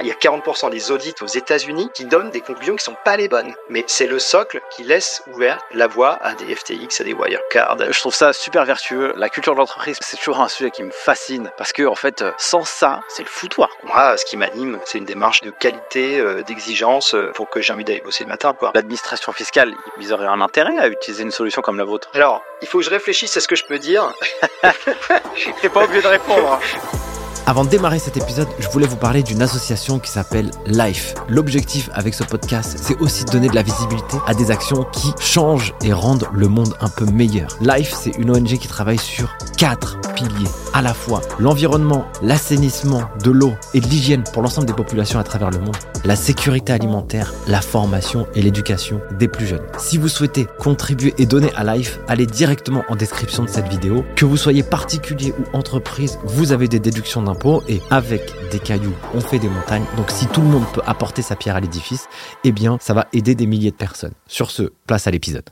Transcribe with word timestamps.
Il 0.00 0.06
y 0.06 0.12
a 0.12 0.14
40% 0.14 0.70
des 0.70 0.92
audits 0.92 1.14
aux 1.22 1.26
États-Unis 1.26 1.90
qui 1.92 2.04
donnent 2.04 2.30
des 2.30 2.40
conclusions 2.40 2.76
qui 2.76 2.84
sont 2.84 2.96
pas 3.04 3.16
les 3.16 3.26
bonnes. 3.28 3.52
Mais 3.68 3.82
c'est 3.88 4.06
le 4.06 4.20
socle 4.20 4.60
qui 4.70 4.84
laisse 4.84 5.22
ouverte 5.32 5.60
la 5.72 5.88
voie 5.88 6.18
à 6.22 6.34
des 6.34 6.54
FTX, 6.54 7.00
à 7.00 7.04
des 7.04 7.14
Wirecard. 7.14 7.76
Je 7.90 7.98
trouve 7.98 8.14
ça 8.14 8.32
super 8.32 8.64
vertueux. 8.64 9.12
La 9.16 9.28
culture 9.28 9.54
de 9.54 9.58
l'entreprise, 9.58 9.98
c'est 10.00 10.16
toujours 10.16 10.40
un 10.40 10.48
sujet 10.48 10.70
qui 10.70 10.84
me 10.84 10.92
fascine 10.92 11.50
parce 11.56 11.72
que, 11.72 11.82
en 11.84 11.96
fait, 11.96 12.22
euh, 12.22 12.30
sans 12.38 12.64
ça, 12.64 13.00
c'est 13.08 13.24
le 13.24 13.28
foutoir. 13.28 13.70
Moi, 13.82 14.16
ce 14.16 14.24
qui 14.24 14.36
m'anime, 14.36 14.78
c'est 14.84 14.98
une 14.98 15.04
démarche 15.04 15.40
de 15.40 15.50
qualité, 15.50 16.20
euh, 16.20 16.42
d'exigence 16.42 17.14
euh, 17.14 17.32
pour 17.34 17.50
que 17.50 17.60
j'ai 17.60 17.72
envie 17.72 17.84
d'aller 17.84 18.00
bosser 18.00 18.22
le 18.22 18.28
matin. 18.28 18.54
L'administration 18.74 19.32
fiscale, 19.32 19.74
ils 20.00 20.12
auraient 20.12 20.26
un 20.26 20.40
intérêt 20.40 20.78
à 20.78 20.86
utiliser 20.86 21.24
une 21.24 21.32
solution 21.32 21.60
comme 21.60 21.76
la 21.76 21.84
vôtre. 21.84 22.08
Alors, 22.14 22.42
il 22.62 22.68
faut 22.68 22.78
que 22.78 22.84
je 22.84 22.90
réfléchisse 22.90 23.36
à 23.36 23.40
ce 23.40 23.48
que 23.48 23.56
je 23.56 23.64
peux 23.64 23.80
dire. 23.80 24.14
T'es 25.60 25.68
pas 25.68 25.82
obligé 25.82 26.02
de 26.02 26.08
répondre. 26.08 26.52
hein. 26.52 26.98
Avant 27.48 27.64
de 27.64 27.70
démarrer 27.70 27.98
cet 27.98 28.18
épisode, 28.18 28.46
je 28.58 28.68
voulais 28.68 28.86
vous 28.86 28.98
parler 28.98 29.22
d'une 29.22 29.40
association 29.40 29.98
qui 29.98 30.10
s'appelle 30.10 30.50
Life. 30.66 31.14
L'objectif 31.30 31.88
avec 31.94 32.12
ce 32.12 32.22
podcast, 32.22 32.76
c'est 32.78 32.98
aussi 32.98 33.24
de 33.24 33.30
donner 33.30 33.48
de 33.48 33.54
la 33.54 33.62
visibilité 33.62 34.18
à 34.26 34.34
des 34.34 34.50
actions 34.50 34.84
qui 34.92 35.14
changent 35.18 35.72
et 35.82 35.94
rendent 35.94 36.28
le 36.34 36.46
monde 36.48 36.74
un 36.82 36.90
peu 36.90 37.06
meilleur. 37.06 37.48
Life, 37.62 37.94
c'est 37.98 38.10
une 38.18 38.30
ONG 38.30 38.58
qui 38.58 38.68
travaille 38.68 38.98
sur 38.98 39.34
quatre 39.56 39.98
piliers, 40.14 40.50
à 40.74 40.82
la 40.82 40.92
fois 40.92 41.22
l'environnement, 41.38 42.04
l'assainissement, 42.20 43.04
de 43.24 43.30
l'eau 43.30 43.54
et 43.72 43.80
de 43.80 43.86
l'hygiène 43.86 44.24
pour 44.30 44.42
l'ensemble 44.42 44.66
des 44.66 44.74
populations 44.74 45.18
à 45.18 45.24
travers 45.24 45.50
le 45.50 45.58
monde, 45.58 45.76
la 46.04 46.16
sécurité 46.16 46.74
alimentaire, 46.74 47.32
la 47.46 47.62
formation 47.62 48.26
et 48.34 48.42
l'éducation 48.42 49.00
des 49.18 49.26
plus 49.26 49.46
jeunes. 49.46 49.64
Si 49.78 49.96
vous 49.96 50.08
souhaitez 50.08 50.46
contribuer 50.58 51.14
et 51.16 51.24
donner 51.24 51.50
à 51.56 51.64
Life, 51.74 51.98
allez 52.08 52.26
directement 52.26 52.84
en 52.90 52.94
description 52.94 53.42
de 53.42 53.48
cette 53.48 53.68
vidéo. 53.68 54.04
Que 54.16 54.26
vous 54.26 54.36
soyez 54.36 54.62
particulier 54.62 55.32
ou 55.38 55.56
entreprise, 55.56 56.18
vous 56.24 56.52
avez 56.52 56.68
des 56.68 56.78
déductions 56.78 57.22
d'impôts 57.22 57.37
et 57.68 57.80
avec 57.90 58.32
des 58.50 58.58
cailloux, 58.58 58.94
on 59.14 59.20
fait 59.20 59.38
des 59.38 59.48
montagnes. 59.48 59.84
Donc 59.96 60.10
si 60.10 60.26
tout 60.26 60.40
le 60.40 60.48
monde 60.48 60.64
peut 60.72 60.82
apporter 60.86 61.22
sa 61.22 61.36
pierre 61.36 61.56
à 61.56 61.60
l'édifice, 61.60 62.08
eh 62.44 62.52
bien 62.52 62.78
ça 62.80 62.94
va 62.94 63.06
aider 63.12 63.34
des 63.34 63.46
milliers 63.46 63.70
de 63.70 63.76
personnes. 63.76 64.12
Sur 64.26 64.50
ce, 64.50 64.72
place 64.86 65.06
à 65.06 65.10
l'épisode. 65.10 65.44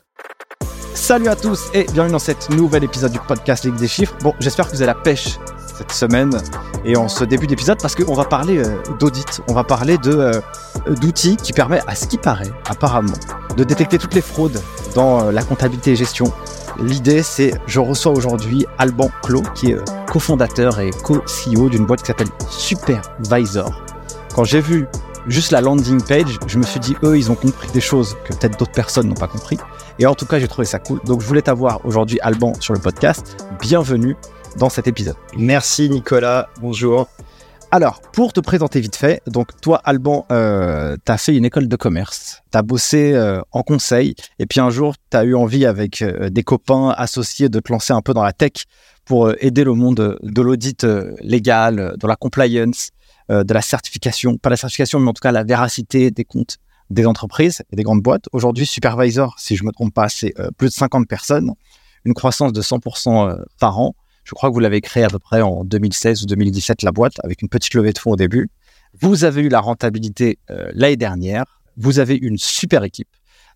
Salut 0.95 1.29
à 1.29 1.37
tous 1.37 1.69
et 1.75 1.85
bienvenue 1.93 2.13
dans 2.13 2.19
cet 2.19 2.51
nouvel 2.51 2.83
épisode 2.83 3.13
du 3.13 3.19
podcast 3.19 3.65
Ligue 3.65 3.77
des 3.77 3.89
chiffres. 3.89 4.15
Bon, 4.23 4.35
j'espère 4.41 4.67
que 4.67 4.73
vous 4.73 4.83
avez 4.83 4.87
la 4.87 4.95
pêche 4.95 5.39
cette 5.77 5.93
semaine 5.93 6.31
et 6.85 6.97
en 6.97 7.09
ce 7.09 7.23
début 7.23 7.47
d'épisode 7.47 7.79
parce 7.81 7.95
qu'on 7.95 8.15
va 8.15 8.25
parler 8.25 8.59
euh, 8.59 8.77
d'audit, 8.99 9.43
on 9.49 9.53
va 9.53 9.63
parler 9.63 9.99
euh, 10.07 10.41
d'outils 11.01 11.37
qui 11.37 11.53
permettent, 11.53 11.85
à 11.87 11.95
ce 11.95 12.07
qui 12.07 12.17
paraît, 12.17 12.51
apparemment, 12.69 13.13
de 13.57 13.65
détecter 13.65 13.99
toutes 13.99 14.15
les 14.15 14.23
fraudes 14.23 14.61
dans 14.95 15.27
euh, 15.27 15.33
la 15.33 15.43
comptabilité 15.43 15.93
et 15.93 15.97
gestion. 15.97 16.33
L'idée, 16.79 17.23
c'est, 17.23 17.55
je 17.67 17.81
reçois 17.81 18.13
aujourd'hui 18.13 18.67
Alban 18.77 19.11
Clos, 19.23 19.43
qui 19.55 19.71
est 19.71 19.77
euh, 19.77 19.85
cofondateur 20.09 20.79
et 20.79 20.91
co-CEO 20.91 21.71
d'une 21.71 21.87
boîte 21.87 22.03
qui 22.03 22.09
s'appelle 22.09 22.29
Supervisor. 22.51 23.83
Quand 24.35 24.45
j'ai 24.45 24.61
vu 24.61 24.87
juste 25.27 25.53
la 25.53 25.63
landing 25.63 26.03
page, 26.03 26.39
je 26.47 26.59
me 26.59 26.65
suis 26.65 26.81
dit, 26.81 26.95
eux, 27.03 27.17
ils 27.17 27.31
ont 27.31 27.35
compris 27.35 27.71
des 27.73 27.81
choses 27.81 28.15
que 28.25 28.35
peut-être 28.35 28.59
d'autres 28.59 28.73
personnes 28.73 29.09
n'ont 29.09 29.15
pas 29.15 29.27
compris. 29.27 29.59
Et 29.99 30.05
en 30.05 30.15
tout 30.15 30.27
cas, 30.27 30.39
j'ai 30.39 30.49
trouvé 30.49 30.67
ça 30.67 30.79
cool. 30.79 31.01
Donc, 31.05 31.23
je 31.23 31.27
voulais 31.27 31.43
t'avoir 31.43 31.81
aujourd'hui, 31.87 32.19
Alban, 32.21 32.53
sur 32.61 32.75
le 32.75 32.81
podcast. 32.81 33.47
Bienvenue 33.59 34.15
dans 34.59 34.69
cet 34.69 34.87
épisode. 34.87 35.17
Merci 35.37 35.89
Nicolas, 35.89 36.51
bonjour. 36.61 37.09
Alors, 37.73 38.01
pour 38.13 38.33
te 38.33 38.41
présenter 38.41 38.81
vite 38.81 38.97
fait, 38.97 39.23
donc 39.27 39.61
toi, 39.61 39.81
Alban, 39.85 40.25
euh, 40.31 40.97
tu 41.05 41.13
as 41.13 41.19
fait 41.19 41.37
une 41.37 41.45
école 41.45 41.67
de 41.67 41.77
commerce, 41.77 42.43
tu 42.53 42.57
as 42.57 42.63
bossé 42.63 43.13
euh, 43.13 43.41
en 43.51 43.63
conseil, 43.63 44.15
et 44.39 44.47
puis 44.47 44.61
un 44.61 44.71
jour, 44.71 44.95
tu 45.11 45.17
as 45.17 45.25
eu 45.25 45.35
envie 45.35 45.67
avec 45.67 46.01
euh, 46.01 46.31
des 46.31 46.45
copains 46.45 46.91
associés 46.91 47.49
de 47.49 47.59
te 47.59 47.73
lancer 47.73 47.93
un 47.93 48.03
peu 48.03 48.15
dans 48.15 48.23
la 48.23 48.33
tech 48.33 48.53
pour 49.05 49.27
euh, 49.27 49.37
aider 49.41 49.65
le 49.65 49.75
monde 49.75 50.19
de 50.23 50.43
l'audit 50.43 50.85
euh, 50.85 51.15
légal, 51.21 51.79
euh, 51.79 51.97
de 51.97 52.07
la 52.07 52.17
compliance, 52.17 52.91
de 53.29 53.53
la 53.53 53.61
certification, 53.61 54.37
pas 54.37 54.51
la 54.51 54.57
certification, 54.57 55.01
mais 55.01 55.11
en 55.11 55.13
tout 55.13 55.21
cas 55.21 55.33
la 55.33 55.43
véracité 55.43 56.13
des 56.13 56.25
comptes 56.25 56.59
des 56.91 57.07
entreprises 57.07 57.65
et 57.73 57.75
des 57.75 57.83
grandes 57.83 58.01
boîtes. 58.01 58.27
Aujourd'hui, 58.31 58.67
Supervisor, 58.67 59.35
si 59.37 59.57
je 59.57 59.65
me 59.65 59.73
trompe 59.73 59.93
pas, 59.93 60.09
c'est 60.09 60.33
plus 60.57 60.69
de 60.69 60.73
50 60.73 61.09
personnes, 61.09 61.51
une 62.07 62.15
croissance 62.15 62.53
de 62.53 62.63
100% 62.63 63.29
euh, 63.29 63.45
par 63.59 63.79
an. 63.81 63.95
Je 64.27 64.35
crois 64.35 64.49
que 64.51 64.55
vous 64.55 64.61
l'avez 64.61 64.81
créé 64.81 65.05
à 65.05 65.09
peu 65.09 65.21
près 65.21 65.41
en 65.41 65.63
2016 65.65 66.25
ou 66.25 66.27
2017, 66.27 66.83
la 66.83 66.91
boîte, 66.91 67.15
avec 67.23 67.43
une 67.43 67.49
petite 67.49 67.75
levée 67.75 67.93
de 67.93 67.99
fonds 67.99 68.11
au 68.11 68.17
début. 68.17 68.49
Vous 69.01 69.23
avez 69.23 69.43
eu 69.43 69.49
la 69.49 69.61
rentabilité 69.61 70.41
euh, 70.51 70.69
l'année 70.75 70.97
dernière. 70.97 71.45
Vous 71.77 72.01
avez 72.01 72.17
une 72.17 72.37
super 72.37 72.83
équipe. 72.83 73.09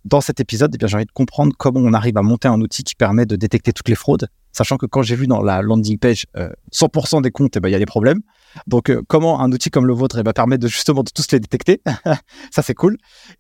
Dans 0.05 0.21
cet 0.21 0.39
épisode, 0.39 0.75
eh 0.81 0.87
j'ai 0.89 0.95
envie 0.97 1.07
de 1.07 1.11
comprendre 1.13 1.53
comment 1.59 1.81
on 1.81 1.93
arrive 1.93 2.17
à 2.17 2.23
monter 2.23 2.47
un 2.47 2.61
outil 2.61 2.85
qui 2.85 2.95
permet 2.95 3.27
de 3.27 3.35
détecter 3.35 3.73
toutes 3.73 3.89
les 3.89 3.97
fraudes, 3.97 4.29
sachant 4.53 4.77
que 4.77 4.87
quand 4.87 5.03
j'ai 5.03 5.17
vu 5.17 5.27
dans 5.27 5.43
la 5.43 5.61
landing 5.61 5.99
page 5.99 6.27
euh, 6.37 6.51
100% 6.73 7.21
des 7.21 7.33
comptes, 7.33 7.57
eh 7.57 7.61
ben, 7.61 7.69
il 7.69 7.73
y 7.73 7.75
a 7.75 7.79
des 7.79 7.85
problèmes. 7.85 8.21
Donc, 8.69 8.91
euh, 8.91 9.03
comment 9.09 9.41
un 9.41 9.51
outil 9.51 9.71
comme 9.71 9.87
le 9.87 9.93
vôtre 9.93 10.19
eh 10.19 10.23
ben, 10.23 10.33
permet 10.33 10.57
de 10.57 10.69
justement 10.69 11.03
de 11.03 11.11
tous 11.13 11.33
les 11.33 11.41
détecter? 11.41 11.83
Ça, 12.53 12.63
c'est 12.63 12.75
cool. 12.75 12.97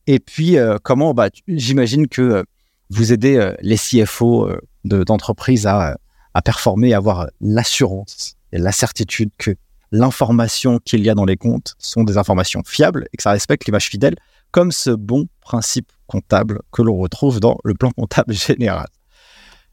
Et 0.08 0.18
puis, 0.18 0.58
euh, 0.58 0.78
comment, 0.82 1.14
bah, 1.14 1.28
j'imagine 1.46 2.08
que 2.08 2.22
euh, 2.22 2.42
vous 2.90 3.12
aidez 3.12 3.36
euh, 3.36 3.54
les 3.62 3.76
CFO 3.76 4.48
euh, 4.48 4.60
de- 4.84 5.04
d'entreprises 5.04 5.66
à, 5.66 5.92
euh, 5.92 5.94
à 6.34 6.42
performer, 6.42 6.94
avoir 6.94 7.26
l'assurance 7.40 8.34
et 8.52 8.58
la 8.58 8.72
certitude 8.72 9.30
que 9.38 9.56
l'information 9.92 10.78
qu'il 10.84 11.04
y 11.04 11.10
a 11.10 11.14
dans 11.14 11.24
les 11.24 11.36
comptes 11.36 11.74
sont 11.78 12.04
des 12.04 12.16
informations 12.16 12.62
fiables 12.64 13.06
et 13.12 13.16
que 13.16 13.22
ça 13.22 13.32
respecte 13.32 13.64
l'image 13.66 13.88
fidèle, 13.88 14.16
comme 14.50 14.72
ce 14.72 14.90
bon 14.90 15.26
principe 15.40 15.90
comptable 16.06 16.60
que 16.72 16.82
l'on 16.82 16.96
retrouve 16.96 17.40
dans 17.40 17.58
le 17.64 17.74
plan 17.74 17.90
comptable 17.90 18.32
général. 18.34 18.88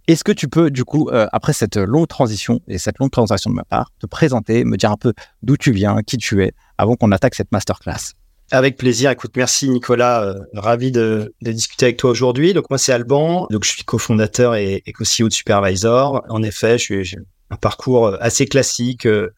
Est-ce 0.07 0.23
que 0.23 0.31
tu 0.31 0.47
peux, 0.47 0.72
du 0.72 0.85
coup, 0.85 1.09
euh, 1.09 1.28
après 1.34 1.51
cette 1.51 1.75
longue 1.75 2.07
transition 2.07 2.62
et 2.68 2.78
cette 2.78 2.97
longue 2.97 3.12
présentation 3.12 3.50
de 3.50 3.56
ma 3.56 3.66
part, 3.66 3.91
te 4.00 4.06
présenter, 4.06 4.63
me 4.63 4.78
dire 4.78 4.91
un 4.91 4.95
peu 4.95 5.13
d'où 5.44 5.57
tu 5.57 5.74
viens, 5.74 6.01
qui 6.01 6.18
tu 6.18 6.41
es, 6.44 6.53
avant 6.78 6.95
qu'on 6.95 7.12
attaque 7.12 7.35
cette 7.35 7.51
masterclass? 7.51 8.13
Avec 8.49 8.77
plaisir. 8.77 9.11
Écoute, 9.11 9.31
merci 9.35 9.69
Nicolas. 9.69 10.23
euh, 10.23 10.39
ravi 10.53 10.91
de, 10.91 11.33
de 11.41 11.51
discuter 11.51 11.85
avec 11.87 11.97
toi 11.97 12.11
aujourd'hui. 12.11 12.53
Donc 12.53 12.69
moi 12.69 12.77
c'est 12.77 12.93
Alban. 12.93 13.45
Donc 13.51 13.65
je 13.65 13.71
suis 13.71 13.83
cofondateur 13.83 14.55
et, 14.55 14.83
et 14.85 14.93
co-CEO 14.93 15.27
de 15.27 15.33
Supervisor. 15.33 16.23
En 16.29 16.41
effet, 16.43 16.77
je 16.77 16.83
suis 16.83 17.03
j'ai 17.03 17.17
un 17.49 17.57
parcours 17.57 18.07
euh, 18.07 18.17
assez 18.21 18.45
classique. 18.45 19.05
euh. 19.05 19.29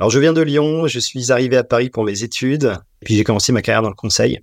Alors 0.00 0.10
je 0.10 0.18
viens 0.18 0.32
de 0.32 0.40
Lyon. 0.42 0.88
Je 0.88 0.98
suis 0.98 1.30
arrivé 1.30 1.56
à 1.56 1.64
Paris 1.64 1.90
pour 1.90 2.04
mes 2.04 2.24
études. 2.24 2.74
Puis 3.04 3.14
j'ai 3.16 3.24
commencé 3.24 3.52
ma 3.52 3.62
carrière 3.62 3.82
dans 3.82 3.88
le 3.88 3.94
conseil. 3.94 4.40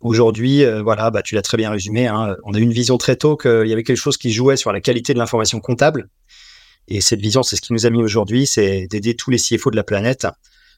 Aujourd'hui, 0.00 0.64
voilà, 0.82 1.12
bah 1.12 1.22
tu 1.22 1.36
l'as 1.36 1.42
très 1.42 1.56
bien 1.56 1.70
résumé. 1.70 2.08
Hein, 2.08 2.34
on 2.42 2.54
a 2.54 2.58
eu 2.58 2.62
une 2.62 2.72
vision 2.72 2.98
très 2.98 3.14
tôt 3.14 3.36
qu'il 3.36 3.66
y 3.68 3.72
avait 3.72 3.84
quelque 3.84 3.96
chose 3.96 4.16
qui 4.16 4.32
jouait 4.32 4.56
sur 4.56 4.72
la 4.72 4.80
qualité 4.80 5.14
de 5.14 5.18
l'information 5.20 5.60
comptable. 5.60 6.08
Et 6.88 7.00
cette 7.00 7.20
vision, 7.20 7.44
c'est 7.44 7.54
ce 7.54 7.60
qui 7.60 7.72
nous 7.72 7.86
a 7.86 7.90
mis 7.90 8.02
aujourd'hui, 8.02 8.44
c'est 8.48 8.88
d'aider 8.88 9.14
tous 9.14 9.30
les 9.30 9.38
CFO 9.38 9.70
de 9.70 9.76
la 9.76 9.84
planète 9.84 10.26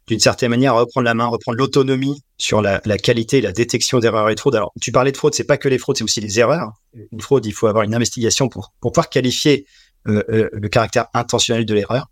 d'une 0.07 0.21
certaine 0.21 0.51
manière 0.51 0.75
reprendre 0.75 1.05
la 1.05 1.15
main, 1.15 1.27
reprendre 1.27 1.57
l'autonomie 1.59 2.23
sur 2.37 2.61
la, 2.61 2.81
la 2.85 2.99
qualité 2.99 3.41
la 3.41 3.53
détection 3.53 4.01
d'erreurs 4.01 4.29
et 4.31 4.35
de 4.35 4.41
fraudes. 4.41 4.57
Alors, 4.57 4.73
tu 4.81 4.93
parlais 4.93 5.13
de 5.13 5.17
fraude, 5.17 5.35
c'est 5.35 5.45
pas 5.45 5.57
que 5.57 5.69
les 5.69 5.79
fraudes, 5.79 5.97
c'est 5.97 6.05
aussi 6.05 6.21
les 6.21 6.39
erreurs. 6.39 6.73
Une 7.13 7.21
fraude, 7.21 7.47
il 7.47 7.53
faut 7.53 7.67
avoir 7.67 7.85
une 7.85 7.95
investigation 7.95 8.49
pour, 8.49 8.73
pour 8.81 8.93
pouvoir 8.93 9.09
qualifier 9.09 9.67
euh, 10.09 10.23
euh, 10.29 10.51
le 10.53 10.69
caractère 10.69 11.07
intentionnel 11.15 11.65
de 11.65 11.75
l'erreur. 11.75 12.07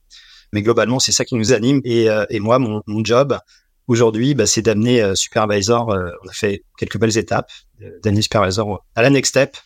Mais 0.55 0.63
globalement, 0.63 0.99
c'est 0.99 1.13
ça 1.13 1.25
qui 1.25 1.35
nous 1.35 1.53
anime. 1.53 1.81
Et, 1.85 2.09
euh, 2.09 2.25
et 2.31 2.41
moi, 2.41 2.59
mon, 2.59 2.83
mon 2.87 3.05
job 3.05 3.39
aujourd'hui, 3.89 4.35
bah, 4.35 4.47
c'est 4.47 4.63
d'amener 4.63 5.03
euh, 5.03 5.15
Supervisor. 5.15 5.91
euh, 5.91 6.11
on 6.25 6.29
a 6.29 6.33
fait 6.33 6.63
quelques 6.79 6.99
belles 6.99 7.19
étapes, 7.19 7.51
d'amener 8.03 8.23
Supervisor 8.23 8.85
à 8.95 9.03
la 9.03 9.11
next 9.11 9.31
step. 9.31 9.57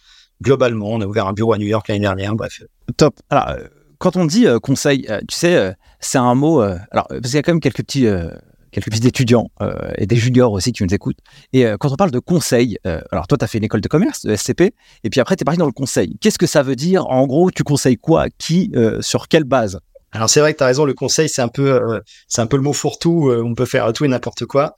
Globalement, 0.43 0.91
on 0.93 1.01
a 1.01 1.07
ouvert 1.07 1.27
un 1.27 1.33
bureau 1.33 1.53
à 1.53 1.59
New 1.59 1.67
York 1.67 1.89
l'année 1.89 2.01
dernière. 2.01 2.35
Bref, 2.35 2.61
Top. 2.97 3.15
Alors, 3.31 3.57
quand 3.99 4.17
on 4.17 4.27
dit 4.27 4.47
conseil, 4.63 5.07
tu 5.29 5.37
sais, 5.37 5.75
c'est 6.01 6.19
un 6.19 6.35
mot. 6.35 6.63
euh, 6.63 6.77
alors, 6.91 7.07
parce 7.09 7.23
qu'il 7.23 7.35
y 7.35 7.39
a 7.39 7.43
quand 7.43 7.53
même 7.53 7.61
quelques 7.61 7.79
petits, 7.79 8.07
euh, 8.07 8.31
quelques 8.71 8.91
petits 8.91 9.07
étudiants 9.07 9.51
euh, 9.61 9.75
et 9.97 10.07
des 10.07 10.17
juniors 10.17 10.53
aussi 10.53 10.73
qui 10.73 10.83
nous 10.83 10.95
écoutent. 10.95 11.19
Et 11.53 11.65
quand 11.81 11.91
on 11.93 11.97
parle 11.97 12.11
de 12.11 12.19
conseil, 12.19 12.79
alors 13.11 13.27
toi, 13.27 13.39
tu 13.39 13.45
as 13.45 13.49
fait 13.49 13.59
une 13.59 13.65
école 13.65 13.81
de 13.81 13.89
commerce, 13.89 14.25
de 14.25 14.35
SCP, 14.35 14.75
et 15.05 15.11
puis 15.11 15.21
après, 15.21 15.37
tu 15.37 15.43
es 15.43 15.45
parti 15.45 15.59
dans 15.59 15.67
le 15.67 15.73
conseil. 15.73 16.17
Qu'est-ce 16.21 16.39
que 16.39 16.47
ça 16.47 16.63
veut 16.63 16.77
dire? 16.77 17.07
En 17.07 17.27
gros, 17.27 17.51
tu 17.51 17.63
conseilles 17.63 17.97
quoi? 17.97 18.27
Qui 18.39 18.73
Sur 19.01 19.29
quelle 19.29 19.45
base? 19.45 19.81
Alors 20.13 20.31
c'est 20.31 20.41
vrai 20.41 20.53
que 20.53 20.59
tu 20.59 20.65
as 20.65 20.69
raison, 20.69 20.85
le 20.85 20.95
conseil 20.95 21.29
c'est 21.29 21.43
un 21.43 21.49
peu 21.49 22.01
un 22.39 22.47
peu 22.47 22.57
le 22.57 22.63
mot 22.63 22.73
fourre-tout, 22.73 23.31
on 23.45 23.55
peut 23.55 23.67
faire 23.67 23.93
tout 23.93 24.05
et 24.05 24.09
n'importe 24.09 24.47
quoi. 24.47 24.75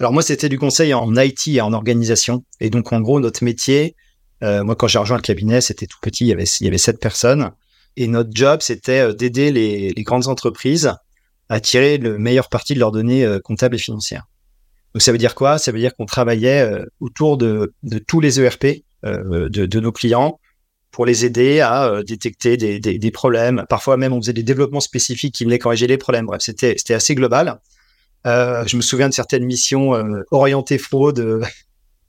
Alors 0.00 0.12
moi 0.12 0.22
c'était 0.22 0.48
du 0.48 0.58
conseil 0.58 0.94
en 0.94 1.14
IT 1.16 1.48
et 1.48 1.60
en 1.60 1.72
organisation 1.72 2.44
et 2.60 2.70
donc 2.70 2.92
en 2.92 3.00
gros 3.00 3.20
notre 3.20 3.44
métier 3.44 3.94
moi 4.42 4.74
quand 4.74 4.88
j'ai 4.88 4.98
rejoint 4.98 5.18
le 5.18 5.22
cabinet, 5.22 5.60
c'était 5.60 5.86
tout 5.86 5.98
petit, 6.00 6.24
il 6.24 6.64
y 6.64 6.66
avait 6.66 6.78
sept 6.78 6.98
personnes 6.98 7.52
et 7.96 8.06
notre 8.06 8.30
job 8.32 8.60
c'était 8.62 9.00
euh, 9.00 9.12
d'aider 9.12 9.52
les, 9.52 9.92
grandes 10.02 10.28
entreprises 10.28 10.92
à 11.48 11.60
tirer 11.60 11.98
le 11.98 12.18
meilleur 12.18 12.48
parti 12.48 12.74
de 12.74 12.78
leurs 12.78 12.92
données 12.92 13.24
euh, 13.24 13.40
comptables 13.40 13.74
et 13.74 13.78
financières. 13.78 14.26
Donc 14.94 15.02
ça 15.02 15.12
veut 15.12 15.18
dire 15.18 15.34
quoi? 15.34 15.58
Ça 15.58 15.72
veut 15.72 15.78
dire 15.78 15.94
qu'on 15.94 16.06
travaillait 16.06 16.62
euh, 16.62 16.84
autour 17.00 17.36
de, 17.36 17.74
tous 18.06 18.20
les 18.20 18.40
ERP 18.40 18.82
de, 19.02 19.80
nos 19.80 19.92
clients 19.92 20.40
pour 20.90 21.06
les 21.06 21.24
aider 21.24 21.60
à 21.60 22.02
détecter 22.02 22.56
des, 22.56 23.10
problèmes. 23.12 23.64
Parfois 23.68 23.96
même, 23.96 24.12
on 24.12 24.20
faisait 24.20 24.32
des 24.32 24.42
développements 24.42 24.80
spécifiques 24.80 25.34
qui 25.34 25.44
venaient 25.44 25.60
corriger 25.60 25.86
les 25.86 25.96
problèmes. 25.96 26.26
Bref, 26.26 26.42
c'était 26.42 26.92
assez 26.92 27.14
global. 27.14 27.60
Je 28.24 28.76
me 28.76 28.82
souviens 28.82 29.08
de 29.08 29.14
certaines 29.14 29.44
missions 29.44 29.92
orientées 30.32 30.78
fraude. 30.78 31.40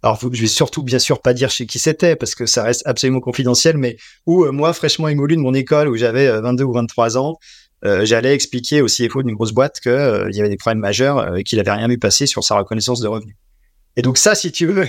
Alors, 0.04 0.20
je 0.20 0.42
vais 0.42 0.48
surtout 0.48 0.82
bien 0.82 0.98
sûr 0.98 1.22
pas 1.22 1.36
dire 1.36 1.52
chez 1.52 1.68
qui 1.68 1.78
c'était 1.78 2.16
parce 2.16 2.34
que 2.34 2.48
ça 2.48 2.64
reste 2.64 2.82
absolument 2.88 3.20
confidentiel, 3.20 3.78
mais 3.78 3.98
où 4.26 4.46
euh, 4.46 4.52
moi, 4.52 4.74
fraîchement 4.74 5.08
émolu 5.08 5.36
de 5.36 5.42
mon 5.42 5.54
école, 5.54 5.88
où 5.90 5.96
j'avais 5.96 6.26
euh, 6.26 6.42
22 6.42 6.64
ou 6.64 6.74
23 6.74 7.20
ans, 7.20 7.38
euh, 7.84 8.06
j'allais 8.06 8.34
expliquer 8.34 8.82
au 8.82 8.86
CFO 8.86 9.24
d'une 9.24 9.34
grosse 9.34 9.54
boîte 9.54 9.80
qu'il 9.80 9.92
euh, 9.92 10.30
y 10.32 10.40
avait 10.40 10.50
des 10.50 10.58
problèmes 10.58 10.80
majeurs 10.80 11.18
euh, 11.18 11.36
et 11.38 11.44
qu'il 11.44 11.60
avait 11.60 11.72
rien 11.72 11.88
vu 11.88 11.98
passer 11.98 12.28
sur 12.28 12.44
sa 12.44 12.56
reconnaissance 12.56 13.00
de 13.00 13.08
revenus. 13.08 13.36
Et 13.96 14.04
donc 14.04 14.18
ça, 14.18 14.36
si 14.36 14.52
tu 14.52 14.68
veux, 14.68 14.88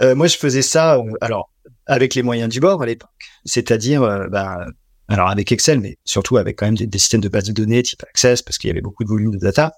moi 0.14 0.26
je 0.26 0.36
faisais 0.36 0.62
ça, 0.62 1.02
alors 1.20 1.50
avec 1.86 2.14
les 2.14 2.22
moyens 2.22 2.48
du 2.48 2.58
bord 2.58 2.82
à 2.82 2.86
l'époque, 2.86 3.10
c'est-à-dire, 3.44 4.00
bah, 4.30 4.66
alors 5.08 5.28
avec 5.28 5.52
Excel, 5.52 5.78
mais 5.78 5.98
surtout 6.04 6.36
avec 6.36 6.58
quand 6.58 6.66
même 6.66 6.74
des, 6.74 6.98
systèmes 6.98 7.20
de 7.20 7.28
base 7.28 7.44
de 7.44 7.52
données 7.52 7.82
type 7.82 8.02
Access 8.02 8.42
parce 8.42 8.58
qu'il 8.58 8.68
y 8.68 8.70
avait 8.72 8.80
beaucoup 8.80 9.04
de 9.04 9.08
volume 9.08 9.30
de 9.30 9.38
data. 9.38 9.74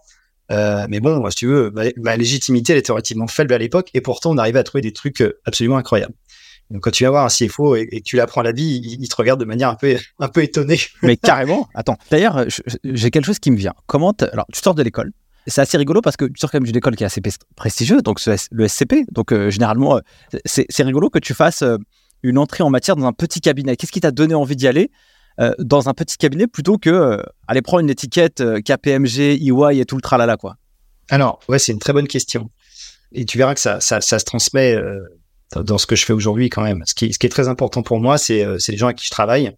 Mais 0.50 1.00
bon, 1.00 1.28
si 1.30 1.36
tu 1.36 1.46
veux, 1.46 1.72
ma, 1.96 2.16
légitimité 2.16 2.72
elle 2.72 2.78
était 2.78 2.92
relativement 2.92 3.26
faible 3.26 3.54
à 3.54 3.58
l'époque 3.58 3.90
et 3.94 4.00
pourtant 4.00 4.30
on 4.32 4.38
arrivait 4.38 4.58
à 4.58 4.64
trouver 4.64 4.82
des 4.82 4.92
trucs 4.92 5.22
absolument 5.44 5.76
incroyables. 5.76 6.14
Donc 6.70 6.82
quand 6.82 6.90
tu 6.90 7.04
vas 7.04 7.10
voir 7.10 7.24
un 7.24 7.28
CFO 7.28 7.76
et, 7.76 7.86
que 7.86 8.02
tu 8.04 8.16
l'apprends 8.16 8.42
la 8.42 8.52
vie, 8.52 8.96
il, 9.00 9.08
te 9.08 9.16
regarde 9.16 9.40
de 9.40 9.44
manière 9.44 9.70
un 9.70 9.74
peu, 9.74 9.96
un 10.18 10.28
peu 10.28 10.42
étonnée. 10.42 10.78
Mais 11.02 11.16
carrément. 11.16 11.68
Attends. 11.74 11.96
D'ailleurs, 12.10 12.44
j'ai 12.84 13.10
quelque 13.10 13.24
chose 13.24 13.38
qui 13.38 13.50
me 13.50 13.56
vient. 13.56 13.74
Comment 13.86 14.12
alors 14.32 14.46
tu 14.52 14.60
sors 14.60 14.74
de 14.74 14.82
l'école. 14.82 15.12
C'est 15.46 15.62
assez 15.62 15.78
rigolo 15.78 16.02
parce 16.02 16.18
que 16.18 16.26
tu 16.26 16.34
sors 16.36 16.50
quand 16.50 16.58
même 16.58 16.66
d'une 16.66 16.76
école 16.76 16.94
qui 16.94 17.04
est 17.04 17.06
assez 17.06 17.22
prestigieuse, 17.56 18.02
donc 18.02 18.20
le 18.50 18.68
SCP. 18.68 19.06
Donc 19.10 19.32
euh, 19.32 19.50
généralement, 19.50 19.96
euh, 19.96 20.38
c'est 20.44 20.82
rigolo 20.82 21.08
que 21.08 21.18
tu 21.18 21.32
fasses 21.32 21.62
euh, 21.62 21.78
une 22.22 22.36
entrée 22.36 22.62
en 22.62 22.70
matière 22.70 22.96
dans 22.96 23.06
un 23.06 23.14
petit 23.14 23.40
cabinet. 23.40 23.76
Qu'est-ce 23.76 23.92
qui 23.92 24.00
t'a 24.00 24.10
donné 24.10 24.34
envie 24.34 24.56
d'y 24.56 24.68
aller? 24.68 24.90
Dans 25.58 25.88
un 25.88 25.94
petit 25.94 26.16
cabinet 26.16 26.46
plutôt 26.46 26.78
que 26.78 27.22
aller 27.46 27.62
prendre 27.62 27.80
une 27.80 27.90
étiquette 27.90 28.42
KPMG, 28.64 29.40
EY 29.40 29.80
et 29.80 29.84
tout 29.84 29.96
le 29.96 30.02
tralala 30.02 30.36
quoi 30.36 30.56
Alors 31.10 31.40
ouais, 31.48 31.58
c'est 31.58 31.72
une 31.72 31.78
très 31.78 31.92
bonne 31.92 32.08
question. 32.08 32.50
Et 33.12 33.24
tu 33.24 33.38
verras 33.38 33.54
que 33.54 33.60
ça, 33.60 33.80
ça, 33.80 34.00
se 34.00 34.24
transmet 34.24 34.76
dans 35.54 35.78
ce 35.78 35.86
que 35.86 35.96
je 35.96 36.04
fais 36.04 36.12
aujourd'hui 36.12 36.50
quand 36.50 36.62
même. 36.62 36.82
Ce 36.86 36.94
qui, 36.94 37.12
ce 37.12 37.18
qui 37.18 37.26
est 37.26 37.30
très 37.30 37.48
important 37.48 37.82
pour 37.82 38.00
moi, 38.00 38.18
c'est 38.18 38.44
euh, 38.44 38.58
les 38.68 38.76
gens 38.76 38.86
avec 38.86 38.98
qui 38.98 39.06
je 39.06 39.10
travaille. 39.10 39.52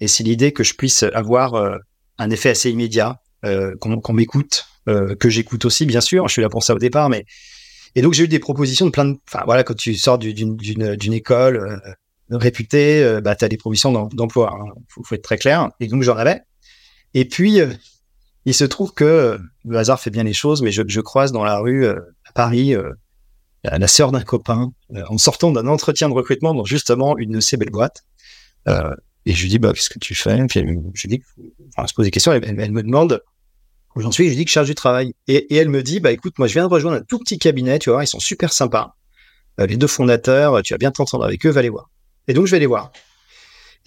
Et 0.00 0.08
c'est 0.08 0.24
l'idée 0.24 0.52
que 0.52 0.64
je 0.64 0.74
puisse 0.74 1.02
avoir 1.14 1.54
euh, 1.54 1.76
un 2.18 2.30
effet 2.30 2.50
assez 2.50 2.70
immédiat, 2.70 3.20
euh, 3.44 3.74
qu'on 3.80 4.12
m'écoute, 4.12 4.66
euh, 4.88 5.14
que 5.14 5.30
j'écoute 5.30 5.64
aussi, 5.64 5.86
bien 5.86 6.02
sûr. 6.02 6.28
Je 6.28 6.32
suis 6.34 6.42
là 6.42 6.50
pour 6.50 6.62
ça 6.62 6.74
au 6.74 6.78
départ, 6.78 7.08
mais 7.08 7.24
et 7.94 8.02
donc 8.02 8.12
j'ai 8.12 8.24
eu 8.24 8.28
des 8.28 8.38
propositions 8.38 8.86
de 8.86 8.90
plein 8.90 9.06
de. 9.06 9.16
Enfin 9.26 9.42
voilà, 9.46 9.64
quand 9.64 9.74
tu 9.74 9.94
sors 9.94 10.18
d'une 10.18 11.12
école 11.12 11.56
euh, 11.56 11.92
réputée, 12.30 13.20
bah 13.22 13.34
tu 13.34 13.44
as 13.44 13.48
des 13.48 13.56
propositions 13.56 14.08
d'emploi. 14.08 14.54
Hein. 14.54 14.72
Faut, 14.88 15.02
faut, 15.02 15.14
être 15.14 15.22
très 15.22 15.38
clair. 15.38 15.70
Et 15.80 15.88
donc 15.88 16.02
j'en 16.02 16.16
avais. 16.16 16.40
Et 17.14 17.24
puis 17.24 17.58
il 18.44 18.54
se 18.54 18.64
trouve 18.64 18.92
que 18.92 19.38
le 19.64 19.78
hasard 19.78 20.00
fait 20.00 20.10
bien 20.10 20.24
les 20.24 20.32
choses, 20.32 20.62
mais 20.62 20.70
je, 20.70 20.82
je 20.86 21.00
croise 21.00 21.32
dans 21.32 21.44
la 21.44 21.58
rue 21.58 21.86
à 21.86 22.32
Paris 22.34 22.74
la 23.64 23.88
sœur 23.88 24.12
d'un 24.12 24.22
copain, 24.22 24.72
euh, 24.94 25.02
en 25.08 25.18
sortant 25.18 25.50
d'un 25.50 25.66
entretien 25.66 26.08
de 26.08 26.14
recrutement 26.14 26.54
dans 26.54 26.64
justement 26.64 27.16
une 27.18 27.32
de 27.32 27.40
ces 27.40 27.56
belles 27.56 27.70
boîtes. 27.70 28.04
Euh, 28.68 28.94
et 29.26 29.32
je 29.32 29.42
lui 29.42 29.50
dis, 29.50 29.58
bah, 29.58 29.72
qu'est-ce 29.74 29.90
que 29.90 29.98
tu 29.98 30.14
fais? 30.14 30.44
Puis 30.46 30.60
elle, 30.60 30.78
je 30.94 31.02
lui 31.06 31.18
dis, 31.18 31.22
enfin, 31.76 31.86
se 31.86 31.94
pose 31.94 32.06
des 32.06 32.10
questions, 32.10 32.32
elle, 32.32 32.72
me 32.72 32.82
demande 32.82 33.22
où 33.94 34.00
j'en 34.00 34.10
suis, 34.10 34.24
je 34.24 34.30
lui 34.30 34.36
dis 34.36 34.44
que 34.44 34.50
je 34.50 34.54
charge 34.54 34.68
du 34.68 34.74
travail. 34.74 35.14
Et, 35.28 35.54
et, 35.54 35.56
elle 35.56 35.68
me 35.68 35.82
dit, 35.82 36.00
bah 36.00 36.12
écoute, 36.12 36.38
moi 36.38 36.48
je 36.48 36.54
viens 36.54 36.66
de 36.66 36.72
rejoindre 36.72 36.98
un 36.98 37.02
tout 37.02 37.18
petit 37.18 37.38
cabinet, 37.38 37.78
tu 37.78 37.90
vois, 37.90 38.02
ils 38.02 38.06
sont 38.06 38.20
super 38.20 38.52
sympas. 38.52 38.96
Euh, 39.60 39.66
les 39.66 39.76
deux 39.76 39.88
fondateurs, 39.88 40.62
tu 40.62 40.72
vas 40.72 40.78
bien 40.78 40.90
t'entendre 40.90 41.24
avec 41.24 41.44
eux, 41.44 41.50
va 41.50 41.62
les 41.62 41.68
voir. 41.68 41.89
Et 42.28 42.34
donc 42.34 42.46
je 42.46 42.52
vais 42.52 42.58
les 42.58 42.66
voir. 42.66 42.92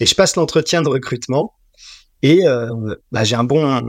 Et 0.00 0.06
je 0.06 0.14
passe 0.14 0.36
l'entretien 0.36 0.82
de 0.82 0.88
recrutement. 0.88 1.54
Et 2.22 2.46
euh, 2.46 2.94
bah, 3.12 3.22
j'ai 3.22 3.36
un 3.36 3.44
bon 3.44 3.66
un, 3.66 3.82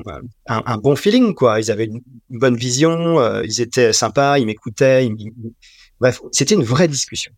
un, 0.48 0.78
bon 0.78 0.96
feeling 0.96 1.34
quoi. 1.34 1.60
Ils 1.60 1.72
avaient 1.72 1.86
une, 1.86 2.02
bonne 2.30 2.58
vision, 2.58 3.20
euh, 3.20 3.44
ils 3.46 3.62
étaient 3.62 3.94
sympas, 3.94 4.40
ils 4.40 4.46
m'écoutaient, 4.46 5.06
ils, 5.08 5.32
Bref, 6.02 6.20
c'était 6.34 6.56
une 6.56 6.64
vraie 6.64 6.90
discussion. 6.90 7.32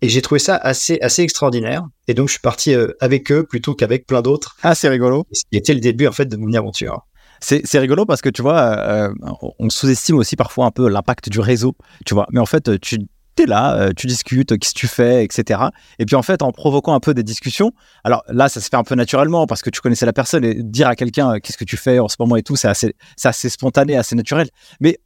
Et 0.00 0.08
j'ai 0.08 0.22
trouvé 0.22 0.38
ça 0.38 0.56
assez, 0.56 0.98
assez 1.02 1.22
extraordinaire. 1.22 1.82
Et 2.06 2.14
donc, 2.14 2.28
je 2.28 2.32
suis 2.32 2.40
parti 2.40 2.72
euh, 2.72 2.92
avec 3.00 3.30
eux 3.30 3.44
plutôt 3.44 3.74
qu'avec 3.74 4.06
plein 4.06 4.22
d'autres. 4.22 4.56
Ah, 4.62 4.74
c'est 4.74 4.88
rigolo. 4.88 5.26
Ce 5.32 5.42
qui 5.50 5.58
était 5.58 5.74
le 5.74 5.80
début, 5.80 6.06
en 6.06 6.12
fait, 6.12 6.26
de 6.26 6.36
mon 6.36 6.52
aventure. 6.54 7.06
C'est 7.40 7.78
rigolo 7.78 8.06
parce 8.06 8.20
que 8.20 8.30
tu 8.30 8.42
vois, 8.42 9.12
on 9.60 9.70
sous-estime 9.70 10.16
aussi 10.16 10.34
parfois 10.34 10.66
un 10.66 10.72
peu 10.72 10.88
l'impact 10.88 11.28
du 11.28 11.38
réseau, 11.38 11.76
tu 12.04 12.14
vois. 12.14 12.26
Mais 12.32 12.40
en 12.40 12.46
fait, 12.46 12.80
tu 12.80 12.98
là, 13.46 13.74
euh, 13.74 13.92
tu 13.96 14.06
discutes, 14.06 14.58
qu'est-ce 14.58 14.74
que 14.74 14.78
tu 14.78 14.88
fais, 14.88 15.24
etc. 15.24 15.60
Et 15.98 16.06
puis 16.06 16.16
en 16.16 16.22
fait, 16.22 16.42
en 16.42 16.52
provoquant 16.52 16.94
un 16.94 17.00
peu 17.00 17.14
des 17.14 17.22
discussions, 17.22 17.72
alors 18.04 18.22
là, 18.28 18.48
ça 18.48 18.60
se 18.60 18.68
fait 18.68 18.76
un 18.76 18.84
peu 18.84 18.94
naturellement 18.94 19.46
parce 19.46 19.62
que 19.62 19.70
tu 19.70 19.80
connaissais 19.80 20.06
la 20.06 20.12
personne 20.12 20.44
et 20.44 20.54
dire 20.54 20.88
à 20.88 20.96
quelqu'un 20.96 21.38
qu'est-ce 21.40 21.58
que 21.58 21.64
tu 21.64 21.76
fais 21.76 21.98
en 21.98 22.08
ce 22.08 22.16
moment 22.18 22.36
et 22.36 22.42
tout, 22.42 22.56
c'est 22.56 22.68
assez, 22.68 22.94
assez 23.22 23.48
spontané, 23.48 23.96
assez 23.96 24.16
naturel. 24.16 24.48
Mais 24.80 24.98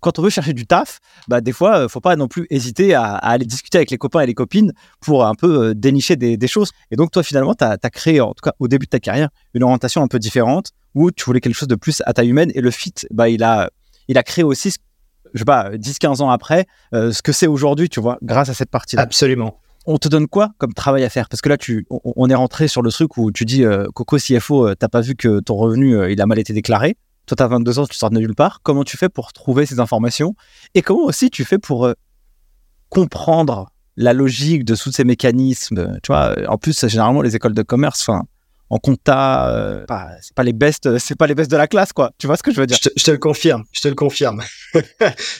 quand 0.00 0.18
on 0.18 0.22
veut 0.22 0.30
chercher 0.30 0.52
du 0.52 0.66
taf, 0.66 0.98
bah, 1.28 1.40
des 1.40 1.52
fois, 1.52 1.80
euh, 1.80 1.88
faut 1.88 2.00
pas 2.00 2.16
non 2.16 2.26
plus 2.26 2.46
hésiter 2.50 2.94
à, 2.94 3.14
aller 3.14 3.44
discuter 3.44 3.78
avec 3.78 3.90
les 3.90 3.98
copains 3.98 4.20
et 4.20 4.26
les 4.26 4.34
copines 4.34 4.72
pour 5.00 5.24
un 5.24 5.34
peu 5.34 5.68
euh, 5.68 5.74
dénicher 5.74 6.16
des, 6.16 6.48
choses. 6.48 6.70
Et 6.90 6.96
donc, 6.96 7.10
toi, 7.12 7.22
finalement, 7.22 7.54
tu 7.54 7.64
as, 7.64 7.78
créé, 7.90 8.20
en 8.20 8.32
tout 8.32 8.42
cas 8.42 8.52
au 8.58 8.66
début 8.66 8.86
de 8.86 8.90
ta 8.90 9.00
carrière, 9.00 9.28
une 9.54 9.62
orientation 9.62 10.02
un 10.02 10.08
peu 10.08 10.18
différente 10.18 10.70
où 10.94 11.10
tu 11.10 11.24
voulais 11.24 11.40
quelque 11.40 11.54
chose 11.54 11.68
de 11.68 11.76
plus 11.76 12.02
à 12.06 12.12
taille 12.12 12.30
humaine. 12.30 12.50
Et 12.54 12.60
le 12.60 12.70
fit, 12.70 12.94
bah, 13.10 13.28
il, 13.28 13.42
a, 13.42 13.70
il 14.08 14.18
a 14.18 14.22
créé 14.22 14.42
aussi, 14.42 14.72
je 15.34 15.40
sais 15.40 15.44
pas, 15.44 15.70
10-15 15.70 16.22
ans 16.22 16.30
après, 16.30 16.66
euh, 16.94 17.12
ce 17.12 17.22
que 17.22 17.32
c'est 17.32 17.46
aujourd'hui, 17.46 17.88
tu 17.88 18.00
vois, 18.00 18.18
grâce 18.22 18.48
à 18.48 18.54
cette 18.54 18.70
partie-là. 18.70 19.02
Absolument. 19.02 19.58
On 19.86 19.98
te 19.98 20.08
donne 20.08 20.26
quoi 20.26 20.50
comme 20.58 20.74
travail 20.74 21.04
à 21.04 21.08
faire? 21.08 21.28
Parce 21.28 21.40
que 21.40 21.48
là, 21.48 21.56
tu, 21.56 21.86
on, 21.90 22.28
est 22.28 22.34
rentré 22.34 22.68
sur 22.68 22.82
le 22.82 22.90
truc 22.90 23.16
où 23.16 23.32
tu 23.32 23.46
dis, 23.46 23.64
Coco 23.94 24.18
CFO, 24.18 24.74
t'as 24.74 24.88
pas 24.88 25.00
vu 25.00 25.14
que 25.14 25.40
ton 25.40 25.56
revenu, 25.56 26.12
il 26.12 26.20
a 26.20 26.26
mal 26.26 26.38
été 26.38 26.52
déclaré. 26.52 26.96
Toi, 27.30 27.36
tu 27.36 27.42
as 27.44 27.46
22 27.46 27.78
ans, 27.78 27.86
tu 27.86 27.96
sors 27.96 28.10
de 28.10 28.18
nulle 28.18 28.34
part. 28.34 28.60
Comment 28.64 28.82
tu 28.82 28.96
fais 28.96 29.08
pour 29.08 29.32
trouver 29.32 29.64
ces 29.64 29.78
informations? 29.78 30.34
Et 30.74 30.82
comment 30.82 31.04
aussi 31.04 31.30
tu 31.30 31.44
fais 31.44 31.58
pour 31.58 31.86
euh, 31.86 31.92
comprendre 32.88 33.70
la 33.96 34.12
logique 34.12 34.64
de 34.64 34.74
tous 34.74 34.90
ces 34.90 35.04
mécanismes 35.04 35.98
Tu 36.02 36.08
vois, 36.08 36.34
en 36.48 36.58
plus, 36.58 36.86
généralement, 36.88 37.22
les 37.22 37.36
écoles 37.36 37.54
de 37.54 37.62
commerce, 37.62 38.08
enfin, 38.08 38.24
en 38.70 38.78
compta, 38.78 39.50
euh, 39.50 39.84
c'est 40.22 40.34
pas 40.34 40.44
les 40.44 40.52
best, 40.52 40.98
c'est 40.98 41.16
pas 41.16 41.26
les 41.26 41.34
best 41.34 41.50
de 41.50 41.56
la 41.56 41.66
classe, 41.66 41.92
quoi. 41.92 42.12
Tu 42.18 42.26
vois 42.28 42.36
ce 42.36 42.42
que 42.42 42.52
je 42.52 42.60
veux 42.60 42.66
dire? 42.66 42.78
Je 42.96 43.04
te, 43.04 43.10
le 43.10 43.18
confirme, 43.18 43.64
je 43.72 43.80
te 43.80 43.88
le 43.88 43.96
confirme. 43.96 44.42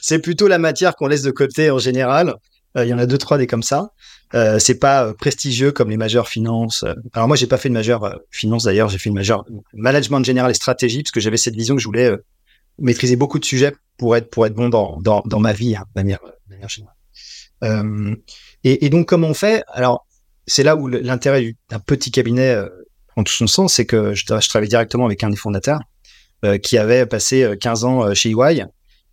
c'est 0.02 0.18
plutôt 0.18 0.48
la 0.48 0.58
matière 0.58 0.96
qu'on 0.96 1.06
laisse 1.06 1.22
de 1.22 1.30
côté 1.30 1.70
en 1.70 1.78
général. 1.78 2.34
Euh, 2.76 2.84
il 2.84 2.88
y 2.88 2.94
en 2.94 2.98
a 2.98 3.06
deux, 3.06 3.18
trois 3.18 3.38
des 3.38 3.46
comme 3.46 3.62
ça. 3.62 3.92
Euh, 4.34 4.58
c'est 4.58 4.78
pas 4.78 5.06
euh, 5.06 5.12
prestigieux 5.12 5.72
comme 5.72 5.90
les 5.90 5.96
majeurs 5.96 6.28
finances. 6.28 6.84
Alors 7.12 7.26
moi, 7.26 7.36
j'ai 7.36 7.46
pas 7.46 7.56
fait 7.56 7.68
de 7.68 7.74
majeur 7.74 8.04
euh, 8.04 8.14
finance 8.30 8.64
d'ailleurs. 8.64 8.88
J'ai 8.88 8.98
fait 8.98 9.08
une 9.08 9.16
majeure 9.16 9.44
management 9.74 10.24
général 10.24 10.50
et 10.50 10.54
stratégie 10.54 11.02
parce 11.02 11.10
que 11.10 11.20
j'avais 11.20 11.36
cette 11.36 11.56
vision 11.56 11.74
que 11.74 11.80
je 11.80 11.86
voulais 11.86 12.12
maîtriser 12.78 13.16
beaucoup 13.16 13.38
de 13.38 13.44
sujets 13.44 13.74
pour 13.96 14.16
être 14.16 14.30
pour 14.30 14.46
être 14.46 14.54
bon 14.54 14.68
dans 14.68 15.00
dans, 15.00 15.22
dans 15.26 15.40
ma 15.40 15.52
vie 15.52 15.74
hein, 15.74 15.84
manière, 15.96 16.20
manière 16.48 16.68
générale. 16.68 18.16
Et, 18.64 18.86
et, 18.86 18.88
donc 18.88 19.06
comment 19.06 19.28
on 19.28 19.34
fait? 19.34 19.64
Alors 19.68 20.06
c'est 20.46 20.62
là 20.62 20.76
où 20.76 20.88
l'intérêt 20.88 21.56
d'un 21.68 21.80
petit 21.80 22.10
cabinet 22.10 22.56
prend 23.20 23.24
tout 23.24 23.32
son 23.32 23.46
sens, 23.46 23.74
c'est 23.74 23.86
que 23.86 24.14
je, 24.14 24.24
je 24.24 24.48
travaillais 24.48 24.68
directement 24.68 25.06
avec 25.06 25.22
un 25.24 25.30
des 25.30 25.36
fondateurs 25.36 25.80
qui 26.62 26.78
avait 26.78 27.04
passé 27.04 27.54
15 27.60 27.84
ans 27.84 28.14
chez 28.14 28.30
EY 28.30 28.64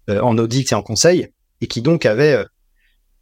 en 0.07 0.37
audit 0.37 0.71
et 0.71 0.75
en 0.75 0.81
conseil 0.81 1.27
et 1.59 1.67
qui 1.67 1.81
donc 1.81 2.05
avait 2.05 2.45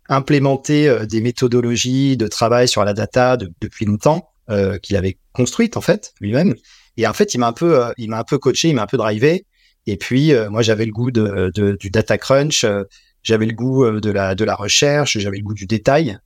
implémenter 0.10 0.88
euh, 0.88 1.06
des 1.06 1.22
méthodologies 1.22 2.18
de 2.18 2.28
travail 2.28 2.68
sur 2.68 2.84
la 2.84 2.94
data 2.94 3.38
depuis 3.38 3.86
longtemps 3.86 4.30
euh, 4.50 4.78
qu'il 4.78 4.96
avait 4.96 5.18
construites 5.34 5.78
en 5.78 5.82
fait 5.82 6.14
lui-même. 6.22 6.56
Et 6.98 7.08
en 7.08 7.14
fait, 7.14 7.34
il 7.34 7.40
m'a 7.40 7.48
un 7.48 7.54
peu, 7.54 7.84
euh, 7.84 7.92
il 7.98 8.10
m'a 8.10 8.20
un 8.20 8.24
peu 8.24 8.38
coaché, 8.38 8.70
il 8.70 8.76
m'a 8.76 8.84
un 8.84 8.88
peu 8.88 8.98
drivé. 8.98 9.46
Et 9.88 9.98
puis 9.98 10.34
moi, 10.50 10.64
j'avais 10.64 10.88
le 10.88 10.92
goût 10.92 11.12
de, 11.12 11.52
du 11.80 11.92
data 11.92 12.18
crunch, 12.18 12.66
j'avais 13.22 13.46
le 13.46 13.54
goût 13.54 13.88
de 13.88 14.10
la 14.10 14.56
recherche, 14.56 15.20
j'avais 15.20 15.38
le 15.38 15.44
goût 15.44 15.54
du 15.54 15.68
détail. 15.68 16.18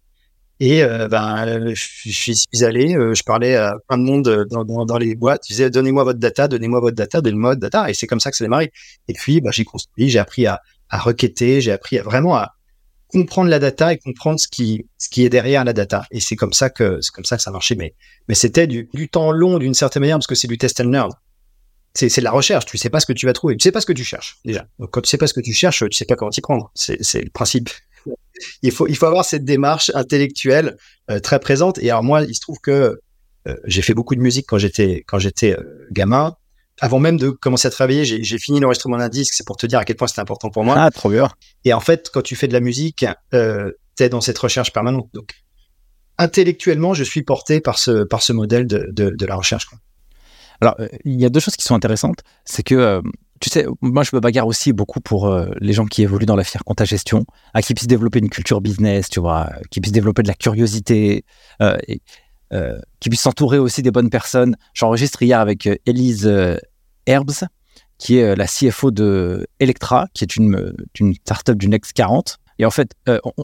Et 0.60 0.84
ben, 1.10 1.74
je 1.74 2.10
suis 2.32 2.64
allé, 2.64 2.90
je 2.90 3.24
parlais 3.24 3.56
à 3.56 3.76
plein 3.88 3.98
de 3.98 4.04
monde 4.04 4.48
dans, 4.50 4.66
dans, 4.66 4.86
dans 4.86 4.98
les 4.98 5.16
boîtes. 5.16 5.44
Je 5.48 5.54
disais, 5.54 5.70
donnez-moi 5.70 6.04
votre 6.04 6.20
data, 6.20 6.50
donnez-moi 6.50 6.82
votre 6.82 6.98
data, 6.98 7.22
donnez-moi 7.22 7.52
votre 7.52 7.62
data. 7.62 7.90
Et 7.90 7.94
c'est 7.94 8.08
comme 8.08 8.20
ça 8.20 8.30
que 8.30 8.36
ça 8.36 8.44
démarré. 8.44 8.74
Et 9.08 9.14
puis, 9.14 9.40
ben, 9.40 9.52
j'ai 9.52 9.64
construit, 9.64 10.10
j'ai 10.10 10.20
appris 10.20 10.48
à, 10.48 10.62
à 10.90 10.98
requêter, 10.98 11.62
j'ai 11.62 11.72
appris 11.72 12.00
vraiment 12.00 12.36
à, 12.36 12.56
comprendre 13.10 13.50
la 13.50 13.60
data 13.60 13.92
et 13.92 13.98
comprendre 13.98 14.40
ce 14.40 14.48
qui 14.48 14.86
ce 14.98 15.10
qui 15.10 15.26
est 15.26 15.30
derrière 15.30 15.66
la 15.66 15.74
data. 15.74 16.06
Et 16.12 16.20
c'est 16.20 16.36
comme 16.36 16.54
ça 16.54 16.70
que 16.70 17.02
c'est 17.02 17.12
comme 17.12 17.26
ça 17.26 17.36
que 17.36 17.44
ça 17.44 17.52
marchait 17.52 17.76
mais 17.76 17.94
mais 18.28 18.36
c'était 18.36 18.68
du, 18.68 18.88
du 18.94 19.10
temps 19.10 19.32
long 19.32 19.58
d'une 19.58 19.74
certaine 19.74 20.02
manière 20.02 20.18
parce 20.18 20.28
que 20.28 20.36
c'est 20.36 20.48
du 20.48 20.58
test 20.58 20.80
and 20.80 20.92
learn. 20.92 21.12
C'est 21.96 22.08
c'est 22.08 22.22
de 22.22 22.26
la 22.26 22.32
recherche. 22.32 22.66
Tu 22.66 22.78
sais 22.78 22.90
pas 22.90 23.00
ce 23.00 23.08
que 23.08 23.14
tu 23.14 23.26
vas 23.26 23.34
trouver. 23.34 23.58
Tu 23.58 23.64
sais 23.64 23.72
pas 23.72 23.82
ce 23.82 23.88
que 23.88 23.94
tu 23.94 24.04
cherches 24.04 24.38
déjà. 24.46 24.68
Donc 24.78 24.92
quand 24.92 25.02
tu 25.02 25.10
sais 25.10 25.18
pas 25.18 25.28
ce 25.28 25.34
que 25.34 25.42
tu 25.42 25.54
cherches 25.54 25.84
tu 25.90 25.98
sais 25.98 26.06
pas 26.06 26.16
comment 26.16 26.30
t'y 26.30 26.42
prendre. 26.42 26.72
C'est 26.76 27.04
c'est 27.04 27.22
le 27.22 27.32
principe 27.32 27.70
il 28.62 28.72
faut 28.72 28.88
il 28.88 28.96
faut 28.96 29.06
avoir 29.06 29.26
cette 29.26 29.44
démarche 29.44 29.92
intellectuelle 29.94 30.78
euh, 31.10 31.20
très 31.20 31.40
présente 31.40 31.78
et 31.80 31.90
alors 31.90 32.04
moi 32.04 32.24
il 32.24 32.36
se 32.36 32.42
trouve 32.42 32.60
que 32.62 33.00
euh, 33.48 33.56
j'ai 33.66 33.82
fait 33.82 33.94
beaucoup 33.94 34.16
de 34.16 34.22
musique 34.22 34.46
quand 34.48 34.58
j'étais 34.58 35.04
quand 35.08 35.20
j'étais 35.20 35.54
euh, 35.54 35.88
gamin 35.92 36.36
avant 36.82 37.00
même 37.00 37.18
de 37.18 37.30
commencer 37.30 37.68
à 37.68 37.72
travailler, 37.72 38.06
j'ai 38.06 38.38
fini 38.38 38.60
l'enregistrement 38.60 38.98
d'un 38.98 39.10
disque, 39.10 39.34
c'est 39.34 39.46
pour 39.46 39.58
te 39.58 39.66
dire 39.66 39.80
à 39.80 39.86
quel 39.86 39.96
point 39.96 40.08
c'était 40.08 40.22
important 40.22 40.50
pour 40.50 40.64
moi. 40.64 40.76
Ah, 40.78 40.90
trop 40.92 41.10
bien. 41.10 41.30
Et 41.66 41.74
en 41.74 41.80
fait, 41.80 42.10
quand 42.14 42.22
tu 42.22 42.36
fais 42.36 42.48
de 42.48 42.54
la 42.54 42.62
musique, 42.62 43.06
euh, 43.34 43.72
tu 43.98 44.04
es 44.04 44.10
dans 44.10 44.22
cette 44.22 44.38
recherche 44.38 44.72
permanente. 44.72 45.10
Donc, 45.14 45.34
intellectuellement, 46.18 46.94
je 46.94 47.04
suis 47.04 47.24
porté 47.24 47.60
par 47.60 47.80
ce, 47.80 48.04
par 48.04 48.22
ce 48.22 48.32
modèle 48.32 48.66
de, 48.66 48.88
de, 48.92 49.10
de 49.10 49.26
la 49.26 49.36
recherche. 49.36 49.66
Quoi. 49.66 49.78
Alors, 50.62 50.78
il 51.06 51.20
y 51.20 51.26
a 51.26 51.30
deux 51.30 51.40
choses 51.40 51.56
qui 51.56 51.66
sont 51.66 51.76
intéressantes. 51.76 52.20
C'est 52.46 52.64
que, 52.64 53.02
tu 53.40 53.50
sais, 53.50 53.66
moi, 53.82 54.04
je 54.04 54.16
me 54.16 54.20
bagarre 54.20 54.48
aussi 54.48 54.74
beaucoup 54.74 55.00
pour 55.00 55.28
euh, 55.28 55.52
les 55.60 55.74
gens 55.74 55.86
qui 55.86 56.04
évoluent 56.04 56.26
dans 56.26 56.36
la 56.36 56.44
fière 56.44 56.64
compta 56.64 56.86
gestion, 56.86 57.26
à 57.54 57.62
qui 57.62 57.74
puissent 57.74 57.88
développer 57.88 58.20
une 58.20 58.30
culture 58.30 58.62
business, 58.62 59.10
tu 59.10 59.20
vois, 59.20 59.50
qui 59.72 59.82
puissent 59.82 59.94
développer 59.94 60.24
de 60.24 60.28
la 60.28 60.34
curiosité. 60.34 61.26
Euh, 62.52 62.80
qui 63.00 63.10
puisse 63.10 63.22
s'entourer 63.22 63.60
aussi 63.60 63.84
des 63.84 63.92
bonnes 63.92 64.10
personnes. 64.10 64.56
J'enregistre 64.74 65.22
hier 65.22 65.40
avec 65.40 65.70
Elise 65.86 66.28
Herbs, 67.06 67.44
qui 68.00 68.18
est 68.18 68.36
la 68.36 68.48
CFO 68.48 68.90
de 68.90 69.46
Electra, 69.60 70.08
qui 70.16 70.24
est 70.24 70.36
une, 70.36 70.74
une 71.00 71.14
startup 71.14 71.56
du 71.56 71.70
Next 71.70 71.94
40. 71.94 72.40
Et 72.58 72.66
en 72.66 72.72
fait, 72.72 72.96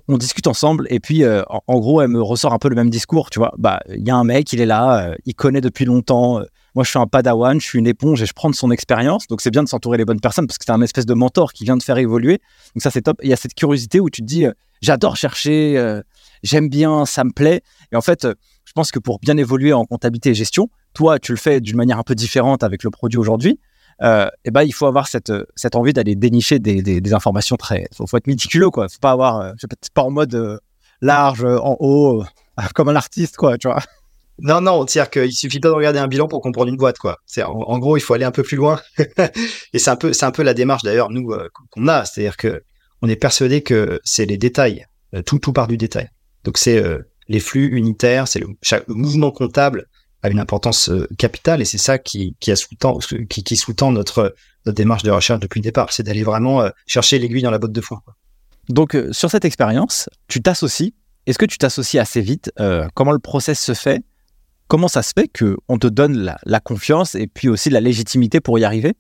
on, 0.08 0.18
discute 0.18 0.48
ensemble 0.48 0.88
et 0.90 1.00
puis 1.00 1.24
en, 1.24 1.80
gros, 1.80 2.02
elle 2.02 2.08
me 2.08 2.22
ressort 2.22 2.52
un 2.52 2.58
peu 2.58 2.68
le 2.68 2.76
même 2.76 2.90
discours, 2.90 3.30
tu 3.30 3.38
vois. 3.38 3.54
Bah, 3.60 3.80
il 3.96 4.04
y 4.04 4.10
a 4.10 4.16
un 4.16 4.24
mec, 4.24 4.52
il 4.54 4.60
est 4.60 4.66
là, 4.66 5.16
il 5.26 5.36
connaît 5.36 5.62
depuis 5.62 5.86
longtemps. 5.86 6.42
Moi, 6.76 6.84
je 6.84 6.90
suis 6.90 7.00
un 7.00 7.08
padawan, 7.08 7.60
je 7.60 7.66
suis 7.66 7.80
une 7.80 7.88
éponge 7.88 8.22
et 8.22 8.26
je 8.26 8.34
prends 8.34 8.50
de 8.50 8.56
son 8.56 8.70
expérience. 8.70 9.28
Donc, 9.28 9.42
c'est 9.42 9.52
bien 9.52 9.64
de 9.64 9.70
s'entourer 9.70 9.98
les 9.98 10.06
bonnes 10.06 10.20
personnes 10.20 10.46
parce 10.46 10.58
que 10.58 10.66
c'est 10.66 10.72
un 10.72 10.82
espèce 10.82 11.06
de 11.06 11.14
mentor 11.14 11.54
qui 11.54 11.64
vient 11.64 11.78
de 11.78 11.84
faire 11.84 11.98
évoluer. 11.98 12.42
Donc, 12.76 12.84
ça, 12.84 12.92
c'est 12.92 13.02
top. 13.02 13.20
Il 13.24 13.30
y 13.30 13.34
a 13.34 13.38
cette 13.38 13.56
curiosité 13.56 14.00
où 14.00 14.10
tu 14.10 14.22
te 14.22 14.28
dis, 14.28 14.46
j'adore 14.82 15.16
chercher, 15.16 16.02
j'aime 16.44 16.70
bien, 16.70 17.06
ça 17.06 17.24
me 17.24 17.32
plaît. 17.32 17.62
Et 17.92 17.96
en 17.96 18.02
fait, 18.02 18.28
je 18.66 18.72
pense 18.74 18.92
que 18.92 19.00
pour 19.00 19.20
bien 19.20 19.38
évoluer 19.38 19.74
en 19.74 19.86
comptabilité 19.86 20.32
et 20.32 20.34
gestion, 20.36 20.70
toi, 20.94 21.18
tu 21.20 21.32
le 21.32 21.38
fais 21.38 21.62
d'une 21.62 21.78
manière 21.78 21.98
un 21.98 22.04
peu 22.04 22.16
différente 22.16 22.64
avec 22.64 22.84
le 22.84 22.90
produit 22.90 23.18
aujourd'hui. 23.18 23.60
Euh, 24.02 24.30
et 24.44 24.52
ben, 24.52 24.64
il 24.64 24.74
faut 24.74 24.88
avoir 24.88 25.08
cette, 25.08 25.32
cette 25.56 25.76
envie 25.76 25.94
d'aller 25.94 26.16
dénicher 26.16 26.60
des, 26.60 26.82
des, 26.82 27.14
informations 27.14 27.56
très. 27.56 27.88
Il 27.92 28.08
faut, 28.08 28.18
être 28.18 28.28
méticuleux, 28.28 28.70
quoi. 28.70 28.90
Faut 28.90 29.00
pas 29.00 29.12
avoir, 29.12 29.40
euh, 29.40 29.54
je 29.58 29.68
pas 29.94 30.04
en 30.04 30.12
mode 30.12 30.36
euh, 30.36 30.58
large, 31.02 31.46
en 31.46 31.78
haut, 31.80 32.26
comme 32.76 32.90
un 32.90 32.96
artiste, 32.96 33.38
quoi, 33.38 33.58
tu 33.58 33.68
vois. 33.68 33.82
Non, 34.40 34.62
non, 34.62 34.86
c'est-à-dire 34.86 35.10
qu'il 35.10 35.34
suffit 35.34 35.60
pas 35.60 35.70
de 35.70 35.74
regarder 35.74 36.00
un 36.00 36.08
bilan 36.08 36.28
pour 36.28 36.42
comprendre 36.42 36.70
une 36.70 36.78
boîte, 36.78 36.98
quoi. 36.98 37.18
En, 37.46 37.80
gros, 37.80 37.96
il 37.96 38.02
faut 38.02 38.14
aller 38.14 38.26
un 38.26 38.32
peu 38.32 38.44
plus 38.44 38.58
loin. 38.58 38.82
et 39.74 39.80
c'est 39.80 39.90
un 39.90 39.96
peu, 39.96 40.12
c'est 40.12 40.26
un 40.26 40.32
peu 40.32 40.44
la 40.44 40.54
démarche 40.54 40.84
d'ailleurs, 40.84 41.10
nous, 41.10 41.34
qu'on 41.70 41.88
a. 41.88 42.04
C'est-à-dire 42.06 42.36
que 42.36 42.64
on 43.02 43.08
est 43.08 43.16
persuadé 43.16 43.62
que 43.62 44.00
c'est 44.04 44.26
les 44.26 44.38
détails. 44.38 44.86
Tout, 45.26 45.40
tout 45.40 45.54
part 45.54 45.68
du 45.68 45.78
détail. 45.78 46.10
Donc, 46.44 46.58
c'est 46.58 46.84
les 47.28 47.40
flux 47.40 47.78
unitaires, 47.78 48.28
c'est 48.28 48.40
le, 48.40 48.48
chaque, 48.62 48.88
mouvement 48.88 49.32
comptable 49.32 49.88
a 50.22 50.30
une 50.30 50.40
importance 50.40 50.90
euh, 50.90 51.08
capitale 51.18 51.62
et 51.62 51.66
c'est 51.66 51.78
ça 51.78 51.98
qui, 51.98 52.36
qui, 52.40 52.52
a 52.52 52.56
sous-tend, 52.56 52.98
qui, 53.30 53.44
qui 53.44 53.56
sous-tend 53.56 53.92
notre, 53.92 54.36
notre 54.66 54.76
démarche 54.76 55.04
de 55.04 55.12
recherche 55.12 55.40
depuis 55.40 55.60
le 55.60 55.64
départ, 55.64 55.94
c'est 55.94 56.04
d'aller 56.04 56.24
vraiment 56.24 56.62
euh, 56.62 56.70
chercher 56.88 57.20
l'aiguille 57.20 57.44
dans 57.44 57.52
la 57.52 57.60
botte 57.60 57.72
de 57.72 57.82
foin. 57.82 58.02
Donc 58.70 58.96
euh, 58.96 59.14
sur 59.14 59.30
cette 59.30 59.46
expérience, 59.46 60.10
tu 60.28 60.42
t'associes. 60.42 60.94
Est-ce 61.28 61.38
que 61.38 61.46
tu 61.46 61.58
t'associes 61.58 62.00
assez 62.00 62.22
vite 62.22 62.52
Comment 62.94 63.12
le 63.12 63.18
process 63.18 63.60
se 63.60 63.74
fait? 63.74 64.04
Comment 64.68 64.88
ça 64.88 65.04
se 65.04 65.12
fait 65.16 65.28
que 65.28 65.58
on 65.68 65.78
te 65.78 65.88
donne 65.88 66.18
la, 66.18 66.38
la, 66.46 66.60
confiance 66.60 67.16
et 67.16 67.28
puis 67.28 67.50
aussi 67.50 67.70
la 67.70 67.82
légitimité 67.82 68.40
pour 68.40 68.58
y 68.58 68.64
arriver? 68.64 68.94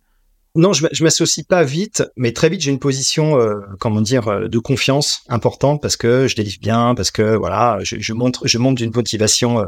Non, 0.55 0.72
je, 0.72 1.03
m'associe 1.03 1.45
pas 1.45 1.63
vite, 1.63 2.03
mais 2.15 2.31
très 2.31 2.48
vite 2.50 2.62
j'ai 2.62 2.72
une 2.72 2.79
position, 2.79 3.38
euh, 3.38 3.60
comment 3.79 4.00
dire, 4.00 4.48
de 4.48 4.60
confiance 4.60 5.24
importante 5.27 5.81
parce 5.81 5.98
que 5.98 6.27
je 6.27 6.36
délivre 6.36 6.60
bien, 6.62 6.95
parce 6.95 7.12
que 7.12 7.36
voilà, 7.36 7.79
je, 7.81 7.98
je 8.00 8.13
montre, 8.13 8.48
je 8.48 8.57
montre 8.57 8.75
d'une 8.75 8.93
motivation 8.93 9.60
euh, 9.60 9.65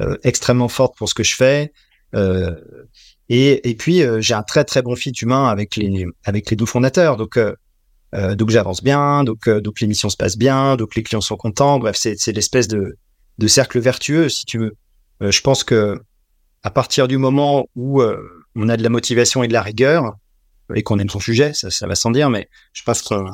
euh, 0.00 0.16
extrêmement 0.24 0.68
forte 0.68 0.96
pour 0.96 1.08
ce 1.08 1.14
que 1.14 1.22
je 1.22 1.36
fais. 1.36 1.72
Euh, 2.14 2.54
et, 3.28 3.68
et 3.68 3.74
puis 3.74 4.02
euh, 4.02 4.20
j'ai 4.20 4.34
un 4.34 4.42
très 4.42 4.64
très 4.64 4.82
bon 4.82 4.96
fit 4.96 5.12
humain 5.12 5.48
avec 5.48 5.76
les 5.76 6.06
avec 6.24 6.50
les 6.50 6.56
deux 6.56 6.66
fondateurs. 6.66 7.16
Donc 7.16 7.38
donc 8.36 8.50
j'avance 8.50 8.82
bien, 8.82 9.24
donc 9.24 9.48
donc 9.48 9.80
l'émission 9.80 10.10
se 10.10 10.18
passe 10.18 10.36
bien, 10.36 10.76
donc 10.76 10.94
les 10.96 11.02
clients 11.02 11.22
sont 11.22 11.36
contents. 11.36 11.78
Bref, 11.78 11.96
c'est 11.96 12.32
l'espèce 12.32 12.68
de 12.68 12.98
de 13.38 13.46
cercle 13.46 13.80
vertueux 13.80 14.28
si 14.28 14.44
tu 14.44 14.58
veux. 14.58 14.76
Je 15.30 15.40
pense 15.40 15.64
que 15.64 16.00
à 16.62 16.70
partir 16.70 17.08
du 17.08 17.18
moment 17.18 17.66
où 17.74 18.02
on 18.54 18.68
a 18.68 18.76
de 18.76 18.82
la 18.82 18.88
motivation 18.88 19.42
et 19.42 19.48
de 19.48 19.52
la 19.52 19.62
rigueur 19.62 20.16
et 20.74 20.82
qu'on 20.82 20.98
aime 20.98 21.10
son 21.10 21.20
sujet, 21.20 21.52
ça, 21.54 21.86
va 21.86 21.94
sans 21.94 22.10
dire, 22.10 22.30
mais 22.30 22.48
je 22.72 22.82
pense 22.82 23.02
qu'on 23.02 23.26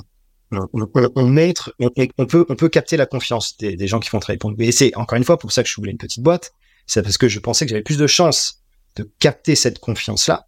on, 0.51 0.69
on, 0.73 0.89
on, 1.17 2.27
peut, 2.57 2.69
capter 2.69 2.97
la 2.97 3.07
confiance 3.07 3.57
des, 3.59 3.87
gens 3.87 4.01
qui 4.01 4.09
font 4.09 4.19
travailler 4.19 4.39
pour 4.39 4.51
nous. 4.51 4.57
Et 4.61 4.73
c'est 4.73 4.97
encore 4.97 5.19
une 5.19 5.25
fois 5.25 5.39
pour 5.39 5.53
ça 5.53 5.63
que 5.63 5.69
je 5.69 5.77
voulais 5.77 5.93
une 5.93 5.99
petite 5.99 6.23
boîte. 6.23 6.53
C'est 6.87 7.03
parce 7.03 7.19
que 7.19 7.29
je 7.29 7.39
pensais 7.39 7.67
que 7.67 7.71
j'avais 7.71 7.83
plus 7.83 7.99
de 7.99 8.07
chances 8.07 8.63
de 8.97 9.09
capter 9.21 9.55
cette 9.55 9.79
confiance-là 9.79 10.47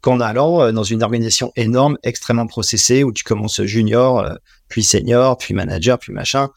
qu'en 0.00 0.20
allant 0.20 0.60
euh, 0.60 0.72
dans 0.72 0.84
une 0.84 1.02
organisation 1.02 1.50
énorme, 1.56 1.98
extrêmement 2.02 2.46
processée, 2.46 3.02
où 3.02 3.12
tu 3.12 3.24
commences 3.24 3.62
junior, 3.62 4.20
euh, 4.20 4.34
puis 4.68 4.82
senior, 4.82 5.38
puis 5.38 5.54
manager, 5.54 5.98
puis 5.98 6.12
machin. 6.12 6.50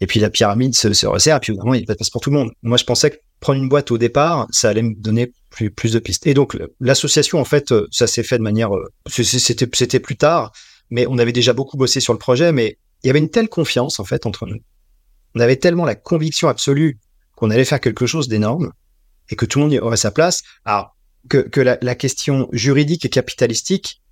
Et 0.00 0.06
puis 0.06 0.20
la 0.20 0.30
pyramide 0.30 0.74
se, 0.74 0.92
se 0.92 1.06
resserre, 1.06 1.38
et 1.38 1.40
puis 1.40 1.52
évidemment, 1.52 1.74
il 1.74 1.78
n'y 1.78 1.84
a 1.84 1.86
pas 1.86 1.94
de 1.94 2.10
pour 2.10 2.20
tout 2.20 2.30
le 2.30 2.36
monde. 2.36 2.52
Moi, 2.62 2.76
je 2.76 2.84
pensais 2.84 3.10
que 3.10 3.16
prendre 3.42 3.60
une 3.60 3.68
boîte 3.68 3.90
au 3.90 3.98
départ, 3.98 4.46
ça 4.50 4.70
allait 4.70 4.82
me 4.82 4.94
donner 4.94 5.32
plus, 5.50 5.70
plus 5.70 5.92
de 5.92 5.98
pistes. 5.98 6.26
Et 6.26 6.32
donc, 6.32 6.56
l'association, 6.80 7.38
en 7.38 7.44
fait, 7.44 7.72
euh, 7.72 7.86
ça 7.90 8.06
s'est 8.06 8.22
fait 8.22 8.38
de 8.38 8.42
manière... 8.42 8.70
C'était, 9.06 9.68
c'était 9.74 10.00
plus 10.00 10.16
tard 10.16 10.52
mais 10.92 11.06
on 11.08 11.18
avait 11.18 11.32
déjà 11.32 11.54
beaucoup 11.54 11.78
bossé 11.78 12.00
sur 12.00 12.12
le 12.12 12.18
projet, 12.18 12.52
mais 12.52 12.76
il 13.02 13.06
y 13.06 13.10
avait 13.10 13.18
une 13.18 13.30
telle 13.30 13.48
confiance 13.48 13.98
en 13.98 14.04
fait 14.04 14.26
entre 14.26 14.46
nous. 14.46 14.58
On 15.34 15.40
avait 15.40 15.56
tellement 15.56 15.86
la 15.86 15.94
conviction 15.94 16.48
absolue 16.48 17.00
qu'on 17.34 17.48
allait 17.48 17.64
faire 17.64 17.80
quelque 17.80 18.04
chose 18.04 18.28
d'énorme 18.28 18.72
et 19.30 19.34
que 19.34 19.46
tout 19.46 19.58
le 19.58 19.64
monde 19.64 19.72
y 19.72 19.78
aurait 19.78 19.96
sa 19.96 20.10
place. 20.10 20.42
Alors 20.66 20.94
que, 21.30 21.38
que 21.38 21.62
la, 21.62 21.78
la, 21.80 21.94
question 21.94 22.46
juridique 22.52 23.06
et 23.06 23.08
capitalistique, 23.08 24.02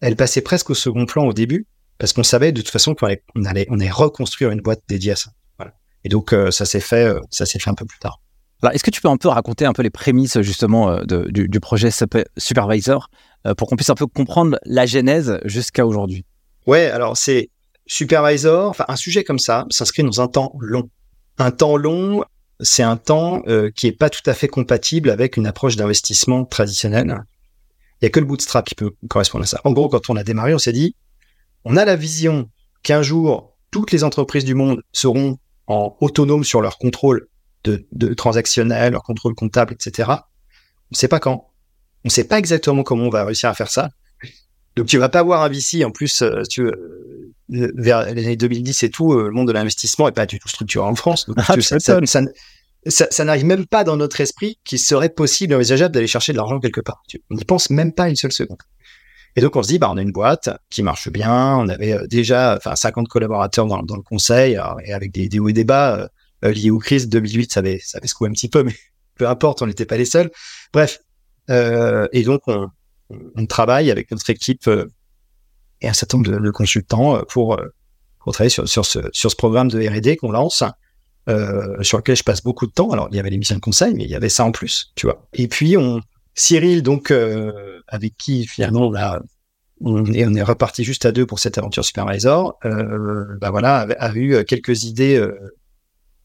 elle 0.00 0.16
passait 0.16 0.40
presque 0.40 0.70
au 0.70 0.74
second 0.74 1.04
plan 1.04 1.26
au 1.26 1.34
début 1.34 1.66
parce 1.98 2.14
qu'on 2.14 2.22
savait 2.22 2.52
de 2.52 2.62
toute 2.62 2.70
façon 2.70 2.94
qu'on 2.94 3.06
allait, 3.06 3.22
on 3.34 3.44
allait, 3.44 3.66
on 3.68 3.78
allait 3.78 3.90
reconstruire 3.90 4.50
une 4.50 4.62
boîte 4.62 4.80
dédiée 4.88 5.12
à 5.12 5.16
ça. 5.16 5.32
Voilà. 5.58 5.74
Et 6.04 6.08
donc 6.08 6.32
euh, 6.32 6.50
ça 6.50 6.64
s'est 6.64 6.80
fait, 6.80 7.04
euh, 7.04 7.20
ça 7.30 7.44
s'est 7.44 7.58
fait 7.58 7.68
un 7.68 7.74
peu 7.74 7.84
plus 7.84 7.98
tard. 7.98 8.18
Alors, 8.62 8.74
est-ce 8.74 8.84
que 8.84 8.90
tu 8.90 9.00
peux 9.00 9.08
un 9.08 9.16
peu 9.16 9.28
raconter 9.28 9.64
un 9.64 9.72
peu 9.72 9.82
les 9.82 9.90
prémices 9.90 10.40
justement 10.42 10.90
euh, 10.90 11.04
du, 11.30 11.60
projet 11.60 11.90
Supervisor 12.36 13.10
pour 13.56 13.68
qu'on 13.68 13.76
puisse 13.76 13.88
un 13.88 13.94
peu 13.94 14.06
comprendre 14.06 14.58
la 14.64 14.84
genèse 14.84 15.38
jusqu'à 15.44 15.86
aujourd'hui? 15.86 16.24
Ouais, 16.66 16.86
alors 16.86 17.16
c'est 17.16 17.50
supervisor, 17.86 18.70
enfin 18.70 18.84
un 18.86 18.96
sujet 18.96 19.24
comme 19.24 19.40
ça 19.40 19.66
s'inscrit 19.70 20.04
dans 20.04 20.20
un 20.20 20.28
temps 20.28 20.54
long. 20.60 20.88
Un 21.38 21.50
temps 21.50 21.76
long, 21.76 22.24
c'est 22.60 22.82
un 22.82 22.96
temps 22.96 23.42
euh, 23.48 23.70
qui 23.70 23.88
est 23.88 23.92
pas 23.92 24.10
tout 24.10 24.22
à 24.26 24.34
fait 24.34 24.46
compatible 24.46 25.10
avec 25.10 25.36
une 25.36 25.46
approche 25.46 25.76
d'investissement 25.76 26.44
traditionnelle. 26.44 27.24
Il 28.00 28.04
y 28.04 28.06
a 28.06 28.10
que 28.10 28.20
le 28.20 28.26
bootstrap 28.26 28.66
qui 28.66 28.74
peut 28.74 28.92
correspondre 29.08 29.44
à 29.44 29.46
ça. 29.46 29.60
En 29.64 29.72
gros, 29.72 29.88
quand 29.88 30.08
on 30.08 30.16
a 30.16 30.22
démarré, 30.22 30.54
on 30.54 30.58
s'est 30.58 30.72
dit, 30.72 30.94
on 31.64 31.76
a 31.76 31.84
la 31.84 31.96
vision 31.96 32.48
qu'un 32.82 33.02
jour 33.02 33.56
toutes 33.70 33.92
les 33.92 34.04
entreprises 34.04 34.44
du 34.44 34.54
monde 34.54 34.82
seront 34.92 35.38
en 35.66 35.96
autonome 36.00 36.44
sur 36.44 36.60
leur 36.60 36.78
contrôle 36.78 37.28
de, 37.64 37.86
de 37.92 38.14
transactionnel, 38.14 38.92
leur 38.92 39.02
contrôle 39.02 39.34
comptable, 39.34 39.74
etc. 39.74 40.08
On 40.10 40.14
ne 40.92 40.96
sait 40.96 41.08
pas 41.08 41.20
quand. 41.20 41.48
On 42.04 42.08
ne 42.08 42.10
sait 42.10 42.24
pas 42.24 42.38
exactement 42.38 42.82
comment 42.82 43.04
on 43.04 43.10
va 43.10 43.24
réussir 43.24 43.48
à 43.48 43.54
faire 43.54 43.70
ça. 43.70 43.90
Donc 44.76 44.86
tu 44.86 44.98
vas 44.98 45.08
pas 45.08 45.20
avoir 45.20 45.42
un 45.42 45.48
VC 45.48 45.84
en 45.84 45.90
plus, 45.90 46.22
euh, 46.22 46.42
tu 46.48 46.62
veux, 46.62 47.32
euh, 47.52 47.72
vers 47.74 48.06
les 48.12 48.24
années 48.24 48.36
2010 48.36 48.82
et 48.84 48.90
tout, 48.90 49.12
euh, 49.12 49.26
le 49.26 49.32
monde 49.32 49.48
de 49.48 49.52
l'investissement 49.52 50.08
est 50.08 50.12
pas 50.12 50.26
du 50.26 50.38
tout 50.38 50.48
structuré 50.48 50.86
en 50.86 50.94
France. 50.94 51.26
Donc, 51.26 51.36
ah, 51.40 51.60
ça, 51.60 51.78
ça, 51.80 52.00
ça, 52.86 53.06
ça 53.10 53.24
n'arrive 53.24 53.44
même 53.44 53.66
pas 53.66 53.84
dans 53.84 53.96
notre 53.96 54.20
esprit 54.20 54.58
qu'il 54.64 54.78
serait 54.78 55.10
possible, 55.10 55.54
envisageable 55.54 55.92
d'aller 55.92 56.06
chercher 56.06 56.32
de 56.32 56.38
l'argent 56.38 56.60
quelque 56.60 56.80
part. 56.80 57.02
On 57.30 57.34
n'y 57.34 57.44
pense 57.44 57.68
même 57.70 57.92
pas 57.92 58.08
une 58.08 58.16
seule 58.16 58.32
seconde. 58.32 58.62
Et 59.36 59.42
donc 59.42 59.54
on 59.54 59.62
se 59.62 59.68
dit, 59.68 59.78
bah 59.78 59.88
on 59.92 59.96
a 59.96 60.02
une 60.02 60.12
boîte 60.12 60.48
qui 60.70 60.82
marche 60.82 61.08
bien, 61.10 61.56
on 61.56 61.68
avait 61.68 61.98
déjà, 62.08 62.56
enfin 62.56 62.74
50 62.74 63.06
collaborateurs 63.06 63.66
dans, 63.66 63.82
dans 63.82 63.96
le 63.96 64.02
conseil, 64.02 64.58
et 64.84 64.92
avec 64.92 65.12
des, 65.12 65.28
des 65.28 65.38
hauts 65.38 65.48
et 65.48 65.52
des 65.52 65.64
bas 65.64 66.08
liés 66.42 66.70
aux 66.70 66.78
crises 66.78 67.08
2008, 67.08 67.52
ça 67.52 67.60
avait 67.60 67.80
ça 67.82 67.98
avait 67.98 68.06
secoué 68.06 68.28
un 68.28 68.32
petit 68.32 68.48
peu, 68.48 68.62
mais 68.62 68.74
peu 69.16 69.28
importe, 69.28 69.62
on 69.62 69.66
n'était 69.66 69.86
pas 69.86 69.96
les 69.96 70.04
seuls. 70.04 70.30
Bref, 70.72 71.00
et 71.48 72.22
donc 72.22 72.42
on, 72.46 72.68
on 73.36 73.46
travaille 73.46 73.90
avec 73.90 74.10
notre 74.10 74.28
équipe 74.30 74.66
euh, 74.68 74.86
et 75.80 75.88
un 75.88 75.92
certain 75.92 76.18
nombre 76.18 76.38
de, 76.38 76.50
consultants 76.50 77.16
euh, 77.16 77.22
pour, 77.28 77.58
euh, 77.58 77.66
pour 78.20 78.32
travailler 78.32 78.50
sur, 78.50 78.68
sur, 78.68 78.84
ce, 78.84 78.98
sur 79.12 79.30
ce 79.30 79.36
programme 79.36 79.68
de 79.68 79.78
R&D 79.86 80.16
qu'on 80.16 80.30
lance, 80.30 80.62
euh, 81.28 81.82
sur 81.82 81.98
lequel 81.98 82.16
je 82.16 82.22
passe 82.22 82.42
beaucoup 82.42 82.66
de 82.66 82.72
temps. 82.72 82.90
Alors, 82.90 83.08
il 83.10 83.16
y 83.16 83.20
avait 83.20 83.30
les 83.30 83.38
missions 83.38 83.56
de 83.56 83.60
conseil, 83.60 83.94
mais 83.94 84.04
il 84.04 84.10
y 84.10 84.14
avait 84.14 84.28
ça 84.28 84.44
en 84.44 84.52
plus, 84.52 84.92
tu 84.94 85.06
vois. 85.06 85.26
Et 85.32 85.48
puis, 85.48 85.76
on, 85.76 86.00
Cyril, 86.34 86.82
donc, 86.82 87.10
euh, 87.10 87.80
avec 87.88 88.16
qui 88.16 88.46
finalement 88.46 88.90
là, 88.90 89.20
on 89.82 90.04
est, 90.12 90.26
on 90.26 90.34
est 90.34 90.42
reparti 90.42 90.84
juste 90.84 91.06
à 91.06 91.12
deux 91.12 91.24
pour 91.24 91.38
cette 91.38 91.56
aventure 91.56 91.84
Supervisor, 91.84 92.58
euh, 92.66 93.24
bah 93.40 93.50
voilà, 93.50 93.86
a, 93.98 94.14
eu 94.14 94.44
quelques 94.44 94.84
idées 94.84 95.16
euh, 95.16 95.34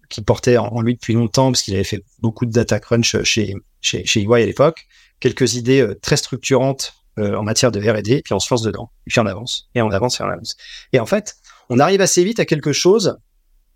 qui 0.10 0.22
portaient 0.22 0.58
en, 0.58 0.82
lui 0.82 0.96
depuis 0.96 1.14
longtemps, 1.14 1.52
parce 1.52 1.62
qu'il 1.62 1.76
avait 1.76 1.84
fait 1.84 2.04
beaucoup 2.20 2.46
de 2.46 2.52
data 2.52 2.80
crunch 2.80 3.22
chez, 3.24 3.54
chez, 3.82 4.06
chez 4.06 4.22
EY 4.22 4.44
à 4.44 4.46
l'époque 4.46 4.88
quelques 5.20 5.56
idées 5.56 5.82
euh, 5.82 5.96
très 6.02 6.18
structurantes 6.18 6.94
euh, 7.18 7.36
en 7.36 7.44
matière 7.44 7.72
de 7.72 7.80
R&D, 7.80 8.22
puis 8.24 8.34
on 8.34 8.40
se 8.40 8.48
force 8.48 8.62
dedans, 8.62 8.92
et 9.08 9.10
puis 9.10 9.20
on 9.20 9.26
avance, 9.26 9.70
et 9.74 9.82
on 9.82 9.90
avance, 9.90 10.20
et 10.20 10.24
on 10.24 10.28
avance. 10.28 10.58
Et 10.92 11.00
en 11.00 11.06
fait, 11.06 11.36
on 11.70 11.80
arrive 11.80 12.02
assez 12.02 12.24
vite 12.24 12.40
à 12.40 12.46
quelque 12.46 12.74
chose 12.74 13.18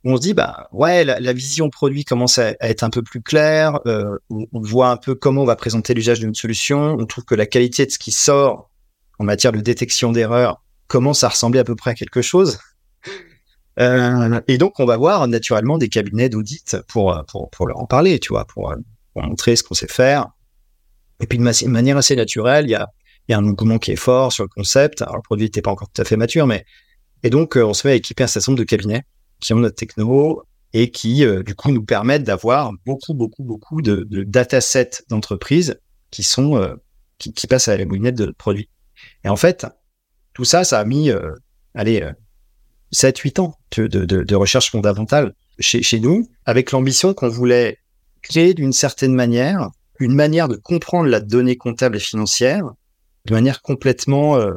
où 0.03 0.11
on 0.11 0.17
se 0.17 0.21
dit, 0.21 0.33
bah 0.33 0.69
ouais, 0.71 1.03
la, 1.03 1.33
vision 1.33 1.69
produit 1.69 2.05
commence 2.05 2.37
à, 2.37 2.53
être 2.61 2.83
un 2.83 2.89
peu 2.89 3.01
plus 3.01 3.21
claire, 3.21 3.79
euh, 3.85 4.17
on, 4.29 4.47
voit 4.61 4.89
un 4.89 4.97
peu 4.97 5.15
comment 5.15 5.41
on 5.41 5.45
va 5.45 5.55
présenter 5.55 5.93
l'usage 5.93 6.19
d'une 6.19 6.35
solution, 6.35 6.95
on 6.99 7.05
trouve 7.05 7.25
que 7.25 7.35
la 7.35 7.45
qualité 7.45 7.85
de 7.85 7.91
ce 7.91 7.99
qui 7.99 8.11
sort 8.11 8.69
en 9.19 9.25
matière 9.25 9.51
de 9.51 9.59
détection 9.59 10.11
d'erreurs 10.11 10.63
commence 10.87 11.23
à 11.23 11.29
ressembler 11.29 11.59
à 11.59 11.65
peu 11.65 11.75
près 11.75 11.91
à 11.91 11.95
quelque 11.95 12.21
chose. 12.21 12.59
Euh, 13.79 14.41
et 14.47 14.57
donc, 14.57 14.79
on 14.79 14.85
va 14.85 14.97
voir 14.97 15.27
naturellement 15.27 15.77
des 15.77 15.89
cabinets 15.89 16.29
d'audit 16.29 16.77
pour, 16.87 17.23
pour, 17.27 17.49
pour 17.49 17.67
leur 17.67 17.79
en 17.79 17.85
parler, 17.85 18.19
tu 18.19 18.29
vois, 18.33 18.45
pour, 18.45 18.73
pour 19.13 19.23
montrer 19.23 19.55
ce 19.55 19.63
qu'on 19.63 19.73
sait 19.73 19.87
faire, 19.87 20.27
et 21.19 21.27
puis 21.27 21.37
de 21.37 21.67
manière 21.67 21.97
assez 21.97 22.15
naturelle, 22.15 22.65
il 22.65 22.71
y 22.71 22.75
a, 22.75 22.87
y 23.27 23.33
a 23.33 23.37
un 23.37 23.45
engouement 23.45 23.77
qui 23.77 23.91
est 23.91 23.97
fort 23.97 24.31
sur 24.31 24.43
le 24.43 24.49
concept. 24.49 25.01
Alors 25.01 25.17
le 25.17 25.21
produit 25.21 25.45
n'était 25.45 25.61
pas 25.61 25.71
encore 25.71 25.89
tout 25.89 26.01
à 26.01 26.05
fait 26.05 26.17
mature, 26.17 26.47
mais 26.47 26.65
et 27.23 27.29
donc 27.29 27.57
euh, 27.57 27.65
on 27.65 27.73
se 27.73 27.87
à 27.87 27.93
équiper 27.93 28.23
un 28.23 28.27
certain 28.27 28.51
nombre 28.51 28.59
de 28.59 28.65
cabinets 28.65 29.03
qui 29.39 29.53
ont 29.53 29.59
notre 29.59 29.75
techno 29.75 30.43
et 30.73 30.91
qui 30.91 31.25
euh, 31.25 31.43
du 31.43 31.55
coup 31.55 31.71
nous 31.71 31.83
permettent 31.83 32.23
d'avoir 32.23 32.71
beaucoup 32.85 33.13
beaucoup 33.13 33.43
beaucoup 33.43 33.81
de, 33.81 34.07
de 34.09 34.23
datasets 34.23 35.03
d'entreprises 35.09 35.79
qui 36.11 36.23
sont 36.23 36.55
euh, 36.55 36.75
qui, 37.17 37.33
qui 37.33 37.47
passent 37.47 37.67
à 37.67 37.77
la 37.77 37.85
moulinette 37.85 38.15
de 38.15 38.27
notre 38.27 38.37
produit. 38.37 38.69
Et 39.23 39.29
en 39.29 39.35
fait, 39.35 39.65
tout 40.33 40.45
ça, 40.45 40.63
ça 40.63 40.79
a 40.79 40.85
mis, 40.85 41.09
euh, 41.09 41.31
allez, 41.73 42.09
7-8 42.93 43.41
ans 43.41 43.55
de, 43.77 43.87
de, 43.87 44.23
de, 44.23 44.35
recherche 44.35 44.71
fondamentale 44.71 45.33
chez, 45.59 45.81
chez 45.83 45.99
nous, 45.99 46.27
avec 46.45 46.71
l'ambition 46.71 47.13
qu'on 47.13 47.29
voulait 47.29 47.77
créer 48.21 48.53
d'une 48.53 48.73
certaine 48.73 49.13
manière 49.13 49.69
une 49.99 50.15
manière 50.15 50.47
de 50.47 50.55
comprendre 50.55 51.09
la 51.09 51.19
donnée 51.19 51.57
comptable 51.57 51.97
et 51.97 51.99
financière 51.99 52.63
de 53.25 53.33
manière 53.33 53.61
complètement 53.61 54.37
euh, 54.37 54.53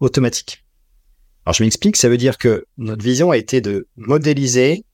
automatique. 0.00 0.64
Alors 1.44 1.54
je 1.54 1.62
m'explique, 1.62 1.96
ça 1.96 2.08
veut 2.08 2.16
dire 2.16 2.38
que 2.38 2.64
notre 2.78 3.04
vision 3.04 3.30
a 3.30 3.36
été 3.36 3.60
de 3.60 3.86
modéliser 3.96 4.84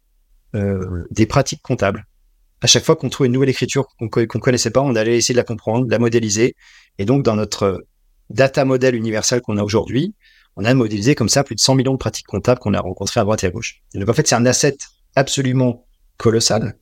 euh, 0.55 1.05
des 1.11 1.27
pratiques 1.27 1.63
comptables. 1.63 2.07
À 2.61 2.67
chaque 2.67 2.85
fois 2.85 2.97
qu'on 2.97 3.09
trouvait 3.09 3.29
une 3.29 3.33
nouvelle 3.33 3.49
écriture 3.49 3.87
qu'on 3.99 4.07
ne 4.07 4.25
connaissait 4.27 4.71
pas, 4.71 4.83
on 4.83 4.95
allait 4.95 5.17
essayer 5.17 5.35
de 5.35 5.39
la 5.39 5.45
comprendre, 5.45 5.87
de 5.87 5.91
la 5.91 5.99
modéliser. 5.99 6.55
Et 6.99 7.05
donc 7.05 7.25
dans 7.25 7.37
notre 7.37 7.85
data 8.31 8.65
model 8.65 8.95
universel 8.95 9.41
qu'on 9.41 9.57
a 9.57 9.63
aujourd'hui, 9.63 10.15
on 10.57 10.65
a 10.65 10.75
modélisé 10.75 11.15
comme 11.15 11.29
ça 11.29 11.45
plus 11.45 11.55
de 11.55 11.61
100 11.61 11.77
millions 11.77 11.93
de 11.93 11.99
pratiques 11.99 12.27
comptables 12.27 12.61
qu'on 12.61 12.75
a 12.75 12.81
rencontrées 12.81 13.21
à 13.21 13.25
droite 13.25 13.43
et 13.45 13.47
à 13.47 13.51
gauche. 13.51 13.83
Donc 13.95 14.09
en 14.09 14.13
fait, 14.13 14.27
c'est 14.27 14.35
un 14.35 14.47
asset 14.47 14.77
absolument 15.15 15.87
colossal 16.17 16.77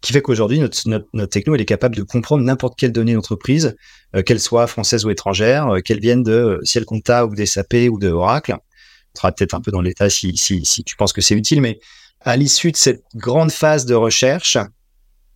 qui 0.00 0.12
fait 0.12 0.22
qu'aujourd'hui, 0.22 0.60
notre, 0.60 0.78
notre, 0.88 1.30
techno, 1.30 1.54
elle 1.54 1.60
est 1.60 1.64
capable 1.66 1.96
de 1.96 2.02
comprendre 2.02 2.44
n'importe 2.44 2.78
quelle 2.78 2.92
donnée 2.92 3.14
d'entreprise, 3.14 3.76
euh, 4.14 4.22
qu'elle 4.22 4.40
soit 4.40 4.66
française 4.66 5.04
ou 5.04 5.10
étrangère, 5.10 5.68
euh, 5.68 5.80
qu'elle 5.80 6.00
vienne 6.00 6.22
de 6.22 6.32
euh, 6.32 6.60
Ciel 6.64 6.84
Compta 6.84 7.26
ou 7.26 7.34
des 7.34 7.46
SAP 7.46 7.74
ou 7.90 7.98
de 7.98 8.08
Oracle. 8.08 8.52
On 8.52 9.18
sera 9.18 9.32
peut-être 9.32 9.54
un 9.54 9.60
peu 9.60 9.70
dans 9.70 9.80
l'état 9.80 10.10
si, 10.10 10.36
si, 10.36 10.64
si 10.64 10.84
tu 10.84 10.96
penses 10.96 11.12
que 11.12 11.22
c'est 11.22 11.34
utile, 11.34 11.60
mais 11.60 11.80
à 12.20 12.36
l'issue 12.36 12.72
de 12.72 12.76
cette 12.76 13.04
grande 13.14 13.50
phase 13.50 13.86
de 13.86 13.94
recherche, 13.94 14.58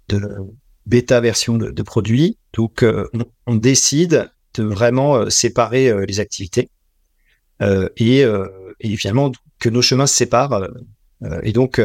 de 0.08 0.20
bêta 0.86 1.20
version 1.20 1.56
de, 1.56 1.70
de 1.70 1.82
produits, 1.82 2.36
donc 2.52 2.84
on, 2.84 3.24
on, 3.46 3.54
décide 3.54 4.30
de 4.54 4.64
vraiment 4.64 5.30
séparer 5.30 5.94
les 6.06 6.20
activités 6.20 6.68
et, 7.60 8.24
et 8.80 8.96
finalement 8.96 9.32
que 9.58 9.68
nos 9.68 9.82
chemins 9.82 10.06
se 10.06 10.14
séparent. 10.14 10.68
et 11.42 11.52
donc 11.52 11.80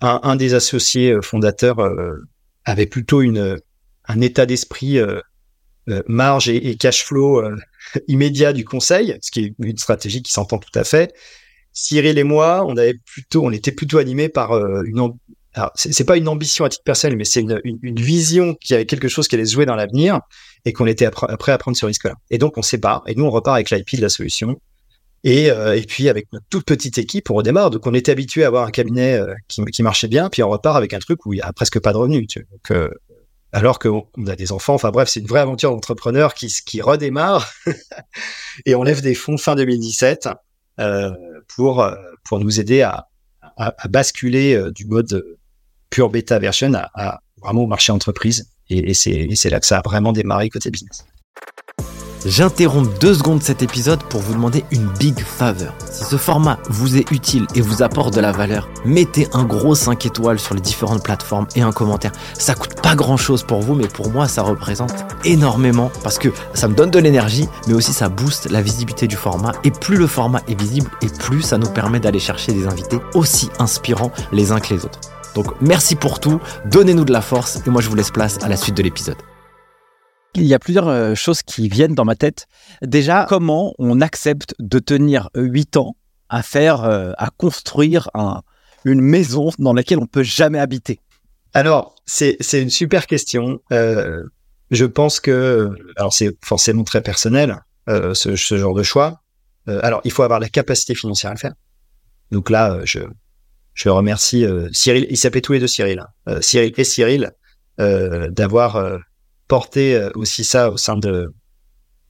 un, 0.00 0.20
un 0.22 0.36
des 0.36 0.54
associés 0.54 1.12
euh, 1.12 1.22
fondateurs 1.22 1.80
euh, 1.80 2.16
avait 2.64 2.86
plutôt 2.86 3.22
une, 3.22 3.58
un 4.06 4.20
état 4.20 4.46
d'esprit 4.46 4.98
euh, 4.98 5.20
marge 6.06 6.48
et, 6.48 6.76
cash 6.76 7.04
flow 7.04 7.42
immédiat 8.08 8.52
du 8.52 8.64
conseil, 8.64 9.16
ce 9.22 9.30
qui 9.30 9.40
est 9.40 9.54
une 9.58 9.78
stratégie 9.78 10.22
qui 10.22 10.32
s'entend 10.32 10.58
tout 10.58 10.78
à 10.78 10.84
fait. 10.84 11.12
Cyril 11.72 12.18
et 12.18 12.24
moi, 12.24 12.64
on 12.66 12.76
avait 12.76 12.94
plutôt, 12.94 13.44
on 13.44 13.50
était 13.50 13.72
plutôt 13.72 13.98
animés 13.98 14.28
par 14.28 14.52
une, 14.84 15.12
c'est 15.74 16.04
pas 16.04 16.16
une 16.16 16.28
ambition 16.28 16.64
à 16.64 16.68
titre 16.68 16.84
personnel, 16.84 17.16
mais 17.16 17.24
c'est 17.24 17.40
une, 17.40 17.60
une, 17.64 18.00
vision 18.00 18.54
qui 18.54 18.74
avait 18.74 18.86
quelque 18.86 19.08
chose 19.08 19.26
qui 19.26 19.34
allait 19.34 19.46
se 19.46 19.54
jouer 19.54 19.66
dans 19.66 19.74
l'avenir 19.74 20.20
et 20.64 20.72
qu'on 20.72 20.86
était 20.86 21.10
prêt 21.10 21.52
à 21.52 21.58
prendre 21.58 21.76
ce 21.76 21.86
risque-là. 21.86 22.14
Et 22.30 22.38
donc 22.38 22.58
on 22.58 22.62
sépare 22.62 23.02
et 23.06 23.14
nous 23.14 23.24
on 23.24 23.30
repart 23.30 23.56
avec 23.56 23.70
l'IP 23.70 23.96
de 23.96 24.02
la 24.02 24.08
solution 24.08 24.60
et, 25.22 25.50
euh, 25.50 25.76
et 25.76 25.82
puis 25.82 26.08
avec 26.08 26.32
notre 26.32 26.46
toute 26.48 26.64
petite 26.64 26.98
équipe, 26.98 27.30
on 27.30 27.34
redémarre. 27.34 27.70
Donc 27.70 27.86
on 27.86 27.94
était 27.94 28.12
habitué 28.12 28.44
à 28.44 28.46
avoir 28.46 28.64
un 28.64 28.70
cabinet 28.70 29.18
euh, 29.18 29.34
qui, 29.48 29.82
marchait 29.82 30.08
bien, 30.08 30.30
puis 30.30 30.42
on 30.42 30.48
repart 30.48 30.76
avec 30.76 30.94
un 30.94 30.98
truc 30.98 31.26
où 31.26 31.34
il 31.34 31.38
y 31.38 31.42
a 31.42 31.52
presque 31.52 31.80
pas 31.80 31.92
de 31.92 31.98
revenus. 31.98 32.26
Tu 32.26 32.46
Donc, 32.50 32.70
euh, 32.70 32.90
alors 33.52 33.78
qu'on 33.78 34.06
a 34.26 34.36
des 34.36 34.52
enfants, 34.52 34.74
enfin 34.74 34.90
bref, 34.90 35.08
c'est 35.08 35.20
une 35.20 35.26
vraie 35.26 35.40
aventure 35.40 35.70
d'entrepreneur 35.70 36.34
qui, 36.34 36.48
qui 36.64 36.80
redémarre. 36.80 37.52
et 38.66 38.74
on 38.74 38.82
lève 38.82 39.02
des 39.02 39.14
fonds 39.14 39.36
fin 39.36 39.54
2017 39.56 40.28
pour 41.48 41.86
pour 42.24 42.40
nous 42.40 42.60
aider 42.60 42.80
à, 42.80 43.08
à, 43.56 43.74
à 43.76 43.88
basculer 43.88 44.62
du 44.72 44.86
mode 44.86 45.24
pure 45.90 46.08
bêta 46.08 46.38
version 46.38 46.72
à, 46.74 46.90
à, 46.94 47.20
vraiment 47.42 47.64
au 47.64 47.66
marché 47.66 47.92
entreprise. 47.92 48.48
Et, 48.70 48.90
et 48.90 48.94
c'est 48.94 49.50
là 49.50 49.60
que 49.60 49.66
ça 49.66 49.78
a 49.78 49.82
vraiment 49.82 50.12
démarré 50.12 50.48
côté 50.48 50.70
business. 50.70 51.04
J'interromps 52.26 52.90
deux 53.00 53.14
secondes 53.14 53.42
cet 53.42 53.62
épisode 53.62 54.02
pour 54.02 54.20
vous 54.20 54.34
demander 54.34 54.64
une 54.70 54.86
big 54.98 55.18
favor. 55.20 55.72
Si 55.90 56.04
ce 56.04 56.16
format 56.16 56.58
vous 56.68 56.98
est 56.98 57.10
utile 57.10 57.46
et 57.54 57.62
vous 57.62 57.82
apporte 57.82 58.14
de 58.14 58.20
la 58.20 58.30
valeur, 58.30 58.68
mettez 58.84 59.26
un 59.32 59.44
gros 59.44 59.74
5 59.74 60.04
étoiles 60.04 60.38
sur 60.38 60.54
les 60.54 60.60
différentes 60.60 61.02
plateformes 61.02 61.46
et 61.56 61.62
un 61.62 61.72
commentaire. 61.72 62.12
Ça 62.34 62.54
coûte 62.54 62.80
pas 62.82 62.94
grand 62.94 63.16
chose 63.16 63.42
pour 63.42 63.60
vous, 63.60 63.74
mais 63.74 63.88
pour 63.88 64.10
moi, 64.10 64.28
ça 64.28 64.42
représente 64.42 64.92
énormément 65.24 65.90
parce 66.02 66.18
que 66.18 66.28
ça 66.52 66.68
me 66.68 66.74
donne 66.74 66.90
de 66.90 66.98
l'énergie, 66.98 67.48
mais 67.66 67.74
aussi 67.74 67.94
ça 67.94 68.10
booste 68.10 68.50
la 68.50 68.60
visibilité 68.60 69.06
du 69.06 69.16
format. 69.16 69.52
Et 69.64 69.70
plus 69.70 69.96
le 69.96 70.06
format 70.06 70.42
est 70.46 70.60
visible, 70.60 70.90
et 71.00 71.08
plus 71.08 71.40
ça 71.40 71.56
nous 71.56 71.70
permet 71.70 72.00
d'aller 72.00 72.20
chercher 72.20 72.52
des 72.52 72.66
invités 72.66 73.00
aussi 73.14 73.48
inspirants 73.58 74.12
les 74.30 74.52
uns 74.52 74.60
que 74.60 74.74
les 74.74 74.84
autres. 74.84 75.00
Donc 75.34 75.46
merci 75.60 75.96
pour 75.96 76.20
tout, 76.20 76.40
donnez-nous 76.66 77.04
de 77.04 77.12
la 77.12 77.22
force 77.22 77.60
et 77.66 77.70
moi 77.70 77.80
je 77.80 77.88
vous 77.88 77.94
laisse 77.94 78.10
place 78.10 78.38
à 78.42 78.48
la 78.48 78.56
suite 78.56 78.76
de 78.76 78.82
l'épisode. 78.82 79.16
Il 80.34 80.44
y 80.44 80.54
a 80.54 80.58
plusieurs 80.58 80.88
euh, 80.88 81.14
choses 81.14 81.42
qui 81.42 81.68
viennent 81.68 81.94
dans 81.94 82.04
ma 82.04 82.14
tête. 82.14 82.46
Déjà, 82.82 83.26
comment 83.28 83.74
on 83.78 84.00
accepte 84.00 84.54
de 84.58 84.78
tenir 84.78 85.28
huit 85.34 85.76
ans 85.76 85.96
à 86.28 86.42
faire, 86.42 86.84
euh, 86.84 87.12
à 87.18 87.30
construire 87.36 88.08
un, 88.14 88.42
une 88.84 89.00
maison 89.00 89.50
dans 89.58 89.72
laquelle 89.72 89.98
on 89.98 90.06
peut 90.06 90.22
jamais 90.22 90.60
habiter? 90.60 91.00
Alors, 91.52 91.96
c'est 92.06 92.38
une 92.52 92.70
super 92.70 93.06
question. 93.06 93.60
Euh, 93.72 94.22
je 94.70 94.84
pense 94.84 95.18
que, 95.18 95.70
alors 95.96 96.12
c'est 96.12 96.36
forcément 96.44 96.84
très 96.84 97.02
personnel, 97.02 97.56
ce, 97.88 98.36
genre 98.36 98.74
de 98.74 98.84
choix. 98.84 99.20
Alors, 99.66 100.00
il 100.04 100.12
faut 100.12 100.22
avoir 100.22 100.38
la 100.38 100.48
capacité 100.48 100.94
financière 100.94 101.32
à 101.32 101.34
le 101.34 101.40
faire. 101.40 101.54
Donc 102.30 102.50
là, 102.50 102.78
je, 102.84 103.00
je 103.74 103.88
remercie 103.88 104.46
Cyril, 104.70 105.08
il 105.10 105.16
s'appelait 105.16 105.40
tous 105.40 105.54
les 105.54 105.58
deux 105.58 105.66
Cyril, 105.66 106.04
hein. 106.26 106.40
Cyril 106.40 106.72
et 106.76 106.84
Cyril, 106.84 107.32
d'avoir 107.78 109.00
porter 109.50 109.96
euh, 109.96 110.10
aussi 110.14 110.44
ça 110.44 110.70
au 110.70 110.76
sein 110.76 110.96
de, 110.96 111.34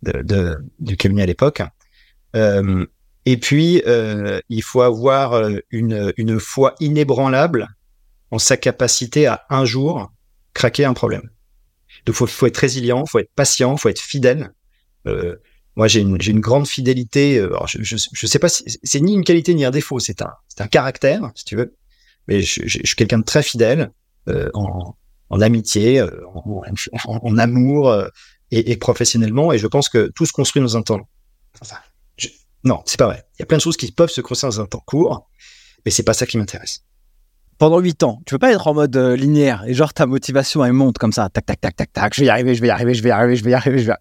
de, 0.03 0.59
du 0.79 0.97
cabinet 0.99 1.23
à 1.23 1.27
l'époque. 1.27 1.63
Euh, 2.37 2.85
et 3.25 3.39
puis, 3.39 3.83
euh, 3.87 4.41
il 4.51 4.63
faut 4.63 4.83
avoir 4.83 5.43
une, 5.71 6.13
une 6.19 6.39
foi 6.39 6.75
inébranlable 6.81 7.69
en 8.31 8.39
sa 8.39 8.57
capacité 8.57 9.27
à 9.27 9.47
un 9.49 9.65
jour 9.65 10.13
craquer 10.53 10.85
un 10.85 10.93
problème. 10.93 11.31
Donc, 12.05 12.15
faut, 12.15 12.27
faut 12.27 12.47
être 12.47 12.59
résilient, 12.59 13.07
faut 13.07 13.19
être 13.19 13.33
patient, 13.35 13.77
faut 13.77 13.89
être 13.89 14.01
fidèle. 14.01 14.53
Moi, 15.77 15.89
j'ai 15.89 16.01
une, 16.01 16.19
une 16.27 16.41
grande 16.41 16.67
fidélité. 16.67 17.45
Je, 17.67 17.97
je, 18.13 18.27
sais 18.27 18.39
pas 18.39 18.49
si 18.49 18.65
c'est 18.83 19.01
ni 19.01 19.15
une 19.15 19.25
qualité 19.25 19.55
ni 19.55 19.65
un 19.65 19.71
défaut, 19.71 19.99
c'est 19.99 20.21
un, 20.23 20.33
un 20.59 20.67
caractère, 20.67 21.31
si 21.35 21.45
tu 21.45 21.57
veux. 21.57 21.75
Mais 22.29 22.43
je, 22.43 22.67
suis 22.67 22.97
quelqu'un 22.97 23.19
de 23.19 23.25
très 23.25 23.43
fidèle 23.43 23.93
en 25.31 25.41
amitié, 25.41 26.01
euh, 26.01 26.11
en, 27.07 27.39
amour 27.39 27.89
euh, 27.89 28.09
et, 28.51 28.77
professionnellement. 28.77 29.53
Et 29.53 29.59
je 29.59 29.67
pense 29.67 29.89
que 29.89 30.11
tout 30.15 30.27
se 30.27 30.33
construit 30.33 30.61
dans 30.61 30.77
un 30.77 30.83
temps. 30.83 31.01
Je... 32.17 32.29
non, 32.65 32.83
c'est 32.85 32.99
pas 32.99 33.07
vrai. 33.07 33.25
Il 33.39 33.41
y 33.41 33.45
a 33.45 33.47
plein 33.47 33.57
de 33.57 33.63
choses 33.63 33.77
qui 33.77 33.91
peuvent 33.93 34.11
se 34.11 34.21
construire 34.21 34.53
dans 34.53 34.61
un 34.61 34.67
temps 34.67 34.83
court, 34.85 35.31
mais 35.85 35.91
c'est 35.91 36.03
pas 36.03 36.15
ça 36.15 36.27
qui 36.27 36.37
m'intéresse. 36.37 36.85
Pendant 37.59 37.79
huit 37.79 38.03
ans, 38.03 38.23
tu 38.27 38.35
peux 38.35 38.39
pas 38.39 38.53
être 38.53 38.67
en 38.67 38.75
mode 38.75 38.97
euh, 38.97 39.15
linéaire 39.15 39.65
et 39.67 39.75
genre 39.75 39.93
ta 39.93 40.07
motivation 40.07 40.65
elle 40.65 40.73
monte 40.73 40.97
comme 40.97 41.13
ça, 41.13 41.29
tac 41.29 41.45
tac 41.45 41.61
tac 41.61 41.77
tac 41.77 41.93
tac, 41.93 42.15
je 42.15 42.21
vais 42.21 42.27
y 42.27 42.31
arriver, 42.31 42.55
je 42.55 42.63
vais 42.63 42.69
y 42.69 42.71
arriver, 42.71 42.95
je 42.95 43.03
vais 43.03 43.11
y 43.11 43.13
arriver, 43.13 43.37
je 43.37 43.45
vais 43.45 43.51
y 43.51 43.55
arriver, 43.55 43.79
je 43.79 43.87
vais. 43.87 43.95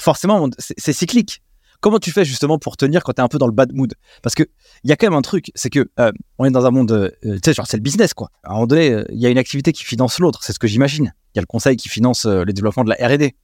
Forcément, 0.00 0.48
c'est 0.58 0.92
cyclique. 0.92 1.40
Comment 1.84 1.98
tu 1.98 2.12
fais 2.12 2.24
justement 2.24 2.58
pour 2.58 2.78
tenir 2.78 3.04
quand 3.04 3.12
tu 3.12 3.20
es 3.20 3.22
un 3.22 3.28
peu 3.28 3.36
dans 3.36 3.46
le 3.46 3.52
bad 3.52 3.74
mood? 3.74 3.92
Parce 4.22 4.34
que 4.34 4.44
il 4.84 4.88
y 4.88 4.92
a 4.94 4.96
quand 4.96 5.06
même 5.06 5.18
un 5.18 5.20
truc, 5.20 5.52
c'est 5.54 5.68
que 5.68 5.90
euh, 6.00 6.12
on 6.38 6.46
est 6.46 6.50
dans 6.50 6.64
un 6.64 6.70
monde, 6.70 6.90
euh, 6.90 7.10
tu 7.22 7.40
sais, 7.44 7.52
genre 7.52 7.66
c'est 7.66 7.76
le 7.76 7.82
business 7.82 8.14
quoi. 8.14 8.30
À 8.42 8.52
un 8.52 8.54
moment 8.54 8.66
donné, 8.66 9.04
il 9.10 9.20
y 9.20 9.26
a 9.26 9.28
une 9.28 9.36
activité 9.36 9.70
qui 9.70 9.84
finance 9.84 10.18
l'autre, 10.18 10.42
c'est 10.44 10.54
ce 10.54 10.58
que 10.58 10.66
j'imagine. 10.66 11.12
Il 11.34 11.36
y 11.36 11.40
a 11.40 11.42
le 11.42 11.46
conseil 11.46 11.76
qui 11.76 11.90
finance 11.90 12.24
euh, 12.24 12.42
le 12.42 12.54
développement 12.54 12.84
de 12.84 12.88
la 12.88 13.06
R&D. 13.06 13.34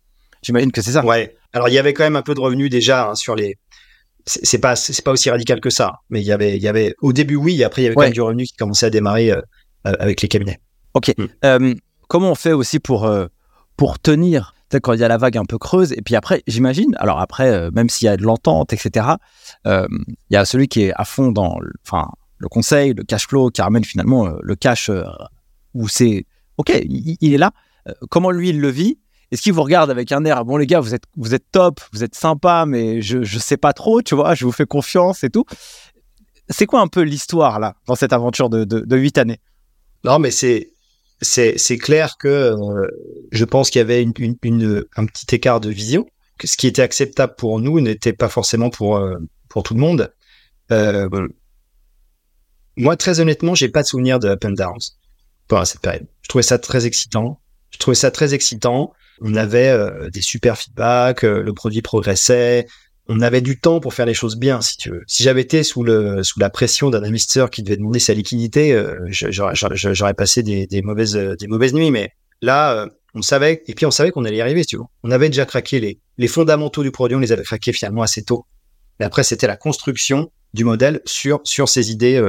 J'imagine 0.41 0.73
que 0.73 0.81
c'est 0.81 0.93
ça. 0.93 1.05
Ouais. 1.05 1.37
Alors 1.53 1.69
il 1.69 1.75
y 1.75 1.79
avait 1.79 1.93
quand 1.93 2.03
même 2.03 2.17
un 2.17 2.23
peu 2.23 2.33
de 2.33 2.41
revenus 2.41 2.71
déjà 2.71 3.11
hein, 3.11 3.15
sur 3.15 3.37
les. 3.37 3.59
C'est 4.25 4.57
pas 4.57 4.75
c'est 4.75 5.05
pas 5.05 5.11
aussi 5.11 5.29
radical 5.29 5.61
que 5.61 5.69
ça, 5.69 5.97
mais 6.09 6.23
il 6.23 6.27
y 6.27 6.33
avait 6.33 6.57
il 6.57 6.63
y 6.63 6.69
avait 6.69 6.95
au 7.03 7.13
début 7.13 7.37
oui, 7.37 7.63
après 7.63 7.83
il 7.83 7.85
y 7.85 7.89
avait 7.89 7.95
quand 7.95 8.05
même 8.05 8.13
du 8.15 8.23
revenu 8.23 8.45
qui 8.45 8.57
commençait 8.57 8.87
à 8.87 8.91
démarrer 8.91 9.35
avec 9.85 10.23
les 10.23 10.29
cabinets. 10.29 10.61
Ok. 10.95 11.13
Hmm. 11.43 11.75
comment 12.09 12.31
on 12.31 12.35
fait 12.35 12.53
aussi 12.53 12.79
pour 12.79 13.11
pour 13.77 13.99
tenir 13.99 14.55
peut-être 14.71 14.83
quand 14.83 14.93
il 14.93 15.01
y 15.01 15.05
a 15.05 15.09
la 15.09 15.19
vague 15.19 15.37
un 15.37 15.45
peu 15.45 15.59
creuse. 15.59 15.93
Et 15.93 16.01
puis 16.03 16.17
après, 16.17 16.43
j'imagine, 16.47 16.95
alors 16.99 17.21
après, 17.21 17.51
euh, 17.51 17.71
même 17.73 17.89
s'il 17.89 18.07
y 18.07 18.09
a 18.09 18.17
de 18.17 18.23
l'entente, 18.23 18.73
etc., 18.73 19.07
euh, 19.67 19.87
il 20.31 20.35
y 20.35 20.37
a 20.37 20.45
celui 20.45 20.69
qui 20.69 20.83
est 20.83 20.93
à 20.95 21.05
fond 21.05 21.33
dans 21.33 21.59
le, 21.59 21.73
le 22.39 22.49
conseil, 22.49 22.95
le 22.95 23.03
cash 23.03 23.27
flow, 23.27 23.51
qui 23.51 23.61
ramène 23.61 23.85
finalement 23.85 24.27
euh, 24.27 24.39
le 24.41 24.55
cash 24.55 24.91
où 25.75 25.89
c'est 25.89 26.25
OK, 26.57 26.73
il, 26.85 27.35
est 27.35 27.39
là. 27.39 27.53
Comment 28.11 28.31
lui, 28.31 28.51
il 28.51 28.61
le 28.61 28.69
vit? 28.69 28.99
Est-ce 29.31 29.43
qu'il 29.43 29.53
vous 29.53 29.63
regarde 29.63 29.91
avec 29.91 30.11
un 30.13 30.25
air, 30.25 30.45
bon 30.45 30.57
les 30.57 30.67
gars, 30.67 30.81
vous 30.81 30.95
êtes, 30.95 31.05
vous 31.17 31.35
êtes 31.35 31.45
top, 31.53 31.81
vous 31.93 32.03
êtes 32.03 32.15
sympa, 32.15 32.65
mais 32.67 33.01
je 33.01 33.19
ne 33.19 33.25
sais 33.25 33.57
pas 33.57 33.73
trop, 33.73 34.03
tu 34.03 34.15
vois, 34.15 34.35
je 34.35 34.45
vous 34.45 34.53
fais 34.53 34.67
confiance 34.67 35.25
et 35.25 35.31
tout. 35.31 35.45
C'est 36.49 36.67
quoi 36.67 36.81
un 36.81 36.89
peu 36.89 37.03
l'histoire 37.03 37.61
là, 37.61 37.75
dans 37.87 37.95
cette 37.95 38.13
aventure 38.13 38.51
de, 38.51 38.65
de, 38.65 38.81
de 38.81 38.97
8 38.97 39.19
années? 39.19 39.41
Non, 40.05 40.19
mais 40.19 40.33
c'est 40.33 40.73
c'est 41.21 41.79
clair 41.79 42.17
que 42.19 42.29
euh, 42.29 42.89
je 43.31 43.45
pense 43.45 43.71
qu'il 43.71 43.79
y 43.79 43.83
avait 43.83 44.03
une, 44.03 44.13
une, 44.19 44.37
une, 44.43 44.85
un 44.97 45.07
petit 45.07 45.35
écart 45.35 45.61
de 45.61 45.71
vision. 45.71 46.07
Que 46.39 46.47
ce 46.47 46.57
qui 46.57 46.67
était 46.67 46.83
acceptable 46.83 47.35
pour 47.37 47.61
nous 47.61 47.81
n'était 47.81 48.15
pas 48.15 48.31
forcément 48.31 48.71
pour 48.71 48.97
euh, 48.97 49.19
pour 49.49 49.63
tout 49.63 49.75
le 49.75 49.81
monde. 49.81 50.13
Euh, 50.73 51.09
moi, 52.77 52.97
très 52.97 53.21
honnêtement, 53.21 53.55
j'ai 53.55 53.69
pas 53.69 53.83
de 53.83 53.89
souvenir 53.89 54.19
de 54.19 54.29
up 54.29 54.45
and 54.45 54.53
downs 54.53 54.97
pendant 55.49 55.65
cette 55.67 55.83
période. 55.83 56.07
Je 56.23 56.29
trouvais 56.29 56.43
ça 56.43 56.59
très 56.59 56.87
excitant. 56.87 57.41
Je 57.71 57.79
trouvais 57.79 57.95
ça 57.95 58.11
très 58.11 58.33
excitant. 58.33 58.95
On 59.21 59.35
avait 59.35 59.69
euh, 59.69 60.09
des 60.11 60.23
super 60.23 60.57
feedbacks, 60.57 61.25
euh, 61.25 61.43
le 61.43 61.53
produit 61.53 61.83
progressait, 61.83 62.67
on 63.11 63.21
avait 63.21 63.41
du 63.41 63.59
temps 63.59 63.81
pour 63.81 63.93
faire 63.93 64.07
les 64.07 64.15
choses 64.15 64.37
bien, 64.37 64.61
si 64.61 64.77
tu 64.77 64.91
veux. 64.91 65.03
Si 65.07 65.23
j'avais 65.23 65.41
été 65.41 65.63
sous 65.63 65.83
le 65.83 66.23
sous 66.23 66.39
la 66.39 66.49
pression 66.49 66.91
d'un 66.91 67.03
investisseur 67.03 67.51
qui 67.51 67.63
devait 67.63 67.77
demander 67.77 67.99
sa 67.99 68.15
liquidité, 68.15 68.73
euh, 68.73 69.07
j'aurais 69.11 70.15
passé 70.15 70.43
des, 70.43 70.67
des, 70.67 70.81
mauvaises 70.81 71.17
des 71.17 71.47
mauvaises 71.49 71.75
nuits. 71.75 71.91
Mais 71.91 72.13
là, 72.41 72.87
on 73.15 73.23
savait 73.23 73.63
et 73.67 73.75
puis 73.75 73.85
on 73.85 73.91
savait 73.91 74.13
qu'on 74.13 74.25
allait 74.25 74.37
y 74.37 74.41
arriver, 74.41 74.65
tu 74.65 74.77
vois. 74.77 74.89
On 75.03 75.11
avait 75.11 75.29
déjà 75.29 75.45
craqué 75.45 75.81
les 75.81 75.99
les 76.19 76.29
fondamentaux 76.29 76.85
du 76.85 76.93
produit, 76.93 77.17
on 77.17 77.21
les 77.21 77.33
avait 77.33 77.43
craqués 77.43 77.73
finalement 77.73 78.03
assez 78.03 78.23
tôt. 78.23 78.47
Et 79.01 79.05
après, 79.05 79.25
c'était 79.25 79.49
la 79.49 79.57
construction 79.57 80.31
du 80.55 80.65
modèle 80.65 81.01
sur 81.05 81.41
sur 81.43 81.69
ces 81.69 81.91
idées 81.91 82.23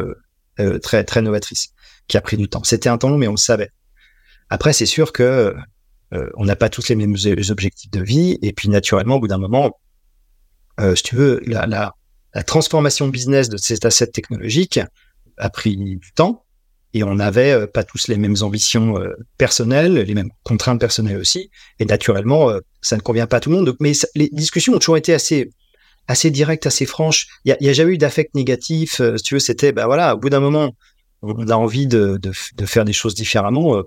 très 0.82 1.04
très 1.04 1.22
novatrices 1.22 1.74
qui 2.08 2.18
a 2.18 2.22
pris 2.22 2.38
du 2.38 2.50
temps. 2.50 2.64
C'était 2.64 2.90
un 2.90 2.98
temps 2.98 3.10
long, 3.10 3.20
mais 3.20 3.28
on 3.28 3.32
le 3.32 3.38
savait. 3.38 3.70
Après, 4.50 4.74
c'est 4.74 4.88
sûr 4.88 5.14
que 5.14 5.56
euh, 6.14 6.30
on 6.36 6.46
n'a 6.46 6.56
pas 6.56 6.70
tous 6.70 6.90
les 6.90 6.96
mêmes 6.96 7.16
objectifs 7.50 7.90
de 7.90 8.02
vie, 8.02 8.38
et 8.42 8.52
puis 8.52 8.70
naturellement, 8.70 9.16
au 9.16 9.20
bout 9.20 9.28
d'un 9.28 9.38
moment, 9.38 9.68
euh, 9.68 9.70
si 10.96 11.04
tu 11.04 11.16
veux, 11.16 11.42
la, 11.46 11.68
la, 11.68 11.96
la, 12.34 12.44
transformation 12.44 13.08
business 13.08 13.50
de 13.50 13.58
cet 13.58 13.86
asset 13.86 14.08
technologique 14.08 14.80
a 15.38 15.50
pris 15.50 15.78
du 15.78 16.12
temps, 16.14 16.46
et 16.94 17.04
on 17.04 17.16
n'avait 17.16 17.52
euh, 17.52 17.68
pas 17.68 17.84
tous 17.84 18.08
les 18.08 18.18
mêmes 18.18 18.36
ambitions 18.42 19.00
euh, 19.00 19.14
personnelles, 19.38 19.94
les 19.94 20.14
mêmes 20.14 20.32
contraintes 20.44 20.80
personnelles 20.80 21.18
aussi, 21.18 21.50
et 21.80 21.86
naturellement, 21.86 22.50
euh, 22.50 22.60
ça 22.82 22.96
ne 22.96 23.02
convient 23.02 23.28
pas 23.28 23.38
à 23.38 23.40
tout 23.40 23.50
le 23.50 23.58
monde. 23.58 23.76
mais 23.80 23.94
les 24.16 24.30
discussions 24.32 24.74
ont 24.74 24.80
toujours 24.80 24.98
été 24.98 25.14
assez 25.14 25.52
assez 26.08 26.32
directes, 26.32 26.66
assez 26.66 26.86
franches. 26.86 27.28
Il 27.46 27.56
y 27.62 27.70
a, 27.70 27.74
jamais 27.74 27.94
eu 27.94 27.98
d'affect 27.98 28.34
négatif. 28.36 29.00
si 29.16 29.24
tu 29.24 29.36
veux, 29.36 29.40
c'était, 29.40 29.72
bah 29.72 29.86
voilà, 29.86 30.16
au 30.16 30.18
bout 30.18 30.30
d'un 30.30 30.40
moment, 30.40 30.76
on 31.22 31.48
a 31.48 31.56
envie 31.56 31.88
de, 31.88 32.18
de, 32.18 32.32
de 32.58 32.66
faire 32.66 32.84
des 32.84 32.92
choses 32.92 33.14
différemment 33.16 33.82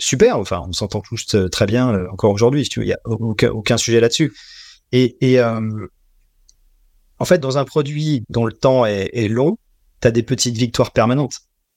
super. 0.00 0.38
Enfin, 0.38 0.64
on 0.66 0.72
s'entend 0.72 1.00
tous 1.00 1.34
euh, 1.34 1.48
très 1.48 1.66
bien 1.66 1.94
euh, 1.94 2.08
encore 2.10 2.32
aujourd'hui. 2.32 2.64
Si 2.64 2.70
tu 2.70 2.80
veux, 2.80 2.86
il 2.86 2.88
y 2.88 2.92
a 2.92 3.00
aucun, 3.06 3.76
sujet 3.76 4.00
là-dessus. 4.00 4.32
Et, 4.92 5.16
et 5.20 5.38
euh, 5.38 5.60
en 7.20 7.24
fait, 7.24 7.38
dans 7.38 7.58
un 7.58 7.64
produit 7.64 8.24
dont 8.30 8.46
le 8.46 8.52
temps 8.52 8.86
est, 8.86 9.28
long, 9.28 9.58
tu 10.00 10.08
as 10.08 10.10
des 10.10 10.22
petites 10.22 10.56
victoires 10.56 10.90
permanentes. 10.90 11.34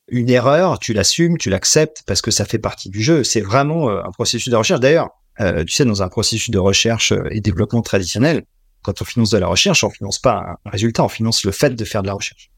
Une 0.07 0.29
erreur, 0.29 0.79
tu 0.79 0.93
l'assumes, 0.93 1.37
tu 1.37 1.49
l'acceptes 1.49 2.03
parce 2.07 2.21
que 2.21 2.31
ça 2.31 2.45
fait 2.45 2.59
partie 2.59 2.89
du 2.89 3.01
jeu. 3.01 3.23
C'est 3.23 3.41
vraiment 3.41 3.89
un 3.89 4.11
processus 4.11 4.49
de 4.49 4.55
recherche. 4.55 4.79
D'ailleurs, 4.79 5.09
tu 5.37 5.73
sais, 5.73 5.85
dans 5.85 6.01
un 6.01 6.07
processus 6.07 6.49
de 6.49 6.59
recherche 6.59 7.13
et 7.29 7.41
développement 7.41 7.81
traditionnel, 7.81 8.43
quand 8.81 9.01
on 9.01 9.05
finance 9.05 9.29
de 9.31 9.37
la 9.37 9.47
recherche, 9.47 9.83
on 9.83 9.89
finance 9.89 10.19
pas 10.19 10.57
un 10.65 10.69
résultat, 10.69 11.03
on 11.03 11.09
finance 11.09 11.43
le 11.43 11.51
fait 11.51 11.71
de 11.71 11.85
faire 11.85 12.01
de 12.01 12.07
la 12.07 12.13
recherche. 12.13 12.49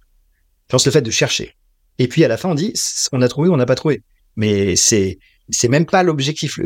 On 0.67 0.71
finance 0.71 0.85
le 0.85 0.91
fait 0.91 1.01
de 1.01 1.11
chercher. 1.11 1.55
Et 1.97 2.07
puis 2.07 2.23
à 2.23 2.27
la 2.27 2.37
fin, 2.37 2.49
on 2.49 2.55
dit, 2.55 2.73
on 3.11 3.21
a 3.21 3.27
trouvé 3.27 3.49
ou 3.49 3.53
on 3.53 3.57
n'a 3.57 3.65
pas 3.65 3.75
trouvé. 3.75 4.03
Mais 4.35 4.75
c'est 4.75 5.17
c'est 5.49 5.69
même 5.69 5.85
pas 5.85 6.03
l'objectif. 6.03 6.59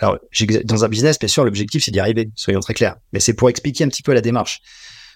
Alors, 0.00 0.18
dans 0.64 0.84
un 0.84 0.88
business, 0.88 1.18
bien 1.18 1.28
sûr, 1.28 1.44
l'objectif, 1.44 1.84
c'est 1.84 1.90
d'y 1.90 2.00
arriver, 2.00 2.30
soyons 2.36 2.60
très 2.60 2.74
clairs. 2.74 2.96
Mais 3.12 3.20
c'est 3.20 3.34
pour 3.34 3.50
expliquer 3.50 3.84
un 3.84 3.88
petit 3.88 4.02
peu 4.02 4.12
la 4.12 4.20
démarche. 4.20 4.62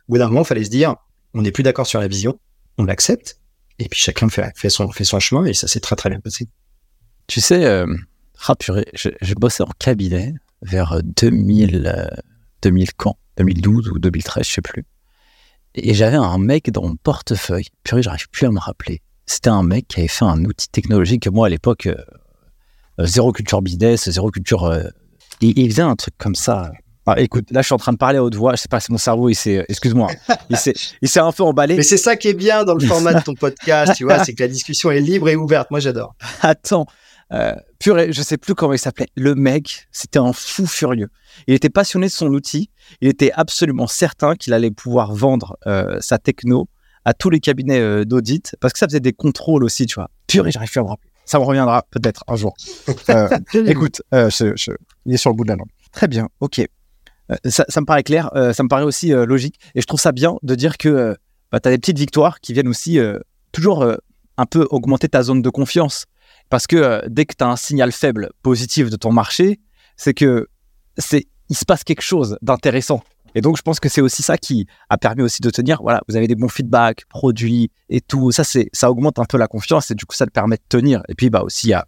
Au 0.09 0.13
bout 0.13 0.19
d'un 0.19 0.29
moment, 0.29 0.43
il 0.43 0.47
fallait 0.47 0.65
se 0.65 0.71
dire, 0.71 0.97
on 1.35 1.43
n'est 1.43 1.53
plus 1.53 1.63
d'accord 1.63 1.87
sur 1.87 2.01
la 2.01 2.09
vision, 2.09 2.39
on 2.79 2.85
l'accepte, 2.85 3.39
et 3.79 3.89
puis 3.89 4.01
chacun 4.01 4.29
fait, 4.29 4.71
son, 4.71 4.91
fait 4.91 5.05
son 5.05 5.21
chemin, 5.21 5.45
et 5.45 5.55
ça 5.55 5.69
s'est 5.69 5.81
très 5.81 5.97
très 5.97 6.11
bien 6.11 6.21
passé. 6.21 6.49
Tu 7.27 7.41
sais, 7.41 7.65
euh, 7.65 7.87
ah 8.49 8.55
j'ai 8.95 9.35
bossé 9.35 9.63
en 9.63 9.71
cabinet 9.79 10.35
vers 10.63 11.01
2000, 11.03 12.11
2000 12.63 12.95
quand? 12.95 13.17
2012 13.39 13.89
ou 13.89 13.99
2013, 13.99 14.47
je 14.47 14.53
sais 14.53 14.63
plus. 14.63 14.85
Et 15.75 15.95
j'avais 15.95 16.17
un 16.17 16.39
mec 16.39 16.71
dans 16.71 16.83
mon 16.83 16.97
portefeuille, 16.97 17.67
purée, 17.83 18.03
j'arrive 18.03 18.29
plus 18.31 18.47
à 18.47 18.51
me 18.51 18.59
rappeler. 18.59 19.01
C'était 19.27 19.51
un 19.51 19.63
mec 19.63 19.89
qui 19.89 20.01
avait 20.01 20.09
fait 20.09 20.25
un 20.25 20.45
outil 20.45 20.69
technologique 20.69 21.23
que 21.23 21.31
moi, 21.31 21.47
à 21.47 21.51
l'époque, 21.51 21.87
euh, 21.87 21.97
euh, 23.01 23.07
zéro 23.07 23.33
culture 23.33 23.63
business, 23.63 24.11
zéro 24.11 24.31
culture. 24.31 24.65
Euh, 24.65 24.89
il, 25.41 25.71
faisait 25.71 25.83
un 25.83 25.97
truc 25.97 26.15
comme 26.19 26.35
ça. 26.35 26.73
Ah, 27.07 27.21
écoute, 27.21 27.51
là, 27.51 27.63
je 27.63 27.67
suis 27.67 27.75
en 27.75 27.79
train 27.79 27.93
de 27.93 27.99
parler 27.99 28.19
à 28.19 28.25
haute 28.25 28.35
voix. 28.35 28.53
Je 28.55 28.63
sais 28.63 28.69
pas, 28.69 28.79
c'est 28.79 28.91
mon 28.91 28.99
cerveau, 28.99 29.29
il 29.29 29.35
s'est, 29.35 29.65
excuse-moi, 29.69 30.09
il 30.51 30.57
s'est, 30.57 31.21
un 31.21 31.33
peu 31.33 31.43
emballé. 31.43 31.77
Mais 31.77 31.83
c'est 31.83 31.97
ça 31.97 32.17
qui 32.17 32.29
est 32.29 32.35
bien 32.35 32.65
dans 32.65 32.75
le 32.75 32.87
format 32.87 33.15
de 33.15 33.23
ton 33.23 33.35
podcast, 33.35 33.95
tu 33.97 34.05
vois, 34.05 34.25
c'est 34.25 34.35
que 34.35 34.43
la 34.43 34.49
discussion 34.49 34.91
est 34.91 35.01
libre 35.01 35.29
et 35.29 35.37
ouverte. 35.37 35.71
Moi, 35.71 35.81
j'adore. 35.81 36.15
Attends, 36.43 36.87
euh, 37.33 37.55
purée, 37.81 38.13
je 38.13 38.23
sais 38.23 38.37
plus 38.37 38.55
comment 38.55 38.73
il 38.73 38.79
s'appelait. 38.79 39.09
Le 39.17 39.35
mec, 39.35 39.89
c'était 39.91 40.21
un 40.21 40.33
fou 40.33 40.67
furieux. 40.67 41.09
Il 41.49 41.55
était 41.55 41.71
passionné 41.71 42.07
de 42.07 42.13
son 42.13 42.29
outil. 42.29 42.71
Il 43.01 43.09
était 43.09 43.33
absolument 43.33 43.87
certain 43.89 44.37
qu'il 44.37 44.53
allait 44.53 44.71
pouvoir 44.71 45.13
vendre 45.13 45.57
euh, 45.67 45.99
sa 46.01 46.19
techno 46.19 46.69
à 47.05 47.15
tous 47.15 47.31
les 47.31 47.41
cabinets 47.41 48.05
d'audit 48.05 48.55
parce 48.61 48.73
que 48.73 48.79
ça 48.79 48.87
faisait 48.87 49.01
des 49.01 49.13
contrôles 49.13 49.65
aussi, 49.65 49.87
tu 49.87 49.97
vois. 49.97 50.09
Purée, 50.29 50.53
j'arrive 50.53 50.71
plus 50.71 50.79
à 50.79 50.85
me 50.85 50.89
rappeler. 50.89 51.13
Ça 51.25 51.39
me 51.39 51.45
reviendra 51.45 51.83
peut-être 51.91 52.25
un 52.29 52.37
jour. 52.37 52.55
Euh, 53.09 53.29
écoute, 53.67 54.03
euh, 54.15 54.31
il 55.07 55.15
est 55.15 55.17
sur 55.17 55.31
le 55.31 55.37
bout 55.37 55.45
de 55.45 55.49
la 55.49 55.57
langue. 55.57 55.69
Très 55.93 56.09
bien, 56.09 56.29
ok. 56.41 56.63
Euh, 57.31 57.37
ça, 57.45 57.65
me 57.81 57.85
paraît 57.85 58.03
clair, 58.03 58.31
ça 58.55 58.63
me 58.63 58.69
paraît 58.69 58.85
aussi 58.85 59.11
logique. 59.11 59.57
Et 59.75 59.81
je 59.81 59.87
trouve 59.87 60.01
ça 60.01 60.13
bien 60.13 60.37
de 60.43 60.55
dire 60.55 60.77
que 60.77 61.17
bah, 61.51 61.61
tu 61.61 61.69
as 61.69 61.73
des 61.73 61.79
petites 61.79 61.99
victoires 61.99 62.41
qui 62.41 62.53
viennent 62.53 62.69
aussi 62.69 62.99
toujours 63.53 63.87
un 64.37 64.47
peu 64.47 64.67
augmenter 64.71 65.09
ta 65.09 65.23
zone 65.23 65.43
de 65.43 65.51
confiance. 65.51 66.07
Parce 66.51 66.67
que 66.67 67.03
dès 67.09 67.25
que 67.25 67.35
tu 67.37 67.45
as 67.45 67.49
un 67.49 67.57
signal 67.57 67.93
faible 67.93 68.31
positif 68.43 68.91
de 68.91 68.97
ton 68.97 69.13
marché, 69.13 69.61
c'est 69.97 70.15
que 70.15 70.49
c'est 70.99 71.27
il 71.49 71.57
se 71.57 71.65
passe 71.65 71.85
quelque 71.85 72.03
chose 72.03 72.39
d'intéressant. 72.43 73.03
Et 73.35 73.41
donc, 73.41 73.57
je 73.57 73.63
pense 73.63 73.81
que 73.81 73.89
c'est 73.89 74.01
aussi 74.01 74.23
ça 74.23 74.37
qui 74.37 74.67
a 74.89 74.99
permis 74.99 75.23
aussi 75.23 75.41
de 75.41 75.51
tenir, 75.51 75.83
voilà, 75.83 76.03
vous 76.09 76.17
avez 76.17 76.27
des 76.27 76.35
bons 76.35 76.49
feedbacks, 76.49 77.05
produits 77.07 77.71
et 77.89 78.01
tout. 78.01 78.31
Ça, 78.31 78.45
c'est, 78.45 78.69
ça 78.73 78.91
augmente 78.91 79.19
un 79.19 79.25
peu 79.25 79.39
la 79.39 79.49
confiance 79.49 79.91
et 79.91 79.95
du 79.95 80.05
coup, 80.05 80.15
ça 80.15 80.27
te 80.27 80.31
permet 80.31 80.57
de 80.57 80.63
tenir. 80.69 81.03
Et 81.09 81.15
puis, 81.15 81.31
bah, 81.31 81.43
aussi, 81.43 81.69
il 81.69 81.71
y 81.71 81.75
a, 81.75 81.85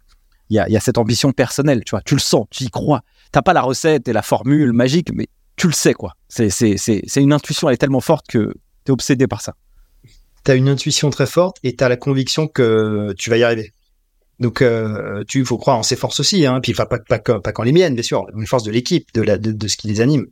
y, 0.49 0.59
a, 0.59 0.69
y 0.69 0.77
a 0.77 0.79
cette 0.79 0.97
ambition 0.97 1.31
personnelle, 1.31 1.83
tu 1.83 1.91
vois. 1.91 2.01
Tu 2.01 2.15
le 2.15 2.19
sens, 2.19 2.45
tu 2.49 2.63
y 2.63 2.69
crois. 2.69 3.01
T'as 3.35 3.41
pas 3.41 3.51
la 3.51 3.63
recette 3.63 4.07
et 4.07 4.13
la 4.13 4.21
formule 4.21 4.71
magique, 4.71 5.09
mais 5.13 5.27
tu 5.57 5.67
le 5.67 5.73
sais, 5.73 5.93
quoi. 5.93 6.13
C'est, 6.29 6.47
une 7.17 7.33
intuition, 7.33 7.67
elle 7.67 7.73
est 7.73 7.77
tellement 7.77 7.99
forte 7.99 8.27
que 8.29 8.53
tu 8.85 8.89
es 8.89 8.91
obsédé 8.91 9.27
par 9.27 9.41
ça. 9.41 9.55
Tu 10.45 10.51
as 10.51 10.55
une 10.55 10.69
intuition 10.69 11.09
très 11.09 11.25
forte 11.25 11.57
et 11.61 11.75
tu 11.75 11.83
as 11.83 11.89
la 11.89 11.97
conviction 11.97 12.47
que 12.47 13.13
tu 13.17 13.29
vas 13.29 13.35
y 13.35 13.43
arriver. 13.43 13.73
Donc, 14.39 14.61
euh, 14.61 15.25
tu 15.27 15.43
faut 15.43 15.57
croire 15.57 15.77
en 15.77 15.83
ses 15.83 15.97
forces 15.97 16.21
aussi, 16.21 16.45
hein. 16.45 16.61
Puis, 16.63 16.73
pas, 16.73 16.85
pas, 16.85 16.97
pas, 16.97 17.19
pas 17.19 17.51
qu'en 17.51 17.63
les 17.63 17.73
miennes, 17.73 17.93
bien 17.93 18.03
sûr, 18.03 18.25
les 18.33 18.45
forces 18.45 18.63
de 18.63 18.71
l'équipe, 18.71 19.13
de, 19.13 19.25
de, 19.25 19.51
de 19.51 19.67
ce 19.67 19.75
qui 19.75 19.89
les 19.89 19.99
anime. 19.99 20.27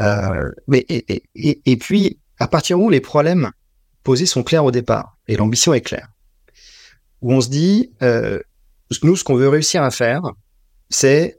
Euh, 0.00 0.50
mais 0.66 0.78
et, 0.88 1.24
et, 1.34 1.60
et, 1.66 1.76
puis, 1.76 2.20
à 2.38 2.48
partir 2.48 2.80
où 2.80 2.88
les 2.88 3.02
problèmes 3.02 3.50
posés 4.02 4.24
sont 4.24 4.42
clairs 4.42 4.64
au 4.64 4.70
départ 4.70 5.18
et 5.28 5.36
l'ambition 5.36 5.74
est 5.74 5.82
claire, 5.82 6.08
où 7.20 7.34
on 7.34 7.42
se 7.42 7.50
dit, 7.50 7.92
euh, 8.00 8.40
nous, 9.02 9.14
ce 9.14 9.24
qu'on 9.24 9.34
veut 9.34 9.50
réussir 9.50 9.82
à 9.82 9.90
faire, 9.90 10.22
c'est 10.88 11.38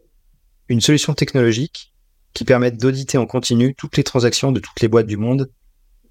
une 0.69 0.81
solution 0.81 1.13
technologique 1.13 1.93
qui 2.33 2.43
permette 2.43 2.77
d'auditer 2.77 3.17
en 3.17 3.25
continu 3.25 3.73
toutes 3.75 3.97
les 3.97 4.03
transactions 4.03 4.51
de 4.51 4.59
toutes 4.59 4.81
les 4.81 4.87
boîtes 4.87 5.07
du 5.07 5.17
monde 5.17 5.49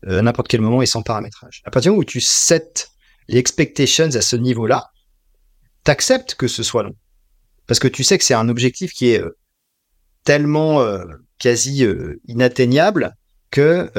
euh, 0.07 0.19
à 0.19 0.23
n'importe 0.23 0.49
quel 0.49 0.61
moment 0.61 0.83
et 0.83 0.87
sans 0.87 1.03
paramétrage. 1.03 1.63
À 1.65 1.71
partir 1.71 1.95
où 1.95 2.05
tu 2.05 2.21
set 2.21 2.91
les 3.29 3.39
expectations 3.39 4.07
à 4.07 4.21
ce 4.21 4.37
niveau-là, 4.37 4.91
t'acceptes 5.85 6.35
que 6.35 6.49
ce 6.49 6.63
soit 6.63 6.83
long. 6.83 6.97
Parce 7.67 7.79
que 7.79 7.89
tu 7.89 8.05
sais 8.05 8.19
que 8.19 8.25
c'est 8.25 8.35
un 8.35 8.49
objectif 8.49 8.93
qui 8.93 9.11
est 9.11 9.21
euh, 9.21 9.37
tellement 10.25 10.81
euh, 10.81 11.05
quasi 11.39 11.87
inatteignable 12.27 13.15
que 13.51 13.91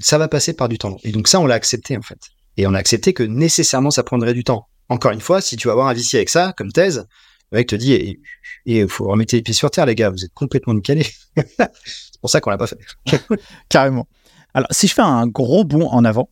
ça 0.00 0.18
va 0.18 0.28
passer 0.28 0.52
par 0.52 0.68
du 0.68 0.78
temps. 0.78 0.96
Et 1.02 1.10
donc 1.10 1.26
ça, 1.26 1.40
on 1.40 1.46
l'a 1.46 1.54
accepté 1.54 1.96
en 1.96 2.02
fait. 2.02 2.18
Et 2.56 2.66
on 2.66 2.74
a 2.74 2.78
accepté 2.78 3.12
que 3.12 3.22
nécessairement 3.22 3.90
ça 3.90 4.02
prendrait 4.02 4.34
du 4.34 4.44
temps. 4.44 4.68
Encore 4.88 5.12
une 5.12 5.20
fois, 5.20 5.40
si 5.40 5.56
tu 5.56 5.68
vas 5.68 5.72
avoir 5.72 5.88
un 5.88 5.94
VC 5.94 6.16
avec 6.16 6.28
ça 6.28 6.52
comme 6.56 6.72
thèse, 6.72 7.06
le 7.52 7.58
mec 7.58 7.68
te 7.68 7.76
dit 7.76 7.92
et 7.92 8.20
il 8.64 8.88
faut 8.88 9.06
remettre 9.06 9.34
les 9.34 9.42
pieds 9.42 9.54
sur 9.54 9.70
terre, 9.70 9.86
les 9.86 9.94
gars, 9.94 10.10
vous 10.10 10.24
êtes 10.24 10.34
complètement 10.34 10.74
décalés. 10.74 11.06
c'est 11.36 12.20
pour 12.20 12.30
ça 12.30 12.40
qu'on 12.40 12.50
l'a 12.50 12.58
pas 12.58 12.66
fait. 12.66 12.78
Carrément. 13.68 14.08
Alors, 14.54 14.68
si 14.70 14.88
je 14.88 14.94
fais 14.94 15.02
un 15.02 15.26
gros 15.26 15.64
bond 15.64 15.88
en 15.88 16.04
avant, 16.04 16.30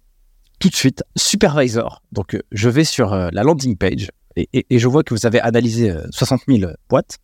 tout 0.58 0.68
de 0.68 0.74
suite, 0.74 1.04
supervisor. 1.16 2.02
Donc, 2.10 2.36
je 2.50 2.68
vais 2.68 2.84
sur 2.84 3.14
la 3.14 3.42
landing 3.42 3.76
page 3.76 4.10
et, 4.36 4.64
je 4.70 4.88
vois 4.88 5.04
que 5.04 5.14
vous 5.14 5.26
avez 5.26 5.40
analysé 5.40 5.94
60 6.10 6.42
000 6.48 6.72
boîtes 6.88 7.18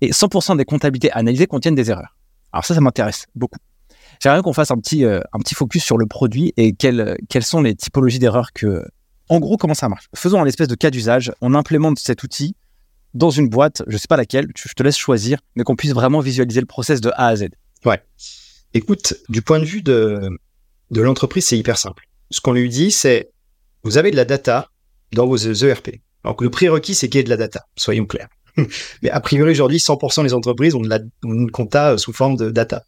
et 0.00 0.10
100% 0.10 0.56
des 0.56 0.64
comptabilités 0.64 1.12
analysées 1.12 1.46
contiennent 1.46 1.74
des 1.74 1.90
erreurs. 1.90 2.16
Alors 2.52 2.64
ça, 2.64 2.74
ça 2.74 2.80
m'intéresse 2.80 3.26
beaucoup. 3.34 3.58
J'aimerais 4.20 4.42
qu'on 4.42 4.52
fasse 4.52 4.70
un 4.70 4.76
petit, 4.76 5.04
euh, 5.04 5.20
un 5.32 5.38
petit 5.38 5.54
focus 5.54 5.82
sur 5.82 5.98
le 5.98 6.06
produit 6.06 6.52
et 6.56 6.72
quelles, 6.72 7.16
quelles 7.28 7.44
sont 7.44 7.62
les 7.62 7.74
typologies 7.74 8.18
d'erreurs 8.18 8.52
que... 8.52 8.84
En 9.28 9.40
gros, 9.40 9.56
comment 9.56 9.74
ça 9.74 9.88
marche 9.88 10.08
Faisons 10.14 10.40
un 10.40 10.46
espèce 10.46 10.68
de 10.68 10.74
cas 10.74 10.90
d'usage. 10.90 11.32
On 11.40 11.54
implémente 11.54 11.98
cet 11.98 12.22
outil 12.22 12.54
dans 13.14 13.30
une 13.30 13.48
boîte, 13.48 13.82
je 13.86 13.96
sais 13.96 14.08
pas 14.08 14.16
laquelle, 14.16 14.48
je 14.56 14.72
te 14.74 14.82
laisse 14.82 14.96
choisir, 14.96 15.38
mais 15.54 15.64
qu'on 15.64 15.76
puisse 15.76 15.92
vraiment 15.92 16.20
visualiser 16.20 16.60
le 16.60 16.66
process 16.66 17.00
de 17.00 17.10
A 17.14 17.28
à 17.28 17.36
Z. 17.36 17.46
Ouais. 17.84 18.02
Écoute, 18.74 19.14
du 19.28 19.40
point 19.40 19.60
de 19.60 19.64
vue 19.64 19.82
de, 19.82 20.28
de 20.90 21.00
l'entreprise, 21.00 21.46
c'est 21.46 21.58
hyper 21.58 21.78
simple. 21.78 22.08
Ce 22.30 22.40
qu'on 22.40 22.52
lui 22.52 22.68
dit, 22.68 22.90
c'est 22.90 23.30
vous 23.84 23.98
avez 23.98 24.10
de 24.10 24.16
la 24.16 24.24
data 24.24 24.70
dans 25.12 25.26
vos 25.26 25.36
ERP. 25.36 26.00
Alors 26.24 26.36
le 26.42 26.50
prérequis, 26.50 26.94
c'est 26.94 27.08
qu'il 27.08 27.18
y 27.18 27.20
ait 27.20 27.24
de 27.24 27.30
la 27.30 27.36
data, 27.36 27.66
soyons 27.76 28.06
clairs. 28.06 28.28
Mais 29.02 29.10
a 29.10 29.20
priori, 29.20 29.52
aujourd'hui, 29.52 29.78
100% 29.78 30.24
des 30.24 30.34
entreprises 30.34 30.74
ont, 30.74 30.80
de 30.80 30.88
la, 30.88 31.00
une 31.22 31.50
compta 31.50 31.92
euh, 31.92 31.96
sous 31.98 32.12
forme 32.12 32.36
de 32.36 32.50
data. 32.50 32.84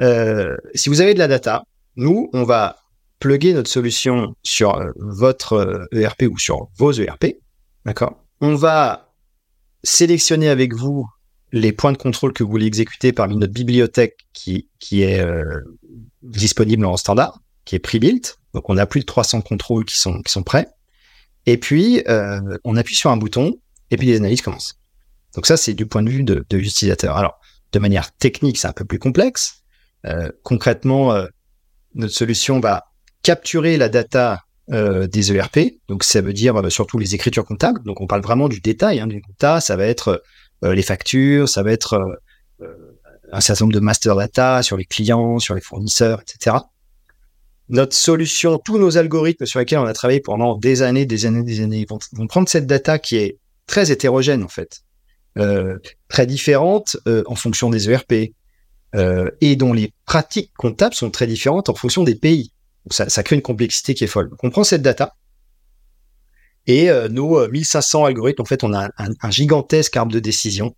Euh, 0.00 0.56
si 0.74 0.88
vous 0.88 1.00
avez 1.00 1.14
de 1.14 1.18
la 1.18 1.28
data, 1.28 1.64
nous, 1.96 2.30
on 2.32 2.44
va 2.44 2.76
plugger 3.18 3.52
notre 3.52 3.68
solution 3.68 4.34
sur 4.42 4.76
euh, 4.76 4.90
votre 4.96 5.88
ERP 5.92 6.22
ou 6.30 6.38
sur 6.38 6.68
vos 6.78 6.92
ERP. 6.92 7.36
D'accord? 7.84 8.24
On 8.40 8.54
va 8.54 9.09
sélectionner 9.82 10.48
avec 10.48 10.74
vous 10.74 11.06
les 11.52 11.72
points 11.72 11.92
de 11.92 11.98
contrôle 11.98 12.32
que 12.32 12.44
vous 12.44 12.50
voulez 12.50 12.66
exécuter 12.66 13.12
parmi 13.12 13.36
notre 13.36 13.52
bibliothèque 13.52 14.26
qui, 14.32 14.68
qui 14.78 15.02
est 15.02 15.20
euh, 15.20 15.60
disponible 16.22 16.84
en 16.84 16.96
standard, 16.96 17.40
qui 17.64 17.74
est 17.76 17.80
pre-built. 17.80 18.38
Donc, 18.54 18.68
on 18.68 18.76
a 18.76 18.86
plus 18.86 19.00
de 19.00 19.06
300 19.06 19.40
contrôles 19.42 19.84
qui 19.84 19.98
sont, 19.98 20.22
qui 20.22 20.32
sont 20.32 20.42
prêts. 20.42 20.68
Et 21.46 21.56
puis, 21.56 22.02
euh, 22.08 22.58
on 22.64 22.76
appuie 22.76 22.94
sur 22.94 23.10
un 23.10 23.16
bouton 23.16 23.58
et 23.90 23.96
puis 23.96 24.06
les 24.06 24.16
analyses 24.16 24.42
commencent. 24.42 24.78
Donc 25.34 25.46
ça, 25.46 25.56
c'est 25.56 25.74
du 25.74 25.86
point 25.86 26.02
de 26.02 26.10
vue 26.10 26.22
de, 26.22 26.44
l'utilisateur. 26.52 27.16
Alors, 27.16 27.40
de 27.72 27.78
manière 27.78 28.12
technique, 28.16 28.58
c'est 28.58 28.68
un 28.68 28.72
peu 28.72 28.84
plus 28.84 28.98
complexe. 28.98 29.62
Euh, 30.06 30.30
concrètement, 30.42 31.14
notre 31.94 32.12
solution 32.12 32.60
va 32.60 32.84
capturer 33.22 33.76
la 33.76 33.88
data 33.88 34.44
euh, 34.72 35.08
des 35.08 35.32
ERP. 35.32 35.80
Donc 35.88 36.04
ça 36.04 36.20
veut 36.20 36.32
dire 36.32 36.54
euh, 36.56 36.70
surtout 36.70 36.96
les 36.96 37.16
écritures 37.16 37.44
comptables. 37.44 37.82
Donc 37.82 38.00
on 38.00 38.06
parle 38.06 38.22
vraiment 38.22 38.48
du 38.48 38.60
détail 38.60 39.00
hein, 39.00 39.08
du 39.08 39.20
compta. 39.20 39.60
Ça 39.60 39.74
va 39.74 39.84
être 39.84 40.22
euh, 40.62 40.74
les 40.74 40.82
factures, 40.82 41.48
ça 41.48 41.64
va 41.64 41.72
être 41.72 42.20
un 43.32 43.40
certain 43.40 43.64
nombre 43.64 43.74
de 43.74 43.80
master 43.80 44.14
data 44.14 44.62
sur 44.62 44.76
les 44.76 44.84
clients, 44.84 45.40
sur 45.40 45.56
les 45.56 45.60
fournisseurs, 45.60 46.20
etc. 46.20 46.58
Notre 47.68 47.96
solution, 47.96 48.58
tous 48.58 48.78
nos 48.78 48.96
algorithmes 48.96 49.44
sur 49.44 49.58
lesquels 49.58 49.80
on 49.80 49.86
a 49.86 49.92
travaillé 49.92 50.20
pendant 50.20 50.56
des 50.56 50.82
années, 50.82 51.04
des 51.04 51.26
années, 51.26 51.42
des 51.42 51.62
années, 51.62 51.84
vont, 51.88 51.98
vont 52.12 52.28
prendre 52.28 52.48
cette 52.48 52.66
data 52.68 53.00
qui 53.00 53.16
est 53.16 53.38
très 53.66 53.90
hétérogène 53.90 54.44
en 54.44 54.48
fait, 54.48 54.82
très 56.08 56.26
différente 56.26 56.96
en 57.26 57.34
fonction 57.34 57.70
des 57.70 57.90
ERP, 57.90 58.34
et 59.40 59.56
dont 59.56 59.72
les 59.72 59.92
pratiques 60.04 60.52
comptables 60.56 60.94
sont 60.94 61.10
très 61.10 61.26
différentes 61.26 61.68
en 61.70 61.74
fonction 61.74 62.04
des 62.04 62.14
pays. 62.14 62.52
Ça, 62.90 63.08
ça 63.08 63.22
crée 63.22 63.36
une 63.36 63.42
complexité 63.42 63.94
qui 63.94 64.04
est 64.04 64.08
folle. 64.08 64.30
Donc 64.30 64.42
on 64.42 64.50
prend 64.50 64.64
cette 64.64 64.82
data 64.82 65.14
et 66.66 66.90
euh, 66.90 67.08
nos 67.08 67.48
1500 67.48 68.04
algorithmes, 68.04 68.42
en 68.42 68.44
fait, 68.44 68.64
on 68.64 68.72
a 68.72 68.90
un, 68.96 69.30
gigantesque 69.30 69.96
arbre 69.96 70.12
de 70.12 70.20
décision 70.20 70.74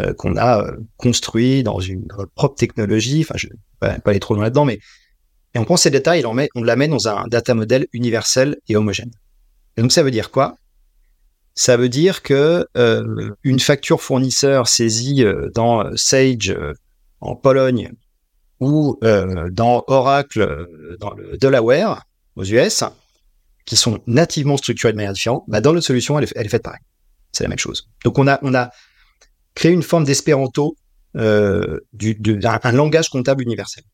euh, 0.00 0.12
qu'on 0.14 0.36
a 0.36 0.62
euh, 0.62 0.76
construit 0.96 1.62
dans 1.62 1.80
une 1.80 2.06
propre 2.34 2.56
technologie. 2.56 3.20
Enfin, 3.20 3.34
je 3.36 3.48
ne 3.48 3.88
vais 3.88 3.98
pas 3.98 4.10
aller 4.10 4.20
trop 4.20 4.34
loin 4.34 4.44
là-dedans, 4.44 4.64
mais 4.64 4.78
et 5.54 5.58
on 5.58 5.64
prend 5.64 5.76
ces 5.76 5.90
data 5.90 6.16
et 6.16 6.24
on, 6.24 6.34
met, 6.34 6.48
on 6.54 6.62
l'amène 6.62 6.90
dans 6.90 7.08
un 7.08 7.28
data 7.28 7.54
model 7.54 7.86
universel 7.92 8.56
et 8.68 8.76
homogène. 8.76 9.12
Et 9.76 9.82
donc 9.82 9.92
ça 9.92 10.02
veut 10.02 10.10
dire 10.10 10.30
quoi? 10.30 10.56
Ça 11.54 11.76
veut 11.76 11.88
dire 11.88 12.22
que 12.22 12.66
euh, 12.76 13.30
une 13.44 13.60
facture 13.60 14.00
fournisseur 14.00 14.66
saisie 14.66 15.24
dans 15.54 15.96
Sage 15.96 16.56
en 17.20 17.36
Pologne 17.36 17.92
ou 18.64 18.98
euh, 19.04 19.50
dans 19.50 19.84
Oracle, 19.86 20.40
euh, 20.40 20.96
dans 20.98 21.12
le 21.14 21.36
Delaware, 21.36 22.04
aux 22.36 22.44
US, 22.44 22.84
qui 23.66 23.76
sont 23.76 24.00
nativement 24.06 24.56
structurés 24.56 24.92
de 24.92 24.96
manière 24.96 25.12
différente, 25.12 25.44
bah 25.48 25.60
dans 25.60 25.72
notre 25.72 25.86
solution, 25.86 26.18
elle 26.18 26.24
est, 26.24 26.48
faite 26.48 26.62
pareil. 26.62 26.80
C'est 27.32 27.44
la 27.44 27.48
même 27.48 27.58
chose. 27.58 27.88
Donc 28.04 28.18
on 28.18 28.26
a, 28.26 28.70
créé 29.54 29.72
une 29.72 29.82
forme 29.82 30.04
d'espéranto, 30.04 30.76
euh, 31.16 31.80
un, 32.02 32.72
langage 32.72 33.08
comptable 33.08 33.42
universel. 33.42 33.84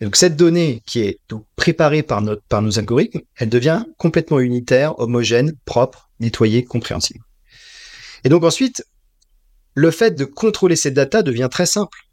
Et 0.00 0.04
donc 0.04 0.16
cette 0.16 0.36
donnée 0.36 0.82
qui 0.86 1.00
est 1.00 1.18
préparée 1.56 2.02
par, 2.02 2.22
par 2.48 2.62
nos 2.62 2.78
algorithmes, 2.78 3.20
elle 3.36 3.48
devient 3.48 3.84
complètement 3.98 4.40
unitaire, 4.40 4.98
homogène, 4.98 5.52
propre, 5.64 6.10
nettoyée, 6.20 6.64
compréhensible. 6.64 7.24
Et 8.24 8.28
donc 8.28 8.44
ensuite, 8.44 8.84
le 9.74 9.90
fait 9.90 10.12
de 10.12 10.24
contrôler 10.24 10.76
cette 10.76 10.94
data 10.94 11.22
devient 11.22 11.48
très 11.50 11.66
simple 11.66 12.09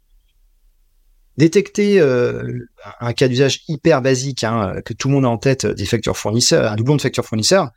détecter 1.38 2.00
euh, 2.00 2.66
un 3.00 3.12
cas 3.14 3.28
d'usage 3.28 3.62
hyper 3.68 4.02
basique 4.02 4.44
hein, 4.44 4.74
que 4.84 4.92
tout 4.92 5.08
le 5.08 5.14
monde 5.14 5.24
a 5.24 5.28
en 5.28 5.38
tête 5.38 5.64
des 5.64 5.86
factures 5.86 6.16
fournisseurs, 6.16 6.70
un 6.70 6.76
doublon 6.76 6.96
de 6.96 7.00
factures 7.00 7.24
fournisseurs, 7.24 7.70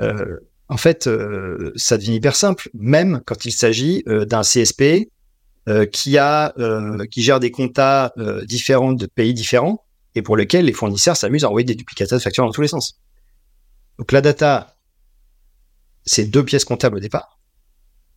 euh, 0.00 0.38
en 0.68 0.76
fait, 0.76 1.06
euh, 1.06 1.72
ça 1.76 1.96
devient 1.96 2.14
hyper 2.14 2.36
simple, 2.36 2.68
même 2.74 3.22
quand 3.24 3.44
il 3.44 3.52
s'agit 3.52 4.02
euh, 4.06 4.24
d'un 4.26 4.42
CSP 4.42 5.10
euh, 5.68 5.86
qui 5.86 6.18
a 6.18 6.54
qui 7.10 7.22
gère 7.22 7.40
des 7.40 7.50
comptas 7.50 8.12
différents 8.44 8.92
de 8.92 9.06
pays 9.06 9.34
différents 9.34 9.84
et 10.14 10.22
pour 10.22 10.36
lesquels 10.36 10.64
les 10.64 10.72
fournisseurs 10.72 11.16
s'amusent 11.16 11.44
à 11.44 11.48
envoyer 11.48 11.64
des 11.64 11.74
duplicata 11.74 12.16
de 12.16 12.22
factures 12.22 12.44
dans 12.44 12.52
tous 12.52 12.62
les 12.62 12.68
sens. 12.68 13.00
Donc 13.98 14.12
la 14.12 14.20
data, 14.20 14.76
c'est 16.04 16.24
deux 16.24 16.44
pièces 16.44 16.64
comptables 16.64 16.96
au 16.96 17.00
départ. 17.00 17.38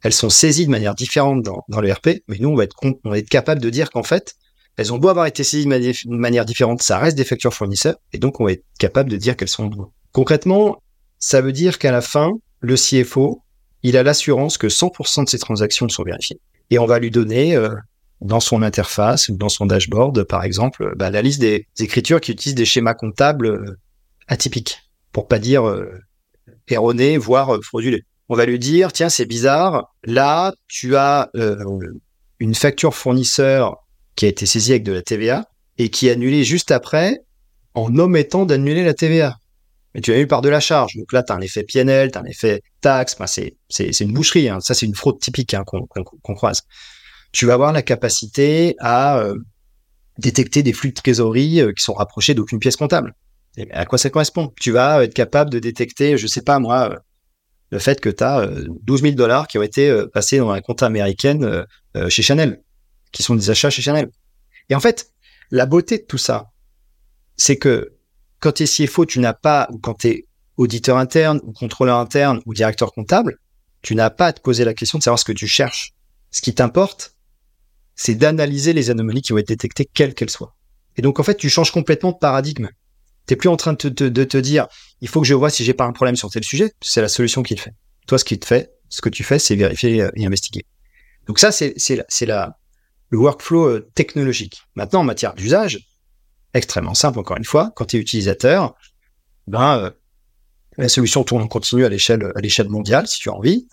Elles 0.03 0.13
sont 0.13 0.29
saisies 0.29 0.65
de 0.65 0.71
manière 0.71 0.95
différente 0.95 1.43
dans, 1.43 1.63
dans 1.67 1.81
le 1.81 1.91
RP, 1.91 2.23
mais 2.27 2.37
nous, 2.39 2.49
on 2.49 2.55
va 2.55 2.63
être, 2.63 2.75
on 3.03 3.09
va 3.09 3.17
être 3.17 3.29
capable 3.29 3.61
de 3.61 3.69
dire 3.69 3.91
qu'en 3.91 4.03
fait, 4.03 4.35
elles 4.77 4.93
ont 4.93 4.97
beau 4.97 5.09
avoir 5.09 5.25
été 5.25 5.43
saisies 5.43 5.65
de 5.65 6.15
manière 6.15 6.45
différente, 6.45 6.81
ça 6.81 6.97
reste 6.97 7.17
des 7.17 7.25
factures 7.25 7.53
fournisseurs, 7.53 7.95
et 8.13 8.17
donc 8.17 8.39
on 8.39 8.45
va 8.45 8.53
être 8.53 8.63
capable 8.79 9.09
de 9.09 9.17
dire 9.17 9.35
qu'elles 9.35 9.47
sont 9.47 9.67
doubles. 9.67 9.89
Concrètement, 10.11 10.81
ça 11.19 11.41
veut 11.41 11.51
dire 11.51 11.77
qu'à 11.77 11.91
la 11.91 12.01
fin, 12.01 12.31
le 12.59 12.75
CFO, 12.75 13.41
il 13.83 13.97
a 13.97 14.03
l'assurance 14.03 14.57
que 14.57 14.67
100% 14.67 15.25
de 15.25 15.29
ses 15.29 15.39
transactions 15.39 15.87
sont 15.89 16.03
vérifiées. 16.03 16.39
Et 16.69 16.79
on 16.79 16.85
va 16.85 16.99
lui 16.99 17.11
donner, 17.11 17.55
euh, 17.55 17.75
dans 18.21 18.39
son 18.39 18.61
interface 18.61 19.29
ou 19.29 19.35
dans 19.35 19.49
son 19.49 19.65
dashboard, 19.65 20.23
par 20.23 20.43
exemple, 20.43 20.93
bah, 20.95 21.09
la 21.09 21.21
liste 21.21 21.41
des 21.41 21.65
écritures 21.79 22.21
qui 22.21 22.31
utilisent 22.31 22.55
des 22.55 22.65
schémas 22.65 22.93
comptables 22.93 23.47
euh, 23.47 23.77
atypiques, 24.27 24.79
pour 25.11 25.27
pas 25.27 25.39
dire 25.39 25.67
euh, 25.67 25.91
erronés, 26.67 27.17
voire 27.17 27.57
fraudulés. 27.63 28.05
On 28.29 28.35
va 28.35 28.45
lui 28.45 28.59
dire, 28.59 28.93
tiens, 28.93 29.09
c'est 29.09 29.25
bizarre, 29.25 29.93
là, 30.05 30.53
tu 30.69 30.95
as 30.95 31.29
une 32.39 32.55
facture 32.55 32.95
fournisseur 32.95 33.80
qui 34.15 34.25
a 34.25 34.29
été 34.29 34.45
saisi 34.45 34.71
avec 34.71 34.83
de 34.83 34.91
la 34.91 35.01
TVA 35.01 35.45
et 35.77 35.89
qui 35.89 36.07
est 36.07 36.11
annulé 36.11 36.43
juste 36.43 36.71
après 36.71 37.19
en 37.73 37.97
omettant 37.97 38.45
d'annuler 38.45 38.83
la 38.83 38.93
TVA. 38.93 39.37
Mais 39.93 40.01
tu 40.01 40.13
as 40.13 40.19
eu 40.19 40.27
par 40.27 40.41
de 40.41 40.49
la 40.49 40.59
charge. 40.59 40.95
Donc 40.95 41.11
là, 41.11 41.23
tu 41.23 41.33
as 41.33 41.35
un 41.35 41.41
effet 41.41 41.63
PNL, 41.63 42.11
tu 42.11 42.17
as 42.17 42.21
un 42.21 42.25
effet 42.25 42.61
taxe. 42.79 43.15
Enfin, 43.17 43.27
c'est, 43.27 43.99
une 43.99 44.13
boucherie. 44.13 44.49
Hein. 44.49 44.59
Ça, 44.61 44.73
c'est 44.73 44.85
une 44.85 44.95
fraude 44.95 45.19
typique 45.19 45.53
hein, 45.53 45.63
qu'on 45.65 46.35
croise. 46.35 46.61
Tu 47.31 47.45
vas 47.45 47.53
avoir 47.53 47.73
la 47.73 47.81
capacité 47.81 48.75
à 48.79 49.19
euh, 49.19 49.35
détecter 50.17 50.63
des 50.63 50.73
flux 50.73 50.89
de 50.89 50.95
trésorerie 50.95 51.61
euh, 51.61 51.73
qui 51.73 51.83
sont 51.83 51.93
rapprochés 51.93 52.33
d'aucune 52.33 52.59
pièce 52.59 52.75
comptable. 52.75 53.13
Et 53.57 53.69
à 53.71 53.85
quoi 53.85 53.97
ça 53.97 54.09
correspond? 54.09 54.53
Tu 54.59 54.71
vas 54.71 55.03
être 55.03 55.13
capable 55.13 55.49
de 55.49 55.59
détecter, 55.59 56.17
je 56.17 56.27
sais 56.27 56.41
pas 56.41 56.59
moi, 56.59 56.91
euh, 56.91 56.97
le 57.69 57.79
fait 57.79 57.99
que 57.99 58.09
tu 58.09 58.23
as 58.23 58.49
12 58.83 59.01
000 59.01 59.13
dollars 59.15 59.47
qui 59.47 59.57
ont 59.57 59.63
été 59.63 60.05
passés 60.13 60.39
dans 60.39 60.51
un 60.51 60.59
compte 60.59 60.83
américain 60.83 61.63
chez 62.09 62.21
Chanel 62.21 62.61
qui 63.11 63.23
sont 63.23 63.35
des 63.35 63.49
achats 63.49 63.69
chez 63.69 63.81
Chanel. 63.81 64.09
Et 64.69 64.75
en 64.75 64.79
fait, 64.79 65.11
la 65.51 65.65
beauté 65.65 65.97
de 65.97 66.03
tout 66.03 66.17
ça, 66.17 66.51
c'est 67.37 67.57
que 67.57 67.97
quand 68.39 68.53
tu 68.53 68.63
es 68.63 68.87
CFO, 68.87 69.05
tu 69.05 69.19
n'as 69.19 69.33
pas, 69.33 69.67
ou 69.71 69.77
quand 69.77 69.95
tu 69.95 70.07
es 70.07 70.27
auditeur 70.57 70.97
interne, 70.97 71.39
ou 71.43 71.51
contrôleur 71.51 71.97
interne, 71.97 72.41
ou 72.45 72.53
directeur 72.53 72.91
comptable, 72.93 73.37
tu 73.81 73.95
n'as 73.95 74.09
pas 74.09 74.27
à 74.27 74.33
te 74.33 74.41
poser 74.41 74.63
la 74.63 74.73
question 74.73 74.97
de 74.97 75.03
savoir 75.03 75.19
ce 75.19 75.25
que 75.25 75.31
tu 75.31 75.47
cherches. 75.47 75.93
Ce 76.31 76.41
qui 76.41 76.53
t'importe, 76.53 77.15
c'est 77.95 78.15
d'analyser 78.15 78.73
les 78.73 78.89
anomalies 78.89 79.21
qui 79.21 79.33
vont 79.33 79.39
être 79.39 79.47
détectées, 79.47 79.87
quelles 79.91 80.13
qu'elles 80.13 80.29
soient. 80.29 80.55
Et 80.97 81.01
donc, 81.01 81.19
en 81.19 81.23
fait, 81.23 81.35
tu 81.35 81.49
changes 81.49 81.71
complètement 81.71 82.11
de 82.11 82.17
paradigme. 82.17 82.69
T'es 83.25 83.35
plus 83.35 83.49
en 83.49 83.57
train 83.57 83.73
de 83.73 83.77
te, 83.89 84.37
dire, 84.37 84.67
il 85.01 85.07
faut 85.07 85.21
que 85.21 85.27
je 85.27 85.33
vois 85.33 85.49
si 85.49 85.63
j'ai 85.63 85.73
pas 85.73 85.85
un 85.85 85.93
problème 85.93 86.15
sur 86.15 86.29
tel 86.29 86.43
sujet. 86.43 86.71
C'est 86.81 87.01
la 87.01 87.07
solution 87.07 87.43
qui 87.43 87.55
le 87.55 87.61
fait. 87.61 87.73
Toi, 88.07 88.17
ce 88.17 88.25
qui 88.25 88.39
te 88.39 88.45
fait, 88.45 88.71
ce 88.89 89.01
que 89.01 89.09
tu 89.09 89.23
fais, 89.23 89.39
c'est 89.39 89.55
vérifier 89.55 90.09
et 90.15 90.25
investiguer. 90.25 90.65
Donc 91.27 91.39
ça, 91.39 91.51
c'est, 91.51 91.73
c'est 91.77 92.25
la, 92.25 92.57
le 93.11 93.19
workflow 93.19 93.67
euh, 93.67 93.91
technologique. 93.93 94.63
Maintenant, 94.75 95.01
en 95.01 95.03
matière 95.03 95.35
d'usage, 95.35 95.79
extrêmement 96.53 96.95
simple, 96.95 97.19
encore 97.19 97.37
une 97.37 97.45
fois, 97.45 97.71
quand 97.75 97.85
tu 97.85 97.97
es 97.97 97.99
utilisateur, 97.99 98.73
ben, 99.47 99.77
euh, 99.77 99.91
la 100.77 100.89
solution 100.89 101.23
tourne 101.23 101.43
en 101.43 101.47
continu 101.47 101.85
à 101.85 101.89
l'échelle, 101.89 102.31
à 102.35 102.39
l'échelle 102.39 102.69
mondiale, 102.69 103.07
si 103.07 103.19
tu 103.19 103.29
as 103.29 103.33
envie. 103.33 103.67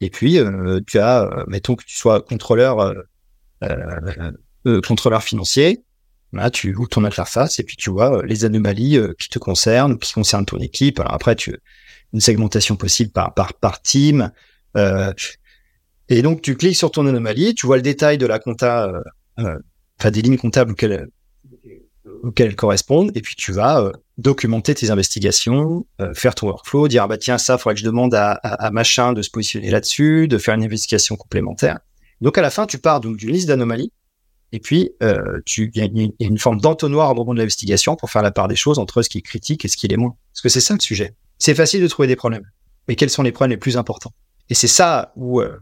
Et 0.00 0.10
puis, 0.10 0.38
euh, 0.38 0.80
tu 0.86 0.98
as, 0.98 1.44
mettons 1.48 1.74
que 1.74 1.84
tu 1.84 1.96
sois 1.96 2.20
contrôleur, 2.20 2.94
contrôleur 4.86 5.22
financier, 5.22 5.84
là, 6.32 6.50
tu 6.50 6.74
ouvres 6.74 6.88
ton 6.88 7.04
interface 7.04 7.58
et 7.58 7.62
puis 7.62 7.76
tu 7.76 7.90
vois 7.90 8.24
les 8.24 8.44
anomalies 8.44 8.98
qui 9.18 9.28
te 9.28 9.38
concernent, 9.38 9.98
qui 9.98 10.12
concernent 10.12 10.44
ton 10.44 10.58
équipe. 10.58 11.00
Alors 11.00 11.14
après, 11.14 11.36
tu 11.36 11.56
une 12.12 12.20
segmentation 12.20 12.76
possible 12.76 13.10
par, 13.10 13.34
par, 13.34 13.54
par 13.54 13.82
team. 13.82 14.30
Et 16.08 16.22
donc, 16.22 16.42
tu 16.42 16.56
cliques 16.56 16.76
sur 16.76 16.90
ton 16.90 17.06
anomalie, 17.06 17.54
tu 17.54 17.66
vois 17.66 17.76
le 17.76 17.82
détail 17.82 18.18
de 18.18 18.26
la 18.26 18.38
compta, 18.38 18.88
euh, 18.88 19.00
euh, 19.40 19.58
enfin 19.98 20.10
des 20.10 20.22
lignes 20.22 20.36
comptables 20.36 20.72
auxquelles, 20.72 21.08
auxquelles 22.22 22.48
elles 22.48 22.56
correspondent, 22.56 23.10
et 23.14 23.20
puis 23.20 23.34
tu 23.36 23.52
vas 23.52 23.80
euh, 23.80 23.92
documenter 24.18 24.74
tes 24.74 24.90
investigations, 24.90 25.86
euh, 26.00 26.12
faire 26.14 26.34
ton 26.34 26.48
workflow, 26.48 26.88
dire 26.88 27.04
ah 27.04 27.08
bah 27.08 27.18
tiens 27.18 27.38
ça, 27.38 27.58
faudrait 27.58 27.74
que 27.74 27.80
je 27.80 27.86
demande 27.86 28.14
à, 28.14 28.32
à, 28.32 28.66
à 28.66 28.70
machin 28.70 29.12
de 29.12 29.22
se 29.22 29.30
positionner 29.30 29.70
là-dessus, 29.70 30.28
de 30.28 30.38
faire 30.38 30.54
une 30.54 30.64
investigation 30.64 31.16
complémentaire. 31.16 31.78
Donc 32.20 32.38
à 32.38 32.42
la 32.42 32.50
fin, 32.50 32.66
tu 32.66 32.78
pars 32.78 33.00
donc 33.00 33.16
d'une 33.16 33.30
liste 33.30 33.48
d'anomalies, 33.48 33.92
et 34.52 34.60
puis 34.60 34.90
euh, 35.02 35.40
tu 35.44 35.70
il 35.74 35.82
y, 35.82 36.24
a 36.24 36.26
une 36.26 36.38
forme 36.38 36.60
d'entonnoir 36.60 37.10
au 37.10 37.14
moment 37.14 37.34
de 37.34 37.38
l'investigation 37.38 37.96
pour 37.96 38.10
faire 38.10 38.22
la 38.22 38.30
part 38.30 38.46
des 38.46 38.56
choses 38.56 38.78
entre 38.78 39.02
ce 39.02 39.08
qui 39.08 39.18
est 39.18 39.22
critique 39.22 39.64
et 39.64 39.68
ce 39.68 39.76
qui 39.76 39.86
est 39.90 39.96
moins. 39.96 40.14
Parce 40.32 40.42
que 40.42 40.48
c'est 40.48 40.60
ça 40.60 40.74
le 40.74 40.80
sujet. 40.80 41.14
C'est 41.38 41.54
facile 41.54 41.82
de 41.82 41.88
trouver 41.88 42.06
des 42.06 42.16
problèmes, 42.16 42.44
mais 42.86 42.94
quels 42.94 43.10
sont 43.10 43.22
les 43.22 43.32
problèmes 43.32 43.50
les 43.50 43.56
plus 43.56 43.76
importants? 43.76 44.12
Et 44.50 44.54
c'est 44.54 44.68
ça 44.68 45.12
où 45.16 45.40
euh, 45.40 45.58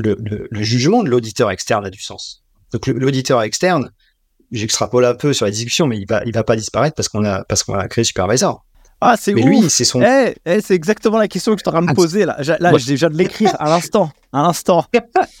le, 0.00 0.16
le, 0.20 0.48
le 0.50 0.62
jugement 0.62 1.02
de 1.02 1.08
l'auditeur 1.08 1.50
externe 1.50 1.84
a 1.86 1.90
du 1.90 2.00
sens. 2.00 2.42
Donc 2.72 2.86
l'auditeur 2.86 3.42
externe, 3.42 3.90
j'extrapole 4.52 5.04
un 5.04 5.14
peu 5.14 5.32
sur 5.32 5.44
la 5.44 5.50
discussion, 5.50 5.86
mais 5.86 5.98
il 5.98 6.06
va, 6.06 6.22
il 6.24 6.32
va 6.32 6.44
pas 6.44 6.56
disparaître 6.56 6.94
parce 6.94 7.08
qu'on 7.08 7.24
a, 7.24 7.44
parce 7.44 7.62
qu'on 7.64 7.74
a 7.74 7.88
créé 7.88 8.04
Supervisor. 8.04 8.64
Ah, 9.02 9.16
c'est 9.18 9.32
Mais 9.32 9.42
ouf. 9.42 9.48
lui, 9.48 9.70
c'est 9.70 9.84
son. 9.84 10.02
Eh, 10.02 10.34
eh, 10.44 10.60
c'est 10.60 10.74
exactement 10.74 11.16
la 11.16 11.26
question 11.26 11.52
que 11.54 11.58
je 11.58 11.62
suis 11.62 11.68
en 11.70 11.72
train 11.72 11.80
de 11.80 11.86
me 11.86 11.92
Ah, 11.92 11.94
poser 11.94 12.26
là. 12.26 12.36
Là, 12.60 12.76
je 12.76 12.94
viens 12.94 13.08
de 13.08 13.16
l'écrire 13.16 13.56
à 13.58 13.70
l'instant. 13.70 14.12
À 14.30 14.42
l'instant. 14.42 14.84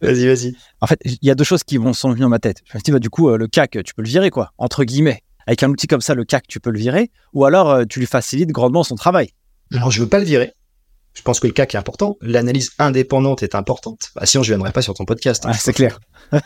Vas-y, 0.00 0.26
vas-y. 0.28 0.54
En 0.80 0.86
fait, 0.86 0.98
il 1.04 1.18
y 1.22 1.30
a 1.30 1.34
deux 1.34 1.42
choses 1.44 1.64
qui 1.64 1.76
vont 1.76 1.92
sont 1.92 2.10
venues 2.10 2.20
dans 2.20 2.28
ma 2.28 2.38
tête. 2.38 2.58
Je 2.66 2.74
me 2.74 2.78
suis 2.78 2.84
dit, 2.84 2.92
bah, 2.92 3.00
du 3.00 3.10
coup, 3.10 3.30
euh, 3.30 3.36
le 3.36 3.48
CAC, 3.48 3.82
tu 3.84 3.94
peux 3.94 4.02
le 4.02 4.08
virer, 4.08 4.30
quoi, 4.30 4.52
entre 4.58 4.84
guillemets. 4.84 5.22
Avec 5.48 5.64
un 5.64 5.70
outil 5.70 5.88
comme 5.88 6.00
ça, 6.00 6.14
le 6.14 6.24
CAC, 6.24 6.46
tu 6.46 6.60
peux 6.60 6.70
le 6.70 6.78
virer. 6.78 7.10
Ou 7.32 7.44
alors, 7.44 7.68
euh, 7.70 7.84
tu 7.84 7.98
lui 7.98 8.06
facilites 8.06 8.50
grandement 8.50 8.84
son 8.84 8.94
travail. 8.94 9.30
Alors, 9.74 9.90
je 9.90 10.00
veux 10.00 10.08
pas 10.08 10.20
le 10.20 10.24
virer. 10.24 10.52
Je 11.18 11.22
pense 11.24 11.40
que 11.40 11.48
le 11.48 11.52
CAC 11.52 11.74
est 11.74 11.78
important. 11.78 12.16
L'analyse 12.20 12.70
indépendante 12.78 13.42
est 13.42 13.56
importante. 13.56 14.10
Bah, 14.14 14.24
sinon, 14.24 14.44
je 14.44 14.52
viendrai 14.52 14.70
pas 14.70 14.82
sur 14.82 14.94
ton 14.94 15.04
podcast. 15.04 15.44
hein. 15.46 15.50
Ah, 15.52 15.58
c'est 15.58 15.72
clair. 15.72 15.98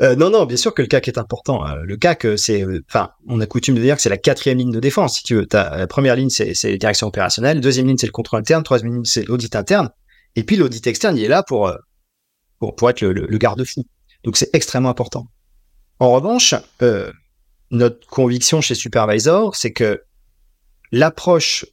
Euh, 0.00 0.14
non, 0.16 0.30
non, 0.30 0.46
bien 0.46 0.56
sûr 0.56 0.72
que 0.74 0.82
le 0.82 0.88
CAC 0.88 1.08
est 1.08 1.18
important. 1.18 1.66
Euh, 1.66 1.82
le 1.84 1.96
CAC, 1.96 2.26
c'est, 2.36 2.62
euh, 2.62 2.80
enfin, 2.88 3.10
on 3.26 3.40
a 3.40 3.46
coutume 3.46 3.74
de 3.74 3.80
dire 3.80 3.96
que 3.96 4.02
c'est 4.02 4.08
la 4.08 4.16
quatrième 4.16 4.58
ligne 4.58 4.70
de 4.70 4.80
défense. 4.80 5.16
Si 5.16 5.22
tu 5.24 5.34
veux, 5.34 5.46
T'as- 5.46 5.76
la 5.76 5.86
première 5.86 6.14
ligne, 6.16 6.30
c'est, 6.30 6.54
c'est 6.54 6.70
les 6.70 6.78
directions 6.78 7.06
opérationnelles. 7.08 7.60
Deuxième 7.60 7.86
ligne, 7.86 7.96
c'est 7.98 8.06
le 8.06 8.12
contrôle 8.12 8.40
interne. 8.40 8.62
Troisième 8.62 8.92
ligne, 8.94 9.04
c'est 9.04 9.24
l'audit 9.26 9.54
interne. 9.56 9.90
Et 10.36 10.44
puis 10.44 10.56
l'audit 10.56 10.86
externe, 10.86 11.16
il 11.16 11.24
est 11.24 11.28
là 11.28 11.42
pour, 11.42 11.68
euh, 11.68 11.76
pour, 12.60 12.76
pour 12.76 12.90
être 12.90 13.00
le, 13.00 13.12
le- 13.12 13.26
le 13.26 13.38
garde-fou. 13.38 13.84
Donc 14.24 14.36
c'est 14.36 14.50
extrêmement 14.54 14.90
important. 14.90 15.26
En 15.98 16.12
revanche, 16.12 16.54
euh, 16.82 17.10
notre 17.70 18.06
conviction 18.06 18.60
chez 18.60 18.74
Supervisor, 18.74 19.56
c'est 19.56 19.72
que 19.72 20.02
l'approche 20.92 21.66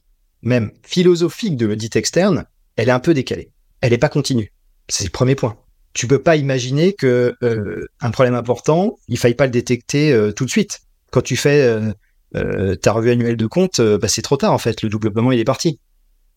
même 0.46 0.70
philosophique 0.82 1.56
de 1.56 1.66
l'audit 1.66 1.94
externe, 1.96 2.46
elle 2.76 2.88
est 2.88 2.92
un 2.92 3.00
peu 3.00 3.14
décalée. 3.14 3.52
Elle 3.80 3.90
n'est 3.90 3.98
pas 3.98 4.08
continue. 4.08 4.52
C'est 4.88 5.04
le 5.04 5.10
premier 5.10 5.34
point 5.34 5.58
tu 5.96 6.06
peux 6.06 6.22
pas 6.22 6.36
imaginer 6.36 6.92
que 6.92 7.34
euh, 7.42 7.86
un 8.02 8.10
problème 8.10 8.34
important, 8.34 8.98
il 9.08 9.16
faille 9.18 9.34
pas 9.34 9.46
le 9.46 9.50
détecter 9.50 10.12
euh, 10.12 10.30
tout 10.30 10.44
de 10.44 10.50
suite. 10.50 10.80
Quand 11.10 11.22
tu 11.22 11.36
fais 11.36 11.62
euh, 11.62 11.90
euh, 12.36 12.74
ta 12.74 12.92
revue 12.92 13.10
annuelle 13.10 13.38
de 13.38 13.46
compte, 13.46 13.80
euh, 13.80 13.96
bah, 13.96 14.06
c'est 14.06 14.20
trop 14.20 14.36
tard 14.36 14.52
en 14.52 14.58
fait. 14.58 14.82
Le 14.82 14.90
double 14.90 15.10
paiement 15.10 15.32
il 15.32 15.40
est 15.40 15.44
parti. 15.44 15.80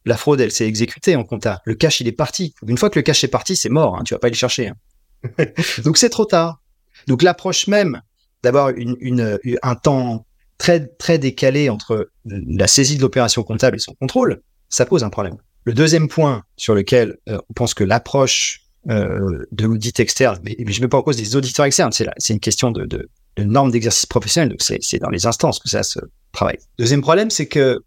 La 0.06 0.16
fraude 0.16 0.40
elle 0.40 0.54
s'est 0.54 0.66
exécutée 0.66 1.18
en 1.18 1.26
compta. 1.26 1.62
Le 1.66 1.76
cash 1.76 2.00
il 2.00 2.08
est 2.08 2.14
parti. 2.14 2.54
Une 2.66 2.78
fois 2.78 2.90
que 2.90 2.98
le 2.98 3.04
cash 3.04 3.22
est 3.26 3.28
parti, 3.28 3.58
c'est 3.58 3.68
mort. 3.68 3.98
Hein, 3.98 4.04
tu 4.06 4.14
vas 4.14 4.20
pas 4.20 4.28
aller 4.28 4.34
le 4.36 4.38
chercher. 4.38 4.70
hein. 4.70 5.46
Donc 5.84 5.98
c'est 5.98 6.10
trop 6.10 6.24
tard. 6.24 6.62
Donc 7.08 7.22
l'approche 7.22 7.68
même 7.68 8.02
d'avoir 8.44 8.70
une, 8.70 8.96
une, 9.02 9.40
un 9.62 9.76
temps 9.76 10.26
très 10.60 10.86
très 10.86 11.18
décalé 11.18 11.70
entre 11.70 12.12
la 12.26 12.68
saisie 12.68 12.98
de 12.98 13.02
l'opération 13.02 13.42
comptable 13.42 13.78
et 13.78 13.80
son 13.80 13.96
contrôle, 13.96 14.44
ça 14.68 14.86
pose 14.86 15.04
un 15.04 15.10
problème. 15.10 15.38
Le 15.64 15.74
deuxième 15.74 16.08
point 16.08 16.44
sur 16.58 16.76
lequel 16.76 17.18
euh, 17.28 17.40
on 17.50 17.54
pense 17.54 17.74
que 17.74 17.84
l'approche 17.84 18.66
euh, 18.90 19.46
de 19.52 19.66
l'audit 19.66 20.00
externe, 20.00 20.40
mais, 20.44 20.56
je 20.60 20.80
ne 20.80 20.86
mets 20.86 20.90
pas 20.90 20.98
en 20.98 21.02
cause 21.02 21.18
des 21.18 21.36
auditeurs 21.36 21.66
externes, 21.66 21.92
c'est, 21.92 22.34
une 22.34 22.40
question 22.40 22.72
de, 22.72 23.10
normes 23.38 23.72
d'exercice 23.72 24.06
professionnel, 24.06 24.50
donc 24.50 24.62
c'est, 24.62 25.00
dans 25.00 25.10
les 25.10 25.26
instances 25.26 25.60
que 25.60 25.70
ça 25.70 25.82
se 25.82 26.00
travaille. 26.34 26.60
Deuxième 26.78 27.02
problème, 27.02 27.30
c'est 27.30 27.48
que 27.48 27.82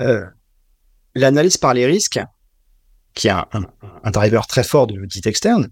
euh, 0.00 0.26
l'analyse 1.14 1.56
par 1.56 1.74
les 1.74 1.86
risques, 1.86 2.20
qui 3.14 3.28
est 3.28 3.32
un, 3.32 4.10
driver 4.10 4.46
très 4.46 4.64
fort 4.64 4.88
de 4.88 4.94
l'audit 4.94 5.26
externe, 5.26 5.68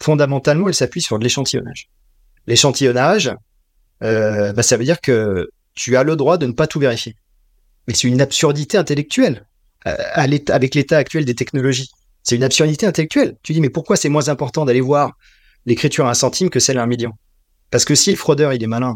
fondamentalement, 0.00 0.68
elle 0.68 0.74
s'appuie 0.74 1.02
sur 1.02 1.18
de 1.18 1.24
l'échantillonnage. 1.24 1.88
L'échantillonnage, 2.46 3.34
bah, 4.00 4.62
ça 4.62 4.76
veut 4.76 4.84
dire 4.84 5.00
que 5.00 5.48
tu 5.74 5.96
as 5.96 6.02
le 6.02 6.16
droit 6.16 6.38
de 6.38 6.46
ne 6.46 6.52
pas 6.52 6.66
tout 6.66 6.78
vérifier. 6.78 7.16
Mais 7.88 7.94
c'est 7.94 8.08
une 8.08 8.20
absurdité 8.20 8.76
intellectuelle 8.78 9.46
euh, 9.86 9.94
avec 10.14 10.74
l'état 10.74 10.98
actuel 10.98 11.24
des 11.24 11.34
technologies. 11.34 11.90
C'est 12.22 12.36
une 12.36 12.44
absurdité 12.44 12.86
intellectuelle. 12.86 13.36
Tu 13.42 13.52
dis, 13.52 13.60
mais 13.60 13.70
pourquoi 13.70 13.96
c'est 13.96 14.08
moins 14.08 14.28
important 14.28 14.64
d'aller 14.64 14.80
voir 14.80 15.12
l'écriture 15.66 16.06
à 16.06 16.10
un 16.10 16.14
centime 16.14 16.50
que 16.50 16.60
celle 16.60 16.78
à 16.78 16.82
un 16.82 16.86
million? 16.86 17.12
Parce 17.70 17.84
que 17.84 17.94
si 17.94 18.10
le 18.10 18.16
fraudeur, 18.16 18.52
il 18.52 18.62
est 18.62 18.68
malin, 18.68 18.94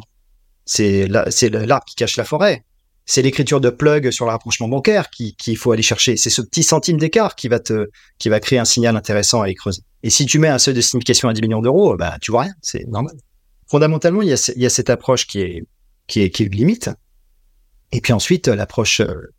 c'est 0.65 1.07
l'arbre 1.09 1.85
qui 1.87 1.95
cache 1.97 2.17
la 2.17 2.25
forêt. 2.25 2.65
C'est 3.09 3.23
l'écriture 3.23 3.61
de 3.61 3.71
plug 3.71 4.11
sur 4.11 4.25
le 4.27 4.33
rapprochement 4.33 4.69
bancaire 4.69 5.11
qui- 5.11 5.37
qu'il 5.37 5.57
faut 5.57 5.71
aller 5.71 5.83
chercher. 5.83 6.17
C'est 6.17 6.31
ce 6.31 6.43
petit 6.43 6.65
centime 6.65 6.99
d'écart 6.99 7.37
qui 7.37 7.47
va 7.49 7.61
qui 8.19 8.31
créer 8.41 8.59
un 8.59 8.65
signal 8.65 8.97
intéressant 8.97 9.41
à 9.41 9.45
aller 9.45 9.55
creuser. 9.55 9.83
Et 10.03 10.11
si 10.11 10.27
tu 10.27 10.41
mets 10.41 10.49
un 10.49 10.59
seuil 10.59 10.75
de 10.75 10.81
signification 10.81 11.29
à 11.29 11.33
10 11.33 11.41
millions 11.43 11.63
d'euros, 11.63 11.97
bah, 11.97 12.17
tu 12.21 12.33
vois 12.33 12.43
rien. 12.43 12.55
C'est 12.63 12.85
normal. 12.89 13.15
Fondamentalement, 13.69 14.23
y 14.23 14.35
il 14.35 14.63
y 14.63 14.67
a 14.67 14.71
cette 14.71 14.91
approche 14.91 15.27
qui 15.27 15.41
est, 15.41 15.65
qui 16.07 16.21
est, 16.21 16.31
qui 16.31 16.45
est 16.45 16.55
limite. 16.55 16.91
Et 17.93 18.01
puis 18.01 18.13
ensuite, 18.13 18.49
l'approche 18.49 19.01
euh, 19.01 19.33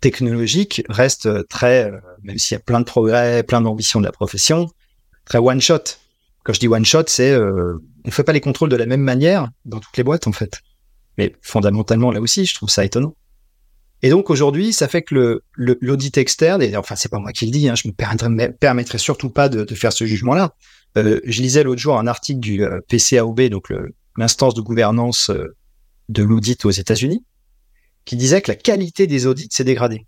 technologique 0.00 0.82
reste 0.88 1.26
euh, 1.26 1.42
très, 1.48 1.90
euh, 1.90 1.98
même 2.22 2.38
s'il 2.38 2.54
y 2.54 2.60
a 2.60 2.62
plein 2.62 2.80
de 2.80 2.84
progrès, 2.84 3.42
plein 3.42 3.60
d'ambitions 3.60 4.00
de 4.00 4.04
la 4.04 4.12
profession, 4.12 4.68
très 5.24 5.38
one 5.38 5.60
shot. 5.60 5.78
Quand 6.44 6.52
je 6.52 6.60
dis 6.60 6.68
one 6.68 6.84
shot, 6.84 7.04
c'est 7.06 7.32
euh, 7.32 7.78
on 8.04 8.10
fait 8.10 8.24
pas 8.24 8.32
les 8.32 8.40
contrôles 8.40 8.68
de 8.68 8.76
la 8.76 8.86
même 8.86 9.02
manière 9.02 9.48
dans 9.64 9.80
toutes 9.80 9.96
les 9.96 10.04
boîtes 10.04 10.26
en 10.26 10.32
fait. 10.32 10.60
Mais 11.18 11.34
fondamentalement 11.42 12.10
là 12.10 12.20
aussi, 12.20 12.46
je 12.46 12.54
trouve 12.54 12.70
ça 12.70 12.84
étonnant. 12.84 13.14
Et 14.02 14.10
donc 14.10 14.30
aujourd'hui, 14.30 14.72
ça 14.72 14.86
fait 14.86 15.02
que 15.02 15.14
le 15.14 15.42
l'audit 15.80 16.16
externe, 16.16 16.62
et 16.62 16.76
enfin 16.76 16.94
c'est 16.94 17.10
pas 17.10 17.18
moi 17.18 17.32
qui 17.32 17.46
le 17.46 17.50
dis, 17.50 17.68
hein, 17.68 17.74
je 17.74 17.88
me 17.88 17.92
permettrai, 17.92 18.28
me 18.28 18.52
permettrai 18.52 18.98
surtout 18.98 19.30
pas 19.30 19.48
de, 19.48 19.64
de 19.64 19.74
faire 19.74 19.92
ce 19.92 20.06
jugement-là. 20.06 20.54
Euh, 20.96 21.20
je 21.24 21.42
lisais 21.42 21.64
l'autre 21.64 21.80
jour 21.80 21.98
un 21.98 22.06
article 22.06 22.40
du 22.40 22.64
euh, 22.64 22.80
PCAOB, 22.88 23.48
donc 23.48 23.72
l'instance 24.16 24.54
de 24.54 24.60
gouvernance 24.60 25.30
euh, 25.30 25.56
de 26.08 26.22
l'audit 26.22 26.64
aux 26.64 26.70
États-Unis, 26.70 27.24
qui 28.04 28.16
disait 28.16 28.40
que 28.40 28.50
la 28.50 28.56
qualité 28.56 29.06
des 29.06 29.26
audits 29.26 29.48
s'est 29.50 29.64
dégradée. 29.64 30.06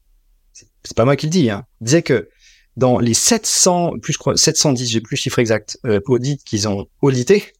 C'est 0.52 0.96
pas 0.96 1.04
moi 1.04 1.16
qui 1.16 1.26
le 1.26 1.30
dis. 1.30 1.50
Hein. 1.50 1.66
Il 1.80 1.84
disait 1.84 2.02
que 2.02 2.28
dans 2.76 2.98
les 2.98 3.14
700, 3.14 3.98
plus 4.00 4.14
je 4.14 4.18
crois 4.18 4.36
710, 4.36 4.88
j'ai 4.88 5.00
plus 5.00 5.16
chiffre 5.16 5.38
exact, 5.38 5.78
euh, 5.84 6.00
audits 6.06 6.38
qu'ils 6.38 6.68
ont 6.68 6.86
audités, 7.02 7.52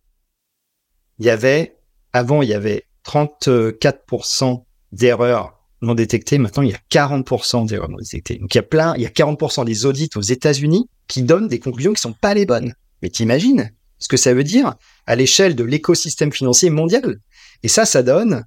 il 1.18 1.26
y 1.26 1.30
avait 1.30 1.76
avant 2.12 2.42
il 2.42 2.48
y 2.48 2.54
avait 2.54 2.86
34% 3.06 4.64
d'erreurs 4.92 5.60
non 5.82 5.94
détectées. 5.94 6.38
Maintenant 6.38 6.62
il 6.62 6.70
y 6.70 6.74
a 6.74 6.80
40% 6.90 7.66
d'erreurs 7.66 7.88
non 7.88 7.98
détectées. 7.98 8.36
Donc 8.36 8.54
il 8.54 8.58
y 8.58 8.60
a 8.60 8.64
plein, 8.64 8.94
il 8.96 9.02
y 9.02 9.06
a 9.06 9.10
40% 9.10 9.64
des 9.64 9.86
audits 9.86 10.10
aux 10.16 10.22
États-Unis 10.22 10.88
qui 11.08 11.22
donnent 11.22 11.48
des 11.48 11.58
conclusions 11.58 11.92
qui 11.92 12.00
sont 12.00 12.12
pas 12.14 12.34
les 12.34 12.46
bonnes. 12.46 12.74
Mais 13.02 13.10
t'imagines 13.10 13.70
ce 13.98 14.08
que 14.08 14.16
ça 14.16 14.32
veut 14.32 14.44
dire 14.44 14.74
à 15.06 15.16
l'échelle 15.16 15.54
de 15.54 15.64
l'écosystème 15.64 16.32
financier 16.32 16.70
mondial? 16.70 17.18
Et 17.62 17.68
ça, 17.68 17.84
ça 17.84 18.02
donne 18.02 18.44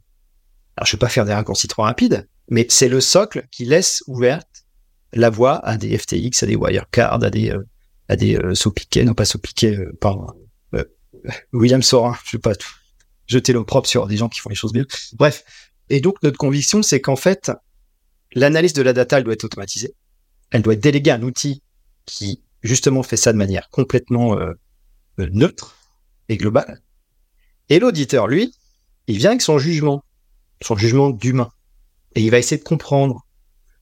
alors, 0.75 0.87
je 0.87 0.93
vais 0.93 0.99
pas 0.99 1.09
faire 1.09 1.25
des 1.25 1.33
raccourcis 1.33 1.67
trop 1.67 1.83
rapides, 1.83 2.27
mais 2.49 2.65
c'est 2.69 2.89
le 2.89 2.99
socle 2.99 3.47
qui 3.51 3.65
laisse 3.65 4.03
ouverte 4.07 4.65
la 5.13 5.29
voie 5.29 5.63
à 5.63 5.77
des 5.77 5.95
FTX, 5.95 6.41
à 6.41 6.47
des 6.47 6.55
Wirecard, 6.55 7.23
à 7.23 7.29
des, 7.29 7.51
euh, 7.51 7.63
à 8.09 8.15
des 8.15 8.35
euh, 8.37 8.55
Sopiquet, 8.55 9.03
non 9.03 9.13
pas 9.13 9.25
Sopiquet, 9.25 9.77
euh, 9.77 9.95
pardon, 10.01 10.27
euh, 10.73 10.83
William 11.53 11.83
Sorin, 11.83 12.17
je 12.25 12.37
vais 12.37 12.41
pas 12.41 12.55
tout 12.55 12.71
jeter 13.27 13.53
l'opprobre 13.53 13.87
sur 13.87 14.07
des 14.07 14.17
gens 14.17 14.29
qui 14.29 14.39
font 14.39 14.49
les 14.49 14.55
choses 14.55 14.73
bien. 14.73 14.85
Bref. 15.13 15.43
Et 15.89 16.01
donc, 16.01 16.21
notre 16.23 16.37
conviction, 16.37 16.81
c'est 16.81 17.01
qu'en 17.01 17.15
fait, 17.15 17.51
l'analyse 18.33 18.73
de 18.73 18.81
la 18.81 18.93
data, 18.93 19.17
elle 19.17 19.23
doit 19.23 19.33
être 19.33 19.43
automatisée. 19.43 19.95
Elle 20.51 20.61
doit 20.61 20.73
être 20.73 20.83
déléguée 20.83 21.11
à 21.11 21.15
un 21.15 21.21
outil 21.23 21.61
qui, 22.05 22.41
justement, 22.61 23.03
fait 23.03 23.17
ça 23.17 23.31
de 23.31 23.37
manière 23.37 23.69
complètement 23.69 24.37
euh, 24.37 24.53
euh, 25.19 25.29
neutre 25.31 25.77
et 26.29 26.37
globale. 26.37 26.81
Et 27.69 27.79
l'auditeur, 27.79 28.27
lui, 28.27 28.55
il 29.07 29.17
vient 29.17 29.31
avec 29.31 29.41
son 29.41 29.57
jugement 29.57 30.03
son 30.63 30.75
jugement 30.75 31.09
d'humain. 31.09 31.51
Et 32.15 32.21
il 32.21 32.31
va 32.31 32.39
essayer 32.39 32.57
de 32.57 32.63
comprendre 32.63 33.25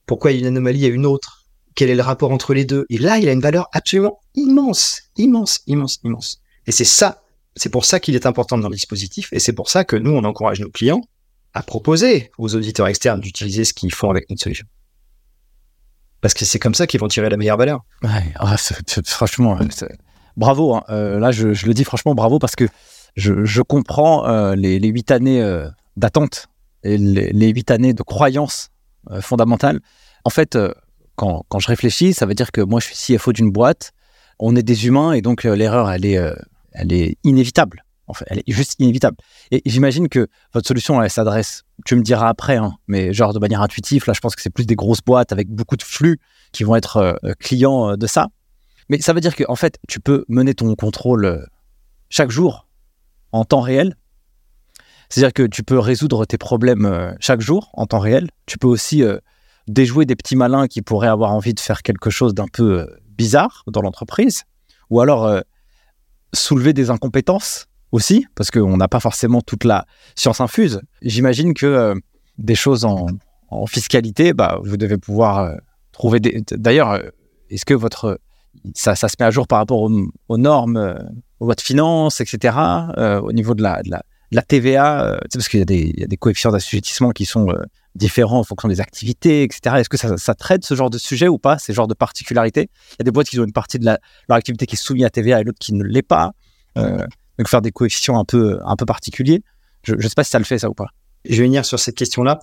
pourquoi 0.06 0.32
il 0.32 0.34
y 0.34 0.36
a 0.38 0.40
une 0.40 0.46
anomalie 0.46 0.84
à 0.84 0.88
une 0.88 1.06
autre, 1.06 1.46
quel 1.74 1.90
est 1.90 1.94
le 1.94 2.02
rapport 2.02 2.32
entre 2.32 2.54
les 2.54 2.64
deux? 2.64 2.84
Et 2.90 2.98
là, 2.98 3.18
il 3.18 3.28
a 3.28 3.32
une 3.32 3.40
valeur 3.40 3.68
absolument 3.72 4.20
immense, 4.34 5.02
immense, 5.16 5.60
immense, 5.66 6.00
immense. 6.04 6.40
Et 6.66 6.72
c'est 6.72 6.84
ça, 6.84 7.22
c'est 7.56 7.70
pour 7.70 7.84
ça 7.84 8.00
qu'il 8.00 8.14
est 8.14 8.26
important 8.26 8.58
dans 8.58 8.68
le 8.68 8.74
dispositif, 8.74 9.32
et 9.32 9.38
c'est 9.38 9.52
pour 9.52 9.70
ça 9.70 9.84
que 9.84 9.96
nous, 9.96 10.10
on 10.10 10.24
encourage 10.24 10.60
nos 10.60 10.70
clients 10.70 11.02
à 11.54 11.62
proposer 11.62 12.30
aux 12.38 12.54
auditeurs 12.54 12.86
externes 12.88 13.20
d'utiliser 13.20 13.64
ce 13.64 13.72
qu'ils 13.74 13.92
font 13.92 14.10
avec 14.10 14.28
notre 14.30 14.42
solution. 14.42 14.66
Parce 16.20 16.34
que 16.34 16.44
c'est 16.44 16.58
comme 16.58 16.74
ça 16.74 16.86
qu'ils 16.86 17.00
vont 17.00 17.08
tirer 17.08 17.28
la 17.28 17.36
meilleure 17.36 17.58
valeur. 17.58 17.80
Ouais, 18.02 18.32
ah, 18.36 18.56
franchement, 19.04 19.58
bravo. 20.36 20.76
hein. 20.76 20.84
Euh, 20.88 21.18
là, 21.18 21.32
je 21.32 21.48
le 21.48 21.74
dis 21.74 21.84
franchement, 21.84 22.14
bravo, 22.14 22.38
parce 22.38 22.56
que 22.56 22.68
je, 23.16 23.62
comprends 23.62 24.26
euh, 24.26 24.54
les, 24.54 24.78
huit 24.88 25.10
années 25.10 25.42
euh, 25.42 25.68
d'attente 25.96 26.48
et 26.82 26.96
les, 26.98 27.48
huit 27.50 27.70
années 27.70 27.94
de 27.94 28.02
croyance 28.02 28.70
euh, 29.10 29.20
fondamentale. 29.20 29.80
En 30.24 30.30
fait, 30.30 30.56
euh, 30.56 30.72
quand, 31.16 31.44
quand 31.48 31.58
je 31.58 31.68
réfléchis, 31.68 32.14
ça 32.14 32.26
veut 32.26 32.34
dire 32.34 32.52
que 32.52 32.60
moi, 32.60 32.80
je 32.80 32.92
suis 32.92 33.16
CFO 33.16 33.32
d'une 33.32 33.50
boîte, 33.50 33.92
on 34.38 34.56
est 34.56 34.62
des 34.62 34.86
humains, 34.86 35.12
et 35.12 35.22
donc 35.22 35.44
l'erreur, 35.44 35.90
elle 35.90 36.04
est, 36.04 36.18
elle 36.72 36.92
est 36.92 37.16
inévitable. 37.22 37.84
En 38.08 38.14
fait, 38.14 38.24
elle 38.28 38.38
est 38.38 38.50
juste 38.52 38.74
inévitable. 38.80 39.16
Et 39.52 39.62
j'imagine 39.66 40.08
que 40.08 40.26
votre 40.52 40.66
solution, 40.66 41.00
elle 41.00 41.10
s'adresse, 41.10 41.62
tu 41.84 41.94
me 41.94 42.02
diras 42.02 42.28
après, 42.28 42.56
hein, 42.56 42.72
mais 42.88 43.12
genre 43.12 43.32
de 43.32 43.38
manière 43.38 43.60
intuitive, 43.60 44.04
là, 44.06 44.14
je 44.14 44.20
pense 44.20 44.34
que 44.34 44.42
c'est 44.42 44.50
plus 44.50 44.66
des 44.66 44.74
grosses 44.74 45.02
boîtes 45.02 45.32
avec 45.32 45.48
beaucoup 45.48 45.76
de 45.76 45.82
flux 45.82 46.18
qui 46.50 46.64
vont 46.64 46.74
être 46.74 47.20
clients 47.38 47.96
de 47.96 48.06
ça. 48.06 48.28
Mais 48.88 49.00
ça 49.00 49.12
veut 49.12 49.20
dire 49.20 49.36
qu'en 49.36 49.54
fait, 49.54 49.78
tu 49.86 50.00
peux 50.00 50.24
mener 50.28 50.54
ton 50.54 50.74
contrôle 50.74 51.46
chaque 52.08 52.30
jour 52.30 52.66
en 53.32 53.44
temps 53.44 53.60
réel. 53.60 53.96
C'est-à-dire 55.12 55.34
que 55.34 55.42
tu 55.42 55.62
peux 55.62 55.78
résoudre 55.78 56.24
tes 56.24 56.38
problèmes 56.38 56.86
euh, 56.86 57.12
chaque 57.20 57.42
jour 57.42 57.70
en 57.74 57.86
temps 57.86 57.98
réel. 57.98 58.30
Tu 58.46 58.56
peux 58.56 58.66
aussi 58.66 59.02
euh, 59.02 59.18
déjouer 59.68 60.06
des 60.06 60.16
petits 60.16 60.36
malins 60.36 60.68
qui 60.68 60.80
pourraient 60.80 61.08
avoir 61.08 61.32
envie 61.32 61.52
de 61.52 61.60
faire 61.60 61.82
quelque 61.82 62.08
chose 62.08 62.32
d'un 62.32 62.46
peu 62.50 62.80
euh, 62.80 62.86
bizarre 63.08 63.62
dans 63.66 63.82
l'entreprise. 63.82 64.44
Ou 64.88 65.00
alors 65.00 65.40
soulever 66.34 66.74
des 66.74 66.90
incompétences 66.90 67.66
aussi, 67.92 68.26
parce 68.34 68.50
qu'on 68.50 68.76
n'a 68.76 68.88
pas 68.88 69.00
forcément 69.00 69.40
toute 69.40 69.64
la 69.64 69.86
science 70.16 70.42
infuse. 70.42 70.82
J'imagine 71.00 71.54
que 71.54 71.94
des 72.36 72.54
choses 72.54 72.84
en, 72.84 73.06
fiscalité, 73.66 74.34
bah, 74.34 74.58
vous 74.62 74.76
devez 74.76 74.98
pouvoir 74.98 75.56
trouver 75.92 76.20
des. 76.20 76.42
D'ailleurs, 76.50 77.00
est-ce 77.48 77.64
que 77.64 77.72
votre 77.72 78.18
ça, 78.74 78.94
se 78.94 79.06
met 79.18 79.26
à 79.26 79.30
jour 79.30 79.46
par 79.46 79.58
rapport 79.58 79.90
aux, 80.28 80.38
normes, 80.38 80.76
euh, 80.76 80.94
aux 81.40 81.46
lois 81.46 81.54
de 81.54 81.60
finances, 81.60 82.20
etc. 82.20 82.56
au 83.22 83.32
niveau 83.32 83.54
de 83.54 83.62
la, 83.62 84.42
TVA, 84.42 85.20
parce 85.32 85.48
qu'il 85.48 85.60
y, 85.60 85.62
a 85.62 86.06
des 86.06 86.16
coefficients 86.16 86.52
d'assujettissement 86.52 87.10
qui 87.10 87.26
sont 87.26 87.48
différents 87.94 88.38
en 88.38 88.44
fonction 88.44 88.68
des 88.68 88.80
activités, 88.80 89.42
etc. 89.42 89.76
Est-ce 89.78 89.88
que 89.88 89.96
ça, 89.96 90.34
traite 90.34 90.64
ce 90.64 90.74
genre 90.74 90.90
de 90.90 90.98
sujet 90.98 91.28
ou 91.28 91.38
pas, 91.38 91.58
ces 91.58 91.72
genres 91.74 91.88
de 91.88 91.94
particularités? 91.94 92.70
Il 92.92 92.96
y 93.00 93.02
a 93.02 93.04
des 93.04 93.10
boîtes 93.10 93.28
qui 93.28 93.38
ont 93.38 93.44
une 93.44 93.52
partie 93.52 93.78
de 93.78 93.84
leur 93.84 93.98
activité 94.30 94.66
qui 94.66 94.76
est 94.76 94.78
soumise 94.78 95.04
à 95.04 95.10
TVA 95.10 95.40
et 95.40 95.44
l'autre 95.44 95.58
qui 95.58 95.74
ne 95.74 95.84
l'est 95.84 96.02
pas. 96.02 96.32
donc 96.76 97.48
faire 97.48 97.62
des 97.62 97.72
coefficients 97.72 98.18
un 98.18 98.24
peu, 98.24 98.60
un 98.64 98.76
peu 98.76 98.86
particuliers. 98.86 99.42
Je 99.82 99.94
ne 99.94 100.02
sais 100.02 100.10
pas 100.14 100.24
si 100.24 100.30
ça 100.30 100.38
le 100.38 100.44
fait 100.44 100.58
ça 100.58 100.70
ou 100.70 100.74
pas. 100.74 100.88
Je 101.24 101.36
vais 101.36 101.44
venir 101.44 101.64
sur 101.64 101.78
cette 101.78 101.96
question-là 101.96 102.40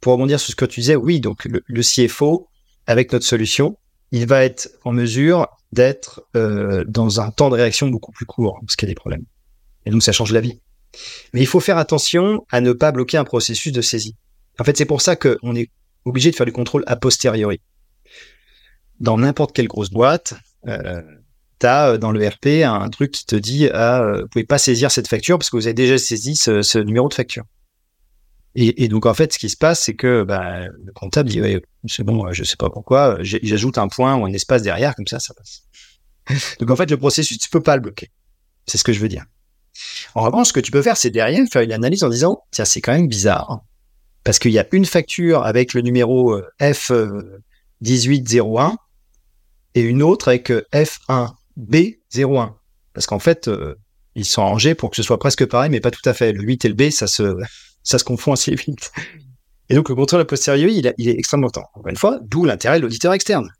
pour 0.00 0.12
rebondir 0.12 0.38
sur 0.38 0.50
ce 0.50 0.56
que 0.56 0.64
tu 0.64 0.80
disais, 0.80 0.96
oui, 0.96 1.20
donc 1.20 1.46
le, 1.46 1.82
CFO, 1.82 2.48
avec 2.86 3.12
notre 3.12 3.24
solution, 3.24 3.78
il 4.14 4.28
va 4.28 4.44
être 4.44 4.68
en 4.84 4.92
mesure 4.92 5.48
d'être 5.72 6.22
euh, 6.36 6.84
dans 6.86 7.20
un 7.20 7.32
temps 7.32 7.50
de 7.50 7.56
réaction 7.56 7.88
beaucoup 7.88 8.12
plus 8.12 8.26
court, 8.26 8.60
parce 8.60 8.76
qu'il 8.76 8.86
y 8.88 8.90
a 8.90 8.94
des 8.94 8.94
problèmes. 8.94 9.24
Et 9.86 9.90
donc, 9.90 10.04
ça 10.04 10.12
change 10.12 10.32
la 10.32 10.40
vie. 10.40 10.60
Mais 11.32 11.40
il 11.40 11.48
faut 11.48 11.58
faire 11.58 11.78
attention 11.78 12.46
à 12.48 12.60
ne 12.60 12.72
pas 12.72 12.92
bloquer 12.92 13.16
un 13.16 13.24
processus 13.24 13.72
de 13.72 13.80
saisie. 13.82 14.14
En 14.60 14.62
fait, 14.62 14.76
c'est 14.76 14.84
pour 14.84 15.00
ça 15.00 15.16
qu'on 15.16 15.56
est 15.56 15.68
obligé 16.04 16.30
de 16.30 16.36
faire 16.36 16.46
du 16.46 16.52
contrôle 16.52 16.84
a 16.86 16.94
posteriori. 16.94 17.60
Dans 19.00 19.18
n'importe 19.18 19.52
quelle 19.52 19.66
grosse 19.66 19.90
boîte, 19.90 20.34
euh, 20.68 21.02
tu 21.58 21.66
as 21.66 21.88
euh, 21.88 21.98
dans 21.98 22.12
le 22.12 22.24
RP 22.24 22.62
un 22.64 22.88
truc 22.90 23.10
qui 23.10 23.26
te 23.26 23.34
dit 23.34 23.68
ah, 23.72 24.12
vous 24.20 24.28
pouvez 24.28 24.44
pas 24.44 24.58
saisir 24.58 24.92
cette 24.92 25.08
facture 25.08 25.38
parce 25.38 25.50
que 25.50 25.56
vous 25.56 25.66
avez 25.66 25.74
déjà 25.74 25.98
saisi 25.98 26.36
ce 26.36 26.78
numéro 26.78 27.08
de 27.08 27.14
facture. 27.14 27.42
Et, 28.56 28.84
et, 28.84 28.88
donc 28.88 29.06
en 29.06 29.14
fait, 29.14 29.32
ce 29.32 29.38
qui 29.38 29.48
se 29.48 29.56
passe, 29.56 29.80
c'est 29.80 29.94
que 29.94 30.22
bah, 30.22 30.68
le 30.68 30.92
comptable 30.92 31.28
dit 31.28 31.40
ouais, 31.40 31.60
c'est 31.88 32.04
bon, 32.04 32.32
je 32.32 32.44
sais 32.44 32.56
pas 32.56 32.70
pourquoi, 32.70 33.18
j'ajoute 33.20 33.78
un 33.78 33.88
point 33.88 34.14
ou 34.16 34.24
un 34.24 34.32
espace 34.32 34.62
derrière, 34.62 34.94
comme 34.94 35.08
ça, 35.08 35.18
ça 35.18 35.34
passe. 35.34 35.64
donc 36.60 36.70
en 36.70 36.76
fait, 36.76 36.90
le 36.90 36.96
processus, 36.96 37.38
tu 37.38 37.50
peux 37.50 37.62
pas 37.62 37.76
le 37.76 37.82
bloquer. 37.82 38.10
C'est 38.66 38.78
ce 38.78 38.84
que 38.84 38.92
je 38.92 39.00
veux 39.00 39.08
dire. 39.08 39.24
En 40.14 40.22
revanche, 40.22 40.48
ce 40.48 40.52
que 40.52 40.60
tu 40.60 40.70
peux 40.70 40.82
faire, 40.82 40.96
c'est 40.96 41.10
derrière 41.10 41.44
faire 41.50 41.62
une 41.62 41.72
analyse 41.72 42.04
en 42.04 42.08
disant 42.08 42.44
tiens, 42.52 42.64
c'est 42.64 42.80
quand 42.80 42.92
même 42.92 43.08
bizarre 43.08 43.64
parce 44.22 44.38
qu'il 44.38 44.52
y 44.52 44.58
a 44.58 44.66
une 44.72 44.86
facture 44.86 45.44
avec 45.44 45.74
le 45.74 45.82
numéro 45.82 46.32
euh, 46.32 46.48
F1801 46.60 48.76
et 49.74 49.82
une 49.82 50.02
autre 50.02 50.28
avec 50.28 50.50
euh, 50.50 50.64
F1B01 50.72 52.54
parce 52.94 53.06
qu'en 53.06 53.18
fait, 53.18 53.48
euh, 53.48 53.74
ils 54.14 54.24
sont 54.24 54.42
rangés 54.42 54.74
pour 54.74 54.88
que 54.90 54.96
ce 54.96 55.02
soit 55.02 55.18
presque 55.18 55.44
pareil, 55.44 55.70
mais 55.70 55.80
pas 55.80 55.90
tout 55.90 56.08
à 56.08 56.14
fait. 56.14 56.32
Le 56.32 56.42
8 56.42 56.64
et 56.64 56.68
le 56.68 56.74
B, 56.74 56.88
ça 56.90 57.08
se 57.08 57.36
ça 57.84 57.98
se 57.98 58.04
confond 58.04 58.32
assez 58.32 58.54
vite. 58.54 58.90
Et 59.68 59.74
donc, 59.74 59.88
le 59.88 59.94
contrôle 59.94 60.20
a 60.20 60.24
posteriori, 60.24 60.74
il, 60.74 61.08
est 61.08 61.18
extrêmement 61.18 61.46
important. 61.46 61.68
Encore 61.74 61.88
une 61.88 61.96
fois, 61.96 62.18
d'où 62.22 62.44
l'intérêt 62.44 62.78
de 62.78 62.82
l'auditeur 62.82 63.12
externe. 63.12 63.50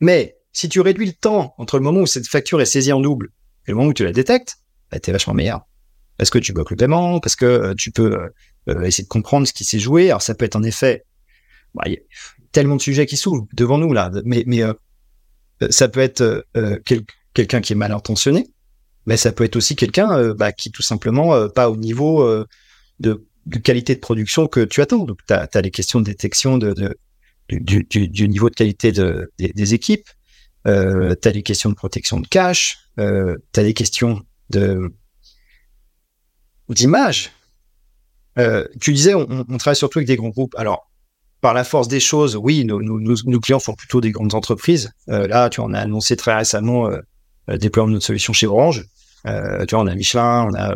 Mais 0.00 0.36
si 0.52 0.68
tu 0.68 0.80
réduis 0.80 1.06
le 1.06 1.12
temps 1.12 1.54
entre 1.58 1.76
le 1.76 1.82
moment 1.82 2.00
où 2.00 2.06
cette 2.06 2.26
facture 2.26 2.60
est 2.60 2.66
saisie 2.66 2.92
en 2.92 3.00
double 3.00 3.30
et 3.66 3.72
le 3.72 3.76
moment 3.76 3.88
où 3.88 3.94
tu 3.94 4.04
la 4.04 4.12
détectes, 4.12 4.58
bah, 4.90 5.00
t'es 5.00 5.12
vachement 5.12 5.34
meilleur. 5.34 5.66
Parce 6.16 6.30
que 6.30 6.38
tu 6.38 6.52
bloques 6.52 6.70
le 6.70 6.76
paiement, 6.76 7.20
parce 7.20 7.36
que 7.36 7.44
euh, 7.44 7.74
tu 7.74 7.90
peux 7.90 8.14
euh, 8.14 8.28
euh, 8.68 8.82
essayer 8.82 9.04
de 9.04 9.08
comprendre 9.08 9.46
ce 9.46 9.52
qui 9.52 9.64
s'est 9.64 9.78
joué. 9.78 10.08
Alors, 10.08 10.22
ça 10.22 10.34
peut 10.34 10.44
être 10.44 10.56
en 10.56 10.62
effet, 10.62 11.04
bah, 11.74 11.84
y 11.86 11.94
a 11.94 11.98
tellement 12.52 12.76
de 12.76 12.80
sujets 12.80 13.04
qui 13.04 13.18
s'ouvrent 13.18 13.46
devant 13.52 13.76
nous 13.76 13.92
là, 13.92 14.10
mais, 14.24 14.44
mais 14.46 14.62
ça 15.68 15.88
peut 15.88 16.00
être 16.00 16.46
quelqu'un 17.34 17.60
qui 17.60 17.74
est 17.74 17.76
mal 17.76 17.92
intentionné, 17.92 18.46
mais 19.04 19.18
ça 19.18 19.30
peut 19.30 19.44
être 19.44 19.56
aussi 19.56 19.76
quelqu'un 19.76 20.32
bah, 20.32 20.52
qui 20.52 20.70
tout 20.70 20.80
simplement 20.80 21.50
pas 21.50 21.68
au 21.68 21.76
niveau 21.76 22.26
de 22.98 23.26
de 23.46 23.58
qualité 23.58 23.94
de 23.94 24.00
production 24.00 24.48
que 24.48 24.60
tu 24.60 24.80
attends. 24.82 25.04
Donc, 25.04 25.20
tu 25.26 25.32
as, 25.32 25.60
les 25.62 25.70
questions 25.70 26.00
de 26.00 26.04
détection 26.04 26.58
de, 26.58 26.96
du, 27.48 28.28
niveau 28.28 28.50
de 28.50 28.54
qualité 28.54 28.92
de, 28.92 29.32
des, 29.38 29.74
équipes, 29.74 30.08
euh, 30.66 31.14
tu 31.20 31.28
as 31.28 31.30
les 31.30 31.42
questions 31.42 31.70
de 31.70 31.74
protection 31.74 32.20
de 32.20 32.26
cache, 32.26 32.78
euh, 32.98 33.36
tu 33.52 33.60
as 33.60 33.62
les 33.62 33.74
questions 33.74 34.22
de 34.50 34.92
d'image. 36.68 37.30
Euh, 38.38 38.66
tu 38.80 38.92
disais, 38.92 39.14
on, 39.14 39.46
on, 39.48 39.56
travaille 39.56 39.76
surtout 39.76 40.00
avec 40.00 40.08
des 40.08 40.16
grands 40.16 40.30
groupes. 40.30 40.54
Alors, 40.58 40.90
par 41.40 41.54
la 41.54 41.62
force 41.62 41.86
des 41.86 42.00
choses, 42.00 42.34
oui, 42.34 42.64
nos, 42.64 42.80
nos, 42.82 43.40
clients 43.40 43.60
sont 43.60 43.74
plutôt 43.74 44.00
des 44.00 44.10
grandes 44.10 44.34
entreprises. 44.34 44.90
Là, 45.06 45.48
tu 45.48 45.60
en 45.60 45.72
as 45.72 45.78
annoncé 45.78 46.16
très 46.16 46.34
récemment 46.34 46.88
le 47.46 47.58
déploiement 47.58 47.88
de 47.88 47.94
notre 47.94 48.06
solution 48.06 48.32
chez 48.32 48.48
Orange. 48.48 48.84
Tu 49.24 49.30
vois, 49.30 49.80
on 49.80 49.86
a 49.86 49.94
Michelin, 49.94 50.48
on 50.50 50.54
a, 50.54 50.74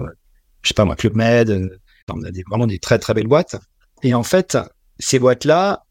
je 0.62 0.68
sais 0.68 0.74
pas 0.74 0.84
moi, 0.84 0.94
Club 0.94 1.16
Med, 1.16 1.80
on 2.08 2.22
a 2.22 2.30
vraiment 2.48 2.66
des 2.66 2.78
très 2.78 2.98
très 2.98 3.14
belles 3.14 3.26
boîtes. 3.26 3.56
Et 4.02 4.14
en 4.14 4.22
fait, 4.22 4.56
ces 4.98 5.18
boîtes-là, 5.18 5.84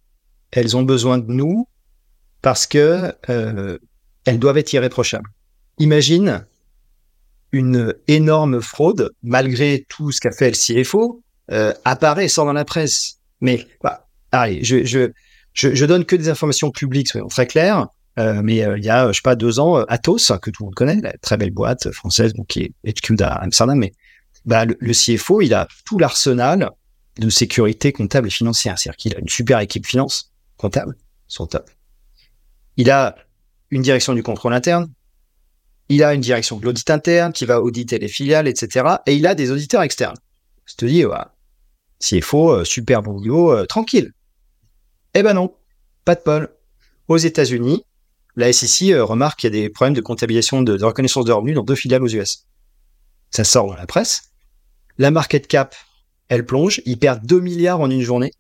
elles 0.51 0.75
ont 0.75 0.83
besoin 0.83 1.17
de 1.17 1.31
nous 1.31 1.67
parce 2.41 2.67
que 2.67 3.13
euh, 3.29 3.77
elles 4.25 4.39
doivent 4.39 4.57
être 4.57 4.73
irréprochables. 4.73 5.29
Imagine 5.77 6.45
une 7.51 7.95
énorme 8.07 8.61
fraude, 8.61 9.11
malgré 9.23 9.85
tout 9.89 10.11
ce 10.11 10.19
qu'a 10.21 10.31
fait 10.31 10.51
le 10.51 10.83
CFO, 10.83 11.23
euh, 11.51 11.73
apparaît 11.85 12.25
et 12.25 12.29
sort 12.29 12.45
dans 12.45 12.53
la 12.53 12.65
presse. 12.65 13.17
Mais 13.41 13.65
bah, 13.81 14.07
allez, 14.31 14.63
je, 14.63 14.83
je, 14.85 15.11
je, 15.53 15.85
donne 15.85 16.05
que 16.05 16.15
des 16.15 16.29
informations 16.29 16.69
publiques, 16.69 17.07
soyons 17.07 17.27
très 17.27 17.47
clairs. 17.47 17.87
Euh, 18.19 18.41
mais 18.43 18.63
euh, 18.63 18.77
il 18.77 18.83
y 18.83 18.89
a, 18.89 19.07
je 19.07 19.13
sais 19.13 19.21
pas, 19.23 19.35
deux 19.35 19.59
ans, 19.59 19.77
Atos, 19.87 20.31
que 20.41 20.49
tout 20.51 20.63
le 20.63 20.65
monde 20.65 20.75
connaît, 20.75 20.99
la 21.01 21.13
très 21.13 21.37
belle 21.37 21.51
boîte 21.51 21.91
française, 21.91 22.33
qui 22.47 22.73
est 22.83 22.91
HQ 22.91 23.21
à 23.21 23.35
Amsterdam, 23.35 23.77
mais 23.77 23.93
bah, 24.45 24.65
le, 24.65 24.93
CFO, 24.93 25.41
il 25.41 25.53
a 25.53 25.67
tout 25.85 25.99
l'arsenal 25.99 26.71
de 27.17 27.29
sécurité 27.29 27.91
comptable 27.91 28.27
et 28.27 28.31
financière. 28.31 28.79
C'est-à-dire 28.79 28.97
qu'il 28.97 29.15
a 29.15 29.19
une 29.19 29.29
super 29.29 29.59
équipe 29.59 29.85
finance 29.85 30.31
comptable, 30.57 30.95
son 31.27 31.47
top. 31.47 31.69
Il 32.77 32.89
a 32.91 33.15
une 33.71 33.81
direction 33.81 34.13
du 34.13 34.23
contrôle 34.23 34.53
interne. 34.53 34.91
Il 35.89 36.03
a 36.03 36.13
une 36.13 36.21
direction 36.21 36.57
de 36.57 36.65
l'audit 36.65 36.89
interne 36.89 37.33
qui 37.33 37.45
va 37.45 37.61
auditer 37.61 37.99
les 37.99 38.07
filiales, 38.07 38.47
etc. 38.47 38.85
Et 39.05 39.15
il 39.15 39.25
a 39.27 39.35
des 39.35 39.51
auditeurs 39.51 39.81
externes. 39.81 40.17
Je 40.65 40.75
te 40.75 40.85
dis, 40.85 41.03
CFO, 41.99 42.51
euh, 42.51 42.63
super 42.63 43.01
bon 43.01 43.19
niveau, 43.19 43.51
euh, 43.51 43.65
tranquille. 43.65 44.13
Eh 45.13 45.23
ben 45.23 45.33
non, 45.33 45.53
pas 46.05 46.15
de 46.15 46.21
pol. 46.21 46.49
Aux 47.07 47.17
États-Unis, 47.17 47.83
la 48.35 48.53
SEC 48.53 48.91
euh, 48.91 49.03
remarque 49.03 49.39
qu'il 49.39 49.53
y 49.53 49.57
a 49.57 49.61
des 49.61 49.69
problèmes 49.69 49.95
de 49.95 50.01
comptabilisation 50.01 50.61
de 50.61 50.81
reconnaissance 50.83 51.25
de 51.25 51.31
revenus 51.31 51.55
dans 51.55 51.63
deux 51.63 51.75
filiales 51.75 52.03
aux 52.03 52.07
US. 52.07 52.45
Ça 53.31 53.43
sort 53.43 53.67
dans 53.67 53.75
la 53.75 53.87
presse. 53.87 54.28
La 54.99 55.11
market 55.11 55.47
cap, 55.47 55.75
elle 56.27 56.45
plonge. 56.45 56.81
Ils 56.85 56.99
perdent 56.99 57.25
2 57.25 57.39
milliards 57.39 57.79
en 57.79 57.89
une 57.89 58.01
journée. 58.01 58.31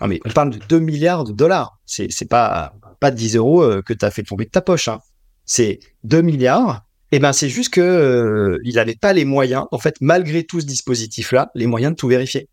Non, 0.00 0.08
mais 0.08 0.20
on 0.24 0.30
parle 0.30 0.50
de 0.50 0.58
2 0.68 0.80
milliards 0.80 1.24
de 1.24 1.32
dollars. 1.32 1.78
C'est, 1.86 2.10
c'est 2.10 2.26
pas, 2.26 2.74
pas 3.00 3.12
10 3.12 3.36
euros 3.36 3.62
euh, 3.62 3.82
que 3.82 3.92
tu 3.94 4.04
as 4.04 4.10
fait 4.10 4.24
tomber 4.24 4.44
de 4.44 4.50
ta 4.50 4.60
poche. 4.60 4.88
Hein. 4.88 4.98
C'est 5.44 5.78
2 6.02 6.20
milliards. 6.20 6.84
Et 7.10 7.16
eh 7.16 7.18
ben, 7.20 7.32
c'est 7.32 7.48
juste 7.48 7.72
que 7.72 7.80
euh, 7.80 8.58
il 8.64 8.74
n'avait 8.74 8.96
pas 8.96 9.14
les 9.14 9.24
moyens, 9.24 9.64
en 9.70 9.78
fait, 9.78 9.94
malgré 10.02 10.44
tout 10.44 10.60
ce 10.60 10.66
dispositif-là, 10.66 11.50
les 11.54 11.66
moyens 11.66 11.92
de 11.92 11.96
tout 11.96 12.08
vérifier. 12.08 12.50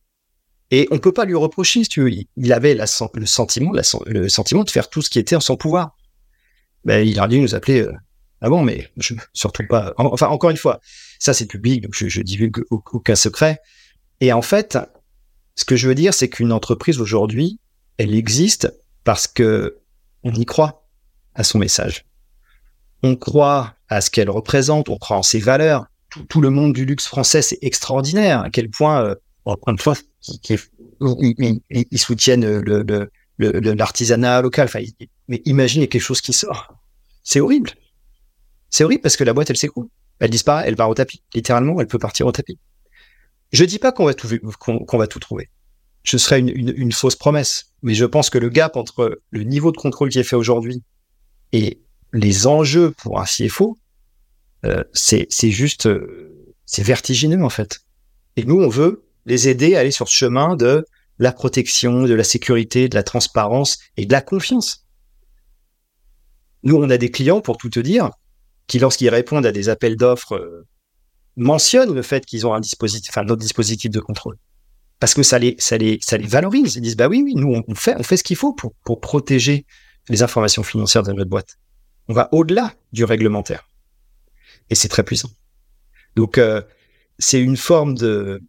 Et 0.71 0.87
on 0.91 0.99
peut 0.99 1.11
pas 1.11 1.25
lui 1.25 1.35
reprocher, 1.35 1.83
si 1.83 1.89
tu 1.89 2.01
veux. 2.01 2.11
Il 2.37 2.53
avait 2.53 2.75
le 2.75 2.85
sentiment, 3.25 3.73
de 3.73 4.71
faire 4.71 4.89
tout 4.89 5.01
ce 5.01 5.09
qui 5.09 5.19
était 5.19 5.35
en 5.35 5.41
son 5.41 5.57
pouvoir. 5.57 5.97
Ben, 6.85 7.05
il 7.05 7.19
a 7.19 7.27
dû 7.27 7.39
nous 7.39 7.53
appeler. 7.53 7.85
Ah 8.39 8.49
bon, 8.49 8.63
mais 8.63 8.87
je 8.97 9.15
surtout 9.33 9.63
pas. 9.67 9.93
Enfin, 9.97 10.27
encore 10.27 10.51
une 10.51 10.57
fois, 10.57 10.79
ça, 11.19 11.33
c'est 11.33 11.45
public, 11.45 11.81
donc 11.81 11.93
je, 11.95 12.07
je 12.07 12.21
divulgue 12.21 12.63
aucun 12.69 13.15
secret. 13.15 13.59
Et 14.21 14.31
en 14.33 14.41
fait, 14.41 14.77
ce 15.55 15.65
que 15.65 15.75
je 15.75 15.87
veux 15.87 15.95
dire, 15.95 16.13
c'est 16.13 16.29
qu'une 16.29 16.51
entreprise 16.51 16.99
aujourd'hui, 16.99 17.59
elle 17.97 18.13
existe 18.13 18.71
parce 19.03 19.27
que 19.27 19.79
on 20.23 20.33
y 20.33 20.45
croit 20.45 20.87
à 21.33 21.43
son 21.43 21.59
message. 21.59 22.05
On 23.03 23.15
croit 23.15 23.75
à 23.87 24.01
ce 24.01 24.09
qu'elle 24.09 24.29
représente, 24.29 24.89
on 24.89 24.97
croit 24.97 25.17
en 25.17 25.23
ses 25.23 25.39
valeurs. 25.39 25.85
Tout, 26.29 26.41
le 26.41 26.49
monde 26.49 26.73
du 26.73 26.85
luxe 26.85 27.07
français, 27.07 27.41
c'est 27.41 27.59
extraordinaire. 27.61 28.41
À 28.41 28.49
quel 28.49 28.69
point, 28.69 29.03
euh, 29.03 29.15
encore 29.43 29.71
une 29.71 29.79
fois, 29.79 29.95
ils, 30.49 31.99
soutiennent 31.99 32.63
l'artisanat 33.37 34.41
local. 34.41 34.69
Mais 35.27 35.41
imaginez 35.45 35.89
quelque 35.89 36.01
chose 36.01 36.21
qui 36.21 36.31
sort. 36.31 36.73
C'est 37.23 37.41
horrible. 37.41 37.71
C'est 38.69 38.85
horrible 38.85 39.01
parce 39.01 39.17
que 39.17 39.25
la 39.25 39.33
boîte, 39.33 39.49
elle 39.49 39.57
s'écroule. 39.57 39.89
Elle 40.19 40.29
disparaît, 40.29 40.63
elle 40.67 40.75
part 40.75 40.89
au 40.89 40.93
tapis. 40.93 41.21
Littéralement, 41.33 41.79
elle 41.79 41.87
peut 41.87 41.99
partir 41.99 42.25
au 42.25 42.31
tapis. 42.31 42.57
Je 43.51 43.63
dis 43.65 43.79
pas 43.79 43.91
qu'on 43.91 44.05
va 44.05 44.13
tout, 44.13 44.27
va 44.27 45.07
tout 45.07 45.19
trouver. 45.19 45.49
Ce 46.03 46.17
serait 46.17 46.39
une, 46.39 46.91
fausse 46.91 47.15
promesse. 47.15 47.71
Mais 47.81 47.93
je 47.93 48.05
pense 48.05 48.29
que 48.29 48.37
le 48.37 48.49
gap 48.49 48.75
entre 48.75 49.21
le 49.29 49.43
niveau 49.43 49.71
de 49.71 49.77
contrôle 49.77 50.09
qui 50.09 50.19
est 50.19 50.23
fait 50.23 50.35
aujourd'hui 50.35 50.83
et 51.51 51.79
les 52.13 52.47
enjeux 52.47 52.91
pour 52.91 53.19
un 53.19 53.25
CFO, 53.25 53.77
euh, 54.65 54.83
c'est, 54.93 55.27
c'est 55.29 55.51
juste, 55.51 55.87
euh, 55.87 56.53
c'est 56.65 56.83
vertigineux 56.83 57.43
en 57.43 57.49
fait. 57.49 57.81
Et 58.35 58.43
nous, 58.45 58.59
on 58.59 58.69
veut 58.69 59.05
les 59.25 59.47
aider 59.49 59.75
à 59.75 59.79
aller 59.79 59.91
sur 59.91 60.07
ce 60.07 60.15
chemin 60.15 60.55
de 60.55 60.85
la 61.19 61.31
protection, 61.31 62.03
de 62.03 62.13
la 62.13 62.23
sécurité, 62.23 62.89
de 62.89 62.95
la 62.95 63.03
transparence 63.03 63.79
et 63.97 64.05
de 64.05 64.11
la 64.11 64.21
confiance. 64.21 64.85
Nous, 66.63 66.75
on 66.75 66.89
a 66.89 66.97
des 66.97 67.11
clients, 67.11 67.41
pour 67.41 67.57
tout 67.57 67.69
te 67.69 67.79
dire, 67.79 68.11
qui, 68.67 68.79
lorsqu'ils 68.79 69.09
répondent 69.09 69.45
à 69.45 69.51
des 69.51 69.69
appels 69.69 69.95
d'offres, 69.95 70.35
euh, 70.35 70.65
mentionnent 71.35 71.93
le 71.93 72.01
fait 72.01 72.25
qu'ils 72.25 72.47
ont 72.47 72.53
un 72.53 72.59
dispositif, 72.59 73.09
enfin, 73.11 73.23
notre 73.23 73.41
dispositif 73.41 73.91
de 73.91 73.99
contrôle. 73.99 74.37
parce 74.99 75.13
que 75.13 75.23
ça 75.23 75.39
les, 75.39 75.55
ça 75.59 75.77
les, 75.77 75.99
ça 76.01 76.17
les 76.17 76.27
valorise. 76.27 76.75
Ils 76.75 76.81
disent, 76.81 76.95
bah 76.95 77.07
oui, 77.07 77.21
oui, 77.23 77.35
nous, 77.35 77.61
on 77.67 77.75
fait, 77.75 77.95
on 77.97 78.03
fait 78.03 78.17
ce 78.17 78.23
qu'il 78.23 78.37
faut 78.37 78.53
pour, 78.53 78.73
pour 78.83 78.99
protéger 79.01 79.65
les 80.09 80.23
informations 80.23 80.63
financières 80.63 81.03
de 81.03 81.11
notre 81.11 81.29
boîte. 81.29 81.57
On 82.07 82.13
va 82.13 82.29
au-delà 82.31 82.73
du 82.93 83.03
réglementaire. 83.03 83.69
Et 84.69 84.75
c'est 84.75 84.87
très 84.87 85.03
puissant. 85.03 85.29
Donc, 86.15 86.37
euh, 86.37 86.61
c'est 87.19 87.41
une 87.41 87.57
forme 87.57 87.95
de, 87.95 88.41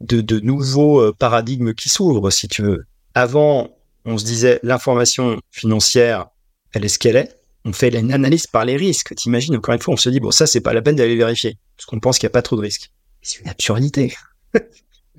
de, 0.00 0.20
de 0.20 0.40
nouveau 0.40 1.00
euh, 1.00 1.12
paradigme 1.12 1.74
qui 1.74 1.88
s'ouvre, 1.88 2.30
si 2.30 2.48
tu 2.48 2.62
veux. 2.62 2.84
Avant, 3.14 3.76
on 4.04 4.18
se 4.18 4.24
disait, 4.24 4.58
l'information 4.62 5.40
financière, 5.50 6.28
elle 6.72 6.84
est 6.84 6.88
ce 6.88 6.98
qu'elle 6.98 7.16
est. 7.16 7.36
On 7.64 7.72
fait 7.72 7.94
une 7.96 8.12
analyse 8.12 8.46
par 8.46 8.64
les 8.64 8.76
risques. 8.76 9.14
T'imagines, 9.14 9.56
encore 9.56 9.74
une 9.74 9.80
fois, 9.80 9.94
on 9.94 9.96
se 9.96 10.08
dit, 10.08 10.20
bon, 10.20 10.30
ça, 10.30 10.46
c'est 10.46 10.60
pas 10.60 10.72
la 10.72 10.82
peine 10.82 10.96
d'aller 10.96 11.16
vérifier. 11.16 11.58
Parce 11.76 11.86
qu'on 11.86 12.00
pense 12.00 12.18
qu'il 12.18 12.26
n'y 12.26 12.32
a 12.32 12.34
pas 12.34 12.42
trop 12.42 12.56
de 12.56 12.62
risques. 12.62 12.90
C'est 13.20 13.40
une 13.40 13.48
absurdité. 13.48 14.16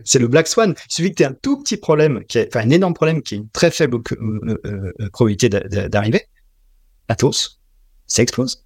c'est 0.04 0.20
le 0.20 0.28
Black 0.28 0.48
Swan. 0.48 0.76
Il 0.90 0.94
suffit 0.94 1.12
que 1.12 1.16
tu 1.16 1.24
un 1.24 1.34
tout 1.34 1.62
petit 1.62 1.78
problème, 1.78 2.24
enfin 2.36 2.60
un 2.60 2.70
énorme 2.70 2.94
problème, 2.94 3.22
qui 3.22 3.36
est 3.36 3.38
une 3.38 3.50
très 3.50 3.72
faible 3.72 3.98
euh, 4.12 4.58
euh, 4.66 5.10
probabilité 5.12 5.50
d'arriver. 5.50 6.28
Atos, 7.08 7.62
ça 8.08 8.22
explose. 8.22 8.66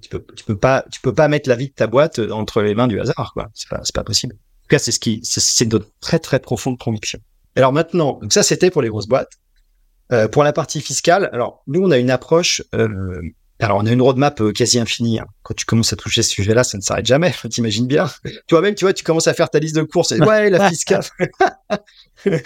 Tu 0.00 0.08
peux, 0.08 0.56
pas, 0.56 0.86
tu 0.90 1.00
peux 1.02 1.14
pas 1.14 1.28
mettre 1.28 1.46
la 1.48 1.56
vie 1.56 1.68
de 1.68 1.74
ta 1.74 1.86
boîte 1.86 2.18
entre 2.18 2.62
les 2.62 2.74
mains 2.74 2.88
du 2.88 2.98
hasard, 2.98 3.32
quoi. 3.34 3.50
C'est 3.52 3.68
pas, 3.68 3.80
c'est 3.84 3.94
pas 3.94 4.04
possible. 4.04 4.34
En 4.34 4.62
tout 4.62 4.68
cas, 4.68 4.78
c'est 4.78 4.92
ce 4.92 5.00
qui, 5.00 5.20
c'est 5.22 5.70
notre 5.70 5.90
très 6.00 6.18
très 6.18 6.40
profonde 6.40 6.78
conviction. 6.78 7.20
Alors 7.56 7.72
maintenant, 7.72 8.18
donc 8.22 8.32
ça 8.32 8.42
c'était 8.42 8.70
pour 8.70 8.80
les 8.80 8.88
grosses 8.88 9.08
boîtes. 9.08 9.32
Euh, 10.12 10.28
pour 10.28 10.44
la 10.44 10.52
partie 10.52 10.80
fiscale, 10.80 11.30
alors 11.32 11.62
nous 11.66 11.82
on 11.82 11.90
a 11.90 11.98
une 11.98 12.10
approche 12.10 12.62
euh, 12.74 13.20
alors, 13.62 13.76
on 13.76 13.86
a 13.86 13.92
une 13.92 14.00
roadmap 14.00 14.40
euh, 14.40 14.52
quasi 14.52 14.78
infinie. 14.78 15.20
Hein. 15.20 15.26
Quand 15.42 15.54
tu 15.54 15.66
commences 15.66 15.92
à 15.92 15.96
toucher 15.96 16.22
ce 16.22 16.30
sujet-là, 16.30 16.64
ça 16.64 16.78
ne 16.78 16.82
s'arrête 16.82 17.06
jamais. 17.06 17.34
T'imagines 17.50 17.86
bien. 17.86 18.10
Toi-même, 18.46 18.74
tu 18.74 18.84
vois, 18.84 18.94
tu 18.94 19.04
commences 19.04 19.26
à 19.26 19.34
faire 19.34 19.50
ta 19.50 19.58
liste 19.58 19.76
de 19.76 19.82
courses. 19.82 20.12
Et, 20.12 20.20
ouais, 20.20 20.50
la 20.50 20.68
fiscale. 20.70 21.04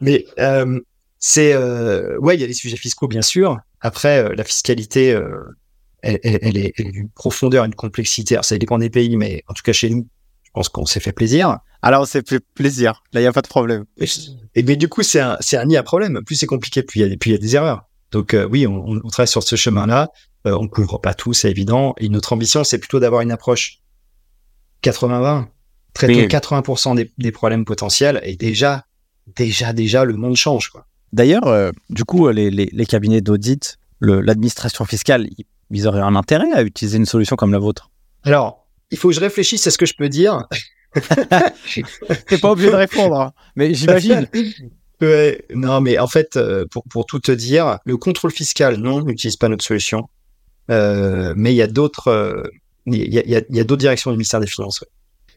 Mais 0.00 0.24
euh, 0.38 0.80
c'est 1.18 1.52
euh, 1.52 2.18
ouais, 2.18 2.36
il 2.36 2.40
y 2.40 2.44
a 2.44 2.46
les 2.46 2.54
sujets 2.54 2.76
fiscaux 2.76 3.08
bien 3.08 3.22
sûr. 3.22 3.58
Après, 3.80 4.34
la 4.34 4.44
fiscalité, 4.44 5.12
euh, 5.12 5.42
elle, 6.02 6.20
elle, 6.22 6.56
est, 6.56 6.72
elle, 6.76 6.86
est, 6.86 6.92
d'une 6.92 7.10
profondeur, 7.10 7.64
une 7.64 7.74
complexité. 7.74 8.36
Alors, 8.36 8.44
ça 8.44 8.56
dépend 8.56 8.78
des 8.78 8.90
pays, 8.90 9.16
mais 9.16 9.42
en 9.48 9.54
tout 9.54 9.62
cas 9.62 9.72
chez 9.72 9.90
nous, 9.90 10.06
je 10.50 10.54
pense 10.54 10.68
qu'on 10.68 10.86
s'est 10.86 11.00
fait 11.00 11.12
plaisir. 11.12 11.58
Alors, 11.80 12.02
on 12.02 12.04
s'est 12.04 12.22
fait 12.26 12.40
plaisir. 12.54 13.02
Là, 13.12 13.20
il 13.20 13.24
y 13.24 13.26
a 13.26 13.32
pas 13.32 13.40
de 13.40 13.48
problème. 13.48 13.84
Et, 13.98 14.62
mais 14.62 14.76
du 14.76 14.88
coup, 14.88 15.02
c'est 15.02 15.20
un, 15.20 15.36
c'est 15.40 15.56
un 15.56 15.64
nid 15.64 15.76
à 15.76 15.82
problème. 15.82 16.20
Plus 16.26 16.34
c'est 16.34 16.46
compliqué, 16.46 16.82
plus 16.82 17.00
il 17.00 17.08
y 17.08 17.12
a, 17.12 17.16
plus 17.16 17.30
il 17.30 17.32
y 17.32 17.36
a 17.36 17.38
des 17.38 17.54
erreurs. 17.54 17.84
Donc 18.10 18.36
oui, 18.50 18.66
on, 18.66 19.00
on, 19.04 19.08
travaille 19.08 19.28
sur 19.28 19.42
ce 19.44 19.54
chemin-là. 19.54 20.10
Euh, 20.46 20.56
on 20.58 20.68
couvre 20.68 20.98
pas 20.98 21.14
tout, 21.14 21.32
c'est 21.32 21.50
évident. 21.50 21.94
Et 21.98 22.08
notre 22.08 22.32
ambition, 22.32 22.64
c'est 22.64 22.78
plutôt 22.78 22.98
d'avoir 22.98 23.22
une 23.22 23.30
approche 23.30 23.78
80-20, 24.82 25.46
traiter 25.94 26.26
80% 26.26 26.96
des, 26.96 27.10
des, 27.18 27.32
problèmes 27.32 27.64
potentiels. 27.64 28.20
Et 28.24 28.36
déjà, 28.36 28.84
déjà, 29.36 29.72
déjà, 29.72 30.04
le 30.04 30.16
monde 30.16 30.36
change. 30.36 30.70
Quoi. 30.70 30.86
D'ailleurs, 31.12 31.46
euh, 31.46 31.70
du 31.90 32.04
coup, 32.04 32.28
les, 32.30 32.50
les, 32.50 32.68
les 32.72 32.86
cabinets 32.86 33.20
d'audit, 33.20 33.78
l'administration 34.00 34.84
fiscale, 34.84 35.28
ils 35.70 35.86
auraient 35.86 36.00
un 36.00 36.16
intérêt 36.16 36.50
à 36.52 36.62
utiliser 36.62 36.96
une 36.96 37.06
solution 37.06 37.36
comme 37.36 37.52
la 37.52 37.58
vôtre? 37.58 37.90
Alors, 38.24 38.66
il 38.90 38.98
faut 38.98 39.08
que 39.08 39.14
je 39.14 39.20
réfléchisse 39.20 39.66
à 39.66 39.70
ce 39.70 39.78
que 39.78 39.86
je 39.86 39.94
peux 39.94 40.08
dire. 40.08 40.46
T'es 42.26 42.38
pas 42.38 42.50
obligé 42.50 42.70
de 42.70 42.76
répondre, 42.76 43.20
hein. 43.20 43.32
mais 43.56 43.74
j'imagine. 43.74 44.28
Ouais, 45.00 45.46
non, 45.54 45.80
mais 45.80 45.98
en 45.98 46.06
fait, 46.06 46.36
euh, 46.36 46.66
pour, 46.70 46.84
pour 46.84 47.06
tout 47.06 47.20
te 47.20 47.32
dire, 47.32 47.78
le 47.86 47.96
contrôle 47.96 48.32
fiscal, 48.32 48.76
non, 48.76 49.02
n'utilise 49.02 49.36
pas 49.36 49.48
notre 49.48 49.64
solution. 49.64 50.10
Euh, 50.70 51.32
mais 51.36 51.52
il 51.52 51.56
y 51.56 51.62
a 51.62 51.66
d'autres, 51.66 52.08
euh, 52.08 52.42
il 52.86 53.12
y 53.12 53.18
a, 53.18 53.26
y 53.26 53.34
a, 53.34 53.40
y 53.48 53.60
a 53.60 53.64
d'autres 53.64 53.80
directions 53.80 54.10
du 54.10 54.18
ministère 54.18 54.40
des 54.40 54.46
Finances. 54.46 54.82
Ouais. 54.82 54.88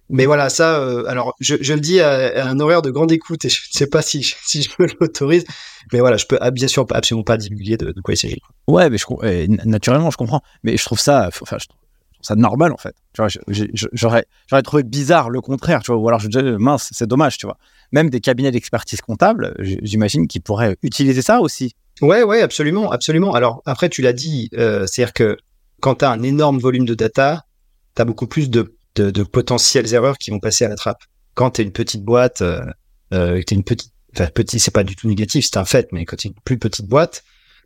Mais 0.09 0.25
voilà, 0.25 0.49
ça, 0.49 0.79
euh, 0.79 1.05
alors 1.05 1.33
je, 1.39 1.55
je, 1.61 1.73
le 1.73 1.79
dis 1.79 2.01
à, 2.01 2.43
à, 2.43 2.49
un 2.49 2.59
horaire 2.59 2.81
de 2.81 2.91
grande 2.91 3.11
écoute 3.11 3.45
et 3.45 3.49
je 3.49 3.61
ne 3.73 3.77
sais 3.77 3.87
pas 3.87 4.01
si, 4.01 4.35
si 4.43 4.61
je 4.61 4.69
me 4.79 4.87
l'autorise, 4.99 5.45
mais 5.91 5.99
voilà, 5.99 6.17
je 6.17 6.25
peux 6.25 6.37
bien 6.51 6.67
sûr 6.67 6.85
absolument 6.91 7.23
pas 7.23 7.37
divulguer 7.37 7.77
de, 7.77 7.91
de 7.91 8.01
quoi 8.01 8.13
il 8.13 8.17
s'agit. 8.17 8.41
Ouais, 8.67 8.89
mais 8.89 8.97
je, 8.97 9.65
naturellement, 9.65 10.11
je 10.11 10.17
comprends. 10.17 10.41
Mais 10.63 10.77
je 10.77 10.83
trouve 10.83 10.99
ça, 10.99 11.29
enfin, 11.41 11.57
je 11.59 11.67
trouve 11.67 11.79
ça 12.23 12.35
normal 12.35 12.71
en 12.71 12.77
fait. 12.77 12.95
J'aurais, 13.93 14.25
trouvé 14.63 14.83
bizarre 14.83 15.29
le 15.29 15.41
contraire, 15.41 15.81
tu 15.83 15.91
vois, 15.91 16.01
ou 16.01 16.07
alors 16.07 16.21
mince, 16.59 16.89
c'est 16.91 17.07
dommage, 17.07 17.37
tu 17.37 17.45
vois. 17.45 17.57
Même 17.91 18.09
des 18.09 18.21
cabinets 18.21 18.51
d'expertise 18.51 19.01
comptable, 19.01 19.53
j'imagine 19.59 20.27
qu'ils 20.27 20.41
pourraient 20.41 20.77
utiliser 20.81 21.21
ça 21.21 21.41
aussi 21.41 21.75
Ouais, 22.01 22.23
ouais, 22.23 22.41
absolument, 22.41 22.91
absolument. 22.91 23.33
Alors 23.33 23.61
après, 23.65 23.89
tu 23.89 24.01
l'as 24.01 24.13
dit, 24.13 24.49
euh, 24.57 24.87
c'est-à-dire 24.87 25.13
que 25.13 25.37
quand 25.79 25.95
tu 25.95 26.05
as 26.05 26.09
un 26.09 26.23
énorme 26.23 26.57
volume 26.57 26.85
de 26.85 26.95
data, 26.95 27.45
tu 27.95 28.01
as 28.01 28.05
beaucoup 28.05 28.27
plus 28.27 28.49
de, 28.49 28.75
de, 28.95 29.11
de, 29.11 29.23
potentielles 29.23 29.93
erreurs 29.93 30.17
qui 30.17 30.31
vont 30.31 30.39
passer 30.39 30.65
à 30.65 30.69
la 30.69 30.75
trappe. 30.75 31.03
Quand 31.35 31.51
tu 31.51 31.61
es 31.61 31.63
une 31.63 31.71
petite 31.71 32.03
boîte, 32.03 32.41
euh, 32.41 32.61
euh, 33.13 33.41
une 33.51 33.63
petite, 33.63 33.91
enfin 34.15 34.27
petit, 34.33 34.59
c'est 34.59 34.73
pas 34.73 34.83
du 34.83 34.95
tout 34.95 35.07
négatif, 35.07 35.45
c'est 35.45 35.57
un 35.57 35.65
fait, 35.65 35.91
mais 35.91 36.05
quand 36.05 36.17
tu 36.17 36.27
es 36.27 36.31
une 36.31 36.37
plus 36.43 36.57
petite 36.57 36.87
boîte, 36.87 37.23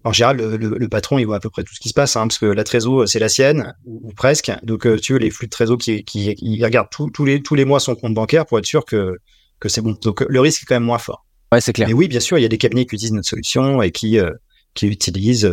en 0.07 0.11
général, 0.13 0.37
le, 0.37 0.57
le, 0.57 0.77
le, 0.77 0.89
patron, 0.89 1.19
il 1.19 1.25
voit 1.25 1.37
à 1.37 1.39
peu 1.39 1.49
près 1.49 1.63
tout 1.63 1.73
ce 1.73 1.79
qui 1.79 1.89
se 1.89 1.93
passe, 1.93 2.15
hein, 2.15 2.27
parce 2.27 2.37
que 2.37 2.45
la 2.45 2.63
trésor, 2.63 3.07
c'est 3.07 3.19
la 3.19 3.29
sienne, 3.29 3.75
ou, 3.85 4.01
ou 4.03 4.13
presque. 4.13 4.51
Donc, 4.63 4.85
euh, 4.85 4.97
tu 4.97 5.13
veux, 5.13 5.19
les 5.19 5.29
flux 5.29 5.47
de 5.47 5.51
trésor 5.51 5.77
qui, 5.77 6.03
qui, 6.03 6.35
il 6.39 6.63
regarde 6.63 6.87
tous 6.91 7.25
les, 7.25 7.41
tous 7.41 7.55
les 7.55 7.65
mois 7.65 7.79
son 7.79 7.95
compte 7.95 8.13
bancaire 8.13 8.45
pour 8.45 8.59
être 8.59 8.65
sûr 8.65 8.85
que, 8.85 9.17
que 9.59 9.69
c'est 9.69 9.81
bon. 9.81 9.97
Donc, 10.01 10.21
le 10.27 10.39
risque 10.39 10.63
est 10.63 10.65
quand 10.65 10.75
même 10.75 10.83
moins 10.83 10.97
fort. 10.97 11.25
Ouais, 11.51 11.61
c'est 11.61 11.73
clair. 11.73 11.87
Mais 11.87 11.93
oui, 11.93 12.07
bien 12.07 12.19
sûr, 12.19 12.37
il 12.37 12.41
y 12.41 12.45
a 12.45 12.49
des 12.49 12.57
cabinets 12.57 12.85
qui 12.85 12.95
utilisent 12.95 13.13
notre 13.13 13.29
solution 13.29 13.81
et 13.81 13.91
qui, 13.91 14.19
euh, 14.19 14.31
qui 14.73 14.87
utilisent 14.87 15.45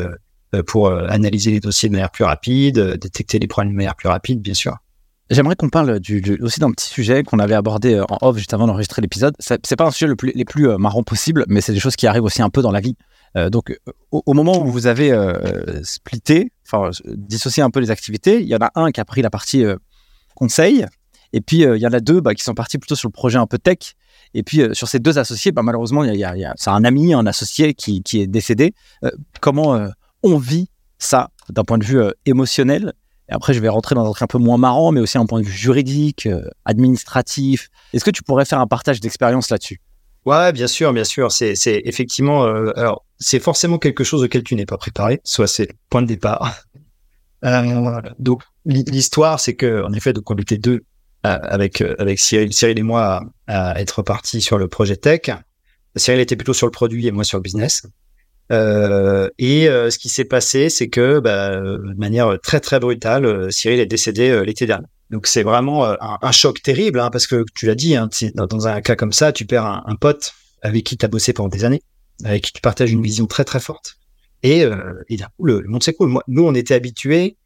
euh, 0.55 0.63
pour 0.63 0.89
euh, 0.89 1.07
analyser 1.09 1.51
les 1.51 1.61
dossiers 1.61 1.89
de 1.89 1.95
manière 1.95 2.11
plus 2.11 2.25
rapide, 2.25 2.79
euh, 2.79 2.97
détecter 2.97 3.39
les 3.39 3.47
problèmes 3.47 3.73
de 3.73 3.77
manière 3.77 3.97
plus 3.97 4.09
rapide, 4.09 4.41
bien 4.41 4.55
sûr. 4.55 4.77
J'aimerais 5.31 5.57
qu'on 5.57 5.71
parle 5.71 6.01
aussi 6.41 6.61
d'un 6.61 6.71
petit 6.71 6.89
sujet 6.89 7.23
qu'on 7.23 7.39
avait 7.39 7.55
abordé 7.55 7.99
en 8.01 8.19
off 8.21 8.37
juste 8.37 8.53
avant 8.53 8.67
d'enregistrer 8.67 9.01
l'épisode. 9.01 9.35
C'est 9.39 9.77
pas 9.77 9.87
un 9.87 9.91
sujet 9.91 10.07
le 10.07 10.17
plus, 10.17 10.33
les 10.35 10.45
plus 10.45 10.69
marrants 10.77 11.03
possible, 11.03 11.45
mais 11.49 11.61
c'est 11.61 11.73
des 11.73 11.81
choses 11.81 11.97
qui 11.97 12.07
arrivent 12.07 12.25
aussi 12.25 12.43
un 12.43 12.51
peu 12.51 12.61
dans 12.61 12.73
la 12.73 12.81
vie. 12.81 12.97
Euh, 13.37 13.51
donc, 13.51 13.77
au, 14.13 14.35
moment 14.35 14.61
où 14.61 14.67
vous 14.67 14.87
avez 14.87 15.13
euh, 15.13 15.83
splitté, 15.83 16.53
enfin 16.67 16.91
dissocié 17.07 17.63
un 17.63 17.71
peu 17.71 17.81
les 17.81 17.91
activités, 17.91 18.41
il 18.41 18.49
y 18.49 18.55
en 18.55 18.61
a 18.61 18.71
un 18.75 18.93
qui 18.93 19.01
a 19.01 19.05
pris 19.05 19.23
la 19.23 19.31
partie 19.31 19.65
euh, 19.65 19.77
conseil, 20.35 20.87
et 21.33 21.41
puis 21.41 21.63
il 21.63 21.79
y 21.79 21.87
en 21.87 21.93
a 21.93 22.01
deux 22.01 22.21
bah, 22.21 22.35
qui 22.35 22.45
sont 22.45 22.55
partis 22.55 22.79
plutôt 22.79 22.95
sur 22.95 23.09
le 23.09 23.13
projet 23.13 23.39
un 23.39 23.47
peu 23.47 23.59
tech. 23.59 23.97
Et 24.35 24.43
puis 24.43 24.61
euh, 24.61 24.75
sur 24.75 24.89
ces 24.89 24.99
deux 24.99 25.19
associés, 25.19 25.53
bah, 25.53 25.63
malheureusement, 25.63 26.05
il 26.05 26.15
y 26.15 26.25
a, 26.25 26.55
c'est 26.57 26.71
un 26.71 26.85
ami, 26.85 27.15
un 27.15 27.27
associé 27.27 27.75
qui, 27.75 28.03
est 28.15 28.27
décédé. 28.27 28.75
Euh, 29.05 29.11
comment 29.41 29.75
euh, 29.75 29.89
on 30.23 30.37
vit 30.37 30.69
ça 30.99 31.31
d'un 31.51 31.65
point 31.65 31.79
de 31.79 31.85
vue 31.85 32.01
émotionnel 32.27 32.93
et 33.31 33.33
après, 33.33 33.55
je 33.55 33.61
vais 33.61 33.69
rentrer 33.69 33.95
dans 33.95 34.03
un 34.03 34.11
truc 34.11 34.23
un 34.23 34.27
peu 34.27 34.39
moins 34.39 34.59
marrant, 34.59 34.93
mais 34.93 35.01
aussi 35.01 35.17
un 35.17 35.27
point 35.27 35.41
de 35.41 35.47
vue 35.47 35.53
juridique, 35.53 36.29
administratif. 36.65 37.71
Est-ce 37.93 38.05
que 38.05 38.11
tu 38.11 38.23
pourrais 38.23 38.45
faire 38.45 38.61
un 38.61 38.67
partage 38.67 39.01
d'expérience 39.01 39.51
là-dessus? 39.51 39.81
Ouais, 40.27 40.53
bien 40.53 40.67
sûr, 40.67 40.93
bien 40.93 41.05
sûr. 41.05 41.31
C'est, 41.33 41.55
effectivement, 41.85 42.45
euh, 42.45 42.73
alors 42.77 43.05
c'est 43.19 43.41
forcément 43.41 43.79
quelque 43.79 44.05
chose 44.05 44.23
auquel 44.23 44.43
tu 44.43 44.55
n'es 44.55 44.67
pas 44.67 44.79
préparé. 44.79 45.21
Soit 45.25 45.47
c'est 45.47 45.67
le 45.67 45.75
point 45.91 46.03
de 46.03 46.07
départ. 46.07 46.55
Euh, 47.45 48.01
donc 48.19 48.41
l'histoire, 48.65 49.39
c'est 49.39 49.55
que 49.55 49.85
en 49.85 49.93
effet, 49.93 50.15
donc 50.15 50.31
on 50.31 50.35
était 50.37 50.57
deux 50.57 50.87
avec 51.25 51.83
avec 51.83 52.19
Cyril, 52.19 52.55
Cyril 52.55 52.79
et 52.79 52.83
moi 52.83 53.21
à, 53.47 53.73
à, 53.73 53.81
être 53.83 54.01
partis 54.01 54.41
sur 54.41 54.57
le 54.57 54.67
projet 54.67 54.97
tech. 54.97 55.29
Cyril 55.95 56.21
était 56.21 56.37
plutôt 56.37 56.55
sur 56.55 56.67
le 56.67 56.71
produit 56.71 57.07
et 57.07 57.13
moi 57.13 57.23
sur 57.23 57.37
le 57.37 57.43
business. 57.43 57.83
Euh, 58.53 59.31
et 59.39 59.69
euh, 59.69 59.91
ce 59.91 59.99
qui 59.99 60.09
s'est 60.09 60.25
passé, 60.25 60.69
c'est 60.69 60.89
que 60.89 61.21
bah, 61.21 61.57
de 61.61 61.95
manière 61.97 62.39
très 62.43 62.61
très 62.61 62.81
brutale, 62.81 63.53
Cyril 63.53 63.81
est 63.81 63.87
décédé 63.87 64.43
l'été 64.45 64.67
dernier. 64.67 64.87
Donc 65.11 65.27
c'est 65.27 65.43
vraiment 65.43 65.85
un, 65.85 66.19
un, 66.21 66.33
choc 66.33 66.63
terrible 66.63 66.99
hein, 66.99 67.11
parce 67.11 67.27
que 67.27 67.45
tu 67.55 67.67
l'as 67.67 67.75
dit, 67.75 67.95
hein, 67.95 68.09
dans, 68.35 68.47
dans, 68.47 68.67
un 68.67 68.81
cas 68.81 68.97
comme 68.97 69.13
ça, 69.13 69.33
tu 69.33 69.45
perds 69.45 69.67
un, 69.67 69.97
pote 69.97 70.33
avec 70.63 70.85
qui 70.85 70.97
tu 70.97 71.05
as 71.05 71.09
bossé 71.09 71.33
pendant 71.33 71.49
des 71.49 71.65
années, 71.65 71.83
avec 72.25 72.45
qui 72.45 72.53
tu 72.53 72.61
partages 72.61 72.91
une 72.91 73.03
vision 73.03 73.27
très 73.27 73.45
très 73.45 73.61
forte. 73.61 73.97
Et, 74.43 74.65
euh, 74.65 75.05
et 75.09 75.17
d'un 75.17 75.29
coup, 75.37 75.45
le, 75.45 75.63
monde 75.67 75.83
s'écoule. 75.83 76.09
Moi, 76.09 76.23
nous, 76.27 76.45
on 76.45 76.55
était 76.55 76.75
habitués 76.75 77.37